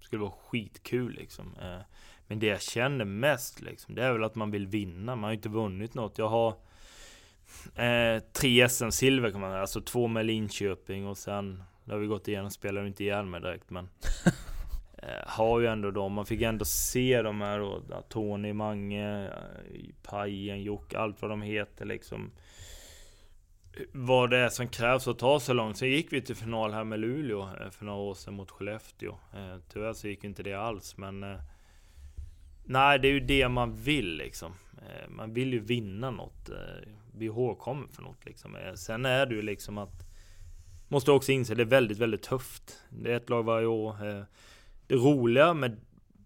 skulle 0.00 0.22
vara 0.22 0.32
skitkul 0.32 1.12
liksom. 1.12 1.56
Eh, 1.62 1.80
men 2.26 2.38
det 2.38 2.46
jag 2.46 2.62
känner 2.62 3.04
mest 3.04 3.62
liksom, 3.62 3.94
det 3.94 4.04
är 4.04 4.12
väl 4.12 4.24
att 4.24 4.34
man 4.34 4.50
vill 4.50 4.66
vinna. 4.66 5.16
Man 5.16 5.24
har 5.24 5.30
ju 5.30 5.36
inte 5.36 5.48
vunnit 5.48 5.94
något. 5.94 6.18
Jag 6.18 6.28
har 6.28 6.48
eh, 7.74 8.22
tre 8.32 8.68
SM-silver 8.68 9.30
kan 9.30 9.40
man 9.40 9.50
säga. 9.50 9.60
Alltså 9.60 9.80
två 9.80 10.06
med 10.06 10.26
Linköping 10.26 11.06
och 11.06 11.18
sen, 11.18 11.62
det 11.84 11.92
har 11.92 11.98
vi 11.98 12.06
gått 12.06 12.28
igenom, 12.28 12.50
spelar 12.50 12.82
ju 12.82 12.88
inte 12.88 13.04
ihjäl 13.04 13.26
mig 13.26 13.40
direkt 13.40 13.70
men 13.70 13.88
eh, 14.98 15.26
har 15.26 15.60
ju 15.60 15.66
ändå 15.66 15.90
dem. 15.90 16.12
Man 16.12 16.26
fick 16.26 16.42
ändå 16.42 16.64
se 16.64 17.22
de 17.22 17.40
här 17.40 17.58
då, 17.58 17.82
Tony, 18.08 18.52
Mange, 18.52 19.24
eh, 19.26 19.32
Pajen, 20.02 20.62
Jocke, 20.62 20.98
allt 20.98 21.22
vad 21.22 21.30
de 21.30 21.42
heter 21.42 21.84
liksom. 21.84 22.30
Vad 23.92 24.30
det 24.30 24.38
är 24.38 24.48
som 24.48 24.68
krävs 24.68 25.04
för 25.04 25.10
att 25.10 25.18
ta 25.18 25.40
så 25.40 25.52
långt. 25.52 25.76
Sen 25.76 25.90
gick 25.90 26.12
vi 26.12 26.22
till 26.22 26.36
final 26.36 26.72
här 26.72 26.84
med 26.84 27.00
Luleå 27.00 27.42
eh, 27.60 27.70
för 27.70 27.84
några 27.84 27.98
år 27.98 28.14
sedan 28.14 28.34
mot 28.34 28.50
Skellefteå. 28.50 29.12
Eh, 29.12 29.56
tyvärr 29.72 29.92
så 29.92 30.08
gick 30.08 30.24
inte 30.24 30.42
det 30.42 30.54
alls 30.54 30.96
men 30.96 31.22
eh, 31.22 31.40
Nej 32.64 32.98
det 32.98 33.08
är 33.08 33.12
ju 33.12 33.20
det 33.20 33.48
man 33.48 33.74
vill 33.74 34.16
liksom. 34.16 34.54
Man 35.08 35.34
vill 35.34 35.52
ju 35.52 35.58
vinna 35.58 36.10
något. 36.10 36.50
Bli 37.12 37.26
ihågkommen 37.26 37.88
för 37.88 38.02
något 38.02 38.24
liksom. 38.24 38.56
Sen 38.74 39.04
är 39.06 39.26
det 39.26 39.34
ju 39.34 39.42
liksom 39.42 39.78
att 39.78 40.06
Måste 40.88 41.10
också 41.10 41.32
inse 41.32 41.52
att 41.52 41.56
det 41.56 41.62
är 41.62 41.64
väldigt, 41.64 41.98
väldigt 41.98 42.22
tufft. 42.22 42.82
Det 42.90 43.12
är 43.12 43.16
ett 43.16 43.30
lag 43.30 43.42
varje 43.42 43.66
år. 43.66 43.96
det 44.86 44.94
roliga 44.94 45.54
med 45.54 45.80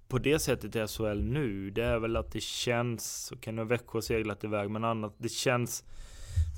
på 0.08 0.18
det 0.18 0.38
sättet 0.38 0.76
i 0.76 0.86
SHL 0.86 1.22
nu, 1.22 1.70
det 1.70 1.84
är 1.84 1.98
väl 1.98 2.16
att 2.16 2.32
det 2.32 2.42
känns, 2.42 3.32
Kan 3.40 3.56
nu 3.56 3.64
Växjö 3.64 4.02
seglat 4.02 4.44
iväg, 4.44 4.70
men 4.70 4.84
annat, 4.84 5.14
det 5.18 5.28
känns 5.28 5.84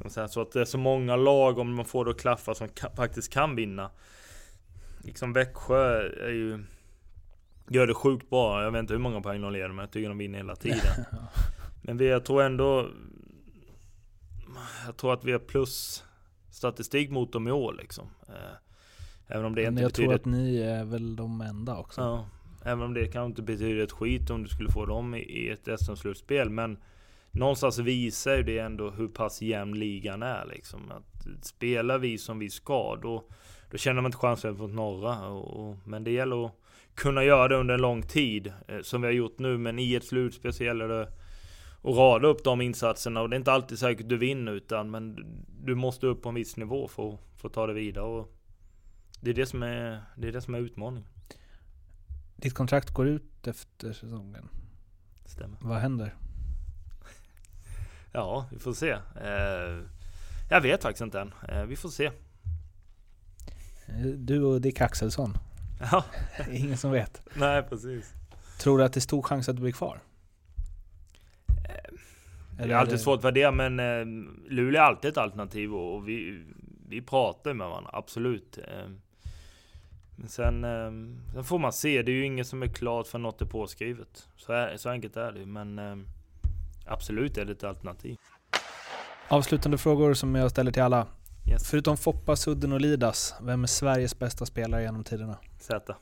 så, 0.09 0.21
här, 0.21 0.27
så 0.29 0.41
att 0.41 0.53
det 0.53 0.61
är 0.61 0.65
så 0.65 0.79
många 0.79 1.17
lag, 1.17 1.59
om 1.59 1.75
man 1.75 1.85
får 1.85 2.05
det 2.05 2.11
att 2.11 2.21
klaffa, 2.21 2.55
som 2.55 2.69
faktiskt 2.97 3.33
kan 3.33 3.57
vinna. 3.57 3.91
Liksom 5.05 5.33
Växjö 5.33 6.01
är 6.27 6.31
ju, 6.31 6.65
gör 7.69 7.87
det 7.87 7.95
sjukt 7.95 8.31
bra. 8.31 8.63
Jag 8.63 8.71
vet 8.71 8.81
inte 8.81 8.93
hur 8.95 9.01
många 9.01 9.21
poäng 9.21 9.41
de 9.43 9.53
leder, 9.53 9.69
men 9.69 9.79
jag 9.79 9.91
tycker 9.91 10.09
de 10.09 10.19
vinner 10.19 10.39
hela 10.39 10.57
tiden. 10.57 11.05
men 11.83 11.97
vi, 11.97 12.09
jag 12.09 12.25
tror 12.25 12.43
ändå, 12.43 12.89
jag 14.87 14.97
tror 14.97 15.13
att 15.13 15.25
vi 15.25 15.33
har 15.33 15.39
plus 15.39 16.05
statistik 16.51 17.11
mot 17.11 17.33
dem 17.33 17.49
i 17.49 17.51
år 17.51 17.77
liksom. 17.79 18.07
Eh, 18.29 18.35
Även 19.33 19.45
om 19.47 19.55
det 19.55 19.63
Men 19.63 19.73
inte 19.73 19.83
jag 19.83 19.91
betyder 19.91 20.07
tror 20.09 20.15
att 20.15 20.25
ni 20.25 20.61
är 20.61 20.85
väl 20.85 21.17
de 21.17 21.41
enda 21.41 21.77
också. 21.79 22.01
Ja, 22.01 22.27
även 22.65 22.83
om 22.85 22.95
det 22.95 23.05
kanske 23.07 23.27
inte 23.27 23.43
betyder 23.43 23.83
ett 23.83 23.93
skit 23.93 24.31
om 24.31 24.43
du 24.43 24.49
skulle 24.49 24.71
få 24.71 24.87
dem 24.87 25.15
i- 25.15 25.19
i 25.19 25.49
ett 25.51 25.69
SM-slutspel. 25.81 26.51
Men 26.51 26.79
någonstans 27.31 27.79
visar 27.79 28.37
ju 28.37 28.43
det 28.43 28.59
ändå 28.59 28.91
hur 28.91 29.09
pass 29.09 29.43
jämn 29.43 29.79
ligan 29.79 30.23
är. 30.23 30.47
Liksom. 30.47 30.91
Att 30.91 31.27
spelar 31.47 31.99
vi 31.99 32.19
som 32.19 32.39
vi 32.39 32.51
ska, 32.51 32.97
då, 33.03 33.29
då 33.71 33.77
känner 33.79 34.01
man 34.03 34.09
inte 34.09 34.19
chansen 34.19 34.57
mot 34.57 34.71
norra. 34.71 35.29
Och, 35.29 35.69
och, 35.71 35.77
men 35.85 36.05
det 36.05 36.11
gäller 36.11 36.47
att 36.47 36.53
kunna 36.95 37.25
göra 37.25 37.49
det 37.49 37.57
under 37.57 37.75
en 37.75 37.81
lång 37.83 38.03
tid, 38.03 38.53
eh, 38.69 38.81
som 38.83 39.01
vi 39.03 39.07
har 39.07 39.13
gjort 39.13 39.39
nu. 39.39 39.59
Men 39.59 39.79
i 39.79 39.95
ett 39.95 40.05
slutspel 40.05 40.53
så 40.53 40.65
gäller 40.65 40.89
det 40.89 41.03
att 41.83 41.97
rada 41.97 42.29
upp 42.29 42.45
de 42.45 42.61
insatserna. 42.61 43.21
Och 43.23 43.31
det 43.31 43.37
är 43.37 43.39
inte 43.39 43.53
alltid 43.53 43.79
säkert 43.79 44.09
du 44.09 44.17
vinner, 44.17 44.53
utan 44.53 44.91
men 44.91 45.17
du 45.65 45.75
måste 45.75 46.07
upp 46.07 46.23
på 46.23 46.29
en 46.29 46.35
viss 46.35 46.57
nivå 46.57 46.89
för, 46.89 47.15
att- 47.15 47.21
för 47.41 47.49
att 47.49 47.55
ta 47.55 47.67
det 47.67 47.73
vidare. 47.73 48.05
Och 48.05 48.37
det 49.21 49.31
är 49.31 49.35
det 49.35 49.47
som 49.47 49.63
är, 49.63 50.03
det 50.17 50.29
är, 50.29 50.33
det 50.33 50.41
som 50.41 50.55
är 50.55 50.59
utmaningen. 50.59 51.09
Ditt 52.37 52.55
kontrakt 52.55 52.91
går 52.91 53.09
ut 53.09 53.47
efter 53.47 53.93
säsongen. 53.93 54.49
Stämmer. 55.25 55.59
Vad 55.61 55.79
händer? 55.79 56.15
Ja, 58.13 58.47
vi 58.53 58.59
får 58.59 58.73
se. 58.73 58.91
Eh, 58.91 59.79
jag 60.51 60.61
vet 60.61 60.83
faktiskt 60.83 61.03
inte 61.03 61.21
än. 61.21 61.35
Eh, 61.49 61.65
vi 61.65 61.77
får 61.77 61.89
se. 61.89 62.07
Eh, 63.87 64.07
Du 64.07 64.43
och 64.43 64.61
Dick 64.61 64.81
Axelsson. 64.81 65.35
Ja, 65.93 66.05
Ingen 66.53 66.77
som 66.77 66.91
vet. 66.91 67.23
nej 67.35 67.63
precis. 67.63 68.13
Tror 68.61 68.79
du 68.79 68.85
att 68.85 68.93
det 68.93 68.99
är 68.99 69.01
stor 69.01 69.23
chans 69.23 69.49
att 69.49 69.57
du 69.57 69.63
blir 69.63 69.73
kvar? 69.73 70.01
Det 72.57 72.63
Eller 72.65 72.75
är 72.75 72.77
är 72.77 72.81
alltid 72.81 72.95
det- 72.95 72.99
svårt 72.99 73.21
för 73.23 73.33
det, 73.33 73.51
men 73.51 73.77
Luleå 74.49 74.81
är 74.81 74.85
alltid 74.85 75.11
ett 75.11 75.19
alternativ 75.19 75.75
och, 75.75 76.09
vi, 76.09 76.45
vi 76.89 77.03
pratar 77.03 77.55
med 77.55 77.69
varandra, 77.69 77.91
absolut. 77.93 78.59
Eh, 78.59 78.91
men 80.17 80.29
sen, 80.29 80.65
eh, 80.65 80.91
sen 81.35 81.45
får 81.45 81.59
man 81.59 81.73
se. 81.73 82.03
Det 82.03 82.13
är 82.13 82.15
ju 82.15 82.25
inget 82.25 82.47
som 82.47 82.63
är 82.63 82.67
klart 82.67 83.07
för 83.07 83.19
något 83.19 83.43
är 83.43 83.47
påskrivet. 83.47 84.29
Så, 84.37 84.53
är, 84.53 84.77
så 84.77 84.91
enkelt 84.91 85.17
är 85.17 85.33
det 85.33 85.47
Men 85.47 85.79
eh, 85.79 85.97
absolut 86.91 87.39
är 87.39 87.45
det 87.45 87.53
ett 87.53 87.65
alternativ. 87.65 88.17
Avslutande 89.29 89.79
frågor 89.79 90.15
som 90.15 90.35
jag 90.35 90.51
ställer 90.51 90.73
till 90.73 90.83
alla. 90.83 91.07
Yes. 91.51 91.71
Förutom 91.71 91.97
Foppa, 91.97 92.37
Sudden 92.37 92.73
och 92.73 92.81
Lidas, 92.81 93.35
vem 93.41 93.63
är 93.63 93.67
Sveriges 93.67 94.19
bästa 94.19 94.47
spelare 94.47 94.83
genom 94.83 95.05
tiderna? 95.05 95.39
Z. 95.59 95.97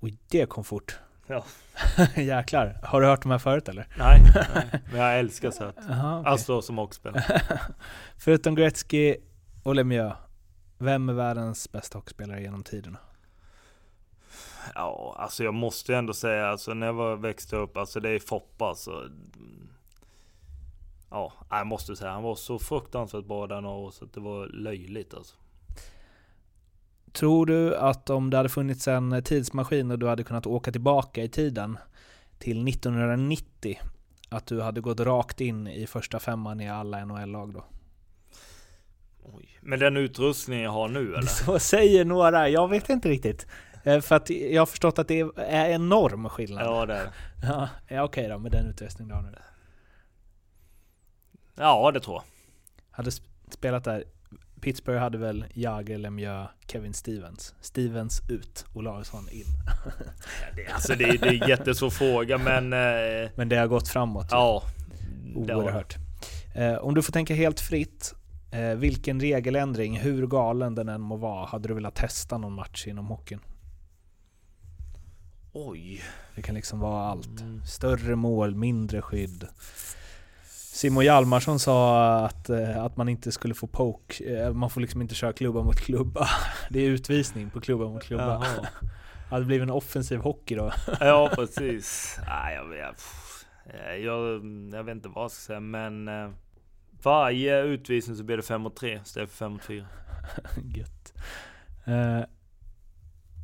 Oj, 0.00 0.18
det 0.28 0.46
kom 0.46 0.64
fort. 0.64 0.98
Ja. 1.26 1.44
Jäklar. 2.16 2.80
Har 2.82 3.00
du 3.00 3.06
hört 3.06 3.22
de 3.22 3.30
här 3.30 3.38
förut 3.38 3.68
eller? 3.68 3.86
Nej, 3.98 4.22
nej, 4.54 4.82
men 4.90 5.00
jag 5.00 5.18
älskar 5.18 5.50
Z. 5.50 5.72
Aha, 5.90 6.20
okej. 6.20 6.30
Alltså 6.32 6.62
som 6.62 6.78
hockeyspelare. 6.78 7.42
Förutom 8.18 8.54
Gretzky 8.54 9.16
och 9.62 9.74
Lemieux, 9.74 10.16
vem 10.78 11.08
är 11.08 11.12
världens 11.12 11.72
bästa 11.72 11.98
hockeyspelare 11.98 12.42
genom 12.42 12.62
tiderna? 12.62 12.98
Ja, 14.74 15.16
alltså 15.18 15.44
jag 15.44 15.54
måste 15.54 15.92
ju 15.92 15.98
ändå 15.98 16.12
säga, 16.12 16.48
alltså 16.48 16.74
när 16.74 16.86
jag 16.86 16.94
var, 16.94 17.16
växte 17.16 17.56
upp, 17.56 17.76
alltså 17.76 18.00
det 18.00 18.10
är 18.10 18.18
Foppa 18.18 18.68
alltså. 18.68 19.10
Ja, 21.10 21.32
jag 21.50 21.66
måste 21.66 21.96
säga, 21.96 22.10
han 22.10 22.22
var 22.22 22.34
så 22.34 22.58
fruktansvärt 22.58 23.24
bra 23.26 23.46
där 23.46 23.60
några 23.60 23.76
år 23.76 23.90
så 23.90 24.04
att 24.04 24.12
det 24.12 24.20
var 24.20 24.46
löjligt 24.46 25.14
alltså. 25.14 25.34
Tror 27.12 27.46
du 27.46 27.76
att 27.76 28.10
om 28.10 28.30
det 28.30 28.36
hade 28.36 28.48
funnits 28.48 28.88
en 28.88 29.22
tidsmaskin 29.22 29.90
och 29.90 29.98
du 29.98 30.08
hade 30.08 30.24
kunnat 30.24 30.46
åka 30.46 30.72
tillbaka 30.72 31.22
i 31.22 31.28
tiden 31.28 31.78
till 32.38 32.68
1990, 32.68 33.78
att 34.28 34.46
du 34.46 34.60
hade 34.60 34.80
gått 34.80 35.00
rakt 35.00 35.40
in 35.40 35.66
i 35.66 35.86
första 35.86 36.18
femman 36.18 36.60
i 36.60 36.70
alla 36.70 37.04
NHL-lag 37.04 37.54
då? 37.54 37.64
Oj. 39.22 39.58
Men 39.60 39.78
den 39.78 39.96
utrustning 39.96 40.60
jag 40.60 40.70
har 40.70 40.88
nu 40.88 41.14
eller? 41.14 41.26
Så 41.26 41.58
säger 41.58 42.04
några, 42.04 42.48
jag 42.48 42.68
vet 42.68 42.88
inte 42.88 43.08
riktigt. 43.08 43.46
Eh, 43.84 44.00
För 44.00 44.14
att 44.16 44.30
jag 44.30 44.60
har 44.60 44.66
förstått 44.66 44.98
att 44.98 45.08
det 45.08 45.20
är 45.36 45.68
enorm 45.70 46.28
skillnad. 46.28 46.66
Ja, 46.66 46.86
det 46.86 46.94
är 46.94 47.04
det. 47.42 47.70
Ja, 47.88 48.02
okej 48.04 48.28
då, 48.28 48.38
med 48.38 48.52
den 48.52 48.66
utrustning 48.66 49.08
du 49.08 49.14
har 49.14 49.22
nu. 49.22 49.34
Ja, 51.56 51.90
det 51.90 52.00
tror 52.00 52.16
jag. 52.16 52.22
Hade 52.90 53.10
sp- 53.10 53.22
spelat 53.50 53.84
där, 53.84 54.04
Pittsburgh 54.60 55.00
hade 55.00 55.18
väl 55.18 55.44
Jagr, 55.54 55.98
Lemieux, 55.98 56.48
Kevin 56.72 56.94
Stevens. 56.94 57.54
Stevens 57.60 58.22
ut, 58.30 58.64
Olausson 58.74 59.28
in. 59.32 59.44
Det, 60.56 60.66
alltså 60.72 60.94
det, 60.94 61.04
är- 61.04 61.18
det 61.18 61.28
är 61.28 61.48
jättesvår 61.48 61.90
fråga 61.90 62.38
men... 62.38 62.72
Eh, 62.72 63.30
Men 63.36 63.48
det 63.48 63.56
har 63.56 63.66
gått 63.66 63.88
framåt. 63.88 64.26
ja. 64.30 64.62
det. 65.46 65.54
Oerhört. 65.54 65.96
Eh, 66.54 66.74
om 66.74 66.94
du 66.94 67.02
får 67.02 67.12
tänka 67.12 67.34
helt 67.34 67.60
fritt, 67.60 68.14
eh, 68.50 68.68
vilken 68.74 69.20
regeländring, 69.20 69.96
hur 69.98 70.26
galen 70.26 70.74
den 70.74 70.88
än 70.88 71.00
må 71.00 71.16
vara, 71.16 71.46
hade 71.46 71.68
du 71.68 71.74
velat 71.74 71.94
testa 71.94 72.38
någon 72.38 72.52
match 72.52 72.86
inom 72.86 73.06
hockeyn? 73.06 73.40
Oj. 75.52 76.02
Det 76.34 76.42
kan 76.42 76.54
liksom 76.54 76.78
vara 76.80 77.06
allt. 77.06 77.40
Mm. 77.40 77.62
Större 77.66 78.16
mål, 78.16 78.54
mindre 78.54 79.02
skydd. 79.02 79.46
Simon 80.76 81.04
Hjalmarsson 81.04 81.58
sa 81.58 82.04
att, 82.16 82.50
eh, 82.50 82.84
att 82.84 82.96
man 82.96 83.08
inte 83.08 83.32
skulle 83.32 83.54
få 83.54 83.66
poke, 83.66 84.24
eh, 84.24 84.52
man 84.52 84.70
får 84.70 84.80
liksom 84.80 85.02
inte 85.02 85.14
köra 85.14 85.32
klubba 85.32 85.62
mot 85.62 85.76
klubba. 85.76 86.28
Det 86.70 86.80
är 86.80 86.90
utvisning 86.90 87.50
på 87.50 87.60
klubba 87.60 87.84
mot 87.84 88.02
klubba. 88.02 88.24
Jaha. 88.24 88.66
Hade 89.30 89.42
det 89.42 89.46
blivit 89.46 89.62
en 89.62 89.70
offensiv 89.70 90.18
hockey 90.18 90.54
då? 90.54 90.72
Ja, 91.00 91.30
precis. 91.34 92.18
Jag, 92.26 92.68
vet, 92.68 93.02
jag, 93.72 94.00
jag, 94.00 94.44
jag 94.74 94.84
vet 94.84 94.94
inte 94.96 95.08
vad 95.08 95.24
jag 95.24 95.30
ska 95.30 95.40
säga, 95.40 95.60
men 95.60 96.08
eh, 96.08 96.30
varje 97.02 97.62
utvisning 97.62 98.16
så 98.16 98.24
blir 98.24 98.36
det 98.36 98.42
5 98.42 98.60
mot 98.60 98.76
3 98.76 99.00
istället 99.04 99.30
för 99.30 99.36
5 99.36 99.52
mot 99.52 99.64
4. 99.64 99.86
Gött. 100.64 101.12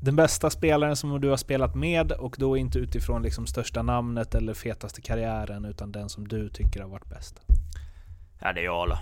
Den 0.04 0.16
bästa 0.16 0.50
spelaren 0.50 0.96
som 0.96 1.20
du 1.20 1.28
har 1.28 1.36
spelat 1.36 1.74
med 1.74 2.12
och 2.12 2.36
då 2.38 2.56
inte 2.56 2.78
utifrån 2.78 3.22
liksom 3.22 3.46
största 3.46 3.82
namnet 3.82 4.34
eller 4.34 4.54
fetaste 4.54 5.00
karriären 5.00 5.64
utan 5.64 5.92
den 5.92 6.08
som 6.08 6.28
du 6.28 6.48
tycker 6.48 6.80
har 6.80 6.88
varit 6.88 7.08
bäst. 7.08 7.40
Ja, 8.40 8.52
det 8.52 8.64
är 8.64 8.82
Arla. 8.82 8.98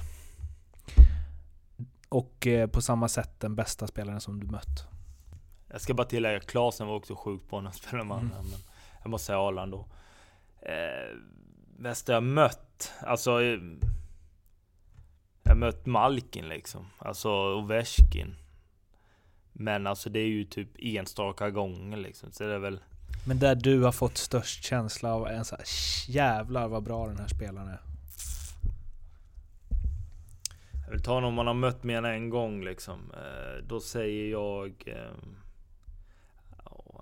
Och 2.08 2.46
eh, 2.46 2.66
på 2.66 2.82
samma 2.82 3.08
sätt 3.08 3.40
den 3.40 3.54
bästa 3.56 3.86
spelaren 3.86 4.20
som 4.20 4.40
du 4.40 4.46
mött. 4.46 4.88
Jag 5.68 5.80
ska 5.80 5.94
bara 5.94 6.06
tillägga, 6.06 6.40
Klasen 6.40 6.86
var 6.86 6.94
också 6.94 7.14
sjukt 7.14 7.50
bra 7.50 7.60
när 7.60 7.70
han 7.70 7.74
spelade 7.74 8.08
med 8.08 8.18
mm. 8.18 8.28
men 8.28 8.60
jag 9.02 9.10
måste 9.10 9.26
säga 9.26 9.38
Arland 9.38 9.72
då. 9.72 9.86
Eh, 10.62 11.16
bästa 11.78 12.12
jag 12.12 12.22
mött? 12.22 12.92
Alltså... 13.00 13.42
Eh, 13.42 13.58
jag 15.42 15.56
mött 15.56 15.86
Malkin 15.86 16.48
liksom. 16.48 16.86
Alltså 16.98 17.30
Ovechkin. 17.30 18.36
Men 19.52 19.86
alltså 19.86 20.10
det 20.10 20.20
är 20.20 20.28
ju 20.28 20.44
typ 20.44 20.68
enstaka 20.78 21.50
gånger 21.50 21.96
liksom. 21.96 22.32
Så 22.32 22.44
det 22.44 22.54
är 22.54 22.58
väl... 22.58 22.80
Men 23.26 23.38
där 23.38 23.54
du 23.54 23.82
har 23.82 23.92
fått 23.92 24.16
störst 24.16 24.64
känsla 24.64 25.14
av 25.14 25.28
en 25.28 25.44
så 25.44 25.56
här, 25.56 25.64
jävlar 26.08 26.68
vad 26.68 26.82
bra 26.82 27.06
den 27.06 27.18
här 27.18 27.28
spelaren 27.28 27.68
är. 27.68 27.80
Jag 30.84 30.90
vill 30.90 31.02
ta 31.02 31.20
någon 31.20 31.34
man 31.34 31.46
har 31.46 31.54
mött 31.54 31.84
mer 31.84 31.98
än 31.98 32.04
en 32.04 32.30
gång 32.30 32.64
liksom. 32.64 33.12
Eh, 33.14 33.64
då 33.64 33.80
säger 33.80 34.30
jag... 34.30 34.84
Eh, 34.86 35.12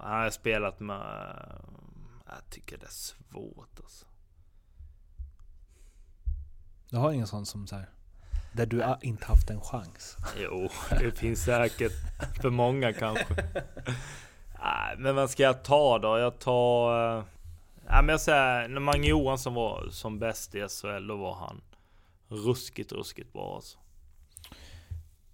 han 0.01 0.21
har 0.21 0.31
spelat 0.31 0.81
med... 0.81 1.27
Jag 2.27 2.51
tycker 2.51 2.79
det 2.79 2.87
är 2.87 2.91
svårt 2.91 3.81
alltså. 3.81 4.07
Du 6.91 6.97
har 6.97 7.13
ingen 7.13 7.27
sån 7.27 7.47
som 7.47 7.67
så 7.67 7.77
här, 7.77 7.89
Där 8.59 8.67
du 8.67 8.81
har 8.81 8.99
inte 9.03 9.27
haft 9.27 9.51
en 9.51 9.61
chans? 9.61 10.17
Jo, 10.37 10.69
det 10.91 11.19
finns 11.19 11.45
säkert 11.45 11.93
för 12.41 12.51
många 12.51 12.93
kanske. 12.93 13.35
Nej, 14.61 14.97
men 14.99 15.15
vad 15.15 15.31
ska 15.31 15.43
jag 15.43 15.65
ta 15.65 15.99
då? 15.99 16.19
Jag 16.19 16.39
tar... 16.39 17.17
Nej, 17.89 18.03
men 18.03 18.09
jag 18.09 18.21
säger, 18.21 18.69
när 18.69 18.81
Mange 18.81 19.09
Johansson 19.09 19.55
var 19.55 19.89
som 19.91 20.19
bäst 20.19 20.55
i 20.55 20.69
SHL, 20.69 21.07
då 21.07 21.17
var 21.17 21.35
han 21.35 21.61
ruskigt, 22.29 22.93
ruskigt 22.93 23.33
bra 23.33 23.55
alltså. 23.55 23.79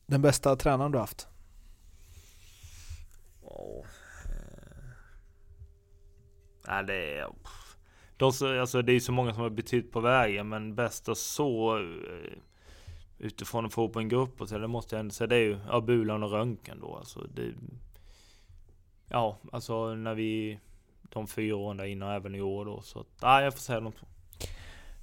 Den 0.07 0.23
bästa 0.23 0.57
tränaren 0.57 0.93
du 0.93 0.99
haft? 0.99 1.29
Oh. 3.43 3.87
Nej, 6.67 6.85
det 6.85 7.19
är... 7.19 7.29
De, 8.17 8.33
alltså, 8.61 8.83
det 8.83 8.93
är 8.93 9.01
så 9.01 9.13
många 9.13 9.33
som 9.33 9.43
har 9.43 9.51
betytt 9.51 9.93
på 9.93 10.01
vägen, 10.01 10.49
men 10.49 10.75
bästa 10.75 11.15
så... 11.15 11.81
Utifrån 13.19 13.67
att 13.67 13.73
få 13.73 13.89
upp 13.89 13.97
en 13.97 14.09
grupp 14.09 14.41
och 14.41 14.49
så, 14.49 14.59
det 14.59 14.69
måste 14.69 14.95
jag 14.95 15.01
ändå 15.01 15.13
säga, 15.13 15.27
det 15.29 15.37
är 15.37 15.41
ju 15.41 15.59
ja, 15.69 15.81
Bulan 15.81 16.23
och 16.23 16.31
Röntgen 16.31 16.81
då. 16.81 16.97
Alltså, 16.97 17.27
det, 17.35 17.53
ja, 19.09 19.39
alltså 19.53 19.95
när 19.95 20.15
vi... 20.15 20.59
De 21.09 21.27
fyra 21.27 21.57
åren 21.57 21.77
där 21.77 21.85
innan, 21.85 22.11
även 22.11 22.35
i 22.35 22.41
år 22.41 22.65
då. 22.65 22.81
Så 22.83 23.05
nej, 23.23 23.45
jag 23.45 23.53
får 23.53 23.61
säga 23.61 23.81
de 23.81 23.93
två. 23.93 24.07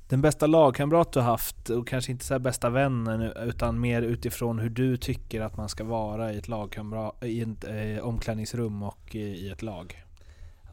Den 0.09 0.21
bästa 0.21 0.47
lagkamrat 0.47 1.11
du 1.11 1.19
haft, 1.19 1.69
och 1.69 1.87
kanske 1.87 2.11
inte 2.11 2.25
så 2.25 2.39
bästa 2.39 2.69
vännen, 2.69 3.21
utan 3.21 3.79
mer 3.79 4.01
utifrån 4.01 4.59
hur 4.59 4.69
du 4.69 4.97
tycker 4.97 5.41
att 5.41 5.57
man 5.57 5.69
ska 5.69 5.83
vara 5.83 6.33
i 6.33 6.37
ett 6.37 6.47
lagkamrat, 6.47 7.23
i 7.23 7.41
ett 7.41 7.63
eh, 7.63 8.07
omklädningsrum 8.07 8.83
och 8.83 9.15
i 9.15 9.49
ett 9.49 9.61
lag? 9.61 10.03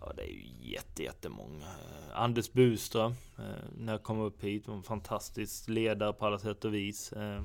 Ja, 0.08 0.14
det 0.16 0.22
är 0.22 0.32
ju 0.32 0.70
jätte, 0.72 1.02
jättemånga. 1.02 1.64
Eh, 1.64 2.20
Anders 2.20 2.52
Buström, 2.52 3.14
eh, 3.38 3.44
när 3.78 3.92
jag 3.92 4.02
kom 4.02 4.20
upp 4.20 4.44
hit, 4.44 4.68
var 4.68 4.74
en 4.74 4.82
fantastisk 4.82 5.68
ledare 5.68 6.12
på 6.12 6.26
alla 6.26 6.38
sätt 6.38 6.64
och 6.64 6.74
vis. 6.74 7.12
Eh, 7.12 7.42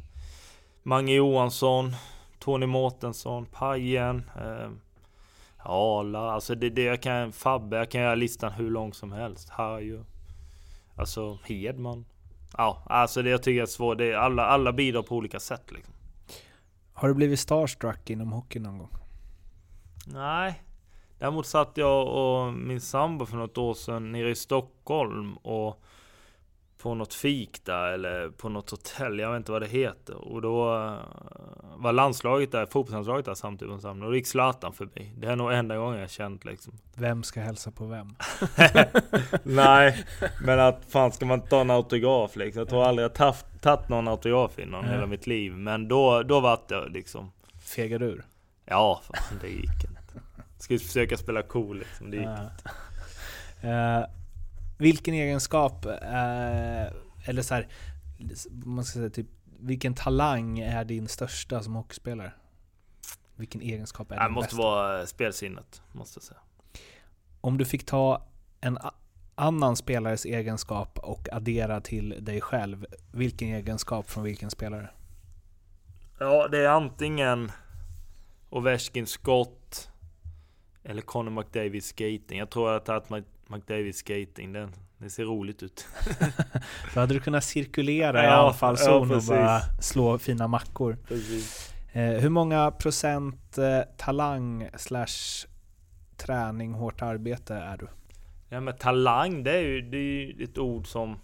Mange 0.84 1.14
Johansson, 1.14 1.96
Tony 2.40 2.66
Mårtensson, 2.66 3.46
Pajen, 3.46 4.30
Arla, 5.58 6.32
alltså 6.32 6.56
det, 6.56 6.70
det 6.70 6.84
jag 6.84 7.02
kan, 7.02 7.32
Fabbe, 7.32 7.78
jag 7.78 7.92
kan 7.92 8.02
göra 8.02 8.16
listan 8.16 8.52
hur 8.52 8.70
lång 8.70 8.94
som 8.94 9.12
helst. 9.12 9.50
Harju, 9.50 10.04
alltså 10.96 11.40
Hedman. 11.44 12.06
Ja, 12.58 12.84
alltså 12.86 13.22
det 13.22 13.30
jag 13.30 13.44
tycker 13.44 13.62
är 13.62 13.66
svårt, 13.66 13.98
det 13.98 14.12
är 14.12 14.16
alla, 14.16 14.46
alla 14.46 14.74
bidrar 14.74 15.02
på 15.02 15.16
olika 15.16 15.40
sätt 15.40 15.72
liksom. 15.72 15.94
Har 16.94 17.08
du 17.08 17.14
blivit 17.14 17.40
starstruck 17.40 18.10
inom 18.10 18.32
hockey 18.32 18.60
någon 18.60 18.78
gång? 18.78 18.92
Nej, 20.06 20.64
Däremot 21.24 21.46
satt 21.46 21.72
jag 21.78 22.08
och 22.08 22.54
min 22.54 22.82
sambo 22.82 23.26
för 23.26 23.38
något 23.38 23.58
år 23.58 23.74
sedan 23.74 24.12
nere 24.12 24.30
i 24.30 24.36
Stockholm 24.36 25.38
och 25.38 25.84
på 26.78 26.94
något 26.96 27.14
fik 27.14 27.66
där 27.66 27.88
eller 27.88 28.30
på 28.30 28.50
något 28.50 28.70
hotell, 28.70 29.20
jag 29.20 29.32
vet 29.32 29.38
inte 29.38 29.52
vad 29.52 29.62
det 29.62 29.68
heter. 29.68 30.16
Och 30.16 30.42
då 30.42 30.76
eh, 30.76 30.98
var 31.76 31.92
landslaget 31.94 32.52
där, 32.52 32.66
fotbollslandslaget 32.66 33.26
där 33.26 33.34
samtidigt 33.34 33.86
Och 33.86 33.96
då 33.96 34.16
gick 34.16 34.28
Zlatan 34.28 34.74
förbi. 34.74 35.12
Det 35.18 35.28
är 35.28 35.36
nog 35.36 35.54
enda 35.54 35.78
gången 35.78 36.00
jag 36.00 36.10
känt 36.10 36.46
liksom. 36.46 36.74
Vem 36.96 37.24
ska 37.24 37.40
hälsa 37.40 37.72
på 37.72 37.86
vem? 37.86 38.16
Nej, 39.44 40.06
men 40.46 40.60
att 40.60 40.86
fan 40.90 41.12
ska 41.12 41.26
man 41.26 41.42
ta 41.42 41.62
en 41.62 41.70
autograf 41.70 42.36
liksom? 42.36 42.60
Jag 42.60 42.70
tror 42.70 42.84
aldrig 42.84 43.06
jag 43.06 43.36
tagit 43.62 43.90
någon 43.90 44.08
autograf 44.08 44.60
innan 44.60 44.86
hela 44.86 45.06
mitt 45.06 45.28
liv. 45.28 45.54
Men 45.54 45.88
då, 45.88 46.24
då 46.24 46.40
vart 46.40 46.72
jag 46.72 46.92
liksom... 46.92 47.32
Fegade 47.76 48.06
ur? 48.06 48.26
Ja, 48.66 49.02
fan 49.04 49.40
det 49.42 49.50
gick 49.50 49.84
Ska 50.64 50.80
försöka 50.80 51.18
spela 51.18 51.44
cool 51.44 51.80
liksom. 51.80 52.12
Det 52.12 52.18
gick 52.18 52.28
uh, 53.64 54.06
Vilken 54.78 55.14
egenskap, 55.14 55.86
uh, 55.86 55.92
eller 57.26 57.42
så 57.42 57.54
här, 57.54 57.68
man 58.66 58.84
ska 58.84 59.00
säga 59.00 59.10
typ, 59.10 59.28
vilken 59.60 59.94
talang 59.94 60.60
är 60.60 60.86
din 60.86 61.08
största 61.08 61.64
som 61.64 61.76
hockeyspelare? 61.76 62.32
Vilken 63.36 63.62
egenskap 63.62 64.12
är 64.12 64.20
det 64.20 64.30
måste 64.30 64.56
bästa? 64.56 64.58
vara 64.58 65.06
spelsinnet, 65.06 65.82
måste 65.92 66.18
jag 66.18 66.24
säga. 66.24 66.40
Om 67.42 67.58
du 67.58 67.66
fick 67.66 67.86
ta 67.86 68.28
en 68.62 68.78
annan 69.36 69.76
spelares 69.76 70.26
egenskap 70.26 71.00
och 71.00 71.30
addera 71.32 71.82
till 71.82 72.18
dig 72.20 72.42
själv, 72.42 72.86
vilken 73.12 73.48
egenskap 73.48 74.10
från 74.10 74.24
vilken 74.24 74.50
spelare? 74.52 74.90
Ja, 76.20 76.48
det 76.48 76.58
är 76.58 76.70
antingen 76.70 77.52
Ovechkin 78.50 79.08
skott, 79.08 79.90
eller 80.84 81.02
Conor 81.02 81.32
McDavid 81.32 81.84
skating. 81.84 82.40
Jag 82.40 82.50
tror 82.50 82.72
att 82.72 82.88
jag 82.88 83.06
tagit 83.06 83.26
McDavid 83.48 83.96
skating. 83.96 84.54
Den, 84.54 84.72
det 84.98 85.10
ser 85.10 85.26
roligt 85.26 85.64
ut. 85.64 85.88
Då 86.94 87.00
hade 87.00 87.14
du 87.14 87.20
kunnat 87.20 87.44
cirkulera 87.44 88.24
i 88.24 88.28
anfallszon 88.28 89.10
ja, 89.10 89.16
och 89.16 89.24
bara 89.24 89.60
slå 89.82 90.18
fina 90.18 90.48
mackor. 90.48 90.98
Eh, 91.94 92.04
hur 92.04 92.30
många 92.30 92.72
procent 92.72 93.58
eh, 93.58 93.80
talang 93.98 94.70
slash 94.78 95.48
träning, 96.18 96.74
hårt 96.74 97.02
arbete 97.02 97.56
är 97.56 97.78
du? 97.78 97.88
Ja 98.50 98.60
men 98.60 98.78
talang, 98.78 99.44
det 99.44 99.52
är 99.52 99.62
ju, 99.62 99.82
det 99.82 99.98
är 99.98 100.02
ju 100.02 100.44
ett 100.44 100.58
ord 100.58 100.88
som... 100.88 101.20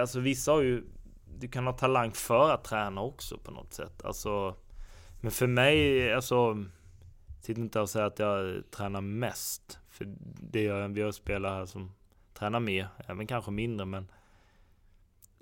Alltså 0.00 0.20
vissa 0.20 0.52
har 0.52 0.62
ju... 0.62 0.84
Du 1.38 1.48
kan 1.48 1.66
ha 1.66 1.72
talang 1.72 2.12
för 2.12 2.50
att 2.50 2.64
träna 2.64 3.00
också 3.00 3.38
på 3.38 3.50
något 3.50 3.72
sätt. 3.72 4.04
Alltså... 4.04 4.54
Men 5.20 5.30
för 5.30 5.46
mig, 5.46 6.12
alltså 6.12 6.64
sitter 7.44 7.62
inte 7.62 7.80
och 7.80 7.90
säger 7.90 8.06
att 8.06 8.18
jag 8.18 8.62
tränar 8.70 9.00
mest. 9.00 9.78
För 9.90 10.06
det 10.50 10.62
gör 10.62 10.80
jag. 10.80 10.88
Vi 10.88 11.02
har 11.02 11.12
spelare 11.12 11.54
här 11.54 11.66
som 11.66 11.92
tränar 12.34 12.60
mer, 12.60 12.88
även 13.06 13.26
kanske 13.26 13.50
mindre 13.50 13.86
men... 13.86 14.10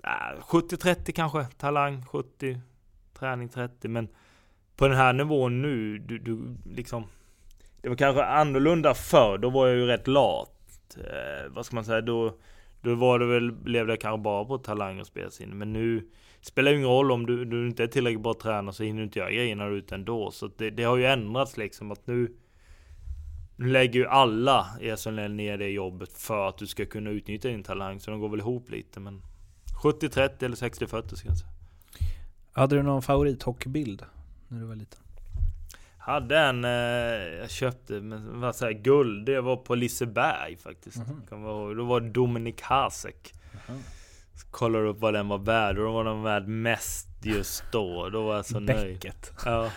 Ah, 0.01 0.33
äh, 0.33 0.39
70-30 0.39 1.11
kanske, 1.11 1.45
talang 1.45 2.05
70, 2.05 2.59
träning 3.13 3.49
30. 3.49 3.87
Men 3.87 4.07
på 4.75 4.87
den 4.87 4.97
här 4.97 5.13
nivån 5.13 5.61
nu, 5.61 5.97
du, 5.97 6.19
du 6.19 6.57
liksom... 6.65 7.03
Det 7.81 7.89
var 7.89 7.95
kanske 7.95 8.23
annorlunda 8.23 8.93
förr, 8.93 9.37
då 9.37 9.49
var 9.49 9.67
jag 9.67 9.75
ju 9.75 9.85
rätt 9.85 10.07
lat. 10.07 10.97
Eh, 10.97 11.49
vad 11.49 11.65
ska 11.65 11.75
man 11.75 11.85
säga, 11.85 12.01
då... 12.01 12.37
Då 12.81 12.95
var 12.95 13.19
det 13.19 13.25
väl, 13.25 13.65
levde 13.65 13.91
jag 13.91 14.01
kanske 14.01 14.23
bara 14.23 14.45
på 14.45 14.57
talang 14.57 14.99
och 14.99 15.07
spelsinne. 15.07 15.55
Men 15.55 15.73
nu 15.73 16.09
spelar 16.43 16.71
ju 16.71 16.77
ingen 16.77 16.89
roll 16.89 17.11
om 17.11 17.25
du, 17.25 17.45
du 17.45 17.67
inte 17.67 17.83
är 17.83 17.87
tillräckligt 17.87 18.23
bra 18.23 18.33
tränare 18.33 18.73
så 18.73 18.83
hinner 18.83 18.99
du 18.99 19.03
inte 19.03 19.19
göra 19.19 19.31
grejerna 19.31 19.67
ute 19.67 19.95
ändå. 19.95 20.31
Så 20.31 20.49
det, 20.57 20.69
det 20.69 20.83
har 20.83 20.97
ju 20.97 21.05
ändrats 21.05 21.57
liksom 21.57 21.91
att 21.91 22.07
nu 22.07 22.31
nu 23.55 23.67
lägger 23.67 23.99
ju 23.99 24.07
alla 24.07 24.67
i 24.81 24.95
SHL 24.95 25.31
ner 25.31 25.57
det 25.57 25.69
jobbet 25.69 26.13
för 26.13 26.49
att 26.49 26.57
du 26.57 26.67
ska 26.67 26.85
kunna 26.85 27.09
utnyttja 27.09 27.49
din 27.49 27.63
talang. 27.63 27.99
Så 27.99 28.11
de 28.11 28.19
går 28.19 28.29
väl 28.29 28.39
ihop 28.39 28.71
lite. 28.71 28.99
Men 28.99 29.21
70-30 29.83 30.45
eller 30.45 30.55
60-40 30.55 31.15
ska 31.15 31.27
jag 31.27 31.37
säga. 31.37 31.51
Hade 32.53 32.75
du 32.75 32.83
någon 32.83 33.01
favorithockeybild 33.01 34.05
när 34.47 34.59
du 34.59 34.65
var 34.65 34.75
liten? 34.75 34.99
Hade 35.97 36.39
en, 36.39 36.65
eh, 36.65 36.71
jag 37.39 37.51
köpte, 37.51 38.01
men 38.01 38.41
vad 38.41 38.55
säger 38.55 38.79
guld. 38.79 39.25
Det 39.25 39.41
var 39.41 39.55
på 39.55 39.75
Liseberg 39.75 40.57
faktiskt. 40.57 40.97
Mm 40.97 41.21
-hmm. 41.29 41.75
Då 41.75 41.83
var 41.83 42.01
det 42.01 42.09
Dominik 42.09 42.61
Hasek. 42.61 43.33
Mm 43.51 43.79
-hmm. 43.79 44.02
Kollar 44.51 44.85
upp 44.85 44.99
vad 44.99 45.13
den 45.13 45.27
var 45.27 45.37
värd 45.37 45.77
och 45.77 45.85
då 45.85 45.91
var 45.91 46.03
den 46.03 46.23
värd 46.23 46.47
mest 46.47 47.07
just 47.21 47.63
då. 47.71 48.09
Då 48.09 48.23
var 48.23 48.35
jag 48.35 48.45
så 48.45 48.59
nöjd. 48.59 48.93
Bäcket. 48.93 49.31
Ja. 49.45 49.71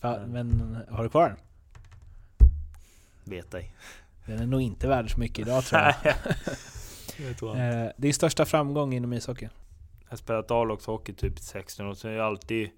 ja. 0.00 0.18
Men 0.26 0.78
har 0.90 1.02
du 1.02 1.08
kvar 1.08 1.28
den? 1.28 1.38
Vet 3.24 3.54
ej. 3.54 3.72
Den 4.26 4.38
är 4.38 4.46
nog 4.46 4.60
inte 4.60 4.88
värd 4.88 5.12
så 5.12 5.20
mycket 5.20 5.38
idag 5.38 5.64
tror 5.64 5.80
jag. 5.80 5.94
jag 7.28 7.38
tror 7.38 7.60
eh, 7.60 7.90
Din 7.96 8.14
största 8.14 8.44
framgång 8.44 8.94
inom 8.94 9.12
ishockey? 9.12 9.48
Jag 10.02 10.10
har 10.10 10.16
spelat 10.16 10.50
A-lagshockey 10.50 11.12
typ 11.12 11.38
16 11.38 11.86
år, 11.86 11.94
så 11.94 12.08
jag 12.08 12.14
har 12.14 12.26
alltid 12.26 12.70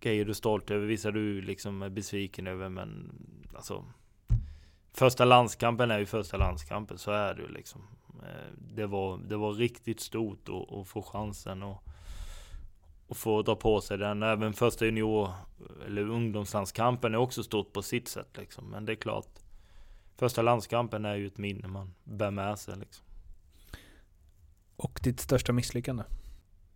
grejer 0.00 0.24
du 0.24 0.30
är 0.30 0.34
stolt 0.34 0.70
över, 0.70 0.86
vissa 0.86 1.10
du 1.10 1.40
liksom 1.40 1.82
är 1.82 1.88
besviken 1.88 2.46
över 2.46 2.68
men 2.68 3.12
alltså 3.56 3.84
Första 4.96 5.24
landskampen 5.24 5.90
är 5.90 5.98
ju 5.98 6.06
första 6.06 6.36
landskampen, 6.36 6.98
så 6.98 7.10
är 7.10 7.34
det 7.34 7.42
ju 7.42 7.48
liksom. 7.48 7.82
Eh, 8.26 8.52
det 8.58 8.86
var, 8.86 9.18
det 9.18 9.36
var 9.36 9.52
riktigt 9.52 10.00
stort 10.00 10.48
att, 10.48 10.88
få 10.88 11.02
chansen 11.02 11.62
och, 11.62 11.82
och 13.06 13.16
få 13.16 13.42
dra 13.42 13.56
på 13.56 13.80
sig 13.80 13.98
den. 13.98 14.22
Även 14.22 14.52
första 14.52 14.84
junior 14.84 15.30
eller 15.86 16.02
ungdomslandskampen 16.02 17.14
är 17.14 17.18
också 17.18 17.42
stort 17.42 17.72
på 17.72 17.82
sitt 17.82 18.08
sätt 18.08 18.36
liksom. 18.36 18.70
Men 18.70 18.84
det 18.84 18.92
är 18.92 18.96
klart. 18.96 19.28
Första 20.16 20.42
landskampen 20.42 21.04
är 21.04 21.14
ju 21.14 21.26
ett 21.26 21.38
minne 21.38 21.68
man 21.68 21.94
bär 22.04 22.30
med 22.30 22.58
sig 22.58 22.76
liksom. 22.76 23.06
Och 24.76 25.00
ditt 25.02 25.20
största 25.20 25.52
misslyckande? 25.52 26.04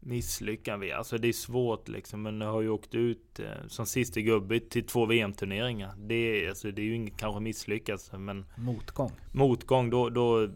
Misslyckande? 0.00 0.92
alltså 0.92 1.18
det 1.18 1.28
är 1.28 1.32
svårt 1.32 1.88
liksom. 1.88 2.22
Men 2.22 2.40
jag 2.40 2.52
har 2.52 2.60
ju 2.60 2.68
åkt 2.68 2.94
ut 2.94 3.40
eh, 3.40 3.66
som 3.68 3.86
sista 3.86 4.20
gubbe 4.20 4.60
till 4.60 4.86
två 4.86 5.06
VM-turneringar. 5.06 5.94
Det, 5.96 6.14
är, 6.14 6.48
alltså, 6.48 6.70
det 6.70 6.82
är 6.82 6.84
ju 6.84 6.94
inget 6.94 7.16
kanske 7.16 7.40
misslyckas 7.40 8.12
men 8.12 8.46
Motgång? 8.56 9.12
Motgång, 9.32 9.90
då, 9.90 10.10
då 10.10 10.48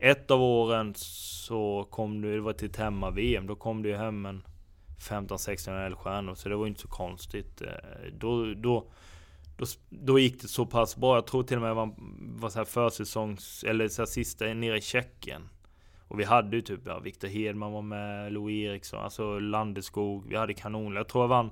ett 0.00 0.30
av 0.30 0.42
åren 0.42 0.94
så 0.96 1.88
kom 1.90 2.20
du... 2.20 2.34
det 2.34 2.40
var 2.40 2.52
till 2.52 2.70
ett 2.70 2.76
hemma-VM, 2.76 3.46
då 3.46 3.56
kom 3.56 3.82
det 3.82 3.88
ju 3.88 3.96
hem 3.96 4.26
en 4.26 4.42
15-16 5.00 5.94
stjärnor 5.94 6.34
så 6.34 6.48
det 6.48 6.56
var 6.56 6.66
inte 6.66 6.80
så 6.80 6.88
konstigt. 6.88 7.62
Eh, 7.62 7.68
då, 8.12 8.54
då, 8.54 8.90
då, 9.56 9.66
då 9.88 10.18
gick 10.18 10.42
det 10.42 10.48
så 10.48 10.66
pass 10.66 10.96
bra. 10.96 11.14
Jag 11.14 11.26
tror 11.26 11.42
till 11.42 11.56
och 11.56 11.62
med 11.62 11.70
det 11.70 11.74
var, 11.74 11.94
var 12.40 12.50
så 12.50 12.58
här 12.58 12.64
försäsongs, 12.64 13.64
eller 13.64 13.88
så 13.88 14.02
här 14.02 14.06
sista 14.06 14.44
nere 14.44 14.78
i 14.78 14.80
Tjeckien. 14.80 15.48
Och 16.08 16.20
vi 16.20 16.24
hade 16.24 16.56
ju 16.56 16.62
typ, 16.62 16.80
ja, 16.86 16.98
Viktor 16.98 17.28
Hedman 17.28 17.72
var 17.72 17.82
med, 17.82 18.32
Louis 18.32 18.66
Eriksson, 18.66 19.00
alltså 19.00 19.38
Landeskog. 19.38 20.28
Vi 20.28 20.36
hade 20.36 20.54
kanon. 20.54 20.94
Jag 20.94 21.08
tror 21.08 21.24
jag 21.24 21.28
vann 21.28 21.50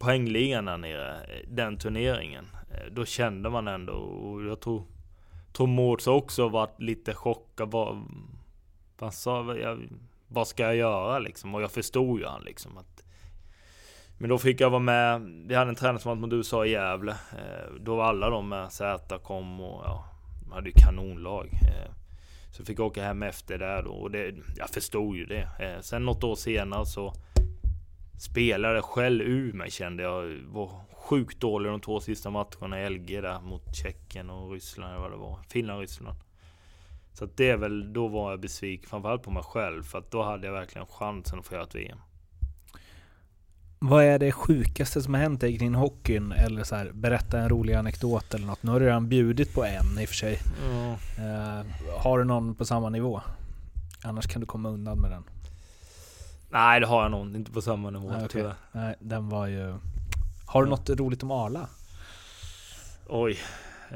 poängligan 0.00 0.64
där 0.64 0.76
nere, 0.76 1.14
eh, 1.14 1.48
den 1.48 1.78
turneringen. 1.78 2.44
Eh, 2.70 2.92
då 2.92 3.04
kände 3.04 3.50
man 3.50 3.68
ändå, 3.68 3.92
och 3.92 4.44
jag 4.44 4.60
tror 4.60 4.84
Tom 5.52 5.70
Mårts 5.70 6.06
också 6.06 6.48
varit 6.48 6.80
lite 6.80 7.14
chockad. 7.14 7.70
Vad, 7.70 8.04
vad, 8.98 9.14
sa, 9.14 9.56
jag, 9.56 9.88
vad 10.28 10.48
ska 10.48 10.62
jag 10.62 10.76
göra 10.76 11.18
liksom? 11.18 11.54
Och 11.54 11.62
jag 11.62 11.70
förstod 11.70 12.20
ju 12.20 12.26
han 12.26 12.42
liksom 12.42 12.78
att 12.78 13.04
men 14.20 14.30
då 14.30 14.38
fick 14.38 14.60
jag 14.60 14.70
vara 14.70 14.80
med. 14.80 15.20
Vi 15.46 15.54
hade 15.54 15.68
en 15.68 15.74
tränare 15.74 15.98
som 15.98 16.08
var 16.08 16.16
mot 16.16 16.32
USA 16.32 16.66
i 16.66 16.70
Gävle. 16.70 17.12
Eh, 17.12 17.72
då 17.80 17.96
var 17.96 18.04
alla 18.04 18.30
de 18.30 18.48
med. 18.48 18.72
Z 18.72 19.18
kom 19.18 19.60
och 19.60 19.82
ja, 19.84 20.04
de 20.44 20.52
hade 20.52 20.68
ju 20.68 20.74
kanonlag. 20.76 21.46
Eh, 21.52 21.92
så 22.52 22.64
fick 22.64 22.78
jag 22.78 22.86
åka 22.86 23.04
hem 23.04 23.22
efter 23.22 23.58
där 23.58 23.82
då. 23.82 23.90
Och 23.90 24.10
det, 24.10 24.34
jag 24.56 24.70
förstod 24.70 25.16
ju 25.16 25.26
det. 25.26 25.48
Eh, 25.58 25.80
sen 25.80 26.04
något 26.04 26.24
år 26.24 26.34
senare 26.34 26.86
så 26.86 27.12
spelade 28.18 28.82
själv 28.82 29.22
ur 29.22 29.52
mig 29.52 29.70
kände 29.70 30.02
jag. 30.02 30.38
Sjukt 31.10 31.40
dålig 31.40 31.70
de 31.70 31.80
två 31.80 32.00
sista 32.00 32.30
matcherna 32.30 32.80
i 32.80 32.90
LG 32.90 33.20
där 33.20 33.40
mot 33.40 33.76
Tjeckien 33.76 34.30
och 34.30 34.52
Ryssland 34.52 34.90
eller 34.90 35.00
vad 35.00 35.10
det 35.10 35.16
var. 35.16 35.38
Finland 35.48 35.80
Ryssland. 35.80 36.18
Så 37.12 37.24
att 37.24 37.36
det 37.36 37.50
är 37.50 37.56
väl, 37.56 37.92
då 37.92 38.08
var 38.08 38.30
jag 38.30 38.40
besviken 38.40 38.90
framförallt 38.90 39.22
på 39.22 39.30
mig 39.30 39.42
själv. 39.42 39.82
För 39.82 39.98
att 39.98 40.10
då 40.10 40.22
hade 40.22 40.46
jag 40.46 40.54
verkligen 40.54 40.86
chansen 40.86 41.38
att 41.38 41.46
få 41.46 41.54
göra 41.54 41.64
ett 41.64 41.74
VM. 41.74 41.98
Vad 43.78 44.04
är 44.04 44.18
det 44.18 44.32
sjukaste 44.32 45.02
som 45.02 45.14
har 45.14 45.20
hänt 45.20 45.40
dig 45.40 45.58
kring 45.58 45.74
hockeyn? 45.74 46.32
Eller 46.32 46.64
så 46.64 46.74
här, 46.74 46.90
berätta 46.92 47.38
en 47.38 47.48
rolig 47.48 47.74
anekdot 47.74 48.34
eller 48.34 48.46
något. 48.46 48.62
Nu 48.62 48.70
har 48.70 48.80
du 48.80 48.86
redan 48.86 49.08
bjudit 49.08 49.54
på 49.54 49.64
en 49.64 49.98
i 50.00 50.04
och 50.04 50.08
för 50.08 50.16
sig. 50.16 50.38
Mm. 50.64 50.90
Uh, 50.90 51.66
har 51.98 52.18
du 52.18 52.24
någon 52.24 52.54
på 52.54 52.64
samma 52.64 52.88
nivå? 52.88 53.20
Annars 54.04 54.26
kan 54.26 54.40
du 54.40 54.46
komma 54.46 54.68
undan 54.68 54.98
med 54.98 55.10
den. 55.10 55.24
Nej, 56.50 56.80
det 56.80 56.86
har 56.86 57.02
jag 57.02 57.10
nog 57.10 57.36
inte 57.36 57.52
på 57.52 57.62
samma 57.62 57.90
nivå 57.90 58.08
Nej, 58.08 58.16
okay. 58.16 58.28
tyvärr. 58.28 58.54
Nej, 58.72 58.94
den 59.00 59.28
var 59.28 59.46
ju... 59.46 59.74
Har 60.50 60.64
du 60.64 60.70
något 60.70 60.90
roligt 60.90 61.22
om 61.22 61.30
Arla? 61.30 61.68
Oj, 63.06 63.38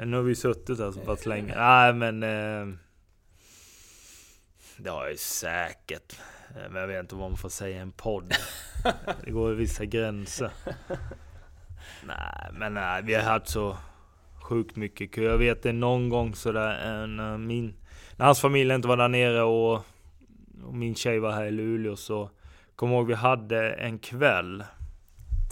nu 0.04 0.16
har 0.16 0.22
vi 0.22 0.34
suttit 0.34 0.78
här 0.78 0.92
så 0.92 1.00
pass 1.00 1.26
länge. 1.26 1.54
Nej 1.56 1.92
men... 1.92 2.22
Eh, 2.22 2.76
det 4.76 4.90
har 4.90 5.02
jag 5.02 5.10
ju 5.10 5.16
säkert. 5.16 6.18
Eh, 6.48 6.70
men 6.70 6.80
jag 6.80 6.88
vet 6.88 7.00
inte 7.00 7.14
vad 7.14 7.30
man 7.30 7.36
får 7.36 7.48
säga 7.48 7.76
i 7.76 7.80
en 7.80 7.92
podd. 7.92 8.32
Det 9.24 9.30
går 9.30 9.52
i 9.52 9.54
vissa 9.54 9.84
gränser. 9.84 10.50
Nej 12.06 12.50
men 12.52 12.74
nej, 12.74 13.02
vi 13.02 13.14
har 13.14 13.22
haft 13.22 13.48
så 13.48 13.76
sjukt 14.42 14.76
mycket 14.76 15.12
kö. 15.12 15.22
Jag 15.22 15.38
vet 15.38 15.62
det 15.62 15.72
någon 15.72 16.08
gång 16.08 16.34
sådär 16.34 17.06
när 17.06 17.38
min... 17.38 17.74
När 18.16 18.26
hans 18.26 18.40
familj 18.40 18.74
inte 18.74 18.88
var 18.88 18.96
där 18.96 19.08
nere 19.08 19.42
och, 19.42 19.74
och 20.64 20.74
min 20.74 20.94
tjej 20.94 21.18
var 21.18 21.32
här 21.32 21.44
i 21.44 21.50
Luleå 21.50 21.96
så... 21.96 22.30
Kommer 22.76 22.94
ihåg 22.94 23.06
vi 23.06 23.14
hade 23.14 23.72
en 23.72 23.98
kväll 23.98 24.64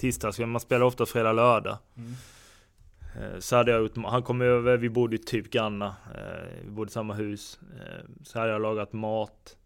tisdags. 0.02 0.38
Man 0.38 0.60
spelar 0.60 0.86
ofta 0.86 1.06
fredag, 1.06 1.32
lördag. 1.32 1.78
Mm. 1.96 2.12
Så 3.40 3.56
hade 3.56 3.70
jag 3.70 3.90
han 4.06 4.22
kom 4.22 4.40
över, 4.40 4.76
vi 4.76 4.88
bodde 4.88 5.18
typ 5.18 5.50
granna. 5.50 5.96
Eh, 6.14 6.64
vi 6.64 6.70
bodde 6.70 6.88
i 6.88 6.92
samma 6.92 7.14
hus. 7.14 7.60
Eh, 7.80 8.04
så 8.22 8.38
hade 8.38 8.52
jag 8.52 8.62
lagat 8.62 8.92
mat. 8.92 9.56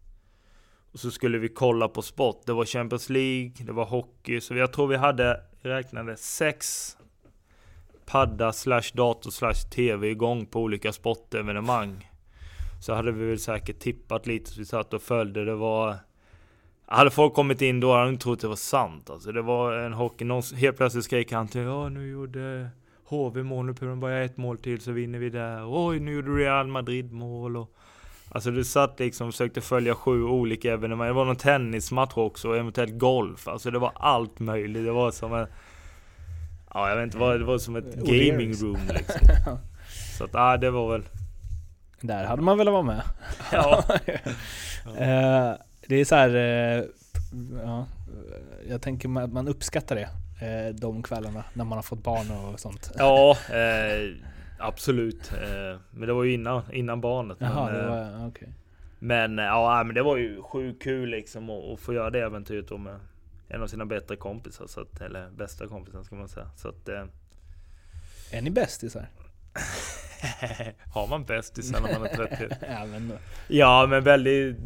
Och 0.91 0.99
så 0.99 1.11
skulle 1.11 1.37
vi 1.37 1.47
kolla 1.47 1.87
på 1.87 2.01
sport. 2.01 2.41
Det 2.45 2.53
var 2.53 2.65
Champions 2.65 3.09
League, 3.09 3.51
det 3.59 3.71
var 3.71 3.85
hockey. 3.85 4.41
Så 4.41 4.55
jag 4.55 4.73
tror 4.73 4.87
vi 4.87 4.95
hade, 4.97 5.41
räknade 5.61 6.17
sex 6.17 6.97
padda 8.05 8.53
slash 8.53 8.91
dator 8.93 9.31
slash 9.31 9.69
tv 9.75 10.07
igång 10.07 10.45
på 10.45 10.61
olika 10.61 10.93
sportevenemang. 10.93 12.11
Så 12.81 12.93
hade 12.93 13.11
vi 13.11 13.25
väl 13.25 13.39
säkert 13.39 13.79
tippat 13.79 14.27
lite 14.27 14.51
så 14.51 14.59
vi 14.59 14.65
satt 14.65 14.93
och 14.93 15.01
följde. 15.01 15.45
Det 15.45 15.55
var 15.55 15.95
hade 16.87 17.11
folk 17.11 17.33
kommit 17.33 17.61
in 17.61 17.79
då 17.79 17.93
hade 17.93 18.05
de 18.05 18.09
inte 18.09 18.23
trott 18.23 18.41
det 18.41 18.47
var 18.47 18.55
sant 18.55 19.09
alltså. 19.09 19.31
Det 19.31 19.41
var 19.41 19.73
en 19.73 19.93
hockey, 19.93 20.25
någon, 20.25 20.43
helt 20.55 20.77
plötsligt 20.77 21.05
skrek 21.05 21.31
han 21.31 21.47
till 21.47 21.61
Ja 21.61 21.89
nu 21.89 22.09
gjorde 22.09 22.69
HV 23.05 23.43
mål, 23.43 23.65
nu 23.65 23.73
behöver 23.73 23.95
bara 23.95 24.23
ett 24.23 24.37
mål 24.37 24.57
till 24.57 24.81
så 24.81 24.91
vinner 24.91 25.19
vi 25.19 25.29
där. 25.29 25.87
Oj 25.87 25.99
nu 25.99 26.13
gjorde 26.13 26.31
Real 26.31 26.67
Madrid 26.67 27.11
mål 27.11 27.57
och 27.57 27.73
Alltså 28.29 28.51
du 28.51 28.63
satt 28.63 28.99
liksom 28.99 29.27
och 29.27 29.33
försökte 29.33 29.61
följa 29.61 29.95
sju 29.95 30.23
olika 30.23 30.73
evenemang. 30.73 31.07
Det 31.07 31.13
var 31.13 31.25
någon 31.25 31.35
tennismatch 31.35 32.17
också 32.17 32.49
och 32.49 32.57
eventuellt 32.57 32.97
golf. 32.97 33.47
Alltså 33.47 33.71
det 33.71 33.79
var 33.79 33.91
allt 33.95 34.39
möjligt. 34.39 34.85
Det 34.85 34.91
var 34.91 35.11
som 35.11 35.33
en... 35.33 35.47
Ja 36.73 36.89
jag 36.89 36.95
vet 36.95 37.03
inte, 37.03 37.37
det 37.37 37.45
var 37.45 37.57
som 37.57 37.75
ett 37.75 37.95
gaming 37.95 38.53
room 38.53 38.79
liksom. 38.89 39.27
Så 40.17 40.23
att 40.23 40.33
ja, 40.33 40.57
det 40.57 40.71
var 40.71 40.91
väl... 40.91 41.03
Där 42.01 42.25
hade 42.25 42.41
man 42.41 42.57
velat 42.57 42.71
vara 42.71 42.83
med. 42.83 43.01
Ja. 43.51 43.83
uh, 44.87 45.61
det 45.87 45.95
är 45.95 46.05
så 46.05 46.15
här, 46.15 46.35
eh, 46.35 46.83
ja, 47.63 47.87
jag 48.69 48.81
tänker 48.81 49.21
att 49.21 49.33
man 49.33 49.47
uppskattar 49.47 49.95
det. 49.95 50.09
Eh, 50.45 50.75
de 50.75 51.03
kvällarna 51.03 51.43
när 51.53 51.65
man 51.65 51.77
har 51.77 51.83
fått 51.83 52.03
barn 52.03 52.31
och 52.31 52.59
sånt. 52.59 52.91
Ja, 52.97 53.37
eh, 53.49 54.15
absolut. 54.59 55.31
Eh, 55.33 55.79
men 55.91 56.07
det 56.07 56.13
var 56.13 56.23
ju 56.23 56.33
innan, 56.33 56.71
innan 56.71 57.01
barnet. 57.01 57.37
Jaha, 57.39 57.65
men, 57.65 57.81
det 57.81 57.87
var, 57.87 58.27
okay. 58.27 58.47
men 58.99 59.37
ja, 59.37 59.83
men 59.83 59.95
det 59.95 60.03
var 60.03 60.17
ju 60.17 60.41
sjukt 60.41 60.83
kul 60.83 61.09
liksom 61.09 61.49
att 61.49 61.79
få 61.79 61.93
göra 61.93 62.09
det 62.09 62.19
äventyret 62.19 62.67
då 62.67 62.77
med 62.77 62.99
en 63.47 63.61
av 63.63 63.67
sina 63.67 63.85
bättre 63.85 64.15
kompisar. 64.15 64.67
Så 64.67 64.81
att, 64.81 65.01
eller 65.01 65.29
bästa 65.29 65.67
kompisar 65.67 66.03
ska 66.03 66.15
man 66.15 66.29
säga. 66.29 66.49
Så 66.55 66.69
att, 66.69 66.89
är 68.31 68.41
ni 68.41 68.49
bästisar? 68.49 69.09
har 70.93 71.07
man 71.07 71.25
bästisar 71.25 71.81
när 71.81 71.99
man 71.99 72.05
är 72.05 72.15
30? 72.15 72.55
ja, 72.69 72.85
men... 72.85 73.13
ja 73.47 73.87
men 73.89 74.03
väldigt, 74.03 74.57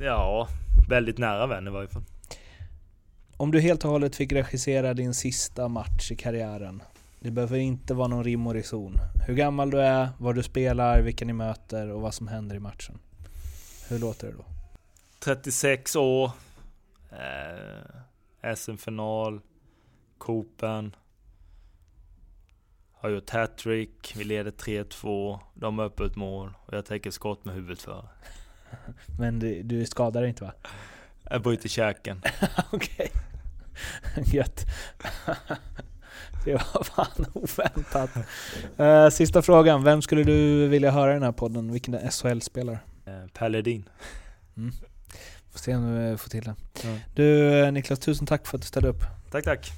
ja 0.00 0.48
väldigt 0.88 1.18
nära 1.18 1.46
vän 1.46 1.66
i 1.66 1.70
varje 1.70 1.88
fall. 1.88 2.04
Om 3.36 3.50
du 3.50 3.60
helt 3.60 3.84
och 3.84 3.90
hållet 3.90 4.16
fick 4.16 4.32
regissera 4.32 4.94
din 4.94 5.14
sista 5.14 5.68
match 5.68 6.12
i 6.12 6.16
karriären. 6.16 6.82
Det 7.20 7.30
behöver 7.30 7.58
inte 7.58 7.94
vara 7.94 8.08
någon 8.08 8.24
rim 8.24 8.46
och 8.46 8.54
reson. 8.54 8.96
Hur 9.26 9.34
gammal 9.34 9.70
du 9.70 9.80
är, 9.80 10.08
var 10.18 10.34
du 10.34 10.42
spelar, 10.42 11.00
vilka 11.00 11.24
ni 11.24 11.32
möter 11.32 11.90
och 11.90 12.00
vad 12.00 12.14
som 12.14 12.28
händer 12.28 12.56
i 12.56 12.60
matchen. 12.60 12.98
Hur 13.88 13.98
låter 13.98 14.26
det 14.26 14.32
då? 14.32 14.44
36 15.18 15.96
år. 15.96 16.30
Eh, 17.10 18.54
SM-final. 18.54 19.40
Copen. 20.18 20.96
Har 22.92 23.10
gjort 23.10 23.30
hattrick. 23.30 24.14
Vi 24.16 24.24
leder 24.24 24.50
3-2. 24.50 25.38
De 25.54 25.78
har 25.78 25.86
öppet 25.86 26.16
mål. 26.16 26.54
Och 26.66 26.74
jag 26.74 26.84
tänker 26.84 27.10
skott 27.10 27.44
med 27.44 27.54
huvudet 27.54 27.82
före. 27.82 28.08
Men 29.18 29.38
du, 29.38 29.62
du 29.62 29.86
skadar 29.86 30.24
inte 30.24 30.44
va? 30.44 30.52
Jag 31.30 31.42
bryter 31.42 31.68
käken. 31.68 32.22
Okej. 32.70 33.10
Gött. 34.24 34.66
Det 36.44 36.52
var 36.52 36.84
fan 36.84 37.26
oväntat. 37.32 38.10
Uh, 38.80 39.08
sista 39.08 39.42
frågan. 39.42 39.84
Vem 39.84 40.02
skulle 40.02 40.24
du 40.24 40.68
vilja 40.68 40.90
höra 40.90 41.10
i 41.10 41.14
den 41.14 41.22
här 41.22 41.32
podden? 41.32 41.72
Vilken 41.72 42.10
SHL-spelare? 42.10 42.78
Uh, 43.08 43.26
Paladin. 43.32 43.88
Mm. 44.56 44.72
Får 45.52 45.58
se 45.58 45.74
om 45.74 46.10
vi 46.10 46.16
får 46.16 46.30
till 46.30 46.44
det. 46.44 46.54
Mm. 46.84 46.98
Du 47.14 47.70
Niklas, 47.70 47.98
tusen 47.98 48.26
tack 48.26 48.46
för 48.46 48.56
att 48.56 48.62
du 48.62 48.66
ställde 48.66 48.88
upp. 48.88 49.04
Tack, 49.30 49.44
tack. 49.44 49.72